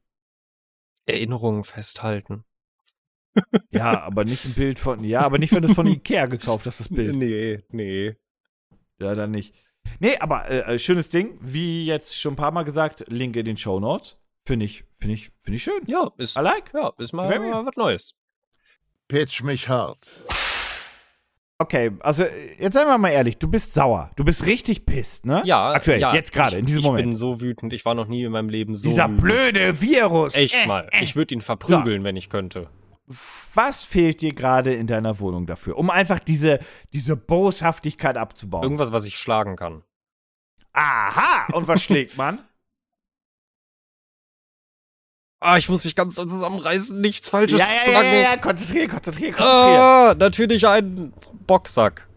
Erinnerungen 1.06 1.64
festhalten. 1.64 2.44
Ja, 3.70 4.02
aber 4.02 4.24
nicht 4.24 4.44
ein 4.46 4.54
Bild 4.54 4.78
von. 4.78 5.04
Ja, 5.04 5.20
aber 5.20 5.38
nicht, 5.38 5.52
wenn 5.54 5.62
du 5.62 5.68
es 5.68 5.74
von 5.74 5.86
Ikea 5.86 6.26
gekauft 6.26 6.66
hast, 6.66 6.80
das 6.80 6.88
Bild. 6.88 7.14
Nee, 7.14 7.62
nee. 7.70 8.16
Ja, 9.00 9.14
dann 9.14 9.30
nicht. 9.30 9.54
Nee, 10.00 10.16
aber 10.18 10.48
äh, 10.50 10.74
äh, 10.74 10.78
schönes 10.78 11.08
Ding. 11.08 11.38
Wie 11.40 11.86
jetzt 11.86 12.18
schon 12.18 12.34
ein 12.34 12.36
paar 12.36 12.50
Mal 12.52 12.64
gesagt, 12.64 13.04
Link 13.08 13.36
in 13.36 13.44
den 13.44 13.56
Show 13.56 13.80
Notes. 13.80 14.16
Finde 14.44 14.64
ich, 14.66 14.84
finde 14.98 15.14
ich, 15.14 15.30
finde 15.42 15.56
ich 15.56 15.62
schön. 15.62 15.80
Ja, 15.86 16.10
ist, 16.16 16.36
I 16.36 16.40
like. 16.40 16.70
ja, 16.74 16.92
ist 16.98 17.12
mal, 17.12 17.28
mal 17.38 17.64
was 17.66 17.76
Neues. 17.76 18.14
Pitch 19.08 19.42
mich 19.42 19.68
hart. 19.68 20.08
Okay, 21.60 21.90
also 22.00 22.24
jetzt 22.58 22.74
seien 22.74 22.86
wir 22.86 22.98
mal 22.98 23.08
ehrlich, 23.10 23.36
du 23.38 23.48
bist 23.48 23.74
sauer. 23.74 24.12
Du 24.14 24.24
bist 24.24 24.46
richtig 24.46 24.86
pisst, 24.86 25.26
ne? 25.26 25.42
Ja, 25.44 25.72
Aktuell, 25.72 26.00
ja, 26.00 26.14
jetzt 26.14 26.32
gerade, 26.32 26.54
ich- 26.56 26.60
in 26.60 26.66
diesem 26.66 26.80
ich 26.80 26.84
Moment. 26.86 27.00
Ich 27.00 27.04
bin 27.06 27.14
so 27.16 27.40
wütend. 27.40 27.72
Ich 27.72 27.84
war 27.84 27.94
noch 27.96 28.06
nie 28.06 28.22
in 28.22 28.30
meinem 28.30 28.48
Leben 28.48 28.76
so 28.76 28.88
Dieser 28.88 29.06
wütend. 29.06 29.22
blöde 29.22 29.80
Virus. 29.80 30.34
Echt 30.36 30.54
Äh, 30.54 30.66
mal. 30.68 30.88
äh. 30.92 31.02
Ich 31.02 31.16
würde 31.16 31.34
ihn 31.34 31.40
verprügeln, 31.40 32.04
wenn 32.04 32.14
ich 32.14 32.28
könnte. 32.30 32.68
Was 33.54 33.84
fehlt 33.84 34.20
dir 34.20 34.34
gerade 34.34 34.74
in 34.74 34.86
deiner 34.86 35.18
Wohnung 35.18 35.46
dafür, 35.46 35.78
um 35.78 35.88
einfach 35.88 36.18
diese, 36.18 36.58
diese 36.92 37.16
Boshaftigkeit 37.16 38.18
abzubauen? 38.18 38.64
Irgendwas, 38.64 38.92
was 38.92 39.06
ich 39.06 39.16
schlagen 39.16 39.56
kann. 39.56 39.82
Aha! 40.74 41.46
Und 41.52 41.66
was 41.66 41.82
schlägt 41.82 42.16
man? 42.16 42.40
Ah, 45.40 45.56
ich 45.56 45.68
muss 45.68 45.84
mich 45.84 45.94
ganz 45.94 46.16
zusammenreißen, 46.16 47.00
nichts 47.00 47.28
ja, 47.28 47.30
Falsches 47.30 47.60
ja, 47.60 47.92
ja, 47.92 48.02
ja, 48.02 48.14
ja, 48.14 48.36
konzentrier, 48.38 48.88
konzentrier, 48.88 49.30
konzentrier. 49.30 49.46
Ah, 49.46 50.14
natürlich 50.18 50.66
ein 50.66 51.12
Boxsack. 51.46 52.08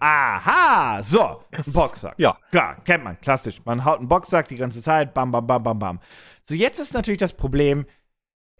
aha, 0.00 1.02
so, 1.02 1.44
ein 1.50 1.64
Boxsack. 1.66 2.14
Ja. 2.16 2.38
Klar, 2.50 2.78
kennt 2.84 3.04
man, 3.04 3.20
klassisch. 3.20 3.60
Man 3.66 3.84
haut 3.84 3.98
einen 3.98 4.08
Boxsack 4.08 4.48
die 4.48 4.54
ganze 4.54 4.80
Zeit, 4.80 5.12
bam, 5.12 5.32
bam, 5.32 5.46
bam, 5.46 5.62
bam, 5.62 5.78
bam. 5.78 6.00
So, 6.44 6.54
jetzt 6.54 6.78
ist 6.78 6.94
natürlich 6.94 7.20
das 7.20 7.34
Problem, 7.34 7.84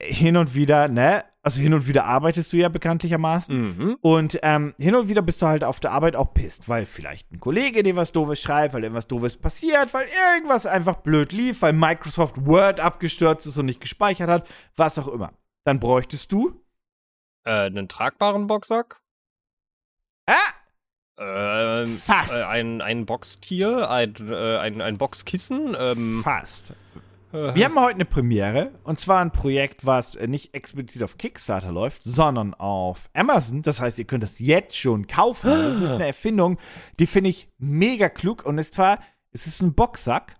hin 0.00 0.36
und 0.36 0.54
wieder, 0.54 0.88
ne? 0.88 1.24
Also 1.42 1.60
hin 1.60 1.74
und 1.74 1.86
wieder 1.86 2.06
arbeitest 2.06 2.52
du 2.52 2.56
ja 2.56 2.70
bekanntlichermaßen. 2.70 3.54
Mhm. 3.54 3.98
Und 4.00 4.38
ähm, 4.42 4.74
hin 4.78 4.94
und 4.94 5.08
wieder 5.08 5.20
bist 5.20 5.42
du 5.42 5.46
halt 5.46 5.62
auf 5.62 5.78
der 5.78 5.92
Arbeit 5.92 6.16
auch 6.16 6.32
pisst, 6.32 6.68
weil 6.70 6.86
vielleicht 6.86 7.30
ein 7.32 7.38
Kollege 7.38 7.82
dir 7.82 7.96
was 7.96 8.12
Doofes 8.12 8.40
schreibt, 8.40 8.72
weil 8.72 8.82
irgendwas 8.82 9.08
Doofes 9.08 9.36
passiert, 9.36 9.92
weil 9.92 10.06
irgendwas 10.32 10.64
einfach 10.64 10.96
blöd 10.96 11.32
lief, 11.32 11.60
weil 11.60 11.74
Microsoft 11.74 12.46
Word 12.46 12.80
abgestürzt 12.80 13.46
ist 13.46 13.58
und 13.58 13.66
nicht 13.66 13.80
gespeichert 13.80 14.30
hat, 14.30 14.48
was 14.76 14.98
auch 14.98 15.08
immer. 15.08 15.32
Dann 15.64 15.80
bräuchtest 15.80 16.32
du 16.32 16.62
Äh, 17.44 17.66
einen 17.66 17.88
tragbaren 17.88 18.46
Boxsack? 18.46 19.02
Ah! 20.26 20.32
Ähm, 21.18 21.98
Fast. 21.98 22.32
Äh, 22.32 22.44
ein, 22.44 22.80
ein 22.80 23.04
Boxtier, 23.06 23.90
ein, 23.90 24.14
äh, 24.18 24.56
ein, 24.58 24.80
ein 24.80 24.96
Boxkissen. 24.96 25.76
Ähm, 25.78 26.22
fast. 26.24 26.72
Wir 27.34 27.64
haben 27.64 27.80
heute 27.80 27.96
eine 27.96 28.04
Premiere 28.04 28.70
und 28.84 29.00
zwar 29.00 29.20
ein 29.20 29.32
Projekt, 29.32 29.84
was 29.84 30.14
äh, 30.14 30.28
nicht 30.28 30.54
explizit 30.54 31.02
auf 31.02 31.18
Kickstarter 31.18 31.72
läuft, 31.72 32.04
sondern 32.04 32.54
auf 32.54 33.10
Amazon. 33.12 33.62
Das 33.62 33.80
heißt, 33.80 33.98
ihr 33.98 34.04
könnt 34.04 34.22
das 34.22 34.38
jetzt 34.38 34.76
schon 34.76 35.08
kaufen. 35.08 35.50
Das 35.50 35.82
ist 35.82 35.90
eine 35.90 36.06
Erfindung, 36.06 36.60
die 37.00 37.08
finde 37.08 37.30
ich 37.30 37.48
mega 37.58 38.08
klug 38.08 38.46
und 38.46 38.58
ist 38.58 38.74
zwar, 38.74 39.00
es 39.32 39.48
ist 39.48 39.60
ein 39.62 39.74
Boxsack, 39.74 40.34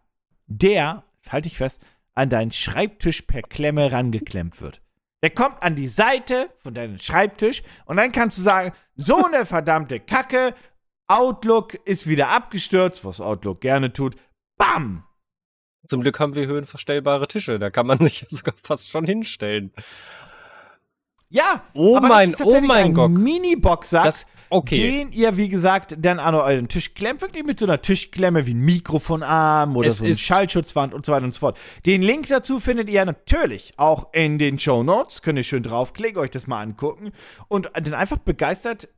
der, 0.47 1.03
das 1.21 1.33
halte 1.33 1.49
ich 1.49 1.57
fest, 1.57 1.81
an 2.15 2.31
deinen 2.31 2.53
Schreibtisch 2.53 3.23
per 3.23 3.43
Klemme 3.43 3.91
rangeklemmt 3.91 4.61
wird. 4.61 4.81
Der 5.25 5.31
kommt 5.31 5.65
an 5.65 5.75
die 5.75 5.89
Seite 5.89 6.49
von 6.63 6.75
deinem 6.75 6.99
Schreibtisch 6.99 7.65
und 7.87 7.97
dann 7.97 8.13
kannst 8.13 8.39
du 8.39 8.43
sagen, 8.43 8.73
so 8.95 9.17
eine 9.25 9.47
verdammte 9.47 9.99
Kacke, 9.99 10.55
Outlook 11.09 11.75
ist 11.75 12.07
wieder 12.07 12.29
abgestürzt, 12.29 13.05
was 13.05 13.21
Outlook 13.21 13.61
gerne 13.61 13.93
tut. 13.93 14.15
Bam! 14.59 15.03
Zum 15.87 16.01
Glück 16.03 16.19
haben 16.21 16.35
wir 16.35 16.47
höhenverstellbare 16.47 17.29
Tische, 17.29 17.59
da 17.59 17.71
kann 17.71 17.87
man 17.87 17.99
sich 18.01 18.23
ja 18.23 18.27
sogar 18.31 18.55
fast 18.63 18.91
schon 18.91 19.05
hinstellen. 19.05 19.71
Ja, 21.31 21.63
Oh 21.75 21.97
aber 21.97 22.09
mein- 22.09 22.31
das 22.31 22.41
ist 22.41 22.47
oh 22.47 22.61
mein 22.61 22.87
ein 22.87 22.95
Gott. 22.95 23.11
Mini-Boxsack, 23.11 24.05
Das, 24.05 24.27
okay. 24.51 24.77
den 24.77 25.13
ihr, 25.13 25.37
wie 25.37 25.49
gesagt, 25.49 25.97
dann 25.99 26.21
an 26.21 26.35
euren 26.37 26.69
Tisch 26.69 26.95
klemmt, 26.95 27.23
wirklich 27.23 27.45
mit 27.45 27.59
so 27.59 27.67
einer 27.67 27.83
Tischklemme 27.83 28.47
wie 28.47 28.55
ein 28.55 28.61
Mikrofonarm 28.61 29.77
oder 29.77 29.89
Es 29.89 29.99
so 29.99 30.05
eine 30.05 30.15
Schallschutzwand 30.15 30.95
und 30.95 31.05
so 31.05 31.13
weiter 31.13 31.25
und 31.25 31.35
so 31.35 31.41
fort. 31.41 31.59
Den 31.87 32.03
Link 32.03 32.29
dazu 32.29 32.61
findet 32.61 32.89
ihr 32.89 33.05
natürlich 33.05 33.73
auch 33.79 34.13
in 34.13 34.39
den 34.39 34.61
Show 34.61 34.85
Notes. 34.85 35.23
Könnt 35.23 35.39
ihr 35.39 35.43
schön 35.45 35.65
draufklicken, 35.65 36.21
euch 36.21 36.31
das 36.31 36.47
mal 36.47 36.61
angucken 36.63 37.11
und 37.49 37.69
dann 37.75 37.95
einfach 37.95 38.19
begeistert 38.19 38.89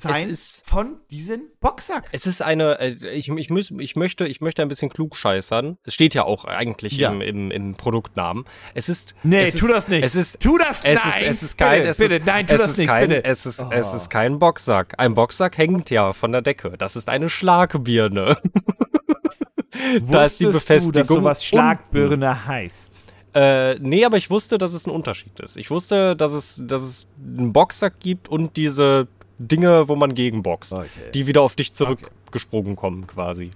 sein 0.00 0.30
ist- 0.30 0.62
von 0.66 0.96
diesem 1.10 1.42
Boxsack. 1.60 2.04
Es 2.12 2.26
ist 2.26 2.42
eine, 2.42 2.78
äh, 2.80 2.88
ich, 3.12 3.28
ich, 3.28 3.50
muss, 3.50 3.70
ich, 3.78 3.96
möchte, 3.96 4.26
ich 4.26 4.40
möchte 4.40 4.62
ein 4.62 4.68
bisschen 4.68 4.88
klugscheißern. 4.90 5.78
Es 5.84 5.94
steht 5.94 6.14
ja 6.14 6.24
auch 6.24 6.44
eigentlich 6.44 6.92
Ja. 6.96 7.10
im, 7.10 7.20
im, 7.20 7.50
im 7.50 7.74
Produktnamen. 7.74 8.44
Es 8.74 8.88
ist. 8.88 9.14
Nee, 9.22 9.42
es 9.42 9.56
tu 9.56 9.66
ist, 9.66 9.72
das 9.74 9.88
nicht. 9.88 10.04
Es 10.04 10.14
ist. 10.14 10.40
tu 10.40 10.58
das 10.58 10.78
Es 10.84 11.04
nein. 11.04 11.22
ist, 11.22 11.28
es 11.28 11.42
ist 11.42 11.58
kein, 11.58 11.78
bitte, 11.80 11.88
es 11.90 11.96
bitte, 11.98 12.16
ist, 12.16 12.26
nein, 12.26 12.46
tu 12.46 12.54
es 12.54 12.60
das 12.62 12.76
nicht, 12.78 12.86
kein, 12.88 13.08
bitte. 13.08 13.24
Es 13.24 13.46
ist, 13.46 13.58
es 13.70 13.92
Oh. 13.92 13.96
ist 13.96 14.10
kein 14.10 14.38
Boxsack. 14.38 14.94
Ein 14.98 15.14
Boxsack 15.14 15.58
hängt 15.58 15.90
ja 15.90 16.12
von 16.12 16.32
der 16.32 16.42
Decke. 16.42 16.74
Das 16.78 16.96
ist 16.96 17.08
eine 17.08 17.28
Schlagbirne. 17.30 18.36
da 20.10 20.24
ist 20.24 20.40
die 20.40 20.46
Befestigung. 20.46 20.92
du, 20.92 20.98
dass 20.98 21.08
sowas 21.08 21.38
unten. 21.38 21.46
Schlagbirne 21.46 22.46
heißt? 22.46 23.02
Äh, 23.34 23.78
nee, 23.78 24.04
aber 24.04 24.16
ich 24.16 24.30
wusste, 24.30 24.58
dass 24.58 24.72
es 24.72 24.86
ein 24.86 24.90
Unterschied 24.90 25.38
ist. 25.40 25.56
Ich 25.56 25.70
wusste, 25.70 26.16
dass 26.16 26.32
es, 26.32 26.62
dass 26.64 26.82
es 26.82 27.06
einen 27.22 27.52
Boxsack 27.52 28.00
gibt 28.00 28.28
und 28.28 28.56
diese 28.56 29.06
Dinge, 29.38 29.88
wo 29.88 29.96
man 29.96 30.14
gegenboxt, 30.14 30.72
Okay. 30.74 30.88
die 31.14 31.26
wieder 31.26 31.42
auf 31.42 31.54
dich 31.54 31.72
zurückgesprungen 31.72 32.76
kommen, 32.76 33.06
quasi. 33.06 33.50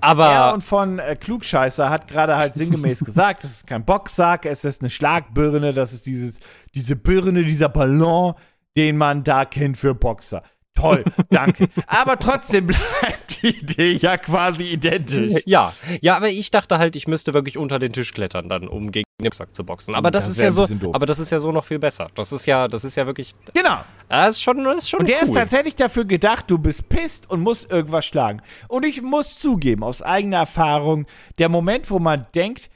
Aber 0.00 0.30
Ja, 0.30 0.50
und 0.52 0.62
von 0.62 1.00
äh, 1.00 1.16
Klugscheißer 1.16 1.90
hat 1.90 2.06
gerade 2.08 2.36
halt 2.36 2.54
sinngemäß 2.54 3.00
gesagt, 3.04 3.42
das 3.44 3.50
ist 3.50 3.66
kein 3.66 3.84
Boxsack, 3.84 4.46
es 4.46 4.64
ist 4.64 4.80
eine 4.80 4.90
Schlagbirne, 4.90 5.72
das 5.72 5.92
ist 5.92 6.06
dieses, 6.06 6.38
diese 6.74 6.94
Birne, 6.94 7.42
dieser 7.44 7.68
Ballon, 7.68 8.34
den 8.76 8.96
man 8.96 9.24
da 9.24 9.44
kennt 9.44 9.76
für 9.76 9.94
Boxer. 9.94 10.42
Toll, 10.78 11.04
danke. 11.30 11.68
Aber 11.86 12.18
trotzdem 12.18 12.66
bleibt 12.68 13.42
die 13.42 13.48
Idee 13.48 13.92
ja 13.92 14.16
quasi 14.16 14.64
identisch. 14.64 15.42
ja, 15.46 15.72
ja, 16.00 16.16
aber 16.16 16.28
ich 16.28 16.50
dachte 16.50 16.78
halt, 16.78 16.96
ich 16.96 17.06
müsste 17.08 17.34
wirklich 17.34 17.56
unter 17.58 17.78
den 17.78 17.92
Tisch 17.92 18.12
klettern, 18.12 18.48
dann, 18.48 18.68
um 18.68 18.90
gegen 18.90 19.04
den 19.20 19.24
Boxsack 19.24 19.54
zu 19.54 19.64
boxen. 19.64 19.94
Aber 19.94 20.10
das, 20.10 20.24
Das 20.26 20.36
ist 20.36 20.40
ja 20.40 20.50
so, 20.50 20.66
doof. 20.66 20.94
aber 20.94 21.06
das 21.06 21.18
ist 21.18 21.30
ja 21.30 21.40
so 21.40 21.50
noch 21.52 21.64
viel 21.64 21.78
besser. 21.78 22.06
Das 22.14 22.32
ist 22.32 22.46
ja, 22.46 22.68
das 22.68 22.84
ist 22.84 22.96
ja 22.96 23.06
wirklich, 23.06 23.34
Genau. 23.54 23.78
das 24.08 24.36
ist 24.36 24.42
schon, 24.42 24.62
das 24.64 24.78
ist 24.78 24.90
schon 24.90 25.00
Und 25.00 25.08
der 25.08 25.18
cool. 25.18 25.24
ist 25.24 25.34
tatsächlich 25.34 25.74
dafür 25.76 26.04
gedacht, 26.04 26.44
du 26.50 26.58
bist 26.58 26.88
pisst 26.88 27.28
und 27.30 27.40
musst 27.40 27.70
irgendwas 27.70 28.06
schlagen. 28.06 28.40
Und 28.68 28.84
ich 28.86 29.02
muss 29.02 29.38
zugeben, 29.38 29.82
aus 29.82 30.02
eigener 30.02 30.38
Erfahrung, 30.38 31.06
der 31.38 31.48
Moment, 31.48 31.90
wo 31.90 31.98
man 31.98 32.26
denkt, 32.34 32.70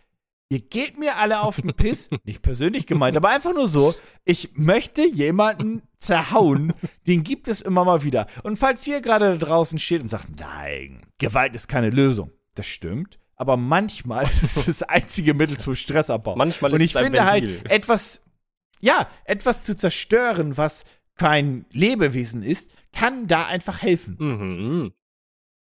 ihr 0.48 0.60
geht 0.60 0.98
mir 0.98 1.16
alle 1.16 1.40
auf 1.42 1.60
den 1.60 1.74
Piss, 1.74 2.08
nicht 2.24 2.42
persönlich 2.42 2.86
gemeint, 2.86 3.16
aber 3.16 3.30
einfach 3.30 3.54
nur 3.54 3.68
so, 3.68 3.94
ich 4.24 4.50
möchte 4.54 5.02
jemanden 5.06 5.82
zerhauen, 6.02 6.72
den 7.06 7.22
gibt 7.24 7.48
es 7.48 7.60
immer 7.60 7.84
mal 7.84 8.02
wieder. 8.02 8.26
Und 8.42 8.58
falls 8.58 8.86
ihr 8.86 9.00
gerade 9.00 9.38
da 9.38 9.44
draußen 9.46 9.78
steht 9.78 10.02
und 10.02 10.08
sagt, 10.08 10.28
nein, 10.38 11.02
Gewalt 11.18 11.54
ist 11.54 11.68
keine 11.68 11.90
Lösung, 11.90 12.30
das 12.54 12.66
stimmt. 12.66 13.18
Aber 13.36 13.56
manchmal 13.56 14.24
ist 14.24 14.42
es 14.42 14.66
das 14.66 14.82
einzige 14.82 15.34
Mittel 15.34 15.56
zum 15.58 15.74
Stressabbau. 15.74 16.36
Manchmal 16.36 16.72
und 16.72 16.76
ist 16.80 16.84
ich 16.84 16.90
es 16.90 16.96
ein 16.96 17.04
finde 17.06 17.18
Ventil. 17.18 17.58
halt, 17.60 17.70
etwas, 17.70 18.20
ja, 18.80 19.08
etwas 19.24 19.62
zu 19.62 19.76
zerstören, 19.76 20.56
was 20.56 20.84
kein 21.16 21.66
Lebewesen 21.70 22.42
ist, 22.42 22.70
kann 22.92 23.26
da 23.26 23.46
einfach 23.46 23.82
helfen. 23.82 24.16
Mhm. 24.18 24.92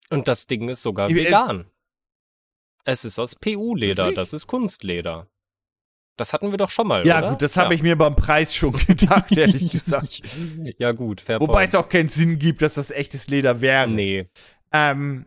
Und 0.09 0.27
das 0.27 0.47
Ding 0.47 0.67
ist 0.69 0.81
sogar 0.81 1.09
Ich- 1.09 1.17
es- 1.17 1.25
vegan. 1.25 1.65
Es 2.85 3.05
ist 3.05 3.19
aus 3.19 3.35
PU-Leder, 3.35 4.11
das 4.13 4.33
ist 4.33 4.47
Kunstleder. 4.47 5.27
Das 6.19 6.33
hatten 6.33 6.51
wir 6.51 6.57
doch 6.57 6.69
schon 6.69 6.87
mal, 6.87 7.05
Ja, 7.07 7.19
oder? 7.19 7.29
gut, 7.29 7.41
das 7.41 7.55
habe 7.57 7.73
ich 7.73 7.81
mir 7.81 7.97
beim 7.97 8.15
Preis 8.15 8.53
schon 8.55 8.71
gedacht, 8.87 9.35
ehrlich 9.35 9.71
gesagt. 9.71 10.21
Ja, 10.77 10.91
gut, 10.91 11.21
fair 11.21 11.39
Wobei 11.39 11.53
point. 11.53 11.69
es 11.69 11.75
auch 11.75 11.87
keinen 11.89 12.09
Sinn 12.09 12.37
gibt, 12.39 12.61
dass 12.61 12.73
das 12.75 12.91
echtes 12.91 13.27
Leder 13.27 13.61
wäre. 13.61 13.87
Nee. 13.87 14.29
Ähm, 14.71 15.25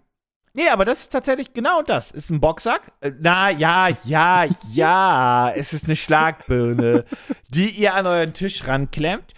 nee, 0.53 0.69
aber 0.69 0.85
das 0.85 1.03
ist 1.03 1.13
tatsächlich 1.13 1.53
genau 1.55 1.83
das. 1.83 2.11
Ist 2.11 2.31
ein 2.31 2.41
Boxsack. 2.41 2.93
Äh, 3.01 3.13
Na, 3.21 3.51
ja, 3.51 3.89
ja, 4.05 4.45
ja. 4.73 5.53
Es 5.57 5.73
ist 5.73 5.85
eine 5.87 5.97
Schlagbirne, 5.97 7.05
die 7.49 7.71
ihr 7.71 7.95
an 7.95 8.07
euren 8.07 8.33
Tisch 8.35 8.67
ranklemmt. 8.67 9.33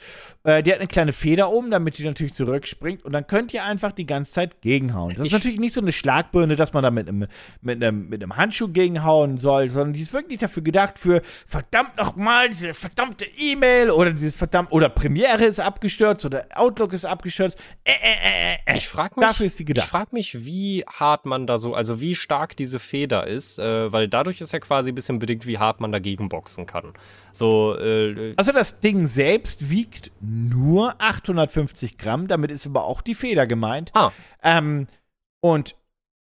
Äh, 0.47 0.63
die 0.63 0.71
hat 0.73 0.79
eine 0.79 0.87
kleine 0.89 1.13
Feder 1.15 1.51
oben, 1.51 1.71
damit 1.71 1.97
die 1.97 2.05
natürlich 2.05 2.35
zurückspringt. 2.35 3.03
Und 3.05 3.13
dann 3.13 3.27
könnt 3.27 3.55
ihr 3.55 3.65
einfach 3.65 3.93
die 3.93 4.05
ganze 4.05 4.33
Zeit 4.33 4.61
gegenhauen. 4.61 5.11
Das 5.13 5.21
ist 5.21 5.27
Ich- 5.29 5.33
natürlich 5.33 5.59
nicht 5.59 5.73
so 5.73 5.81
eine 5.81 5.91
Schlagbirne, 5.91 6.55
dass 6.55 6.75
man 6.75 6.83
da 6.83 6.91
mit 6.91 7.09
einem, 7.09 7.27
mit 7.63 7.83
einem, 7.83 8.09
mit 8.11 8.23
einem 8.23 8.37
Handschuh 8.37 8.69
gegenhauen 8.69 9.39
soll, 9.39 9.71
sondern 9.71 9.95
die 9.95 10.01
ist 10.01 10.13
wirklich 10.13 10.39
dafür 10.41 10.63
gedacht 10.63 10.99
für 10.99 11.23
verdammt 11.47 11.97
nochmal 11.97 12.51
diese 12.51 12.75
verdammte 12.75 13.25
E-Mail 13.39 13.91
oder 13.91 14.13
dieses 14.13 14.35
verdammt, 14.35 14.71
oder 14.71 14.91
Premiere 14.91 15.45
ist 15.45 15.61
abgestürzt 15.61 16.27
oder 16.27 16.47
Outlook 16.55 16.93
ist 16.93 17.07
abgestürzt. 17.07 17.57
Äh, 17.85 17.93
äh, 17.93 17.95
äh, 18.67 18.75
äh. 18.75 18.77
Ich 18.77 18.87
frage 18.89 19.19
mich, 19.19 19.27
Dafür 19.27 19.47
ist 19.47 19.59
die 19.59 19.65
gedacht. 19.65 19.87
Ich 19.87 19.91
frage 19.91 20.11
mich, 20.13 20.45
wie 20.45 20.85
hart 20.87 21.25
man 21.25 21.47
da 21.47 21.57
so, 21.57 21.73
also 21.75 22.03
wie 22.03 22.15
stark 22.15 22.55
diese 22.55 22.79
Feder 22.79 23.27
ist, 23.27 23.59
äh, 23.59 23.91
weil 23.91 24.09
dadurch 24.09 24.43
ist 24.43 24.53
ja 24.53 24.59
quasi 24.59 24.91
ein 24.91 24.95
bisschen 24.95 25.19
bedingt, 25.19 25.47
wie 25.47 25.57
hart 25.59 25.81
man 25.81 25.91
dagegen 25.91 26.29
boxen 26.29 26.67
kann. 26.67 26.93
So, 27.33 27.79
äh, 27.79 28.35
Also 28.37 28.53
das 28.53 28.79
Ding 28.81 29.07
selbst 29.07 29.71
wiegt 29.71 30.13
nur 30.35 31.01
850 31.01 31.99
Gramm, 31.99 32.27
damit 32.29 32.51
ist 32.51 32.67
aber 32.67 32.85
auch 32.85 33.01
die 33.01 33.15
Feder 33.15 33.47
gemeint. 33.47 33.91
Ah. 33.95 34.11
Ähm, 34.43 34.89
und 35.41 35.77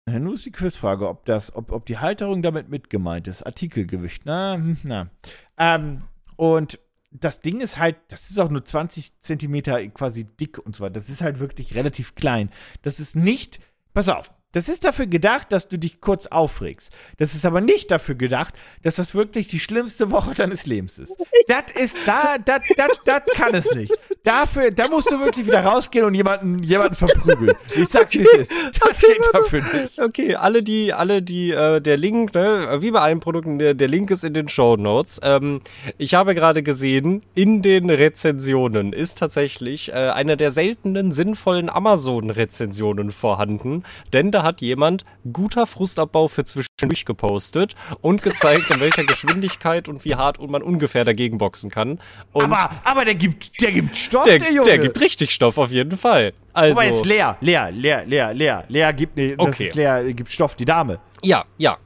äh, 0.06 0.18
nun 0.18 0.34
ist 0.34 0.44
die 0.44 0.50
Quizfrage, 0.50 1.08
ob 1.08 1.24
das, 1.24 1.54
ob, 1.54 1.70
ob 1.70 1.86
die 1.86 1.98
Halterung 1.98 2.42
damit 2.42 2.68
mit 2.68 2.90
gemeint 2.90 3.28
ist. 3.28 3.42
Artikelgewicht, 3.42 4.22
na, 4.24 4.54
hm, 4.54 4.78
na. 4.82 5.10
Ähm, 5.56 6.02
und 6.36 6.78
das 7.10 7.40
Ding 7.40 7.60
ist 7.60 7.78
halt, 7.78 7.96
das 8.08 8.30
ist 8.30 8.40
auch 8.40 8.50
nur 8.50 8.64
20 8.64 9.20
Zentimeter 9.20 9.86
quasi 9.88 10.24
dick 10.24 10.58
und 10.58 10.74
so 10.74 10.82
weiter. 10.82 10.94
Das 10.94 11.10
ist 11.10 11.20
halt 11.20 11.38
wirklich 11.38 11.74
relativ 11.74 12.14
klein. 12.14 12.50
Das 12.82 12.98
ist 12.98 13.14
nicht, 13.14 13.60
pass 13.92 14.08
auf, 14.08 14.32
das 14.52 14.68
ist 14.68 14.84
dafür 14.84 15.06
gedacht, 15.06 15.50
dass 15.50 15.68
du 15.68 15.78
dich 15.78 16.00
kurz 16.00 16.26
aufregst. 16.26 16.92
Das 17.18 17.34
ist 17.34 17.46
aber 17.46 17.60
nicht 17.60 17.90
dafür 17.90 18.14
gedacht, 18.14 18.54
dass 18.82 18.96
das 18.96 19.14
wirklich 19.14 19.48
die 19.48 19.58
schlimmste 19.58 20.10
Woche 20.10 20.34
deines 20.34 20.66
Lebens 20.66 20.98
ist. 20.98 21.16
Das 21.48 21.64
ist, 21.74 21.96
da, 22.06 22.36
das, 22.38 22.60
das, 22.76 23.00
das 23.04 23.22
kann 23.34 23.54
es 23.54 23.74
nicht. 23.74 23.92
Dafür, 24.22 24.70
da 24.70 24.88
musst 24.88 25.10
du 25.10 25.18
wirklich 25.18 25.46
wieder 25.46 25.64
rausgehen 25.64 26.04
und 26.04 26.14
jemanden, 26.14 26.62
jemanden 26.62 26.94
verprügeln. 26.94 27.56
Ich 27.74 27.88
sag's, 27.88 28.12
wie 28.12 28.20
es 28.20 28.32
ist. 28.34 28.52
Das 28.80 29.00
geht 29.00 29.20
dafür 29.32 29.62
nicht. 29.62 29.98
Okay, 29.98 30.34
alle 30.34 30.62
die, 30.62 30.92
alle 30.92 31.22
die, 31.22 31.50
äh, 31.50 31.80
der 31.80 31.96
Link, 31.96 32.34
ne, 32.34 32.76
wie 32.80 32.90
bei 32.90 33.00
allen 33.00 33.20
Produkten, 33.20 33.58
der, 33.58 33.74
der 33.74 33.88
Link 33.88 34.10
ist 34.10 34.22
in 34.22 34.34
den 34.34 34.48
Show 34.48 34.76
Notes. 34.76 35.18
Ähm, 35.22 35.60
ich 35.98 36.14
habe 36.14 36.34
gerade 36.34 36.62
gesehen, 36.62 37.22
in 37.34 37.62
den 37.62 37.90
Rezensionen 37.90 38.92
ist 38.92 39.18
tatsächlich 39.18 39.88
äh, 39.88 40.10
eine 40.10 40.36
der 40.36 40.50
seltenen 40.50 41.10
sinnvollen 41.10 41.70
Amazon-Rezensionen 41.70 43.10
vorhanden, 43.10 43.84
denn 44.12 44.30
da 44.30 44.41
hat 44.42 44.60
jemand 44.60 45.04
guter 45.32 45.66
Frustabbau 45.66 46.28
für 46.28 46.44
zwischendurch 46.44 47.04
gepostet 47.04 47.74
und 48.00 48.22
gezeigt, 48.22 48.70
in 48.70 48.80
welcher 48.80 49.04
Geschwindigkeit 49.06 49.88
und 49.88 50.04
wie 50.04 50.14
hart 50.14 50.40
man 50.48 50.62
ungefähr 50.62 51.04
dagegen 51.04 51.38
boxen 51.38 51.70
kann. 51.70 52.00
Und 52.32 52.44
Aber, 52.44 52.70
aber 52.84 53.04
der 53.04 53.14
gibt, 53.14 53.60
der 53.62 53.72
gibt 53.72 53.96
Stoff, 53.96 54.24
der, 54.24 54.38
der, 54.38 54.52
Junge. 54.52 54.64
der 54.68 54.78
gibt 54.78 55.00
richtig 55.00 55.30
Stoff 55.32 55.58
auf 55.58 55.70
jeden 55.70 55.96
Fall. 55.98 56.32
Also, 56.52 56.78
Aber 56.80 56.88
ist 56.88 57.06
leer, 57.06 57.36
leer, 57.40 57.70
leer, 57.70 58.04
leer, 58.04 58.34
leer. 58.34 58.64
Leer 58.68 58.92
gibt 58.92 59.18
das 59.18 59.32
Okay. 59.38 59.70
leer, 59.74 60.12
gibt 60.12 60.30
Stoff, 60.30 60.54
die 60.54 60.64
Dame. 60.64 60.98
ja, 61.22 61.44
ja, 61.58 61.78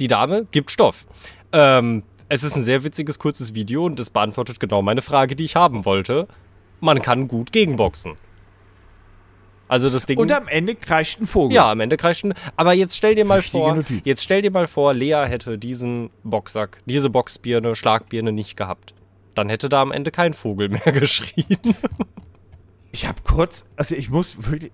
die 0.00 0.08
Dame 0.08 0.46
gibt 0.50 0.70
Stoff. 0.70 1.06
Ähm, 1.52 2.02
es 2.28 2.42
ist 2.42 2.56
ein 2.56 2.64
sehr 2.64 2.82
witziges, 2.84 3.18
kurzes 3.18 3.54
Video 3.54 3.84
und 3.84 4.00
es 4.00 4.10
beantwortet 4.10 4.58
genau 4.58 4.82
meine 4.82 5.02
Frage, 5.02 5.36
die 5.36 5.44
ich 5.44 5.56
haben 5.56 5.84
wollte. 5.84 6.26
Man 6.80 7.00
kann 7.02 7.28
gut 7.28 7.52
gegenboxen. 7.52 8.16
Also 9.68 9.90
das 9.90 10.06
Ding. 10.06 10.18
Und 10.18 10.30
am 10.32 10.48
Ende 10.48 10.74
kreischt 10.74 11.20
ein 11.20 11.26
Vogel. 11.26 11.54
Ja, 11.54 11.70
am 11.70 11.80
Ende 11.80 11.96
kreischt 11.96 12.24
ein. 12.24 12.34
Aber 12.56 12.72
jetzt 12.74 12.96
stell 12.96 13.14
dir 13.14 13.24
mal 13.24 13.38
Wichtige 13.38 13.64
vor, 13.64 13.74
Notiz. 13.74 14.02
jetzt 14.04 14.22
stell 14.22 14.42
dir 14.42 14.50
mal 14.50 14.66
vor, 14.66 14.94
Lea 14.94 15.24
hätte 15.26 15.58
diesen 15.58 16.10
Boxsack, 16.22 16.80
diese 16.84 17.10
Boxbirne, 17.10 17.74
Schlagbirne 17.74 18.32
nicht 18.32 18.56
gehabt. 18.56 18.94
Dann 19.34 19.48
hätte 19.48 19.68
da 19.68 19.82
am 19.82 19.92
Ende 19.92 20.10
kein 20.10 20.34
Vogel 20.34 20.68
mehr 20.68 20.80
geschrien. 20.92 21.58
Ich 22.92 23.08
habe 23.08 23.22
kurz, 23.24 23.64
also 23.76 23.94
ich 23.96 24.10
muss 24.10 24.50
wirklich. 24.50 24.72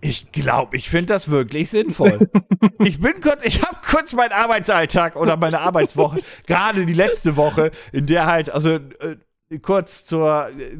Ich 0.00 0.30
glaube, 0.30 0.76
ich 0.76 0.88
finde 0.88 1.12
das 1.12 1.28
wirklich 1.28 1.70
sinnvoll. 1.70 2.30
ich 2.78 3.00
bin 3.00 3.20
kurz, 3.20 3.44
ich 3.44 3.62
habe 3.66 3.78
kurz 3.84 4.12
meinen 4.12 4.32
Arbeitsalltag 4.32 5.16
oder 5.16 5.36
meine 5.36 5.58
Arbeitswoche, 5.58 6.22
gerade 6.46 6.86
die 6.86 6.94
letzte 6.94 7.36
Woche, 7.36 7.72
in 7.92 8.06
der 8.06 8.26
halt, 8.26 8.48
also 8.48 8.76
äh, 8.76 9.16
kurz 9.62 10.04
zur 10.04 10.48
äh, 10.50 10.76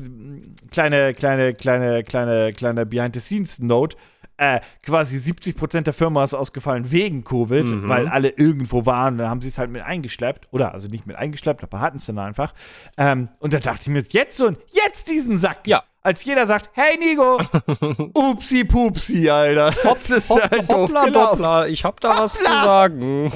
kleine, 0.70 1.14
kleine, 1.14 1.54
kleine, 1.54 2.02
kleine, 2.02 2.52
kleine 2.52 2.86
Behind-the-Scenes-Note. 2.86 3.96
Äh, 4.40 4.60
quasi 4.84 5.16
70% 5.18 5.80
der 5.82 5.92
Firma 5.92 6.22
ist 6.22 6.32
ausgefallen 6.32 6.92
wegen 6.92 7.24
Covid, 7.24 7.66
Mhm. 7.66 7.88
weil 7.88 8.06
alle 8.06 8.28
irgendwo 8.28 8.86
waren. 8.86 9.18
Dann 9.18 9.28
haben 9.28 9.42
sie 9.42 9.48
es 9.48 9.58
halt 9.58 9.70
mit 9.70 9.82
eingeschleppt. 9.82 10.46
Oder 10.52 10.72
also 10.74 10.86
nicht 10.88 11.06
mit 11.06 11.16
eingeschleppt, 11.16 11.64
aber 11.64 11.80
hatten 11.80 11.96
es 11.96 12.06
dann 12.06 12.20
einfach. 12.20 12.54
Ähm, 12.96 13.28
und 13.40 13.52
dann 13.52 13.62
dachte 13.62 13.80
ich 13.82 13.88
mir, 13.88 14.04
jetzt 14.10 14.36
so 14.36 14.46
ein, 14.46 14.56
jetzt 14.70 15.08
diesen 15.08 15.38
Sack. 15.38 15.66
Ja. 15.66 15.82
Als 16.02 16.24
jeder 16.24 16.46
sagt, 16.46 16.70
hey 16.74 16.96
Nigo, 16.98 17.40
upsi 18.14 18.64
pupsi, 18.64 19.28
Alter. 19.28 19.74
Das 19.82 20.08
ist 20.08 20.30
Hopp, 20.30 20.48
halt 20.48 20.68
hoppla, 20.68 21.10
doppla, 21.10 21.66
ich 21.66 21.84
hab 21.84 22.00
da 22.00 22.10
was 22.20 22.38
zu 22.38 22.44
Hoppla. 22.48 22.64
sagen. 22.64 23.32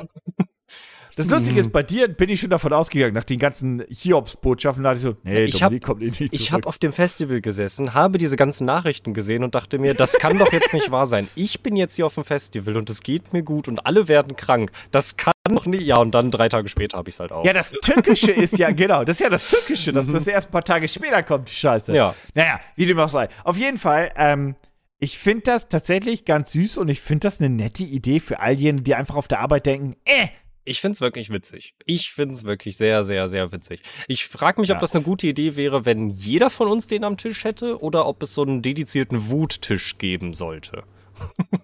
Das 1.17 1.27
Lustige 1.29 1.61
ist, 1.61 1.73
bei 1.73 1.83
dir 1.83 2.09
bin 2.09 2.31
ich 2.31 2.41
schon 2.41 2.51
davon 2.51 2.73
ausgegangen, 2.73 3.15
nach 3.15 3.25
den 3.25 3.39
ganzen 3.39 3.83
Hiobs-Botschaften, 3.89 4.83
da 4.85 4.93
ich 4.93 5.01
so, 5.01 5.17
nee, 5.25 5.45
Ich 5.45 5.63
hab- 5.63 5.79
kommt 5.83 6.01
nicht 6.01 6.17
zurück. 6.17 6.31
Ich 6.33 6.53
habe 6.53 6.67
auf 6.69 6.79
dem 6.79 6.93
Festival 6.93 7.41
gesessen, 7.41 7.95
habe 7.95 8.19
diese 8.19 8.37
ganzen 8.37 8.65
Nachrichten 8.65 9.13
gesehen 9.15 9.45
und 9.45 9.55
dachte 9.55 9.79
mir, 9.79 9.95
das 9.95 10.15
kann 10.15 10.39
doch 10.39 10.53
jetzt 10.53 10.73
nicht 10.73 10.91
wahr 10.91 11.07
sein. 11.07 11.29
Ich 11.35 11.63
bin 11.63 11.77
jetzt 11.77 11.97
hier 11.97 12.07
auf 12.07 12.15
dem 12.15 12.25
Festival 12.25 12.77
und 12.77 12.89
es 12.89 13.03
geht 13.03 13.33
mir 13.33 13.43
gut 13.43 13.69
und 13.69 13.85
alle 13.87 14.09
werden 14.09 14.37
krank. 14.37 14.73
Das 14.91 15.17
kann 15.17 15.33
doch 15.49 15.67
nicht. 15.67 15.83
Ja, 15.85 15.97
und 15.97 16.13
dann 16.15 16.31
drei 16.31 16.49
Tage 16.49 16.69
später 16.69 16.97
habe 16.99 17.09
ich 17.11 17.17
es 17.17 17.21
halt 17.21 17.33
auch. 17.33 17.45
Ja, 17.45 17.53
das 17.53 17.71
Tückische 17.83 18.31
ist 18.31 18.57
ja, 18.59 18.71
genau, 18.71 19.05
das 19.05 19.17
ist 19.17 19.21
ja 19.21 19.29
das 19.31 19.49
Tückische, 19.49 19.93
dass 19.93 20.07
das 20.11 20.27
erst 20.27 20.49
ein 20.49 20.53
paar 20.53 20.65
Tage 20.65 20.89
später 20.89 21.23
kommt, 21.23 21.51
die 21.51 21.55
Scheiße. 21.55 21.95
Ja. 21.95 22.15
Naja, 22.35 22.61
wie 22.77 22.87
dem 22.87 22.99
auch 22.99 23.09
sei. 23.09 23.29
Auf 23.45 23.57
jeden 23.59 23.79
Fall, 23.79 24.13
ähm, 24.17 24.55
ich 24.99 25.19
finde 25.19 25.43
das 25.47 25.69
tatsächlich 25.69 26.25
ganz 26.25 26.53
süß 26.53 26.79
und 26.79 26.89
ich 26.89 27.01
finde 27.01 27.27
das 27.27 27.41
eine 27.41 27.51
nette 27.51 27.83
Idee 27.83 28.21
für 28.21 28.39
all 28.41 28.55
jene, 28.55 28.83
die 28.83 28.95
einfach 28.95 29.17
auf 29.17 29.27
der 29.29 29.41
Arbeit 29.41 29.67
denken, 29.67 29.97
äh, 30.05 30.29
Ich 30.65 30.81
find's 30.81 31.01
wirklich 31.01 31.31
witzig. 31.31 31.75
Ich 31.87 32.13
find's 32.13 32.45
wirklich 32.45 32.77
sehr, 32.77 33.05
sehr, 33.05 33.29
sehr 33.29 33.51
witzig. 33.53 33.83
Ich 34.07 34.27
frage 34.29 34.61
mich, 34.61 34.71
ob 34.71 34.77
Ja. 34.77 34.81
das 34.81 34.95
eine 34.95 35.03
gute 35.03 35.27
Idee 35.27 35.57
wäre, 35.57 35.85
wenn 35.85 36.09
jeder 36.11 36.51
von 36.51 36.69
uns 36.69 36.87
den 36.87 37.03
am 37.05 37.17
Tisch 37.17 37.45
hätte 37.45 37.81
oder 37.83 38.07
ob 38.07 38.23
es 38.23 38.35
so 38.35 38.43
einen 38.43 38.63
dedizierten 38.63 39.29
Wuttisch 39.29 39.99
geben 39.99 40.35
sollte. 40.35 40.85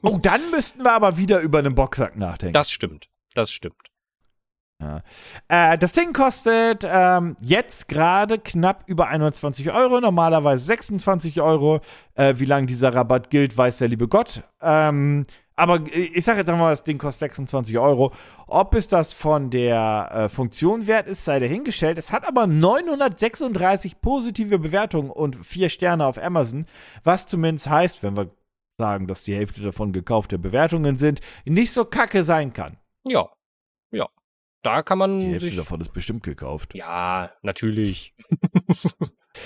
oh, 0.02 0.18
dann 0.20 0.50
müssten 0.50 0.82
wir 0.82 0.92
aber 0.92 1.16
wieder 1.16 1.40
über 1.40 1.58
einen 1.60 1.74
Boxsack 1.74 2.16
nachdenken. 2.16 2.52
Das 2.54 2.70
stimmt. 2.70 3.08
Das 3.34 3.50
stimmt. 3.52 3.76
Äh, 5.48 5.76
das 5.76 5.90
Ding 5.92 6.12
kostet 6.12 6.84
ähm, 6.88 7.36
jetzt 7.40 7.88
gerade 7.88 8.38
knapp 8.38 8.84
über 8.86 9.08
21 9.08 9.72
Euro, 9.72 10.00
normalerweise 10.00 10.64
26 10.64 11.40
Euro. 11.40 11.80
Äh, 12.14 12.34
wie 12.38 12.44
lange 12.44 12.66
dieser 12.68 12.94
Rabatt 12.94 13.28
gilt, 13.30 13.56
weiß 13.56 13.78
der 13.78 13.88
liebe 13.88 14.06
Gott. 14.06 14.42
Ähm, 14.62 15.24
aber 15.58 15.80
äh, 15.92 16.10
ich 16.14 16.24
sage 16.24 16.38
jetzt 16.38 16.48
einmal, 16.48 16.72
das 16.72 16.84
Ding 16.84 16.98
kostet 16.98 17.20
26 17.32 17.78
Euro. 17.78 18.12
Ob 18.46 18.74
es 18.74 18.88
das 18.88 19.12
von 19.12 19.50
der 19.50 20.08
äh, 20.12 20.28
Funktion 20.28 20.86
wert 20.86 21.06
ist, 21.08 21.24
sei 21.24 21.38
dahingestellt. 21.40 21.98
Es 21.98 22.12
hat 22.12 22.26
aber 22.26 22.46
936 22.46 24.00
positive 24.00 24.58
Bewertungen 24.58 25.10
und 25.10 25.44
4 25.44 25.68
Sterne 25.68 26.06
auf 26.06 26.18
Amazon, 26.18 26.66
was 27.04 27.26
zumindest 27.26 27.68
heißt, 27.68 28.02
wenn 28.02 28.16
wir 28.16 28.30
sagen, 28.78 29.06
dass 29.08 29.24
die 29.24 29.34
Hälfte 29.34 29.60
davon 29.62 29.92
gekaufte 29.92 30.38
Bewertungen 30.38 30.98
sind, 30.98 31.20
nicht 31.44 31.72
so 31.72 31.84
kacke 31.84 32.22
sein 32.24 32.52
kann. 32.52 32.78
Ja. 33.04 33.28
Ja. 33.90 34.08
Da 34.62 34.82
kann 34.82 34.98
man 34.98 35.20
Die 35.20 35.26
Hälfte 35.26 35.48
sich. 35.48 35.56
davon 35.56 35.80
ist 35.80 35.92
bestimmt 35.92 36.22
gekauft. 36.22 36.74
Ja, 36.74 37.30
natürlich. 37.42 38.14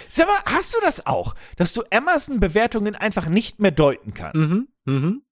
Sag 0.08 0.26
mal, 0.26 0.38
hast 0.46 0.74
du 0.74 0.78
das 0.82 1.06
auch, 1.06 1.34
dass 1.56 1.72
du 1.72 1.82
Amazon-Bewertungen 1.90 2.94
einfach 2.94 3.26
nicht 3.28 3.60
mehr 3.60 3.70
deuten 3.72 4.14
kannst? 4.14 4.36
Mhm. 4.36 4.68
Mhm. 4.84 5.22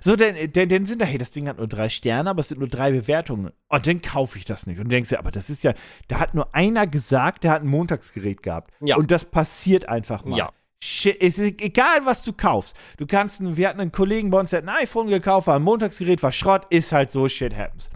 So, 0.00 0.16
denn, 0.16 0.52
denn, 0.52 0.68
denn 0.68 0.86
sind 0.86 1.00
da, 1.00 1.04
hey, 1.04 1.18
das 1.18 1.30
Ding 1.30 1.48
hat 1.48 1.58
nur 1.58 1.68
drei 1.68 1.88
Sterne, 1.88 2.30
aber 2.30 2.40
es 2.40 2.48
sind 2.48 2.58
nur 2.58 2.68
drei 2.68 2.92
Bewertungen. 2.92 3.52
Und 3.68 3.86
dann 3.86 4.02
kaufe 4.02 4.38
ich 4.38 4.44
das 4.44 4.66
nicht. 4.66 4.78
Und 4.78 4.84
du 4.84 4.90
denkst 4.90 5.10
dir, 5.10 5.18
aber 5.18 5.30
das 5.30 5.50
ist 5.50 5.64
ja, 5.64 5.74
da 6.08 6.18
hat 6.18 6.34
nur 6.34 6.54
einer 6.54 6.86
gesagt, 6.86 7.44
der 7.44 7.52
hat 7.52 7.62
ein 7.62 7.68
Montagsgerät 7.68 8.42
gehabt. 8.42 8.72
Ja. 8.80 8.96
Und 8.96 9.10
das 9.10 9.24
passiert 9.24 9.88
einfach 9.88 10.24
mal. 10.24 10.36
Ja. 10.36 10.52
Shit, 10.80 11.20
es 11.20 11.38
ist 11.38 11.60
egal, 11.60 12.06
was 12.06 12.22
du 12.22 12.32
kaufst. 12.32 12.76
Du 12.98 13.06
kannst, 13.06 13.40
wir 13.40 13.68
hatten 13.68 13.80
einen 13.80 13.90
Kollegen 13.90 14.30
bei 14.30 14.38
uns, 14.38 14.50
der 14.50 14.58
hat 14.58 14.68
ein 14.68 14.82
iPhone 14.82 15.08
gekauft, 15.08 15.48
war 15.48 15.56
ein 15.56 15.62
Montagsgerät, 15.62 16.22
war 16.22 16.30
Schrott, 16.30 16.66
ist 16.70 16.92
halt 16.92 17.10
so, 17.10 17.28
shit 17.28 17.56
happens. 17.56 17.90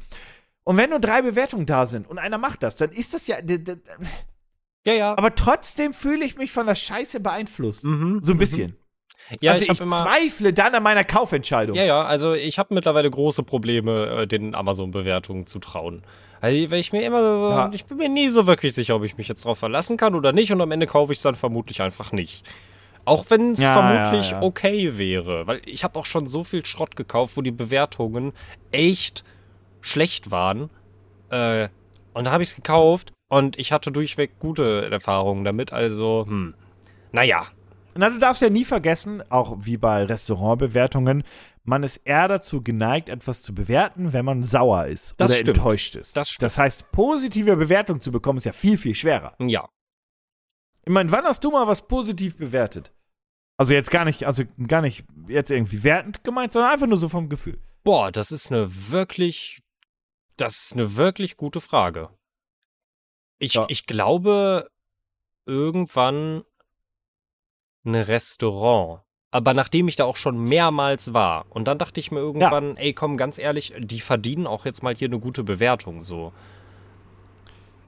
Und 0.64 0.76
wenn 0.76 0.91
nur 0.91 1.01
drei 1.01 1.22
Bewertungen 1.22 1.66
da 1.66 1.87
sind 1.87 2.09
und 2.09 2.18
einer 2.18 2.39
macht 2.39 2.62
das, 2.62 2.76
dann 2.76 2.91
ist 2.91 3.14
das 3.14 3.26
ja. 3.26 3.37
Ja, 4.85 4.95
ja. 4.95 5.16
Aber 5.16 5.35
trotzdem 5.35 5.95
fühle 5.95 6.24
ich 6.24 6.37
mich 6.37 6.53
von 6.53 6.66
der 6.66 6.74
Scheiße 6.74 7.20
beeinflusst. 7.20 7.85
Mhm. 7.85 8.20
So 8.22 8.33
ein 8.33 8.39
bisschen. 8.39 8.76
Ja, 9.41 9.53
also 9.53 9.64
ich 9.64 9.70
ich, 9.70 9.81
immer. 9.81 9.97
zweifle 10.03 10.53
dann 10.53 10.75
an 10.75 10.83
meiner 10.83 11.05
Kaufentscheidung. 11.05 11.77
Ja, 11.77 11.85
ja, 11.85 12.03
also 12.03 12.35
ich 12.35 12.59
habe 12.59 12.75
mittlerweile 12.75 13.11
große 13.11 13.43
Probleme, 13.43 14.23
äh, 14.23 14.27
den 14.27 14.55
Amazon-Bewertungen 14.55 15.47
zu 15.47 15.59
trauen. 15.59 16.03
Weil 16.41 16.70
weil 16.70 16.81
ich 16.81 16.93
mir 16.93 17.03
immer 17.03 17.20
so, 17.20 17.51
Ja. 17.51 17.70
ich 17.73 17.85
bin 17.85 17.99
mir 17.99 18.09
nie 18.09 18.29
so 18.29 18.47
wirklich 18.47 18.75
sicher, 18.75 18.97
ob 18.97 19.05
ich 19.05 19.16
mich 19.16 19.29
jetzt 19.29 19.45
drauf 19.45 19.59
verlassen 19.59 19.97
kann 19.97 20.14
oder 20.14 20.33
nicht 20.33 20.53
und 20.53 20.61
am 20.61 20.70
Ende 20.73 20.87
kaufe 20.87 21.12
ich 21.12 21.18
es 21.18 21.23
dann 21.23 21.37
vermutlich 21.37 21.81
einfach 21.83 22.12
nicht. 22.12 22.45
Auch 23.05 23.27
wenn 23.31 23.53
es 23.53 23.61
Ja, 23.61 23.73
vermutlich 23.73 24.31
ja. 24.33 24.43
okay 24.43 24.99
wäre. 24.99 25.47
Weil 25.47 25.61
ich 25.66 25.83
habe 25.85 25.99
auch 25.99 26.07
schon 26.07 26.27
so 26.27 26.45
viel 26.45 26.64
Schrott 26.66 26.95
gekauft, 26.97 27.37
wo 27.37 27.43
die 27.43 27.51
Bewertungen 27.53 28.33
echt 28.70 29.25
schlecht 29.81 30.31
waren. 30.31 30.68
Äh, 31.31 31.68
und 32.14 32.27
da 32.27 32.33
habe 32.33 32.43
ich 32.43 32.51
es 32.51 32.57
gekauft 32.57 33.12
und 33.29 33.59
ich 33.59 33.73
hatte 33.73 33.91
durchweg 33.91 34.39
gute 34.39 34.89
Erfahrungen 34.91 35.45
damit. 35.45 35.73
Also, 35.73 36.27
hm. 36.29 36.55
Naja. 37.12 37.47
Na, 37.95 38.09
du 38.11 38.18
darfst 38.18 38.43
ja 38.43 38.49
nie 38.51 38.64
vergessen, 38.64 39.22
auch 39.30 39.57
wie 39.61 39.76
bei 39.76 40.05
Restaurantbewertungen, 40.05 41.22
man 41.64 41.82
ist 41.82 41.99
eher 41.99 42.26
dazu 42.28 42.62
geneigt, 42.62 43.09
etwas 43.09 43.43
zu 43.43 43.55
bewerten, 43.55 44.12
wenn 44.12 44.24
man 44.24 44.43
sauer 44.43 44.86
ist 44.86 45.14
Das 45.18 45.30
oder 45.30 45.38
stimmt. 45.40 45.57
enttäuscht 45.59 45.97
ist. 45.97 46.16
Das 46.16 46.30
stimmt. 46.30 46.43
Das 46.43 46.59
heißt, 46.59 46.90
positive 46.93 47.57
Bewertungen 47.57 48.01
zu 48.01 48.11
bekommen, 48.11 48.38
ist 48.38 48.45
ja 48.45 48.53
viel, 48.53 48.76
viel 48.78 48.95
schwerer. 48.95 49.34
Ja. 49.38 49.68
Ich 50.84 50.93
meine, 50.93 51.12
wann 51.12 51.24
hast 51.24 51.45
du 51.45 51.51
mal 51.51 51.66
was 51.68 51.86
positiv 51.86 52.36
bewertet? 52.36 52.93
Also 53.57 53.74
jetzt 53.74 53.90
gar 53.93 54.05
nicht, 54.05 54.24
also 54.26 54.43
gar 54.66 54.80
nicht 54.82 55.05
jetzt 55.28 55.51
irgendwie 55.51 55.84
wertend 55.84 56.24
gemeint, 56.24 56.53
sondern 56.53 56.72
einfach 56.72 56.86
nur 56.88 56.99
so 56.99 57.09
vom 57.09 57.28
Gefühl. 57.28 57.61
Boah, 57.84 58.11
das 58.11 58.32
ist 58.32 58.51
eine 58.51 58.90
wirklich, 58.90 59.61
das 60.36 60.64
ist 60.64 60.72
eine 60.72 60.97
wirklich 60.97 61.36
gute 61.36 61.61
Frage. 61.61 62.09
Ich, 63.38 63.55
Ja. 63.55 63.66
ich 63.68 63.86
glaube, 63.86 64.66
irgendwann 65.47 66.43
ein 67.85 67.95
Restaurant. 67.95 69.01
Aber 69.30 69.55
nachdem 69.55 69.89
ich 69.89 69.97
da 69.97 70.05
auch 70.05 70.16
schon 70.16 70.43
mehrmals 70.43 71.14
war. 71.14 71.47
Und 71.49 71.66
dann 71.66 71.78
dachte 71.78 72.01
ich 72.01 72.11
mir 72.11 72.20
irgendwann, 72.20 72.76
ey, 72.76 72.93
komm, 72.93 73.16
ganz 73.16 73.39
ehrlich, 73.39 73.72
die 73.78 74.01
verdienen 74.01 74.47
auch 74.47 74.66
jetzt 74.66 74.83
mal 74.83 74.95
hier 74.95 75.09
eine 75.09 75.18
gute 75.18 75.43
Bewertung, 75.43 76.03
so. 76.03 76.33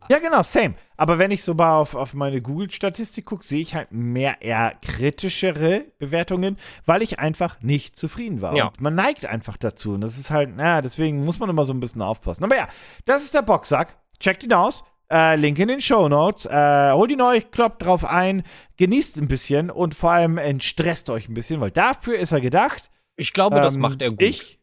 Ja, 0.09 0.18
genau, 0.18 0.42
same. 0.42 0.74
Aber 0.97 1.18
wenn 1.18 1.30
ich 1.30 1.42
so 1.42 1.55
mal 1.55 1.78
auf, 1.78 1.95
auf 1.95 2.14
meine 2.14 2.40
Google-Statistik 2.40 3.24
gucke, 3.24 3.45
sehe 3.45 3.61
ich 3.61 3.74
halt 3.74 3.90
mehr 3.90 4.42
eher 4.42 4.72
kritischere 4.82 5.86
Bewertungen, 5.99 6.59
weil 6.84 7.03
ich 7.03 7.18
einfach 7.18 7.61
nicht 7.62 7.97
zufrieden 7.97 8.42
war. 8.42 8.55
Ja. 8.55 8.66
Und 8.68 8.80
man 8.80 8.95
neigt 8.95 9.26
einfach 9.26 9.57
dazu. 9.57 9.95
Und 9.95 10.03
das 10.03 10.18
ist 10.18 10.30
halt, 10.30 10.57
naja, 10.57 10.82
deswegen 10.82 11.24
muss 11.24 11.38
man 11.38 11.49
immer 11.49 11.64
so 11.64 11.72
ein 11.72 11.80
bisschen 11.80 12.03
aufpassen. 12.03 12.45
Aber 12.45 12.57
ja, 12.57 12.68
das 13.07 13.22
ist 13.22 13.34
der 13.34 13.42
Boxsack. 13.42 13.97
Checkt 14.20 14.45
ihn 14.45 14.53
aus. 14.53 14.84
Äh, 15.11 15.36
Link 15.36 15.59
in 15.59 15.68
den 15.68 15.80
Show 15.80 16.09
Notes. 16.09 16.46
Äh, 16.46 16.92
holt 16.92 17.11
ihn 17.11 17.20
euch, 17.20 17.50
kloppt 17.50 17.84
drauf 17.84 18.05
ein, 18.05 18.42
genießt 18.76 19.16
ein 19.18 19.28
bisschen 19.28 19.70
und 19.70 19.94
vor 19.94 20.11
allem 20.12 20.38
entstresst 20.38 21.11
euch 21.11 21.28
ein 21.28 21.34
bisschen, 21.34 21.61
weil 21.61 21.70
dafür 21.70 22.18
ist 22.18 22.32
er 22.32 22.40
gedacht. 22.40 22.90
Ich 23.16 23.32
glaube, 23.32 23.57
das 23.57 23.76
Ähm, 23.76 23.82
macht 23.82 24.02
er 24.02 24.11
gut. 24.11 24.22
Ich, 24.22 24.59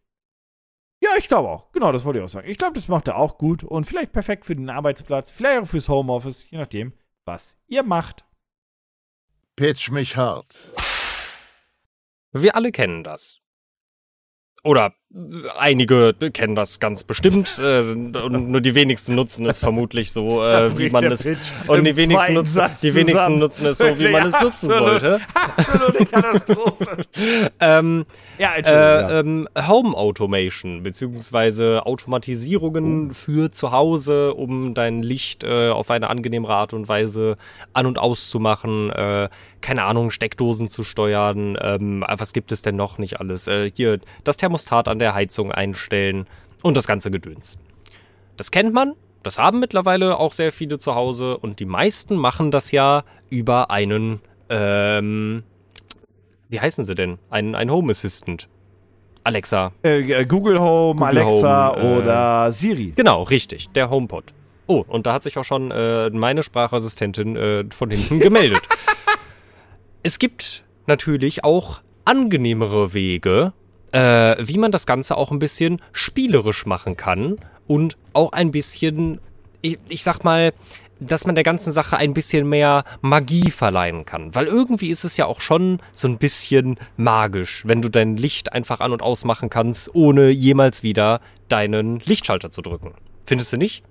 ja, 1.01 1.11
ich 1.17 1.27
glaube 1.27 1.49
auch. 1.49 1.71
Genau, 1.71 1.91
das 1.91 2.03
wollte 2.05 2.19
ich 2.19 2.25
auch 2.25 2.29
sagen. 2.29 2.49
Ich 2.49 2.57
glaube, 2.57 2.73
das 2.73 2.87
macht 2.87 3.07
er 3.07 3.17
auch 3.17 3.37
gut 3.37 3.63
und 3.63 3.85
vielleicht 3.85 4.11
perfekt 4.11 4.45
für 4.45 4.55
den 4.55 4.69
Arbeitsplatz, 4.69 5.31
vielleicht 5.31 5.61
auch 5.61 5.67
fürs 5.67 5.89
Homeoffice, 5.89 6.49
je 6.49 6.57
nachdem, 6.57 6.93
was 7.25 7.55
ihr 7.67 7.83
macht. 7.83 8.25
Pitch 9.55 9.89
mich 9.89 10.17
hart. 10.17 10.57
Wir 12.31 12.55
alle 12.55 12.71
kennen 12.71 13.03
das. 13.03 13.39
Oder 14.63 14.93
Einige 15.57 16.13
kennen 16.31 16.55
das 16.55 16.79
ganz 16.79 17.03
bestimmt 17.03 17.59
äh, 17.59 17.81
und 17.81 18.49
nur 18.49 18.61
die 18.61 18.75
wenigsten 18.75 19.13
nutzen 19.15 19.45
es 19.45 19.59
vermutlich 19.59 20.13
so, 20.13 20.41
äh, 20.45 20.77
wie 20.77 20.89
man 20.89 21.03
es 21.11 21.29
und 21.67 21.83
die 21.83 21.97
wenigsten, 21.97 22.33
nutzen, 22.33 22.61
die 22.81 22.95
wenigsten 22.95 23.37
nutzen 23.37 23.65
es 23.65 23.79
so, 23.79 23.99
wie 23.99 24.07
man 24.07 24.27
es 24.27 24.39
nutzen 24.41 24.69
sollte. 24.69 25.19
Absolute 25.33 26.05
Katastrophe. 26.05 26.97
ähm, 27.59 28.05
ja, 28.37 28.51
äh, 28.55 29.19
ähm, 29.19 29.49
Home 29.67 29.97
Automation 29.97 30.81
beziehungsweise 30.81 31.85
Automatisierungen 31.85 33.11
oh. 33.11 33.13
für 33.13 33.51
zu 33.51 33.73
Hause, 33.73 34.33
um 34.33 34.73
dein 34.73 35.03
Licht 35.03 35.43
äh, 35.43 35.71
auf 35.71 35.91
eine 35.91 36.09
angenehmere 36.09 36.53
Art 36.53 36.73
und 36.73 36.87
Weise 36.87 37.35
an 37.73 37.85
und 37.85 37.97
auszumachen. 37.97 38.91
Äh, 38.91 39.27
keine 39.59 39.83
Ahnung, 39.83 40.09
Steckdosen 40.09 40.69
zu 40.69 40.83
steuern. 40.83 41.57
Ähm, 41.61 42.03
was 42.07 42.33
gibt 42.33 42.51
es 42.51 42.61
denn 42.61 42.75
noch 42.75 42.97
nicht 42.97 43.19
alles? 43.19 43.47
Äh, 43.47 43.71
hier 43.73 43.99
das 44.23 44.37
Thermostat 44.37 44.87
an 44.87 45.00
der 45.01 45.13
Heizung 45.13 45.51
einstellen 45.51 46.25
und 46.63 46.77
das 46.77 46.87
ganze 46.87 47.11
Gedöns. 47.11 47.57
Das 48.37 48.51
kennt 48.51 48.73
man, 48.73 48.93
das 49.23 49.37
haben 49.37 49.59
mittlerweile 49.59 50.17
auch 50.17 50.31
sehr 50.31 50.51
viele 50.51 50.79
zu 50.79 50.95
Hause 50.95 51.37
und 51.37 51.59
die 51.59 51.65
meisten 51.65 52.15
machen 52.15 52.51
das 52.51 52.71
ja 52.71 53.03
über 53.29 53.69
einen 53.69 54.21
ähm, 54.49 55.43
wie 56.51 56.59
heißen 56.59 56.83
sie 56.83 56.95
denn? 56.95 57.17
Ein, 57.29 57.55
ein 57.55 57.71
Home 57.71 57.91
Assistant. 57.91 58.49
Alexa. 59.23 59.71
Äh, 59.83 60.01
äh 60.11 60.25
Google 60.25 60.59
Home, 60.59 60.99
Google 60.99 61.17
Alexa 61.19 61.75
Home, 61.75 62.01
oder 62.01 62.47
äh, 62.47 62.51
Siri. 62.51 62.93
Genau, 62.95 63.23
richtig. 63.23 63.69
Der 63.69 63.89
HomePod. 63.89 64.25
Oh, 64.67 64.83
und 64.87 65.05
da 65.05 65.13
hat 65.13 65.23
sich 65.23 65.37
auch 65.37 65.45
schon 65.45 65.71
äh, 65.71 66.09
meine 66.09 66.43
Sprachassistentin 66.43 67.37
äh, 67.37 67.63
von 67.71 67.89
hinten 67.89 68.19
gemeldet. 68.19 68.61
es 70.03 70.19
gibt 70.19 70.63
natürlich 70.87 71.45
auch 71.45 71.81
angenehmere 72.03 72.93
Wege, 72.93 73.53
äh, 73.91 74.35
wie 74.39 74.57
man 74.57 74.71
das 74.71 74.85
Ganze 74.85 75.17
auch 75.17 75.31
ein 75.31 75.39
bisschen 75.39 75.81
spielerisch 75.91 76.65
machen 76.65 76.97
kann 76.97 77.37
und 77.67 77.97
auch 78.13 78.31
ein 78.33 78.51
bisschen, 78.51 79.19
ich, 79.61 79.79
ich 79.87 80.03
sag 80.03 80.23
mal, 80.23 80.53
dass 81.01 81.25
man 81.25 81.35
der 81.35 81.43
ganzen 81.43 81.73
Sache 81.73 81.97
ein 81.97 82.13
bisschen 82.13 82.47
mehr 82.47 82.83
Magie 83.01 83.49
verleihen 83.49 84.05
kann. 84.05 84.33
Weil 84.35 84.45
irgendwie 84.45 84.89
ist 84.89 85.03
es 85.03 85.17
ja 85.17 85.25
auch 85.25 85.41
schon 85.41 85.79
so 85.91 86.07
ein 86.07 86.17
bisschen 86.17 86.77
magisch, 86.95 87.63
wenn 87.65 87.81
du 87.81 87.89
dein 87.89 88.17
Licht 88.17 88.53
einfach 88.53 88.79
an 88.79 88.91
und 88.91 89.01
ausmachen 89.01 89.49
kannst, 89.49 89.93
ohne 89.95 90.29
jemals 90.29 90.83
wieder 90.83 91.19
deinen 91.49 91.99
Lichtschalter 92.01 92.51
zu 92.51 92.61
drücken. 92.61 92.93
Findest 93.25 93.51
du 93.51 93.57
nicht? 93.57 93.83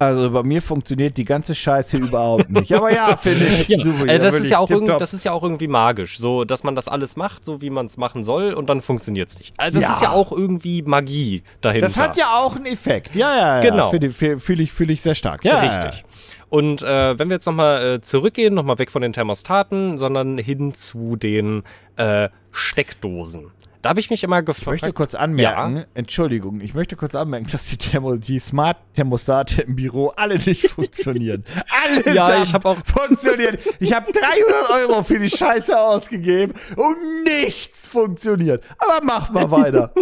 Also 0.00 0.30
bei 0.30 0.42
mir 0.42 0.62
funktioniert 0.62 1.18
die 1.18 1.26
ganze 1.26 1.54
Scheiße 1.54 1.98
überhaupt 1.98 2.48
nicht. 2.48 2.72
Aber 2.72 2.90
ja, 2.90 3.18
finde 3.18 3.48
ich 3.48 3.68
ja, 3.68 3.78
super. 3.78 4.06
Äh, 4.06 4.18
das, 4.18 4.34
ist 4.34 4.50
ja 4.50 4.58
auch 4.58 4.68
das 4.98 5.12
ist 5.12 5.24
ja 5.24 5.32
auch 5.32 5.42
irgendwie 5.42 5.68
magisch, 5.68 6.18
so 6.18 6.44
dass 6.44 6.64
man 6.64 6.74
das 6.74 6.88
alles 6.88 7.16
macht, 7.16 7.44
so 7.44 7.60
wie 7.60 7.68
man 7.68 7.84
es 7.84 7.98
machen 7.98 8.24
soll 8.24 8.54
und 8.54 8.70
dann 8.70 8.80
funktioniert 8.80 9.28
es 9.28 9.38
nicht. 9.38 9.52
Also 9.58 9.78
das 9.78 9.88
ja. 9.88 9.94
ist 9.94 10.00
ja 10.00 10.10
auch 10.12 10.32
irgendwie 10.32 10.80
Magie 10.80 11.42
dahinter. 11.60 11.86
Das 11.86 11.98
hat 11.98 12.16
ja 12.16 12.38
auch 12.38 12.56
einen 12.56 12.64
Effekt. 12.64 13.14
Ja, 13.14 13.36
ja, 13.36 13.56
ja. 13.56 13.60
Genau. 13.60 13.90
Fühle 13.90 14.10
fühl 14.10 14.60
ich, 14.62 14.72
fühl 14.72 14.90
ich 14.90 15.02
sehr 15.02 15.14
stark. 15.14 15.44
Ja, 15.44 15.60
richtig. 15.60 16.02
Und 16.48 16.82
äh, 16.82 17.18
wenn 17.18 17.28
wir 17.28 17.36
jetzt 17.36 17.46
nochmal 17.46 17.96
äh, 17.96 18.00
zurückgehen, 18.00 18.54
nochmal 18.54 18.78
weg 18.78 18.90
von 18.90 19.02
den 19.02 19.12
Thermostaten, 19.12 19.98
sondern 19.98 20.38
hin 20.38 20.72
zu 20.72 21.16
den 21.16 21.62
äh, 21.96 22.30
Steckdosen. 22.52 23.52
Da 23.82 23.88
habe 23.90 24.00
ich 24.00 24.10
mich 24.10 24.22
immer 24.22 24.42
gefragt. 24.42 24.76
Ich 24.76 24.82
möchte 24.82 24.92
kurz 24.92 25.14
anmerken, 25.14 25.76
ja. 25.76 25.84
Entschuldigung, 25.94 26.60
ich 26.60 26.74
möchte 26.74 26.96
kurz 26.96 27.14
anmerken, 27.14 27.46
dass 27.50 27.66
die, 27.68 27.78
Thermo, 27.78 28.16
die 28.16 28.38
Smart-Thermostate 28.38 29.62
im 29.62 29.76
Büro 29.76 30.12
alle 30.16 30.36
nicht 30.36 30.68
funktionieren. 30.68 31.44
alle 31.84 32.14
ja, 32.14 32.42
ich 32.42 32.52
habe 32.52 32.68
auch 32.68 32.78
funktioniert. 32.84 33.58
Ich 33.78 33.92
habe 33.94 34.12
300 34.12 34.70
Euro 34.70 35.02
für 35.02 35.18
die 35.18 35.30
Scheiße 35.30 35.78
ausgegeben 35.78 36.52
und 36.76 37.24
nichts 37.24 37.88
funktioniert. 37.88 38.64
Aber 38.78 39.00
mach 39.02 39.30
mal 39.30 39.50
weiter. 39.50 39.94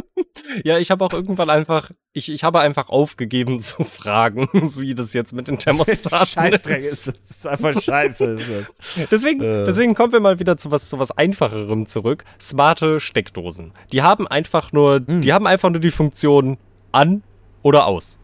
Ja, 0.65 0.79
ich 0.79 0.91
habe 0.91 1.05
auch 1.05 1.13
irgendwann 1.13 1.51
einfach, 1.51 1.91
ich, 2.13 2.31
ich 2.31 2.45
habe 2.45 2.61
einfach 2.61 2.89
aufgegeben 2.89 3.61
zu 3.61 3.85
fragen, 3.85 4.49
wie 4.77 4.95
das 4.95 5.13
jetzt 5.13 5.33
mit 5.33 5.49
den 5.49 5.59
Thermostaten 5.59 6.27
Scheißdreck 6.27 6.83
ist. 6.83 7.09
Das 7.09 7.15
ist 7.31 7.47
einfach 7.47 7.81
scheiße. 7.81 8.67
deswegen, 9.11 9.41
äh. 9.41 9.65
deswegen 9.65 9.95
kommen 9.95 10.13
wir 10.13 10.21
mal 10.21 10.39
wieder 10.41 10.57
zu 10.57 10.71
was, 10.71 10.89
zu 10.89 10.99
was 10.99 11.11
Einfacherem 11.11 11.87
zurück. 11.87 12.25
Smarte 12.41 13.01
Steckdosen. 13.01 13.73
Die 13.93 14.03
haben 14.03 14.27
einfach 14.27 14.73
nur, 14.73 15.01
mhm. 15.07 15.21
die 15.21 15.33
haben 15.33 15.47
einfach 15.47 15.71
nur 15.71 15.81
die 15.81 15.91
Funktion 15.91 16.59
an 16.93 17.23
oder 17.63 17.87
aus. 17.87 18.19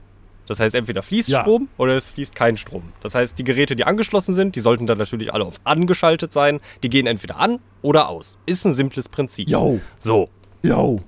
Das 0.46 0.60
heißt, 0.60 0.74
entweder 0.74 1.02
fließt 1.02 1.30
ja. 1.30 1.40
Strom 1.40 1.68
oder 1.78 1.96
es 1.96 2.10
fließt 2.10 2.34
kein 2.34 2.56
Strom. 2.56 2.92
Das 3.02 3.14
heißt, 3.14 3.38
die 3.38 3.44
Geräte, 3.44 3.76
die 3.76 3.84
angeschlossen 3.84 4.34
sind, 4.34 4.56
die 4.56 4.60
sollten 4.60 4.86
dann 4.86 4.98
natürlich 4.98 5.32
alle 5.32 5.44
auf 5.44 5.54
angeschaltet 5.64 6.32
sein. 6.32 6.60
Die 6.82 6.90
gehen 6.90 7.06
entweder 7.06 7.36
an 7.36 7.60
oder 7.82 8.08
aus. 8.08 8.38
Ist 8.44 8.64
ein 8.66 8.74
simples 8.74 9.08
Prinzip. 9.08 9.48
Jo. 9.48 9.80
So. 9.98 10.28
Jo. 10.62 11.00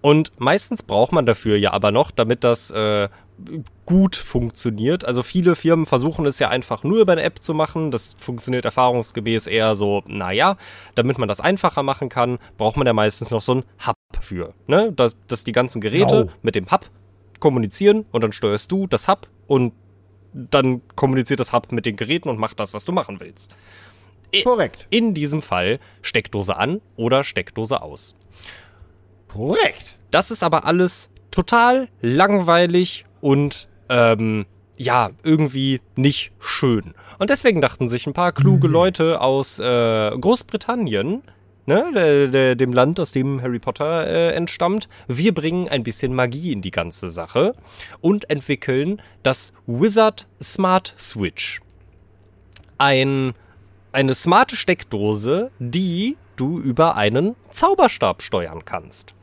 Und 0.00 0.32
meistens 0.38 0.82
braucht 0.82 1.12
man 1.12 1.26
dafür 1.26 1.56
ja 1.56 1.72
aber 1.72 1.90
noch, 1.90 2.10
damit 2.10 2.44
das 2.44 2.70
äh, 2.70 3.08
gut 3.84 4.16
funktioniert. 4.16 5.04
Also 5.04 5.22
viele 5.22 5.54
Firmen 5.54 5.86
versuchen 5.86 6.26
es 6.26 6.38
ja 6.38 6.48
einfach 6.48 6.84
nur 6.84 7.00
über 7.00 7.12
eine 7.12 7.22
App 7.22 7.42
zu 7.42 7.54
machen. 7.54 7.90
Das 7.90 8.16
funktioniert 8.18 8.64
erfahrungsgemäß 8.64 9.46
eher 9.46 9.74
so, 9.74 10.02
naja, 10.06 10.56
damit 10.94 11.18
man 11.18 11.28
das 11.28 11.40
einfacher 11.40 11.82
machen 11.82 12.08
kann, 12.08 12.38
braucht 12.56 12.76
man 12.76 12.86
ja 12.86 12.92
meistens 12.92 13.30
noch 13.30 13.42
so 13.42 13.56
ein 13.56 13.64
Hub 13.86 13.96
für. 14.20 14.54
Ne? 14.66 14.92
Dass, 14.92 15.16
dass 15.28 15.44
die 15.44 15.52
ganzen 15.52 15.80
Geräte 15.80 16.26
no. 16.26 16.32
mit 16.42 16.54
dem 16.54 16.70
Hub 16.70 16.90
kommunizieren 17.40 18.06
und 18.12 18.24
dann 18.24 18.32
steuerst 18.32 18.72
du 18.72 18.86
das 18.86 19.08
Hub 19.08 19.28
und 19.46 19.72
dann 20.32 20.82
kommuniziert 20.96 21.40
das 21.40 21.52
Hub 21.52 21.72
mit 21.72 21.86
den 21.86 21.96
Geräten 21.96 22.28
und 22.28 22.38
macht 22.38 22.60
das, 22.60 22.74
was 22.74 22.84
du 22.84 22.92
machen 22.92 23.20
willst. 23.20 23.54
Korrekt. 24.44 24.86
In 24.90 25.14
diesem 25.14 25.40
Fall 25.40 25.78
Steckdose 26.02 26.56
an 26.56 26.80
oder 26.96 27.24
Steckdose 27.24 27.80
aus. 27.80 28.16
Korrekt. 29.36 29.98
Das 30.10 30.30
ist 30.30 30.42
aber 30.42 30.64
alles 30.64 31.10
total 31.30 31.88
langweilig 32.00 33.04
und 33.20 33.68
ähm, 33.88 34.46
ja, 34.78 35.10
irgendwie 35.22 35.80
nicht 35.94 36.32
schön. 36.38 36.94
Und 37.18 37.30
deswegen 37.30 37.60
dachten 37.60 37.88
sich 37.88 38.06
ein 38.06 38.12
paar 38.12 38.32
kluge 38.32 38.68
mhm. 38.68 38.72
Leute 38.72 39.20
aus 39.20 39.58
äh, 39.58 40.10
Großbritannien, 40.18 41.22
ne, 41.66 41.84
de, 41.94 42.28
de, 42.28 42.54
dem 42.54 42.72
Land, 42.72 43.00
aus 43.00 43.12
dem 43.12 43.42
Harry 43.42 43.58
Potter 43.58 44.06
äh, 44.06 44.32
entstammt, 44.32 44.88
wir 45.06 45.34
bringen 45.34 45.68
ein 45.68 45.82
bisschen 45.82 46.14
Magie 46.14 46.52
in 46.52 46.62
die 46.62 46.70
ganze 46.70 47.10
Sache 47.10 47.52
und 48.00 48.30
entwickeln 48.30 49.02
das 49.22 49.52
Wizard 49.66 50.26
Smart 50.42 50.94
Switch. 50.98 51.60
Ein, 52.78 53.34
eine 53.92 54.14
smarte 54.14 54.56
Steckdose, 54.56 55.50
die 55.58 56.16
du 56.36 56.58
über 56.60 56.96
einen 56.96 57.34
Zauberstab 57.50 58.22
steuern 58.22 58.64
kannst. 58.64 59.15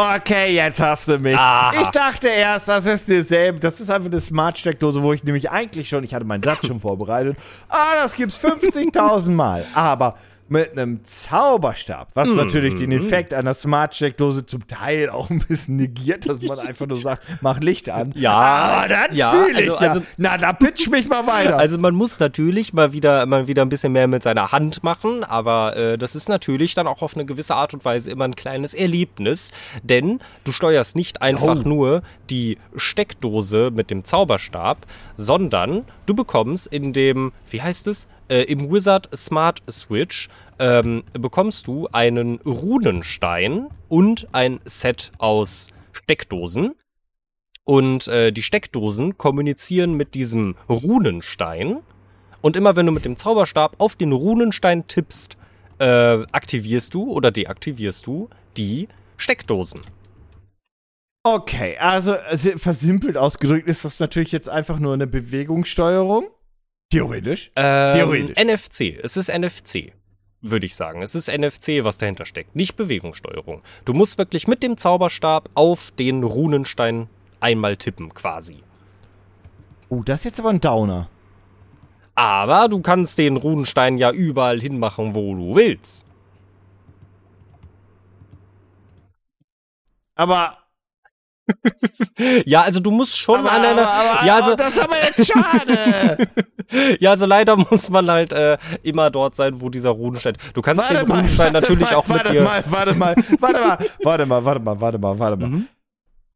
Okay, 0.00 0.54
jetzt 0.54 0.80
hast 0.80 1.08
du 1.08 1.18
mich. 1.18 1.36
Aha. 1.36 1.72
Ich 1.82 1.88
dachte 1.88 2.28
erst, 2.28 2.68
das 2.68 2.86
ist 2.86 3.08
dieselbe. 3.08 3.60
Das 3.60 3.80
ist 3.80 3.90
einfach 3.90 4.10
eine 4.10 4.20
Smart-Steckdose, 4.20 5.02
wo 5.02 5.12
ich 5.12 5.24
nämlich 5.24 5.50
eigentlich 5.50 5.88
schon, 5.88 6.04
ich 6.04 6.14
hatte 6.14 6.24
meinen 6.24 6.42
Satz 6.42 6.66
schon 6.66 6.80
vorbereitet. 6.80 7.36
Ah, 7.68 7.94
das 8.02 8.14
gibt's 8.14 8.38
50.000 8.38 9.30
Mal. 9.30 9.64
Aber 9.74 10.16
mit 10.50 10.72
einem 10.72 11.04
Zauberstab, 11.04 12.08
was 12.14 12.28
mm. 12.28 12.36
natürlich 12.36 12.74
den 12.74 12.90
Effekt 12.92 13.32
einer 13.32 13.54
Smart 13.54 13.94
Steckdose 13.94 14.44
zum 14.44 14.66
Teil 14.66 15.08
auch 15.08 15.30
ein 15.30 15.38
bisschen 15.38 15.76
negiert, 15.76 16.28
dass 16.28 16.42
man 16.42 16.58
einfach 16.58 16.86
nur 16.86 17.00
sagt, 17.00 17.22
mach 17.40 17.60
Licht 17.60 17.88
an. 17.88 18.12
Ja, 18.20 18.32
aber 18.34 18.88
das 18.88 19.16
ja, 19.16 19.30
fühle 19.30 19.62
ich 19.62 19.70
also, 19.70 19.84
ja. 19.84 19.90
Also, 19.90 20.02
Na, 20.18 20.36
da 20.36 20.52
pitch 20.52 20.88
mich 20.88 21.08
mal 21.08 21.26
weiter. 21.26 21.58
Also 21.58 21.78
man 21.78 21.94
muss 21.94 22.20
natürlich 22.20 22.74
mal 22.74 22.92
wieder, 22.92 23.24
mal 23.24 23.46
wieder 23.46 23.62
ein 23.62 23.70
bisschen 23.70 23.92
mehr 23.92 24.08
mit 24.08 24.22
seiner 24.22 24.52
Hand 24.52 24.82
machen, 24.82 25.24
aber 25.24 25.76
äh, 25.76 25.96
das 25.96 26.14
ist 26.16 26.28
natürlich 26.28 26.74
dann 26.74 26.86
auch 26.86 27.00
auf 27.00 27.14
eine 27.14 27.24
gewisse 27.24 27.54
Art 27.54 27.72
und 27.72 27.84
Weise 27.84 28.10
immer 28.10 28.24
ein 28.24 28.34
kleines 28.34 28.74
Erlebnis, 28.74 29.52
denn 29.82 30.20
du 30.44 30.52
steuerst 30.52 30.96
nicht 30.96 31.22
einfach 31.22 31.60
oh. 31.64 31.68
nur 31.68 32.02
die 32.28 32.58
Steckdose 32.76 33.70
mit 33.72 33.90
dem 33.90 34.04
Zauberstab, 34.04 34.86
sondern 35.14 35.84
du 36.06 36.14
bekommst 36.14 36.66
in 36.66 36.92
dem, 36.92 37.32
wie 37.48 37.62
heißt 37.62 37.86
es? 37.86 38.08
Äh, 38.30 38.44
Im 38.44 38.72
Wizard 38.72 39.08
Smart 39.14 39.60
Switch 39.68 40.28
ähm, 40.60 41.02
bekommst 41.12 41.66
du 41.66 41.88
einen 41.88 42.36
Runenstein 42.42 43.66
und 43.88 44.28
ein 44.32 44.60
Set 44.64 45.10
aus 45.18 45.68
Steckdosen. 45.92 46.76
Und 47.64 48.06
äh, 48.06 48.30
die 48.30 48.44
Steckdosen 48.44 49.18
kommunizieren 49.18 49.94
mit 49.94 50.14
diesem 50.14 50.54
Runenstein. 50.68 51.78
Und 52.40 52.56
immer 52.56 52.76
wenn 52.76 52.86
du 52.86 52.92
mit 52.92 53.04
dem 53.04 53.16
Zauberstab 53.16 53.74
auf 53.78 53.96
den 53.96 54.12
Runenstein 54.12 54.86
tippst, 54.86 55.36
äh, 55.78 56.22
aktivierst 56.30 56.94
du 56.94 57.10
oder 57.10 57.32
deaktivierst 57.32 58.06
du 58.06 58.30
die 58.56 58.88
Steckdosen. 59.16 59.80
Okay, 61.24 61.76
also, 61.78 62.12
also 62.12 62.56
versimpelt 62.58 63.16
ausgedrückt 63.16 63.68
ist 63.68 63.84
das 63.84 63.98
natürlich 63.98 64.32
jetzt 64.32 64.48
einfach 64.48 64.78
nur 64.78 64.94
eine 64.94 65.06
Bewegungssteuerung. 65.06 66.30
Theoretisch? 66.90 67.52
Ähm, 67.56 67.94
Theoretisch. 67.94 68.36
NFC. 68.36 68.98
Es 69.02 69.16
ist 69.16 69.28
NFC, 69.28 69.92
würde 70.40 70.66
ich 70.66 70.74
sagen. 70.74 71.02
Es 71.02 71.14
ist 71.14 71.28
NFC, 71.28 71.84
was 71.84 71.98
dahinter 71.98 72.26
steckt, 72.26 72.56
nicht 72.56 72.76
Bewegungssteuerung. 72.76 73.62
Du 73.84 73.94
musst 73.94 74.18
wirklich 74.18 74.48
mit 74.48 74.62
dem 74.62 74.76
Zauberstab 74.76 75.48
auf 75.54 75.92
den 75.92 76.24
Runenstein 76.24 77.08
einmal 77.38 77.76
tippen, 77.76 78.12
quasi. 78.12 78.62
Oh, 79.88 80.02
das 80.04 80.20
ist 80.20 80.24
jetzt 80.24 80.40
aber 80.40 80.50
ein 80.50 80.60
Downer. 80.60 81.08
Aber 82.14 82.68
du 82.68 82.80
kannst 82.80 83.18
den 83.18 83.36
Runenstein 83.36 83.96
ja 83.96 84.10
überall 84.10 84.60
hinmachen, 84.60 85.14
wo 85.14 85.34
du 85.34 85.54
willst. 85.56 86.04
Aber 90.16 90.58
Ja, 92.44 92.62
also 92.62 92.80
du 92.80 92.90
musst 92.90 93.18
schon 93.18 93.40
aber, 93.40 93.52
an 93.52 93.64
einer. 93.64 93.88
aber, 93.88 94.10
aber, 94.18 94.26
ja, 94.26 94.36
also, 94.36 94.56
das 94.56 94.76
ist 94.76 94.82
aber 94.82 94.96
jetzt 94.96 95.26
schade. 95.26 96.28
ja, 97.00 97.10
also 97.10 97.26
leider 97.26 97.56
muss 97.56 97.88
man 97.88 98.10
halt 98.10 98.32
äh, 98.32 98.58
immer 98.82 99.10
dort 99.10 99.34
sein, 99.34 99.60
wo 99.60 99.70
dieser 99.70 99.90
Runenstein. 99.90 100.36
Du 100.54 100.62
kannst 100.62 100.82
Warte 100.82 101.00
den 101.00 101.08
mal, 101.08 101.16
Runenstein 101.16 101.54
warte 101.54 101.60
natürlich 101.60 101.90
mal, 101.90 101.96
auch 101.96 102.06
mit 102.08 102.16
warte 102.18 102.32
dir. 102.32 102.42
Mal, 102.42 102.64
warte 102.68 102.94
mal, 102.94 103.14
warte 103.38 103.60
mal, 103.60 103.78
warte 104.02 104.26
mal, 104.26 104.44
warte 104.44 104.60
mal, 104.60 104.80
warte 104.80 104.98
mal, 104.98 105.18
warte 105.18 105.36
mal. 105.36 105.48
Mhm. 105.48 105.66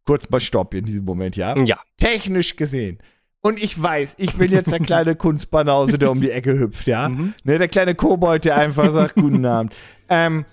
Kurz 0.06 0.28
mal 0.28 0.40
Stopp 0.40 0.74
in 0.74 0.84
diesem 0.84 1.04
Moment, 1.04 1.36
ja? 1.36 1.56
Ja. 1.64 1.78
Technisch 1.98 2.56
gesehen. 2.56 2.98
Und 3.40 3.62
ich 3.62 3.80
weiß, 3.80 4.16
ich 4.18 4.34
bin 4.34 4.52
jetzt 4.52 4.72
der 4.72 4.80
kleine 4.80 5.14
Kunstbanause, 5.16 5.98
der 5.98 6.10
um 6.10 6.20
die 6.20 6.30
Ecke 6.30 6.58
hüpft, 6.58 6.86
ja? 6.86 7.08
Mhm. 7.10 7.34
Ne, 7.44 7.58
der 7.58 7.68
kleine 7.68 7.94
Kobold, 7.94 8.44
der 8.46 8.56
einfach 8.56 8.90
sagt, 8.92 9.16
guten 9.16 9.44
Abend. 9.44 9.74
Ähm, 10.08 10.46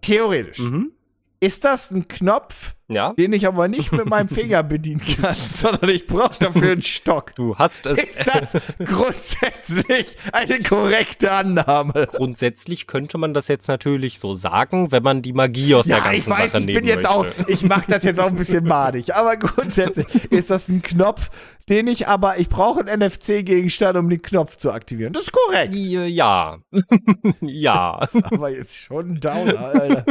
theoretisch. 0.00 0.58
Mhm. 0.58 0.92
Ist 1.40 1.64
das 1.64 1.92
ein 1.92 2.08
Knopf, 2.08 2.74
Ja. 2.88 3.12
den 3.12 3.32
ich 3.32 3.46
aber 3.46 3.68
nicht 3.68 3.92
mit 3.92 4.06
meinem 4.06 4.28
Finger 4.28 4.64
bedienen 4.64 5.00
kann, 5.20 5.36
sondern 5.48 5.88
ich 5.90 6.06
brauche 6.06 6.36
dafür 6.40 6.72
einen 6.72 6.82
Stock? 6.82 7.32
Du 7.36 7.56
hast 7.56 7.86
es. 7.86 7.98
Ist 8.10 8.26
das 8.26 8.60
grundsätzlich 8.84 10.16
eine 10.32 10.58
korrekte 10.62 11.30
Annahme? 11.30 12.08
Grundsätzlich 12.10 12.86
könnte 12.88 13.18
man 13.18 13.34
das 13.34 13.46
jetzt 13.48 13.68
natürlich 13.68 14.18
so 14.18 14.34
sagen, 14.34 14.90
wenn 14.90 15.02
man 15.04 15.22
die 15.22 15.32
Magie 15.32 15.74
aus 15.76 15.86
der 15.86 15.98
Ja, 15.98 16.04
ganzen 16.04 16.18
ich 16.18 16.28
weiß, 16.28 16.52
Sache 16.52 16.60
ich 16.62 16.66
nehmen 16.66 16.78
bin 16.80 16.88
jetzt 16.88 17.06
auch, 17.06 17.24
möchte. 17.24 17.44
ich 17.52 17.62
mache 17.62 17.84
das 17.88 18.02
jetzt 18.04 18.18
auch 18.18 18.26
ein 18.28 18.36
bisschen 18.36 18.64
madig, 18.64 19.14
aber 19.14 19.36
grundsätzlich 19.36 20.06
ist 20.32 20.50
das 20.50 20.68
ein 20.68 20.82
Knopf, 20.82 21.30
den 21.68 21.86
ich 21.86 22.08
aber, 22.08 22.38
ich 22.38 22.48
brauche 22.48 22.80
einen 22.84 23.00
NFC-Gegenstand, 23.00 23.96
um 23.96 24.08
den 24.08 24.22
Knopf 24.22 24.56
zu 24.56 24.72
aktivieren. 24.72 25.12
Das 25.12 25.24
ist 25.24 25.32
korrekt. 25.32 25.74
Ja. 25.74 26.58
ja. 27.42 28.00
Aber 28.24 28.48
jetzt 28.50 28.76
schon 28.76 29.12
ein 29.12 29.20
Downer, 29.20 29.58
Alter. 29.60 30.04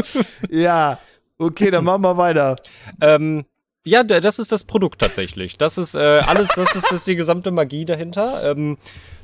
Ja, 0.50 1.00
okay, 1.40 1.72
dann 1.72 1.84
machen 1.84 2.02
wir 2.04 2.18
weiter. 2.18 2.56
Ähm, 3.02 3.46
ja, 3.84 4.04
das 4.04 4.38
ist 4.38 4.52
das 4.52 4.66
Produkt 4.66 5.00
tatsächlich. 5.00 5.58
Das 5.58 5.78
ist 5.78 5.96
äh, 5.96 6.00
alles, 6.00 6.50
das 6.50 6.76
ist, 6.76 6.86
das 6.86 6.92
ist 6.92 7.08
die 7.08 7.16
gesamte 7.16 7.52
Magie 7.52 7.86
dahinter. 7.86 8.44
Ähm, 8.52 8.78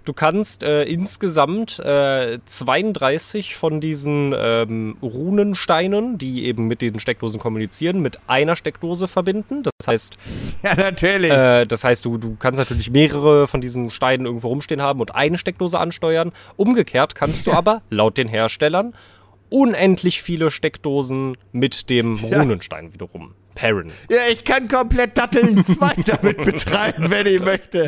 du 0.06 0.14
kannst 0.14 0.64
äh, 0.64 0.84
insgesamt 0.84 1.80
äh, 1.80 2.40
32 2.46 3.56
von 3.58 3.82
diesen 3.82 4.34
ähm, 4.38 4.96
Runensteinen, 5.02 6.18
die 6.18 6.46
eben 6.46 6.68
mit 6.68 6.82
den 6.82 7.02
Steckdosen 7.02 7.42
kommunizieren, 7.42 8.00
mit 8.02 8.20
einer 8.28 8.56
Steckdose 8.56 9.10
verbinden. 9.10 9.64
Das 9.64 9.88
heißt, 9.88 10.18
Ja, 10.64 10.76
natürlich. 10.76 11.32
äh, 11.32 11.66
das 11.66 11.84
heißt, 11.84 12.06
du, 12.06 12.18
du 12.18 12.38
kannst 12.40 12.58
natürlich 12.60 12.90
mehrere 12.90 13.48
von 13.48 13.60
diesen 13.60 13.90
Steinen 13.90 14.26
irgendwo 14.26 14.48
rumstehen 14.48 14.82
haben 14.82 15.02
und 15.02 15.14
eine 15.14 15.38
Steckdose 15.38 15.78
ansteuern. 15.78 16.32
Umgekehrt 16.56 17.16
kannst 17.16 17.48
du 17.48 17.52
aber, 17.52 17.82
laut 17.90 18.18
den 18.18 18.30
Herstellern, 18.30 18.94
unendlich 19.54 20.22
viele 20.24 20.50
Steckdosen 20.50 21.38
mit 21.52 21.90
dem 21.92 22.18
Ja. 22.18 22.40
Runenstein 22.42 22.92
wiederum 22.94 23.36
pairen. 23.56 23.92
Ja, 24.10 24.18
ich 24.32 24.44
kann 24.46 24.68
komplett 24.68 25.16
Datteln 25.16 25.64
2 25.64 25.94
damit 26.08 26.44
betreiben, 26.44 27.12
wenn 27.12 27.28
ich 27.28 27.40
möchte. 27.40 27.88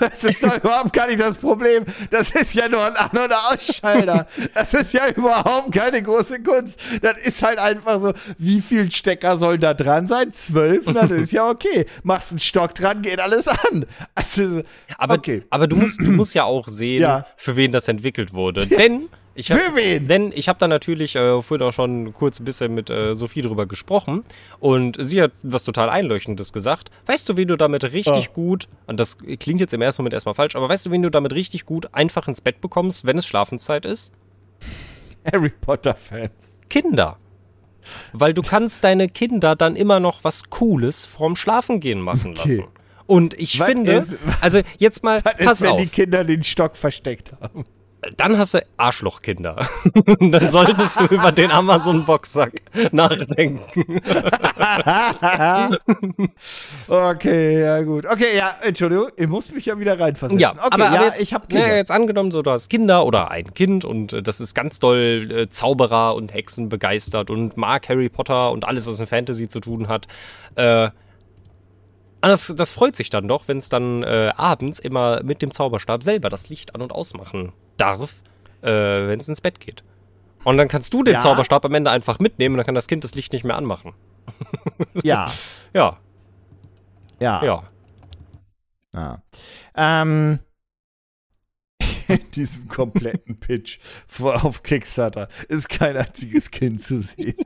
Das 0.00 0.24
ist 0.24 0.42
doch 0.42 0.56
überhaupt 0.56 0.94
gar 0.94 1.06
nicht 1.08 1.20
das 1.20 1.36
Problem. 1.36 1.84
Das 2.10 2.30
ist 2.30 2.54
ja 2.54 2.66
nur 2.70 2.82
ein 2.82 2.96
An- 2.96 3.10
und 3.10 3.30
Ausschalter. 3.52 4.26
Das 4.54 4.72
ist 4.72 4.94
ja 4.94 5.06
überhaupt 5.14 5.70
keine 5.72 6.02
große 6.02 6.42
Kunst. 6.42 6.80
Das 7.02 7.18
ist 7.18 7.42
halt 7.42 7.58
einfach 7.58 8.00
so, 8.00 8.14
wie 8.38 8.62
viel 8.62 8.90
Stecker 8.90 9.36
sollen 9.36 9.60
da 9.60 9.74
dran 9.74 10.06
sein? 10.06 10.32
Zwölf? 10.32 10.86
Na, 10.86 11.06
das 11.06 11.18
ist 11.24 11.32
ja 11.32 11.46
okay. 11.46 11.84
Machst 12.02 12.30
einen 12.30 12.40
Stock 12.40 12.74
dran, 12.74 13.02
geht 13.02 13.20
alles 13.20 13.48
an. 13.48 13.84
Also, 14.14 14.62
Aber, 14.96 15.16
okay. 15.16 15.42
aber 15.50 15.66
du 15.66 15.76
musst, 15.76 16.00
du 16.00 16.10
musst 16.10 16.34
ja 16.34 16.44
auch 16.44 16.68
sehen, 16.68 17.02
Ja. 17.02 17.26
für 17.36 17.54
wen 17.56 17.70
das 17.70 17.86
entwickelt 17.88 18.32
wurde. 18.32 18.66
Denn 18.66 19.10
ich 19.36 19.50
hab, 19.52 19.58
Für 19.60 19.76
wen? 19.76 20.08
Denn 20.08 20.32
ich 20.34 20.48
habe 20.48 20.58
da 20.58 20.66
natürlich 20.66 21.14
äh, 21.14 21.40
vorhin 21.42 21.66
auch 21.66 21.72
schon 21.72 22.12
kurz 22.12 22.40
ein 22.40 22.44
bisschen 22.44 22.74
mit 22.74 22.90
äh, 22.90 23.14
Sophie 23.14 23.42
drüber 23.42 23.66
gesprochen 23.66 24.24
und 24.58 24.96
sie 25.00 25.22
hat 25.22 25.32
was 25.42 25.62
total 25.64 25.88
Einleuchtendes 25.90 26.52
gesagt. 26.52 26.90
Weißt 27.06 27.28
du, 27.28 27.36
wie 27.36 27.46
du 27.46 27.56
damit 27.56 27.84
richtig 27.84 28.30
Oh. 28.30 28.32
gut, 28.32 28.68
und 28.86 28.98
das 28.98 29.18
klingt 29.18 29.60
jetzt 29.60 29.74
im 29.74 29.82
ersten 29.82 30.02
Moment 30.02 30.14
erstmal 30.14 30.34
falsch, 30.34 30.56
aber 30.56 30.68
weißt 30.68 30.86
du, 30.86 30.90
wen 30.90 31.02
du 31.02 31.10
damit 31.10 31.32
richtig 31.34 31.66
gut 31.66 31.92
einfach 31.94 32.26
ins 32.28 32.40
Bett 32.40 32.60
bekommst, 32.60 33.04
wenn 33.06 33.18
es 33.18 33.26
Schlafenszeit 33.26 33.84
ist? 33.86 34.12
Harry 35.32 35.50
Potter-Fan. 35.60 36.30
Kinder. 36.68 37.18
Weil 38.12 38.34
du 38.34 38.42
kannst 38.42 38.82
deine 38.84 39.08
Kinder 39.08 39.54
dann 39.54 39.76
immer 39.76 40.00
noch 40.00 40.24
was 40.24 40.50
Cooles 40.50 41.06
vorm 41.06 41.36
Schlafengehen 41.36 42.00
machen 42.00 42.32
Okay. 42.36 42.48
lassen. 42.56 42.64
Und 43.06 43.34
ich 43.34 43.60
Was 43.60 43.68
finde, 43.68 43.92
ist- 43.92 44.18
also 44.40 44.60
jetzt 44.78 45.04
mal, 45.04 45.20
Was 45.24 45.34
pass 45.36 45.52
ist, 45.52 45.60
wenn 45.62 45.70
auf. 45.70 45.80
die 45.80 45.86
Kinder 45.86 46.24
den 46.24 46.42
Stock 46.42 46.76
versteckt 46.76 47.32
haben? 47.40 47.64
Dann 48.16 48.38
hast 48.38 48.54
du 48.54 48.66
Arschlochkinder. 48.76 49.66
Dann 50.20 50.50
solltest 50.50 51.00
du 51.00 51.04
über 51.06 51.32
den 51.32 51.50
Amazon-Boxsack 51.50 52.62
nachdenken. 52.92 54.00
Okay, 56.88 57.60
ja 57.60 57.82
gut. 57.82 58.06
Okay, 58.06 58.36
ja, 58.36 58.54
Entschuldigung, 58.62 59.08
ich 59.16 59.26
muss 59.26 59.50
mich 59.50 59.66
ja 59.66 59.78
wieder 59.78 59.98
reinversetzen. 59.98 60.38
Ja, 60.38 60.52
okay, 60.52 60.68
aber, 60.70 60.84
ja, 60.84 60.90
aber 60.92 61.04
jetzt, 61.06 61.20
ich 61.20 61.34
habe 61.34 61.46
Kinder. 61.46 61.76
jetzt 61.76 61.90
angenommen, 61.90 62.30
so 62.30 62.42
du 62.42 62.50
hast 62.50 62.68
Kinder 62.68 63.04
oder 63.04 63.30
ein 63.30 63.52
Kind 63.54 63.84
und 63.84 64.12
äh, 64.12 64.22
das 64.22 64.40
ist 64.40 64.54
ganz 64.54 64.78
doll 64.78 65.28
äh, 65.30 65.48
Zauberer 65.48 66.14
und 66.14 66.32
Hexen 66.32 66.68
begeistert 66.68 67.30
und 67.30 67.56
mag 67.56 67.88
Harry 67.88 68.08
Potter 68.08 68.50
und 68.52 68.64
alles, 68.64 68.86
was 68.86 68.98
mit 68.98 69.08
Fantasy 69.08 69.48
zu 69.48 69.60
tun 69.60 69.88
hat. 69.88 70.06
Äh, 70.54 70.86
und 72.22 72.30
das, 72.30 72.52
das 72.56 72.72
freut 72.72 72.96
sich 72.96 73.10
dann 73.10 73.28
doch, 73.28 73.46
wenn 73.46 73.58
es 73.58 73.68
dann 73.68 74.02
äh, 74.02 74.32
abends 74.36 74.78
immer 74.78 75.22
mit 75.22 75.42
dem 75.42 75.50
Zauberstab 75.50 76.02
selber 76.02 76.28
das 76.28 76.48
Licht 76.48 76.74
an- 76.74 76.82
und 76.82 76.92
ausmachen 76.92 77.52
darf, 77.76 78.22
äh, 78.62 78.68
wenn 78.68 79.20
es 79.20 79.28
ins 79.28 79.40
Bett 79.40 79.60
geht. 79.60 79.84
Und 80.44 80.58
dann 80.58 80.68
kannst 80.68 80.94
du 80.94 81.02
den 81.02 81.14
Ja. 81.14 81.20
Zauberstab 81.20 81.64
am 81.64 81.74
Ende 81.74 81.90
einfach 81.90 82.18
mitnehmen 82.18 82.54
und 82.54 82.58
dann 82.58 82.66
kann 82.66 82.74
das 82.74 82.86
Kind 82.86 83.02
das 83.04 83.14
Licht 83.14 83.32
nicht 83.32 83.44
mehr 83.44 83.56
anmachen. 83.56 83.94
Ja, 85.02 85.32
Ja, 85.74 85.98
ja. 87.18 87.44
ja. 87.44 87.64
ja. 88.94 89.22
Ähm, 89.74 90.38
in 92.08 92.30
diesem 92.32 92.68
kompletten 92.68 93.38
Pitch 93.40 93.78
auf 94.20 94.62
Kickstarter 94.62 95.28
ist 95.48 95.68
kein 95.68 95.96
einziges 95.96 96.50
Kind 96.50 96.82
zu 96.82 97.02
sehen. 97.02 97.36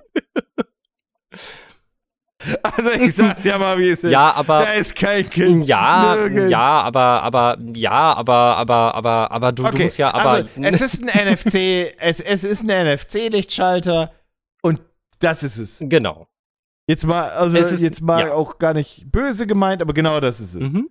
Also 2.62 2.90
ich 2.92 3.14
sag's 3.14 3.44
ja 3.44 3.58
mal, 3.58 3.78
wie 3.78 3.90
es 3.90 4.02
ist. 4.02 4.10
Ja, 4.10 4.32
aber- 4.34 4.60
Da 4.64 4.72
ist 4.72 4.94
kein 4.96 5.28
Kind. 5.28 5.66
Ja, 5.66 6.14
Nirgends. 6.16 6.50
ja, 6.50 6.80
aber, 6.82 7.22
aber, 7.22 7.58
ja, 7.74 8.14
aber, 8.14 8.56
aber, 8.56 8.94
aber, 8.94 9.30
aber 9.30 9.52
du, 9.52 9.62
du 9.62 9.68
Okay, 9.68 9.82
musst 9.84 9.98
ja, 9.98 10.12
aber. 10.14 10.30
also, 10.30 10.48
es 10.62 10.80
ist 10.80 11.02
ein 11.02 11.32
NFC, 11.32 11.94
es, 11.98 12.20
es 12.20 12.44
ist 12.44 12.62
ein 12.68 12.86
NFC-Lichtschalter 12.86 14.12
und 14.62 14.80
das 15.18 15.42
ist 15.42 15.58
es. 15.58 15.76
genau. 15.80 16.26
Jetzt 16.86 17.06
mal, 17.06 17.30
also 17.30 17.56
Es 17.56 17.70
ist- 17.70 17.82
jetzt 17.82 18.00
mal 18.02 18.26
ja. 18.26 18.32
auch 18.32 18.58
gar 18.58 18.74
nicht 18.74 19.10
böse 19.12 19.46
gemeint, 19.46 19.80
aber 19.82 19.92
genau 19.94 20.18
das 20.20 20.40
ist 20.40 20.54
es. 20.54 20.72
Mhm. 20.72 20.88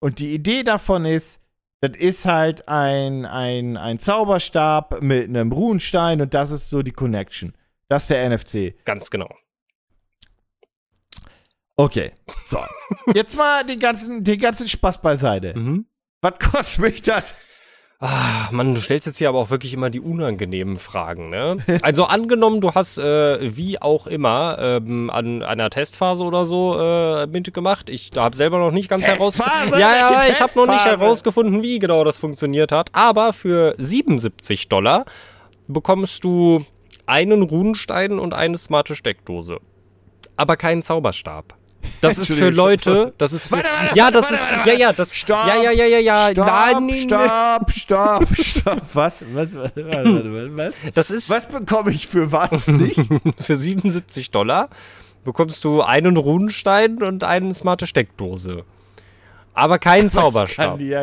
Und 0.00 0.18
die 0.18 0.32
Idee 0.34 0.62
davon 0.64 1.04
ist, 1.04 1.38
das 1.80 1.92
ist 1.96 2.24
halt 2.24 2.66
ein, 2.68 3.24
ein, 3.24 3.76
ein 3.76 3.98
Zauberstab 4.00 5.00
mit 5.00 5.28
einem 5.28 5.52
Runenstein 5.52 6.20
und 6.20 6.34
das 6.34 6.50
ist 6.50 6.70
so 6.70 6.82
die 6.82 6.90
Connection. 6.92 7.54
Das 7.88 8.02
ist 8.04 8.10
der 8.10 8.28
NFC. 8.28 8.74
Ganz 8.84 9.10
genau. 9.10 9.28
Okay, 11.80 12.10
so. 12.44 12.58
Jetzt 13.14 13.36
mal 13.36 13.64
den 13.64 13.78
ganzen, 13.78 14.24
den 14.24 14.40
ganzen 14.40 14.66
Spaß 14.66 15.00
beiseite. 15.00 15.56
Mhm. 15.56 15.86
Was 16.20 16.34
kostet 16.40 16.80
mich 16.80 17.02
das? 17.02 17.36
Ah, 18.00 18.48
Mann, 18.50 18.74
du 18.74 18.80
stellst 18.80 19.06
jetzt 19.06 19.18
hier 19.18 19.28
aber 19.28 19.38
auch 19.38 19.50
wirklich 19.50 19.74
immer 19.74 19.88
die 19.88 20.00
unangenehmen 20.00 20.76
Fragen, 20.76 21.30
ne? 21.30 21.58
Also 21.82 22.04
angenommen, 22.04 22.60
du 22.60 22.74
hast 22.74 22.98
äh, 22.98 23.56
wie 23.56 23.80
auch 23.80 24.08
immer 24.08 24.56
ähm, 24.60 25.08
an 25.08 25.44
einer 25.44 25.70
Testphase 25.70 26.24
oder 26.24 26.46
so 26.46 26.78
äh, 26.80 27.26
mitgemacht. 27.28 27.90
Ich 27.90 28.10
habe 28.16 28.34
selber 28.34 28.58
noch 28.58 28.72
nicht 28.72 28.88
ganz 28.88 29.04
herausgefunden. 29.04 29.78
Ja, 29.80 29.96
ja, 29.96 30.22
ich 30.28 30.40
habe 30.40 30.52
noch 30.56 30.66
nicht 30.66 30.84
herausgefunden, 30.84 31.62
wie 31.62 31.78
genau 31.78 32.02
das 32.02 32.18
funktioniert 32.18 32.72
hat. 32.72 32.90
Aber 32.92 33.32
für 33.32 33.76
77 33.78 34.68
Dollar 34.68 35.04
bekommst 35.68 36.24
du 36.24 36.64
einen 37.06 37.42
Runenstein 37.42 38.18
und 38.18 38.34
eine 38.34 38.58
smarte 38.58 38.96
Steckdose. 38.96 39.60
Aber 40.36 40.56
keinen 40.56 40.82
Zauberstab. 40.82 41.56
Das 42.00 42.18
ist 42.18 42.32
für 42.32 42.50
Leute, 42.50 43.12
das 43.18 43.32
ist 43.32 43.46
für, 43.48 43.56
Warte, 43.56 43.68
warte, 43.68 43.96
ja, 43.96 44.10
das 44.10 44.30
warte, 44.30 44.34
ist, 44.34 44.66
ja, 44.66 44.72
ja, 44.74 44.92
das, 44.92 45.14
Stopp, 45.16 45.46
ja, 45.46 45.62
ja, 45.62 45.70
ja, 45.72 45.84
ja, 45.86 45.98
ja, 45.98 46.30
Stopp, 46.32 46.46
nein, 46.46 46.90
stopp, 46.90 47.70
stopp, 47.72 48.36
stopp. 48.36 48.82
Was? 48.94 49.24
Was? 49.32 49.48
Was? 49.54 49.70
Was? 49.74 50.74
Das 50.94 51.10
ist 51.10 51.30
Was 51.30 51.46
bekomme 51.46 51.90
ich 51.90 52.06
für 52.06 52.30
was 52.30 52.66
nicht? 52.68 53.00
für 53.40 53.56
77 53.56 54.30
Dollar 54.30 54.68
bekommst 55.24 55.64
du 55.64 55.82
einen 55.82 56.16
Runenstein 56.16 57.02
und 57.02 57.24
eine 57.24 57.52
smarte 57.52 57.86
Steckdose. 57.86 58.64
Aber 59.54 59.78
keinen 59.78 60.02
Kann 60.10 60.10
Zauberstab. 60.10 60.78
die 60.78 60.86
ja, 60.88 61.02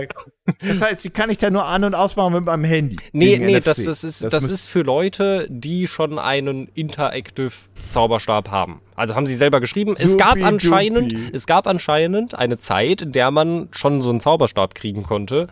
das 0.61 0.81
heißt, 0.81 1.03
die 1.03 1.09
kann 1.09 1.29
ich 1.29 1.37
dann 1.39 1.53
nur 1.53 1.65
an- 1.65 1.83
und 1.83 1.95
ausmachen 1.95 2.33
mit 2.33 2.45
meinem 2.45 2.63
Handy. 2.65 2.95
Nee, 3.13 3.37
nee, 3.39 3.59
das, 3.59 3.83
das, 3.83 4.03
ist, 4.03 4.23
das, 4.23 4.43
muss- 4.43 4.51
ist 4.51 4.65
für 4.67 4.81
Leute, 4.81 5.47
die 5.49 5.87
schon 5.87 6.19
einen 6.19 6.67
Interactive 6.75 7.51
Zauberstab 7.89 8.49
haben. 8.51 8.81
Also 8.95 9.15
haben 9.15 9.25
sie 9.25 9.35
selber 9.35 9.59
geschrieben, 9.59 9.95
es 9.97 10.17
gab 10.17 10.41
anscheinend, 10.43 11.15
es 11.33 11.47
gab 11.47 11.67
anscheinend 11.67 12.35
eine 12.35 12.57
Zeit, 12.57 13.01
in 13.01 13.11
der 13.11 13.31
man 13.31 13.69
schon 13.71 14.01
so 14.01 14.09
einen 14.09 14.19
Zauberstab 14.21 14.75
kriegen 14.75 15.03
konnte, 15.03 15.47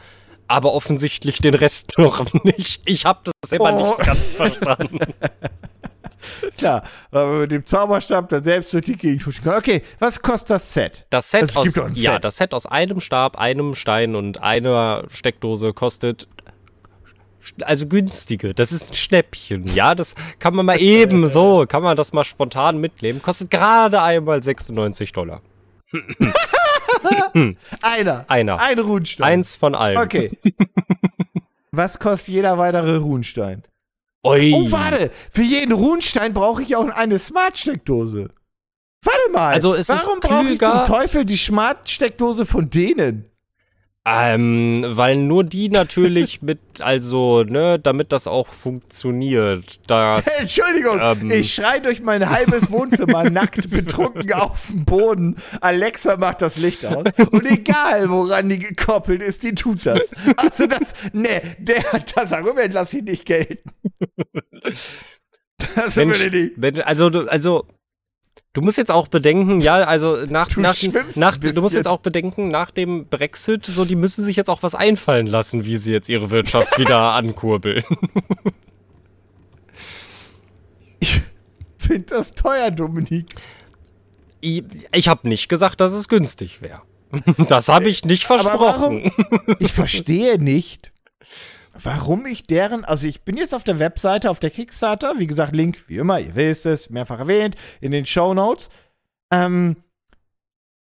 aber 0.48 0.74
offensichtlich 0.74 1.40
den 1.40 1.56
Rest 1.56 1.94
noch 1.98 2.26
nicht. 2.44 2.82
Ich 2.86 3.06
habe 3.06 3.20
das 3.24 3.50
selber 3.50 3.74
Oh. 3.74 3.82
nicht 3.84 3.98
ganz 4.00 4.34
verstanden. 4.36 5.00
Klar, 6.58 6.84
weil 7.12 7.26
man 7.26 7.40
mit 7.42 7.52
dem 7.52 7.66
Zauberstab 7.66 8.30
dann 8.30 8.44
selbst 8.44 8.74
durch 8.74 8.86
die 8.86 8.98
Gegend 8.98 9.26
huschen 9.26 9.44
kann. 9.44 9.56
Okay, 9.56 9.82
was 10.00 10.22
kostet 10.22 10.52
das 10.52 10.74
Set? 10.74 11.06
Das 11.10 11.32
Set 11.32 11.44
Es 11.44 11.58
aus 11.58 11.66
gibt 11.66 11.78
doch 11.78 11.86
ein 11.86 11.94
ja, 11.94 12.14
Set. 12.14 12.24
das 12.24 12.38
Set 12.38 12.54
aus 12.54 12.66
einem 12.66 13.00
Stab, 13.00 13.38
einem 13.38 13.76
Stein 13.76 14.16
und 14.16 14.42
einer 14.42 15.06
Steckdose 15.10 15.74
kostet 15.74 16.28
also 17.64 17.88
günstige. 17.88 18.54
Das 18.54 18.72
ist 18.72 18.92
ein 18.92 18.96
Schnäppchen. 18.96 19.68
Ja, 19.68 19.96
das 19.96 20.16
kann 20.40 20.56
man 20.56 20.66
mal 20.66 20.78
eben 20.82 21.28
so, 21.28 21.66
kann 21.68 21.84
man 21.84 21.96
das 21.98 22.14
mal 22.14 22.24
spontan 22.24 22.78
mitnehmen. 22.78 23.22
Kostet 23.22 23.52
gerade 23.52 24.02
einmal 24.02 24.42
96 24.42 25.12
Dollar. 25.12 25.42
Einer. 27.82 28.26
Einer. 28.28 28.60
Ein 28.60 28.80
Runenstein. 28.80 29.28
Eins 29.28 29.56
von 29.56 29.76
allen. 29.76 29.98
Okay. 29.98 30.32
was 31.72 32.00
kostet 32.00 32.34
jeder 32.34 32.58
weitere 32.58 32.98
Runenstein? 32.98 33.64
Ui. 34.26 34.54
Oh, 34.56 34.72
warte! 34.72 35.12
Für 35.32 35.42
jeden 35.42 35.74
Runenstein 35.74 36.34
brauche 36.34 36.62
ich 36.62 36.76
auch 36.76 36.88
eine 36.90 37.20
Smart-Steckdose. 37.20 38.30
Warte 39.04 39.32
mal. 39.32 39.54
Also 39.54 39.74
Warum 39.74 40.20
brauche 40.22 40.50
ich 40.50 40.60
zum 40.60 40.86
Teufel 40.86 41.26
die 41.26 41.36
Smart-Steckdose 41.36 42.46
von 42.46 42.70
denen? 42.70 43.33
Ähm, 44.06 44.84
weil 44.86 45.16
nur 45.16 45.46
die 45.46 45.70
natürlich 45.70 46.42
mit, 46.42 46.60
also, 46.80 47.44
ne, 47.44 47.80
damit 47.80 48.12
das 48.12 48.28
auch 48.28 48.50
funktioniert. 48.50 49.80
Das, 49.88 50.28
Entschuldigung, 50.40 51.00
Ähm. 51.02 51.32
ich 51.32 51.54
schrei 51.54 51.80
durch 51.80 52.02
mein 52.02 52.30
halbes 52.30 52.70
Wohnzimmer 52.70 53.24
nackt 53.30 53.70
betrunken 53.70 54.34
auf 54.34 54.68
dem 54.68 54.84
Boden. 54.84 55.38
Alexa 55.62 56.18
macht 56.18 56.42
das 56.42 56.58
Licht 56.58 56.86
aus. 56.86 57.06
Und 57.32 57.50
egal, 57.50 58.10
woran 58.10 58.50
die 58.50 58.60
gekoppelt 58.60 59.22
ist, 59.22 59.44
die 59.44 59.56
tut 59.56 59.86
das. 59.86 60.12
Also 60.36 60.68
das, 60.68 60.94
ne, 61.14 61.42
der, 61.60 61.84
das 62.14 62.34
Argument 62.34 62.74
lasse 62.74 62.98
ich 62.98 63.04
nicht 63.04 63.26
gelten. 63.26 63.70
Das 65.76 65.96
Mensch, 65.96 66.20
würde 66.20 66.38
nicht. 66.38 66.54
wenn, 66.58 66.82
also, 66.82 67.08
also, 67.08 67.68
du 68.54 68.62
musst 68.62 68.78
jetzt 68.78 68.92
auch 68.92 69.08
bedenken, 69.08 69.62
ja, 69.62 69.76
also 69.84 70.26
nach, 70.28 70.48
Du 70.48 70.62
nach, 70.62 70.76
nach 71.16 71.38
du 71.38 71.62
musst 71.62 71.76
jetzt 71.76 71.88
auch 71.88 72.00
bedenken, 72.00 72.48
nach 72.48 72.72
dem 72.72 73.08
Brexit, 73.08 73.66
so, 73.66 73.84
die 73.84 73.96
müssen 73.96 74.24
sich 74.24 74.36
jetzt 74.36 74.50
auch 74.50 74.64
was 74.64 74.76
einfallen 74.76 75.28
lassen, 75.28 75.66
wie 75.66 75.78
sie 75.78 75.92
jetzt 75.92 76.10
ihre 76.10 76.30
Wirtschaft 76.30 76.78
wieder 76.80 77.14
ankurbeln. 77.14 77.84
Ich 81.00 81.22
finde 81.78 82.06
das 82.08 82.34
teuer, 82.34 82.72
Dominik. 82.72 83.26
Ich, 84.40 84.64
ich 84.94 85.08
habe 85.08 85.28
nicht 85.28 85.50
gesagt, 85.50 85.82
dass 85.82 85.92
es 85.92 86.08
günstig 86.08 86.62
wäre. 86.62 86.82
Das 87.48 87.68
habe 87.70 87.90
ich 87.90 88.06
nicht 88.06 88.24
versprochen. 88.26 89.12
Ich 89.60 89.72
verstehe 89.72 90.40
nicht, 90.42 90.93
warum 91.74 92.26
ich 92.26 92.44
deren, 92.44 92.86
also 92.86 93.08
ich 93.08 93.24
bin 93.24 93.38
jetzt 93.38 93.54
auf 93.54 93.64
der 93.64 93.80
Webseite, 93.80 94.30
auf 94.30 94.40
der 94.40 94.50
Kickstarter, 94.52 95.16
wie 95.18 95.28
gesagt, 95.28 95.56
Link, 95.56 95.84
wie 95.88 95.98
immer, 95.98 96.20
ihr 96.20 96.36
wisst 96.36 96.66
es, 96.66 96.90
mehrfach 96.90 97.20
erwähnt, 97.20 97.56
in 97.82 97.92
den 97.92 98.06
Show 98.06 98.34
Notes. 98.34 98.70
Ähm, 99.32 99.78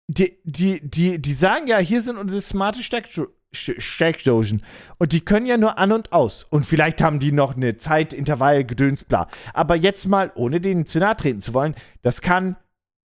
die, 0.08 0.38
die, 0.44 0.80
die, 0.88 1.20
die 1.20 1.32
sagen 1.32 1.66
ja, 1.66 1.78
hier 1.78 2.02
sind 2.02 2.18
unsere 2.18 2.40
smarte 2.42 2.82
Steckdo 2.82 3.26
Sch- 3.54 3.80
Steckdosen. 3.80 4.62
Und 4.98 5.12
die 5.12 5.20
können 5.24 5.46
ja 5.46 5.56
nur 5.56 5.78
an 5.78 5.92
und 5.92 6.12
aus. 6.12 6.44
Und 6.44 6.66
vielleicht 6.66 7.00
haben 7.00 7.20
die 7.20 7.32
noch 7.32 7.56
eine 7.56 7.76
Zeitintervall, 7.76 8.64
Gedöns, 8.64 9.04
bla. 9.04 9.28
Aber 9.54 9.76
jetzt 9.76 10.06
mal, 10.08 10.32
ohne 10.34 10.60
denen 10.60 10.86
zu 10.86 10.98
nahe 10.98 11.16
treten 11.16 11.40
zu 11.40 11.54
wollen, 11.54 11.74
das 12.02 12.20
kann 12.20 12.56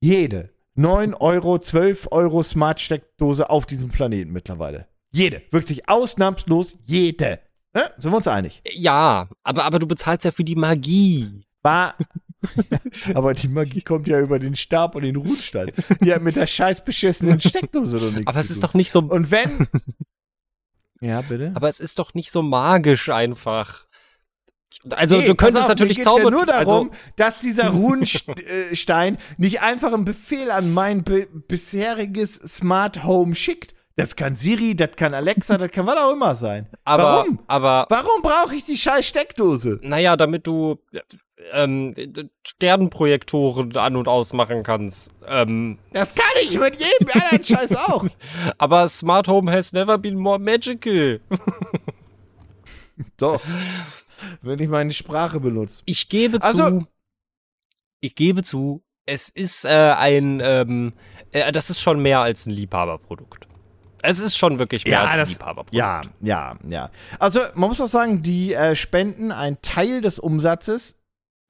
jede 0.01 0.51
9 0.75 1.15
Euro, 1.15 1.59
12 1.59 2.09
Euro 2.13 2.43
Smart-Steckdose 2.43 3.51
auf 3.51 3.67
diesem 3.67 3.91
Planeten 3.91 4.33
mittlerweile. 4.33 4.87
Jede. 5.13 5.43
Wirklich 5.51 5.89
ausnahmslos 5.89 6.77
jede. 6.87 7.41
Ne? 7.75 7.91
Sind 7.99 8.13
wir 8.13 8.17
uns 8.17 8.29
einig? 8.29 8.63
Ja, 8.73 9.29
aber, 9.43 9.65
aber 9.65 9.79
du 9.79 9.87
bezahlst 9.87 10.25
ja 10.25 10.31
für 10.31 10.45
die 10.45 10.57
Magie. 10.57 11.43
War. 11.63 11.95
Aber 13.15 13.35
die 13.35 13.49
Magie 13.49 13.83
kommt 13.83 14.07
ja 14.07 14.21
über 14.21 14.39
den 14.39 14.55
Stab 14.55 14.95
und 14.95 15.03
den 15.03 15.17
Ruhenstein. 15.17 15.73
Die 16.01 16.13
hat 16.13 16.23
mit 16.23 16.37
der 16.37 16.47
scheiß 16.47 16.85
beschissenen 16.85 17.41
Steckdose 17.41 17.99
doch 17.99 18.13
nichts 18.13 18.29
Aber 18.29 18.39
es 18.39 18.51
ist 18.51 18.63
doch 18.63 18.75
nicht 18.75 18.93
so, 18.93 19.01
Und 19.01 19.33
wenn. 19.33 19.67
ja, 21.01 21.21
bitte? 21.23 21.51
aber 21.57 21.69
es 21.69 21.81
ist 21.81 21.99
doch 21.99 22.15
nicht 22.15 22.31
so 22.31 22.43
magisch 22.43 23.09
einfach. 23.09 23.87
Also 24.91 25.17
Nee, 25.17 25.27
du 25.27 25.35
könntest 25.35 25.65
auf, 25.65 25.69
natürlich 25.69 26.03
zaubern. 26.03 26.25
ja 26.27 26.31
nur 26.31 26.47
darum, 26.47 26.91
also, 26.91 27.03
dass 27.17 27.41
dieser 27.41 27.69
Runenstein 27.71 29.19
nicht 29.37 29.61
einfach 29.61 29.93
einen 29.93 30.05
Befehl 30.05 30.51
an 30.53 30.73
mein 30.73 31.03
bisheriges 31.03 32.35
Smart 32.35 33.03
Home 33.03 33.35
schickt. 33.35 33.75
Das 33.99 34.15
kann 34.17 34.35
Siri, 34.37 34.75
das 34.77 34.91
kann 34.97 35.13
Alexa, 35.13 35.59
das 35.59 35.71
kann 35.73 35.87
was 35.87 35.97
auch 35.99 36.13
immer 36.13 36.35
sein. 36.37 36.69
aber, 36.85 37.03
Warum? 37.03 37.39
aber 37.49 37.87
Warum 37.91 38.23
brauche 38.23 38.55
ich 38.55 38.65
die 38.65 38.77
scheiß 38.77 39.05
Steckdose? 39.07 39.81
Naja, 39.83 40.17
damit 40.17 40.47
du 40.47 40.79
ähm, 41.53 41.95
Sternenprojektoren 42.47 43.77
an- 43.77 43.97
und 43.97 44.07
ausmachen 44.07 44.63
kannst. 44.63 45.11
Ähm, 45.27 45.79
Das 45.93 46.15
kann 46.15 46.27
ich 46.43 46.59
mit 46.59 46.77
jedem 46.77 47.09
anderen 47.23 47.43
Scheiß 47.43 47.75
auch. 47.77 48.07
aber 48.59 48.89
Smart 48.89 49.27
Home 49.29 49.51
has 49.51 49.73
never 49.73 49.99
been 49.99 50.17
more 50.17 50.39
magical. 50.39 51.21
Doch. 53.17 53.41
Wenn 54.43 54.61
ich 54.61 54.69
meine 54.69 54.93
Sprache 54.93 55.41
benutze. 55.41 55.83
Ich 55.87 56.09
gebe 56.09 56.41
Also- 56.43 56.69
zu. 56.71 56.87
Ich 58.01 58.15
gebe 58.15 58.45
zu, 58.45 58.85
es 59.07 59.29
ist 59.29 59.65
äh, 59.65 59.71
ein, 59.71 60.39
ähm, 60.41 60.93
äh, 61.33 61.51
das 61.51 61.69
ist 61.69 61.81
schon 61.81 62.01
mehr 62.01 62.21
als 62.21 62.47
ein 62.47 62.53
Liebhaberprodukt. 62.53 63.48
Es 64.03 64.19
ist 64.19 64.37
schon 64.37 64.59
wirklich 64.59 64.85
mehr 64.85 65.01
als 65.01 65.19
ein 65.19 65.27
Liebhaberprodukt. 65.27 65.75
ja, 65.75 66.03
ja, 66.21 66.57
ja. 66.69 66.91
Also, 67.19 67.41
man 67.55 67.69
muss 67.69 67.81
auch 67.81 67.87
sagen, 67.89 68.23
die 68.23 68.53
äh, 68.55 68.75
spenden 68.77 69.33
einen 69.33 69.61
Teil 69.63 70.01
des 70.01 70.19
Umsatzes, 70.19 70.97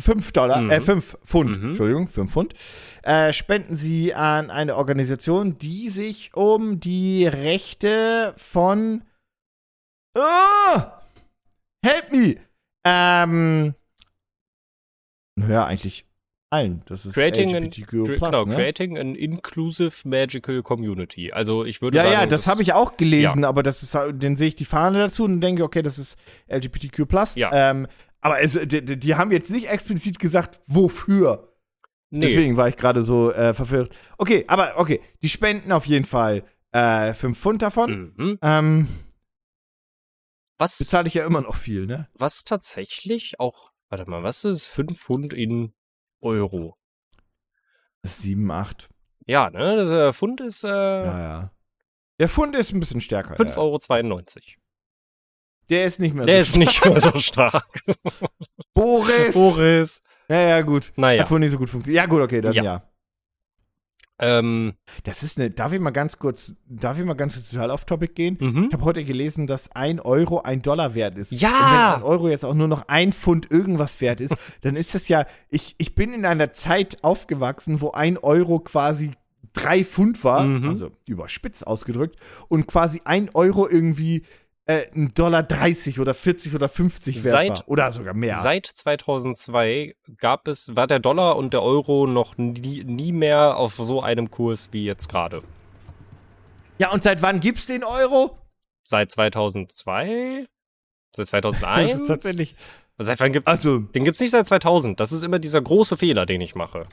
5 0.00 0.32
Dollar, 0.32 0.60
Mhm. 0.62 0.70
äh, 0.70 0.80
5 0.80 1.18
Pfund, 1.24 1.60
Mhm. 1.60 1.68
Entschuldigung, 1.70 2.08
5 2.08 2.30
Pfund, 2.32 2.54
äh, 3.02 3.32
spenden 3.32 3.74
sie 3.74 4.14
an 4.14 4.50
eine 4.50 4.76
Organisation, 4.76 5.58
die 5.58 5.88
sich 5.90 6.30
um 6.34 6.78
die 6.80 7.26
Rechte 7.26 8.34
von. 8.36 9.02
Oh, 10.16 10.80
help 11.84 12.12
me! 12.12 12.36
Ähm. 12.84 13.74
Naja, 15.36 15.66
eigentlich 15.66 16.04
allen. 16.50 16.82
Das 16.86 17.04
ist 17.06 17.14
Creating 17.14 17.54
an, 17.54 17.64
LGBTQ+, 17.64 17.90
cre- 17.94 18.14
genau, 18.26 18.44
ne? 18.44 18.54
creating 18.54 18.98
an 18.98 19.14
inclusive 19.14 20.08
magical 20.08 20.62
community. 20.62 21.30
Also 21.32 21.64
ich 21.64 21.82
würde 21.82 21.96
Ja, 21.98 22.04
sagen, 22.04 22.14
ja, 22.14 22.26
das 22.26 22.46
habe 22.46 22.62
ich 22.62 22.72
auch 22.72 22.96
gelesen, 22.96 23.44
aber 23.44 23.62
das 23.62 23.82
ist, 23.82 23.94
dann 23.94 24.36
sehe 24.36 24.48
ich 24.48 24.56
die 24.56 24.64
Fahne 24.64 24.98
dazu 24.98 25.24
und 25.24 25.40
denke, 25.40 25.62
okay, 25.64 25.82
das 25.82 25.98
ist 25.98 26.16
LGBTQ+. 26.48 27.06
Ja. 27.36 27.50
Ähm, 27.70 27.86
aber 28.20 28.40
es, 28.40 28.58
die, 28.64 28.84
die 28.98 29.14
haben 29.14 29.30
jetzt 29.30 29.50
nicht 29.50 29.68
explizit 29.68 30.18
gesagt, 30.18 30.60
wofür. 30.66 31.54
nee, 32.10 32.20
Deswegen 32.26 32.56
war 32.56 32.68
ich 32.68 32.76
gerade 32.76 33.02
so 33.02 33.30
äh, 33.32 33.54
verwirrt. 33.54 33.94
Okay, 34.16 34.44
aber 34.48 34.74
okay, 34.78 35.00
die 35.22 35.28
spenden 35.28 35.70
auf 35.70 35.84
jeden 35.86 36.04
Fall 36.04 36.44
äh, 36.72 37.12
5 37.14 37.38
Pfund 37.38 37.62
davon. 37.62 38.12
Mhm. 38.16 38.38
Ähm, 38.42 38.88
Was, 40.58 40.78
bezahle 40.78 41.06
ich 41.08 41.14
ja 41.14 41.26
immer 41.26 41.40
noch 41.42 41.54
viel, 41.54 41.86
ne? 41.86 42.08
was 42.14 42.44
tatsächlich 42.44 43.38
auch, 43.38 43.70
warte 43.90 44.08
mal, 44.10 44.22
was 44.22 44.44
ist 44.44 44.64
5 44.64 44.98
Pfund 44.98 45.32
in 45.32 45.72
Euro? 46.20 46.76
7, 48.04 48.50
8. 48.50 48.88
Ja, 49.26 49.50
ne, 49.50 49.86
der 49.86 50.12
Pfund 50.12 50.40
ist 50.40 50.64
äh, 50.64 50.68
Ja, 50.68 51.20
ja. 51.20 51.52
Der 52.18 52.28
Pfund 52.28 52.56
ist 52.56 52.72
ein 52.72 52.80
bisschen 52.80 53.00
stärker. 53.00 53.36
5,92 53.36 53.48
ja. 53.48 53.56
Euro. 53.58 53.78
Der 55.68 55.84
ist 55.84 56.00
nicht 56.00 56.14
mehr 56.14 56.24
Der 56.24 56.42
so 56.44 56.50
ist 56.52 56.56
nicht 56.56 56.84
mehr 56.84 56.98
so 56.98 57.20
stark. 57.20 57.62
Boris! 58.74 59.34
Boris. 59.34 60.00
Ja, 60.28 60.40
ja, 60.40 60.60
gut. 60.62 60.92
Naja. 60.96 61.22
Hat 61.22 61.30
wohl 61.30 61.40
nicht 61.40 61.50
so 61.52 61.58
gut 61.58 61.70
funktioniert. 61.70 62.02
Ja, 62.04 62.08
gut, 62.08 62.22
okay, 62.22 62.40
dann 62.40 62.52
Ja. 62.52 62.62
ja. 62.62 62.82
Ähm, 64.20 64.74
Das 65.04 65.22
ist 65.22 65.38
eine, 65.38 65.50
darf 65.50 65.72
ich 65.72 65.80
mal 65.80 65.90
ganz 65.90 66.18
kurz, 66.18 66.54
darf 66.68 66.98
ich 66.98 67.04
mal 67.04 67.14
ganz 67.14 67.34
kurz 67.34 67.50
total 67.50 67.70
off-topic 67.70 68.14
gehen? 68.14 68.36
mhm. 68.40 68.64
Ich 68.68 68.72
habe 68.72 68.84
heute 68.84 69.04
gelesen, 69.04 69.46
dass 69.46 69.70
ein 69.72 70.00
Euro 70.00 70.40
ein 70.40 70.60
Dollar 70.62 70.94
wert 70.94 71.16
ist. 71.18 71.32
Ja! 71.32 71.48
Und 71.48 71.54
wenn 71.72 71.80
ein 71.96 72.02
Euro 72.02 72.28
jetzt 72.28 72.44
auch 72.44 72.54
nur 72.54 72.68
noch 72.68 72.88
ein 72.88 73.12
Pfund 73.12 73.50
irgendwas 73.50 74.00
wert 74.00 74.20
ist, 74.20 74.34
dann 74.62 74.76
ist 74.76 74.94
das 74.94 75.08
ja, 75.08 75.24
ich, 75.50 75.74
ich 75.78 75.94
bin 75.94 76.12
in 76.12 76.24
einer 76.24 76.52
Zeit 76.52 77.02
aufgewachsen, 77.04 77.80
wo 77.80 77.92
ein 77.92 78.18
Euro 78.18 78.58
quasi 78.60 79.12
drei 79.52 79.84
Pfund 79.84 80.22
war, 80.24 80.42
Mhm. 80.44 80.68
also 80.68 80.90
überspitzt 81.06 81.66
ausgedrückt, 81.66 82.16
und 82.48 82.66
quasi 82.66 83.00
ein 83.04 83.30
Euro 83.34 83.68
irgendwie 83.68 84.24
äh, 84.68 84.86
ein 84.94 85.12
Dollar 85.14 85.42
30 85.42 85.98
oder 85.98 86.14
40 86.14 86.54
oder 86.54 86.68
50 86.68 87.16
wert 87.24 87.32
Seit- 87.32 87.50
war. 87.50 87.62
Oder 87.68 87.90
sogar 87.92 88.14
mehr. 88.14 88.36
Seit 88.38 88.66
2002 88.66 89.96
gab 90.18 90.46
es, 90.46 90.76
war 90.76 90.86
der 90.86 91.00
Dollar 91.00 91.36
und 91.36 91.52
der 91.54 91.62
Euro 91.62 92.06
noch 92.06 92.36
nie, 92.38 92.84
nie 92.84 93.10
mehr 93.12 93.56
auf 93.56 93.74
so 93.74 94.00
einem 94.02 94.30
Kurs 94.30 94.68
wie 94.72 94.84
jetzt 94.84 95.08
gerade. 95.08 95.42
ja, 96.78 96.92
und 96.92 97.02
seit 97.02 97.22
wann 97.22 97.40
gibt's 97.40 97.66
den 97.66 97.82
Euro? 97.82 98.38
Seit 98.84 99.10
2002? 99.10 100.46
Seit 100.46 100.48
Das 101.16 101.28
2001? 101.30 101.92
ist 102.02 102.06
tatsächlich, 102.06 102.54
Seit 102.98 103.18
wann 103.20 103.32
gibt's? 103.32 103.50
also, 103.50 103.78
Den 103.78 104.04
gibt's 104.04 104.20
nicht 104.20 104.30
seit 104.32 104.46
2000. 104.46 105.00
Das 105.00 105.12
ist 105.12 105.22
immer 105.22 105.38
dieser 105.38 105.62
große 105.62 105.96
Fehler, 105.96 106.26
den 106.26 106.40
ich 106.40 106.54
mache. 106.54 106.86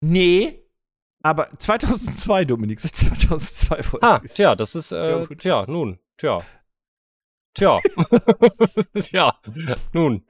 nee, 0.00 0.64
aber 1.22 1.48
2002, 1.58 2.44
Dominik, 2.44 2.78
seit 2.80 2.94
2002 2.94 3.82
voll. 3.82 4.00
Ah, 4.02 4.20
tja, 4.34 4.54
das 4.54 4.74
ist, 4.74 4.92
äh, 4.92 5.10
Ja, 5.20 5.26
tja, 5.26 5.64
nun, 5.66 5.98
tja. 6.16 6.38
Tja. 7.58 7.80
tja, 9.00 9.34
nun, 9.92 10.24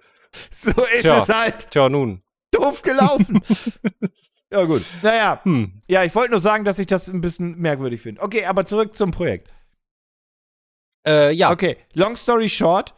So 0.50 0.70
ist 0.70 1.02
Tja. 1.02 1.22
es 1.22 1.28
halt. 1.28 1.70
tja, 1.70 1.88
nun. 1.88 2.22
doof 2.50 2.82
gelaufen. 2.82 3.40
ja, 4.52 4.64
gut. 4.64 4.84
Naja, 5.02 5.40
Hm. 5.44 5.80
ja, 5.88 6.04
ich 6.04 6.14
wollte 6.14 6.30
nur 6.32 6.40
sagen, 6.40 6.64
dass 6.64 6.78
ich 6.78 6.86
das 6.86 7.08
ein 7.08 7.20
bisschen 7.20 7.56
merkwürdig 7.58 8.00
finde. 8.00 8.22
Okay, 8.22 8.44
aber 8.46 8.64
zurück 8.66 8.96
zum 8.96 9.10
Projekt. 9.10 9.50
Äh, 11.06 11.32
ja, 11.32 11.50
Okay, 11.50 11.76
long 11.94 12.16
story 12.16 12.48
short. 12.48 12.94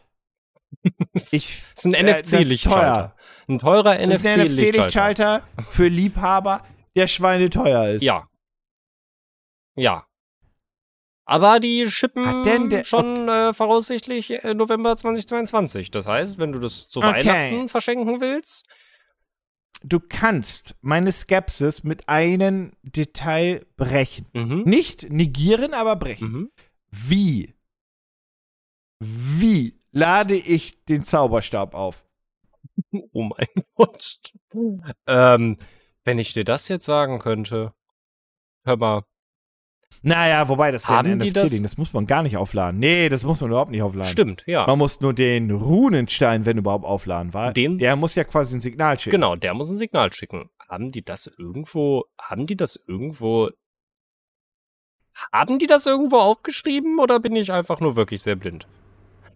Ich, 1.33 1.63
ist 1.77 1.85
ein 1.85 1.95
äh, 1.95 2.05
das 2.05 2.23
NFC-Lichtschalter. 2.33 3.17
Ein 3.49 3.59
teurer 3.59 3.97
Das 3.99 4.23
ist 4.23 4.27
ein 4.27 4.41
NFC-Lichtschalter. 4.41 5.43
NFC-Lichtschalter 5.43 5.43
für 5.71 5.89
Liebhaber, 5.89 6.65
der 6.97 7.07
schweineteuer 7.09 7.89
ist. 7.97 8.03
Ja. 8.03 8.29
Ja. 9.77 10.07
Aber 11.31 11.61
die 11.61 11.89
schippen 11.91 12.69
der- 12.71 12.83
schon 12.85 13.29
äh, 13.29 13.53
voraussichtlich 13.55 14.43
äh, 14.45 14.53
November 14.55 14.97
2022. 14.97 15.91
Das 15.91 16.07
heißt, 16.09 16.39
wenn 16.39 16.53
du 16.53 16.59
das 16.59 16.89
zu 16.89 17.01
Okay. 17.01 17.25
Weihnachten 17.27 17.69
verschenken 17.69 18.21
willst, 18.21 18.67
Du 19.83 19.99
kannst 19.99 20.75
meine 20.83 21.11
Skepsis 21.11 21.85
mit 21.85 22.07
einem 22.07 22.73
Detail 22.83 23.65
brechen. 23.79 24.27
mhm. 24.35 24.63
Nicht 24.67 25.09
negieren, 25.11 25.73
aber 25.73 25.97
brechen. 25.97 26.29
Mhm. 26.31 26.51
Wie? 26.91 27.55
Wie 28.99 29.81
lade 29.93 30.35
ich 30.37 30.85
den 30.85 31.05
Zauberstab 31.05 31.75
auf? 31.75 32.05
Oh 33.13 33.23
mein 33.23 33.47
Gott. 33.75 34.21
ähm, 35.07 35.57
wenn 36.05 36.19
ich 36.19 36.33
dir 36.35 36.45
das 36.45 36.69
jetzt 36.69 36.85
sagen 36.85 37.19
könnte, 37.19 37.73
hör 38.65 38.77
mal, 38.77 39.03
Naja, 40.03 40.49
wobei 40.49 40.71
das 40.73 40.85
ist 40.85 40.89
ja 40.89 40.97
Haben 40.97 41.13
ein 41.13 41.21
die 41.21 41.29
NFC-Ding, 41.29 41.63
das- 41.63 41.73
das 41.73 41.77
muss 41.79 41.93
man 41.93 42.07
gar 42.07 42.23
nicht 42.23 42.37
aufladen. 42.39 42.81
Nee, 42.81 43.09
das 43.11 43.23
muss 43.23 43.41
man 43.41 43.51
überhaupt 43.51 43.71
nicht 43.71 43.83
aufladen. 43.83 44.11
stimmt, 44.11 44.45
ja. 44.47 44.67
Man 44.67 44.79
muss 44.79 45.01
nur 45.01 45.13
den 45.13 45.51
Runenstein, 45.51 46.47
wenn 46.47 46.57
überhaupt, 46.57 46.85
aufladen, 46.87 47.35
weil 47.35 47.53
Den- 47.53 47.79
der 47.79 47.97
muss 47.97 48.15
ja 48.15 48.25
quasi 48.25 48.57
ein 48.57 48.61
Signal 48.61 48.99
schicken. 48.99 49.11
Genau, 49.17 49.37
der 49.37 49.53
muss 49.53 49.69
ein 49.71 49.77
Signal 49.77 50.11
schicken. 50.13 50.49
Haben 50.69 50.91
die 50.93 51.05
das 51.05 51.27
irgendwo, 51.39 52.05
haben 52.19 52.47
die 52.47 52.57
das 52.57 52.81
irgendwo, 52.87 53.51
haben 55.33 55.59
die 55.59 55.67
das 55.67 55.87
irgendwo 55.87 56.17
aufgeschrieben 56.17 56.99
oder 56.99 57.21
bin 57.21 57.37
ich 57.37 57.53
einfach 57.53 57.81
nur 57.81 57.97
wirklich 57.97 58.23
sehr 58.23 58.37
blind? 58.37 58.67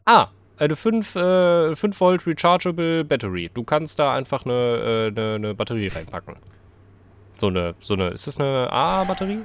Ah, 0.07 0.29
eine 0.57 0.77
5, 0.77 1.15
äh, 1.17 1.75
5 1.77 2.01
Volt 2.01 2.27
Rechargeable 2.27 3.05
Battery. 3.05 3.51
Du 3.53 3.65
kannst 3.65 3.99
da 3.99 4.15
einfach 4.15 4.45
eine, 4.45 4.55
äh, 4.55 5.07
eine, 5.09 5.35
eine 5.35 5.55
Batterie 5.55 5.89
reinpacken. 5.89 6.37
So 7.39 7.49
eine, 7.49 7.75
so 7.81 7.95
eine, 7.95 8.09
ist 8.11 8.27
das 8.29 8.39
eine 8.39 8.71
AA-Batterie? 8.73 9.41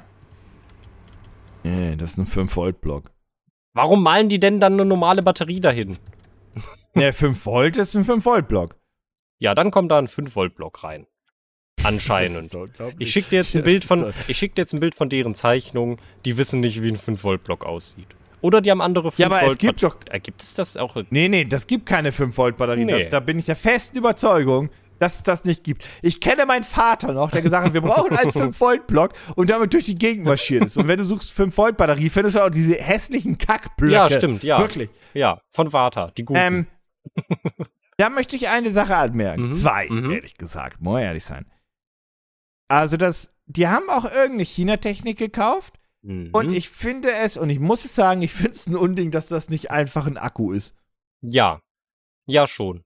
Nee, 1.64 1.95
das 1.95 2.11
ist 2.11 2.18
ein 2.18 2.27
5-Volt-Block. 2.27 3.11
Warum 3.73 4.03
malen 4.03 4.30
die 4.30 4.40
denn 4.40 4.60
dann 4.60 4.73
eine 4.73 4.86
normale 4.86 5.22
Batterie 5.22 5.60
dahin? 5.60 5.98
Ne, 6.95 7.14
5 7.14 7.45
Volt 7.45 7.77
ist 7.77 7.95
ein 7.95 8.06
5-Volt-Block. 8.06 8.76
Ja, 9.38 9.56
dann 9.56 9.72
kommt 9.72 9.91
da 9.91 9.99
ein 9.99 10.07
5 10.07 10.36
Volt 10.36 10.56
Block 10.56 10.84
rein. 10.84 11.06
Anscheinend. 11.84 12.56
Ich 12.98 13.11
schicke 13.11 13.30
dir 13.30 13.36
jetzt 13.38 13.56
ein 13.56 13.64
Bild 13.64 13.86
von, 13.86 14.14
ich 14.27 14.38
schick 14.38 14.56
dir 14.56 14.64
jetzt 14.64 14.73
ein 14.73 14.80
Bild 14.80 14.95
von 14.95 15.07
deren 15.10 15.36
Zeichnung. 15.36 15.98
Die 16.26 16.38
wissen 16.38 16.60
nicht, 16.60 16.81
wie 16.81 16.90
ein 16.90 16.98
5 16.98 17.23
Volt 17.23 17.44
Block 17.44 17.65
aussieht. 17.65 18.07
Oder 18.41 18.61
die 18.61 18.72
haben 18.72 18.81
andere 18.81 19.11
5 19.11 19.19
Ja, 19.19 19.27
aber 19.27 19.41
Volt 19.41 19.52
es 19.52 19.57
gibt 19.57 19.84
doch. 19.84 19.98
Äh, 20.10 20.19
Gibt 20.19 20.41
es 20.41 20.56
das 20.56 20.77
auch? 20.77 20.98
Nee, 21.10 21.30
nee, 21.30 21.45
das 21.45 21.68
gibt 21.68 21.86
keine 21.86 22.11
5-Volt-Batterie. 22.11 22.86
Nee. 22.86 23.03
Da, 23.06 23.10
da 23.10 23.19
bin 23.19 23.40
ich 23.40 23.45
der 23.45 23.56
festen 23.56 23.98
Überzeugung, 23.98 24.69
dass 24.99 25.15
es 25.15 25.23
das 25.23 25.43
nicht 25.45 25.63
gibt. 25.63 25.84
Ich 26.01 26.21
kenne 26.21 26.45
meinen 26.45 26.63
Vater 26.63 27.13
noch, 27.13 27.31
der 27.31 27.41
gesagt 27.41 27.65
hat, 27.65 27.73
wir 27.73 27.81
brauchen 27.81 28.15
einen 28.15 28.31
5-Volt-Block 28.53 29.13
und 29.35 29.49
damit 29.49 29.73
durch 29.73 29.85
die 29.85 29.95
Gegend 29.95 30.26
marschiert 30.26 30.65
ist. 30.65 30.77
Und 30.77 30.88
wenn 30.88 30.99
du 30.99 31.05
suchst 31.05 31.31
5-Volt-Batterie, 31.38 32.09
findest 32.09 32.35
du 32.35 32.45
auch 32.45 32.49
diese 32.49 32.76
hässlichen 32.76 33.38
Kackblöcke. 33.38 33.93
Ja, 33.93 34.09
stimmt, 34.09 34.43
ja. 34.43 34.59
Wirklich. 34.59 34.89
Ja, 35.13 35.41
von 35.49 35.71
Vata, 35.73 36.11
die 36.11 36.26
guten. 36.26 36.39
Ähm, 36.39 36.67
da 37.97 38.09
möchte 38.09 38.35
ich 38.35 38.47
eine 38.49 38.71
Sache 38.71 38.95
anmerken. 38.95 39.47
Mhm, 39.49 39.53
Zwei, 39.53 39.88
mhm. 39.89 40.11
ehrlich 40.11 40.38
gesagt. 40.38 40.81
Muss 40.81 41.01
ehrlich 41.01 41.26
sein. 41.26 41.45
Also, 42.67 42.97
das, 42.97 43.30
die 43.47 43.67
haben 43.67 43.89
auch 43.89 44.05
irgendeine 44.05 44.43
China-Technik 44.43 45.17
gekauft. 45.17 45.73
Mhm. 46.01 46.30
Und 46.31 46.53
ich 46.53 46.69
finde 46.69 47.11
es, 47.11 47.35
und 47.35 47.49
ich 47.49 47.59
muss 47.59 47.84
es 47.84 47.95
sagen, 47.95 48.21
ich 48.21 48.31
finde 48.31 48.51
es 48.51 48.67
ein 48.67 48.76
Unding, 48.76 49.11
dass 49.11 49.27
das 49.27 49.49
nicht 49.49 49.71
einfach 49.71 50.07
ein 50.07 50.17
Akku 50.17 50.51
ist. 50.51 50.76
ja. 51.21 51.59
Ja, 52.27 52.45
schon. 52.45 52.84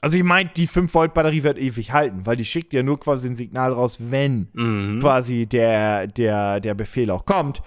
Also 0.00 0.16
ich 0.16 0.22
meine, 0.22 0.48
die 0.50 0.68
5-Volt-Batterie 0.68 1.42
wird 1.42 1.58
ewig 1.58 1.92
halten, 1.92 2.24
weil 2.24 2.36
die 2.36 2.44
schickt 2.44 2.72
ja 2.72 2.82
nur 2.84 3.00
quasi 3.00 3.28
ein 3.28 3.36
Signal 3.36 3.72
raus, 3.72 3.96
wenn 4.10 4.48
Mhm. 4.52 5.00
quasi 5.00 5.46
der, 5.46 6.06
der, 6.06 6.60
der 6.60 6.74
Befehl 6.74 7.10
auch 7.10 7.24
kommt. 7.26 7.62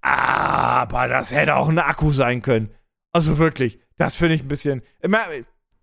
Aber 0.00 1.08
das 1.08 1.30
hätte 1.32 1.56
auch 1.56 1.68
ein 1.68 1.78
Akku 1.78 2.10
sein 2.10 2.42
können. 2.42 2.70
Also 3.12 3.38
wirklich, 3.38 3.78
das 3.96 4.16
finde 4.16 4.34
ich 4.34 4.42
ein 4.42 4.48
bisschen. 4.48 4.82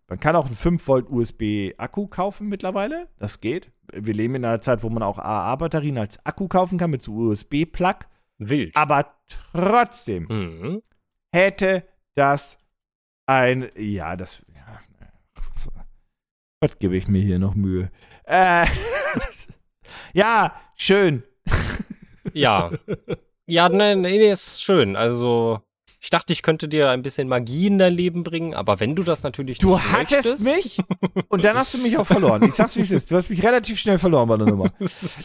Man 0.08 0.20
kann 0.20 0.36
auch 0.36 0.46
einen 0.46 0.56
5-Volt 0.56 1.10
USB-Akku 1.10 2.08
kaufen 2.08 2.48
mittlerweile. 2.48 3.08
Das 3.18 3.42
geht. 3.42 3.72
Wir 3.94 4.14
leben 4.14 4.36
in 4.36 4.46
einer 4.46 4.62
Zeit, 4.62 4.84
wo 4.84 4.90
man 4.90 5.02
auch 5.04 5.18
AA-Batterien 5.20 5.98
als 5.98 6.24
Akku 6.26 6.48
kaufen 6.48 6.78
kann 6.78 6.92
mit 6.92 7.04
so 7.04 7.12
USB-Plug. 7.14 7.96
Wild. 8.38 8.76
Aber 8.76 9.16
trotzdem 9.54 10.24
Mhm. 10.30 10.82
hätte 11.34 11.84
das 12.16 12.58
ein. 13.28 13.70
Ja, 13.78 14.16
das. 14.16 14.42
Was 16.66 16.80
gebe 16.80 16.98
ich 16.98 17.08
mir 17.08 17.22
hier 17.22 17.38
noch 17.38 17.54
Mühe? 17.54 17.92
Äh, 18.24 18.66
ja, 20.14 20.56
schön. 20.76 21.24
Ja. 22.34 22.72
ja, 23.46 23.70
nein, 23.70 24.02
nee, 24.02 24.30
ist 24.30 24.62
schön. 24.62 24.98
Also, 24.98 25.62
ich 26.02 26.10
dachte, 26.10 26.34
ich 26.34 26.42
könnte 26.42 26.68
dir 26.68 26.90
ein 26.90 27.02
bisschen 27.02 27.30
Magie 27.30 27.68
in 27.68 27.78
dein 27.78 27.94
Leben 27.94 28.24
bringen, 28.24 28.54
aber 28.56 28.80
wenn 28.82 28.94
du 28.96 29.04
das 29.04 29.24
natürlich 29.24 29.60
Du 29.60 29.76
nicht 29.76 29.92
hattest 29.92 30.44
möchtest, 30.44 30.80
mich 30.80 30.80
und 31.30 31.46
dann 31.46 31.56
hast 31.56 31.76
du 31.76 31.78
mich 31.78 31.98
auch 31.98 32.08
verloren. 32.08 32.44
Ich 32.44 32.56
sag's, 32.56 32.76
wie 32.76 32.82
es 32.82 32.92
ist. 32.92 33.10
Du 33.10 33.16
hast 33.16 33.30
mich 33.30 33.42
relativ 33.42 33.80
schnell 33.80 34.00
verloren 34.00 34.28
bei 34.28 34.38
der 34.38 34.48
Nummer. 34.48 34.70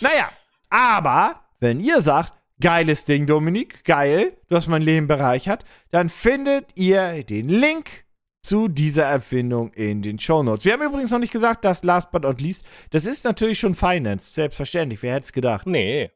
Naja, 0.01 0.31
aber 0.69 1.41
wenn 1.59 1.81
ihr 1.81 2.01
sagt, 2.03 2.35
geiles 2.61 3.07
Ding, 3.07 3.27
Dominik, 3.27 3.83
geil, 3.85 4.37
du 4.49 4.57
hast 4.57 4.69
mein 4.69 4.83
Leben 4.83 5.09
bereichert, 5.09 5.65
dann 5.91 6.11
findet 6.11 6.67
ihr 6.77 7.25
den 7.25 7.49
Link 7.49 8.05
zu 8.43 8.69
dieser 8.69 9.05
Erfindung 9.05 9.73
in 9.75 10.03
den 10.03 10.19
Shownotes. 10.19 10.65
Wir 10.65 10.73
haben 10.73 10.83
übrigens 10.83 11.11
noch 11.11 11.19
nicht 11.19 11.33
gesagt, 11.33 11.65
dass 11.65 11.83
last 11.83 12.11
but 12.11 12.23
not 12.23 12.41
least, 12.41 12.65
das 12.91 13.05
ist 13.07 13.25
natürlich 13.25 13.59
schon 13.59 13.75
Finance, 13.75 14.33
selbstverständlich, 14.33 15.03
wer 15.03 15.15
hätte 15.15 15.25
es 15.25 15.33
gedacht? 15.33 15.67
Nee, 15.67 16.11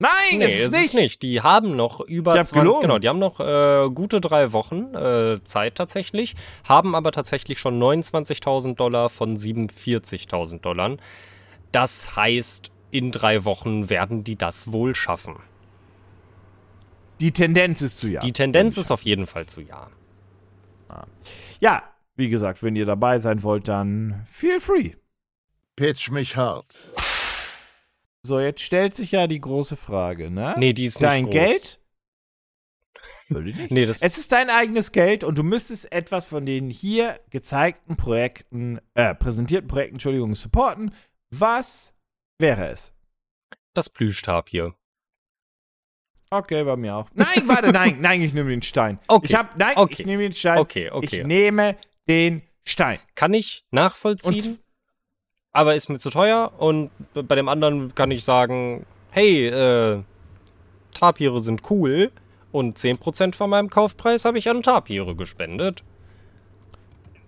Nein, 0.00 0.38
nee, 0.38 0.44
es 0.44 0.66
ist 0.66 0.72
nicht. 0.72 0.94
nicht. 0.94 1.22
Die 1.24 1.40
haben 1.40 1.74
noch 1.74 1.98
über 2.00 2.34
Ich 2.34 2.38
hab 2.38 2.46
20, 2.46 2.62
gelogen. 2.62 2.80
genau, 2.82 2.98
die 3.00 3.08
haben 3.08 3.18
noch 3.18 3.40
äh, 3.40 3.90
gute 3.92 4.20
drei 4.20 4.52
Wochen 4.52 4.94
äh, 4.94 5.42
Zeit 5.42 5.74
tatsächlich, 5.74 6.36
haben 6.68 6.94
aber 6.94 7.10
tatsächlich 7.10 7.58
schon 7.58 7.80
29.000 7.82 8.76
Dollar 8.76 9.10
von 9.10 9.36
47.000 9.36 10.60
Dollar. 10.60 10.96
Das 11.72 12.14
heißt, 12.14 12.70
in 12.92 13.10
drei 13.10 13.44
Wochen 13.44 13.90
werden 13.90 14.22
die 14.22 14.36
das 14.36 14.70
wohl 14.70 14.94
schaffen. 14.94 15.34
Die 17.18 17.32
Tendenz 17.32 17.82
ist 17.82 17.98
zu 17.98 18.06
ja. 18.06 18.20
Die 18.20 18.32
Tendenz 18.32 18.76
ist 18.76 18.92
auf 18.92 19.02
jeden 19.02 19.26
Fall 19.26 19.46
zu 19.46 19.60
ja. 19.62 19.88
Ja, 21.60 21.82
wie 22.16 22.28
gesagt, 22.28 22.62
wenn 22.62 22.76
ihr 22.76 22.86
dabei 22.86 23.20
sein 23.20 23.42
wollt, 23.42 23.68
dann 23.68 24.26
feel 24.30 24.60
free. 24.60 24.92
Pitch 25.76 26.10
mich 26.10 26.36
hart. 26.36 26.76
So, 28.22 28.40
jetzt 28.40 28.62
stellt 28.62 28.96
sich 28.96 29.12
ja 29.12 29.26
die 29.26 29.40
große 29.40 29.76
Frage, 29.76 30.30
ne? 30.30 30.54
Nee, 30.58 30.72
die 30.72 30.84
ist 30.84 31.02
Dein 31.02 31.24
nicht 31.24 31.32
groß. 31.32 31.40
Geld? 31.40 31.80
Nee, 33.70 33.84
das 33.84 34.02
Es 34.02 34.16
ist 34.16 34.32
dein 34.32 34.48
eigenes 34.48 34.90
Geld 34.90 35.22
und 35.22 35.36
du 35.36 35.42
müsstest 35.42 35.92
etwas 35.92 36.24
von 36.24 36.46
den 36.46 36.70
hier 36.70 37.20
gezeigten 37.30 37.96
Projekten, 37.96 38.80
äh, 38.94 39.14
präsentierten 39.14 39.68
Projekten, 39.68 39.96
Entschuldigung, 39.96 40.34
supporten. 40.34 40.94
Was 41.30 41.92
wäre 42.38 42.68
es? 42.70 42.92
das 43.78 43.88
Plüschtapir. 43.88 44.74
Okay, 46.30 46.62
bei 46.64 46.76
mir 46.76 46.94
auch. 46.96 47.06
Nein, 47.14 47.26
warte, 47.46 47.70
nein, 47.72 47.98
nein, 48.00 48.20
ich 48.22 48.34
nehme 48.34 48.50
den 48.50 48.62
Stein. 48.62 48.98
Okay, 49.08 49.26
Ich 49.30 49.34
hab, 49.34 49.56
nein, 49.56 49.72
okay, 49.76 49.96
ich 50.00 50.06
nehme 50.06 50.22
den 50.24 50.32
Stein. 50.32 50.58
Okay, 50.58 50.90
okay. 50.90 51.08
Ich 51.20 51.24
nehme 51.24 51.76
den 52.08 52.42
Stein. 52.64 52.98
Kann 53.14 53.32
ich 53.32 53.64
nachvollziehen, 53.70 54.52
Und- 54.52 54.58
aber 55.52 55.74
ist 55.74 55.88
mir 55.88 55.98
zu 55.98 56.10
teuer. 56.10 56.52
Und 56.58 56.90
bei 57.14 57.34
dem 57.34 57.48
anderen 57.48 57.94
kann 57.94 58.10
ich 58.10 58.24
sagen, 58.24 58.84
hey, 59.10 59.46
äh, 59.48 60.02
Tapire 60.92 61.40
sind 61.40 61.62
cool 61.70 62.10
und 62.52 62.78
10% 62.78 63.34
von 63.34 63.48
meinem 63.50 63.70
Kaufpreis 63.70 64.24
habe 64.24 64.38
ich 64.38 64.48
an 64.50 64.62
Tapire 64.62 65.14
gespendet. 65.16 65.82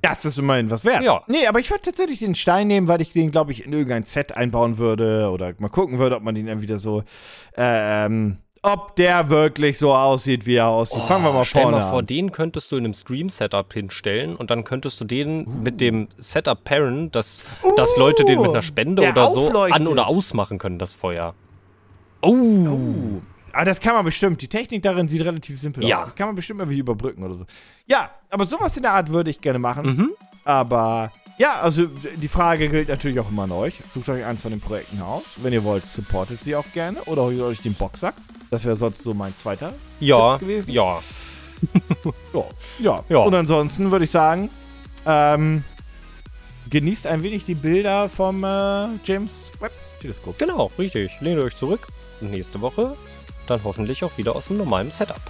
Das 0.03 0.25
ist 0.25 0.39
immerhin 0.39 0.71
was 0.71 0.85
wert. 0.85 1.03
Ja. 1.05 1.23
Nee, 1.27 1.47
aber 1.47 1.61
ich 1.61 1.71
würde 1.71 1.83
tatsächlich 1.83 2.21
den 2.21 2.35
Stein 2.35 2.69
nehmen, 2.69 2.89
weil 2.89 3.03
ich 3.03 3.13
den, 3.13 3.31
glaube 3.31 3.53
ich, 3.53 3.67
in 3.67 3.73
irgendein 3.73 4.05
Set 4.05 4.33
einbauen 4.35 4.79
würde 4.79 5.31
oder 5.31 5.53
mal 5.59 5.69
gucken 5.69 5.99
würde, 5.99 6.17
ob 6.17 6.23
man 6.23 6.35
den 6.35 6.47
dann 6.47 6.63
wieder 6.63 6.79
so, 6.79 7.03
ähm, 7.55 8.39
ob 8.63 8.95
der 8.97 9.31
wirklich 9.31 9.79
so 9.79 9.95
aussieht, 9.95 10.45
wie 10.47 10.57
er 10.57 10.69
aussieht. 10.69 11.01
Fangen 11.05 11.25
wir 11.25 11.33
mal 11.33 11.41
Oh, 11.41 11.45
Stell 11.45 11.63
vorne 11.63 11.79
mal 11.79 11.89
vor, 11.91 12.01
an. 12.01 12.07
den 12.07 12.31
könntest 12.33 12.71
du 12.73 12.77
in 12.77 12.85
einem 12.85 12.95
Stream-Setup 12.95 13.73
hinstellen 13.73 14.37
und 14.37 14.51
dann 14.51 14.65
könntest 14.65 15.01
du 15.01 15.05
den 15.05 15.63
mit 15.63 15.81
dem 15.81 16.09
Setup 16.19 16.63
pairen, 16.63 17.11
dass, 17.11 17.45
dass 17.77 17.97
Leute 17.97 18.25
den 18.25 18.41
mit 18.41 18.51
einer 18.51 18.63
Spende 18.63 19.01
der 19.03 19.13
oder 19.13 19.27
so 19.29 19.47
aufleuchtet. 19.47 19.81
an- 19.81 19.87
oder 19.87 20.09
ausmachen 20.09 20.59
können, 20.59 20.79
das 20.79 20.93
Feuer. 20.95 21.35
Oh. 22.23 23.21
Ah, 23.53 23.65
das 23.65 23.81
kann 23.81 23.95
man 23.95 24.05
bestimmt. 24.05 24.41
Die 24.43 24.49
Technik 24.49 24.83
darin 24.83 25.09
sieht 25.09 25.23
relativ 25.25 25.59
simpel 25.61 25.85
Ja. 25.85 25.99
aus. 26.01 26.05
Das 26.07 26.15
kann 26.15 26.29
man 26.29 26.37
bestimmt 26.37 26.61
irgendwie 26.61 26.79
überbrücken 26.79 27.25
oder 27.25 27.35
so. 27.35 27.47
Ja, 27.87 28.11
aber 28.31 28.45
sowas 28.45 28.77
in 28.77 28.83
der 28.85 28.93
Art 28.93 29.09
würde 29.11 29.31
ich 29.31 29.41
gerne 29.41 29.59
machen. 29.59 29.87
Mhm. 29.87 30.11
Aber 30.45 31.11
Ja, 31.41 31.59
also 31.61 31.87
die 31.87 32.29
Frage 32.29 32.69
gilt 32.69 32.89
natürlich 32.91 33.19
auch 33.19 33.31
immer 33.31 33.45
an 33.45 33.53
euch. 33.53 33.81
Sucht 33.95 34.11
euch 34.11 34.23
eins 34.27 34.43
von 34.43 34.51
den 34.51 34.61
Projekten 34.61 35.01
aus. 35.01 35.23
Wenn 35.37 35.55
ihr 35.55 35.65
wollt, 35.65 35.87
supportet 35.87 36.43
sie 36.45 36.55
auch 36.55 36.67
gerne 36.75 37.01
oder 37.05 37.23
holt 37.23 37.41
euch 37.41 37.63
den 37.63 37.73
Boxsack. 37.73 38.15
Das 38.51 38.63
wäre 38.65 38.77
sonst 38.77 39.03
so 39.03 39.15
mein 39.15 39.35
zweiter 39.39 39.73
Ja, 40.01 40.33
Tipp 40.37 40.47
gewesen. 40.49 40.71
ja. 40.71 41.01
Ja, 42.35 42.45
ja. 42.79 43.05
Ja. 43.09 43.19
Und 43.21 43.35
ansonsten 43.35 43.91
würde 43.91 44.05
ich 44.05 44.11
sagen, 44.11 44.51
ähm, 45.07 45.65
genießt 46.69 47.07
ein 47.07 47.23
wenig 47.23 47.47
die 47.47 47.55
Bilder 47.55 48.11
vom 48.11 48.45
äh, 48.45 48.89
James 49.05 49.51
Webb 49.61 49.73
Teleskop. 50.03 50.39
Genau, 50.39 50.71
richtig. 50.79 51.11
Lehnt 51.21 51.41
euch 51.41 51.57
zurück. 51.57 51.89
Nächste 52.21 52.61
Woche 52.61 52.97
dann 53.47 53.65
hoffentlich 53.65 54.05
auch 54.05 54.17
wieder 54.19 54.37
aus 54.37 54.49
dem 54.49 54.59
normalen 54.59 54.91
Setup. 54.91 55.21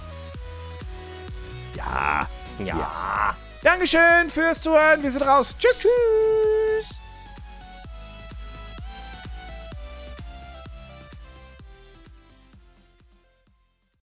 Ja. 1.75 2.27
Ja. 2.65 3.35
Dankeschön 3.63 4.29
fürs 4.29 4.61
Zuhören. 4.61 5.03
Wir 5.03 5.11
sind 5.11 5.21
raus. 5.21 5.55
Tschüss. 5.59 5.81
Tschüss. 5.81 6.99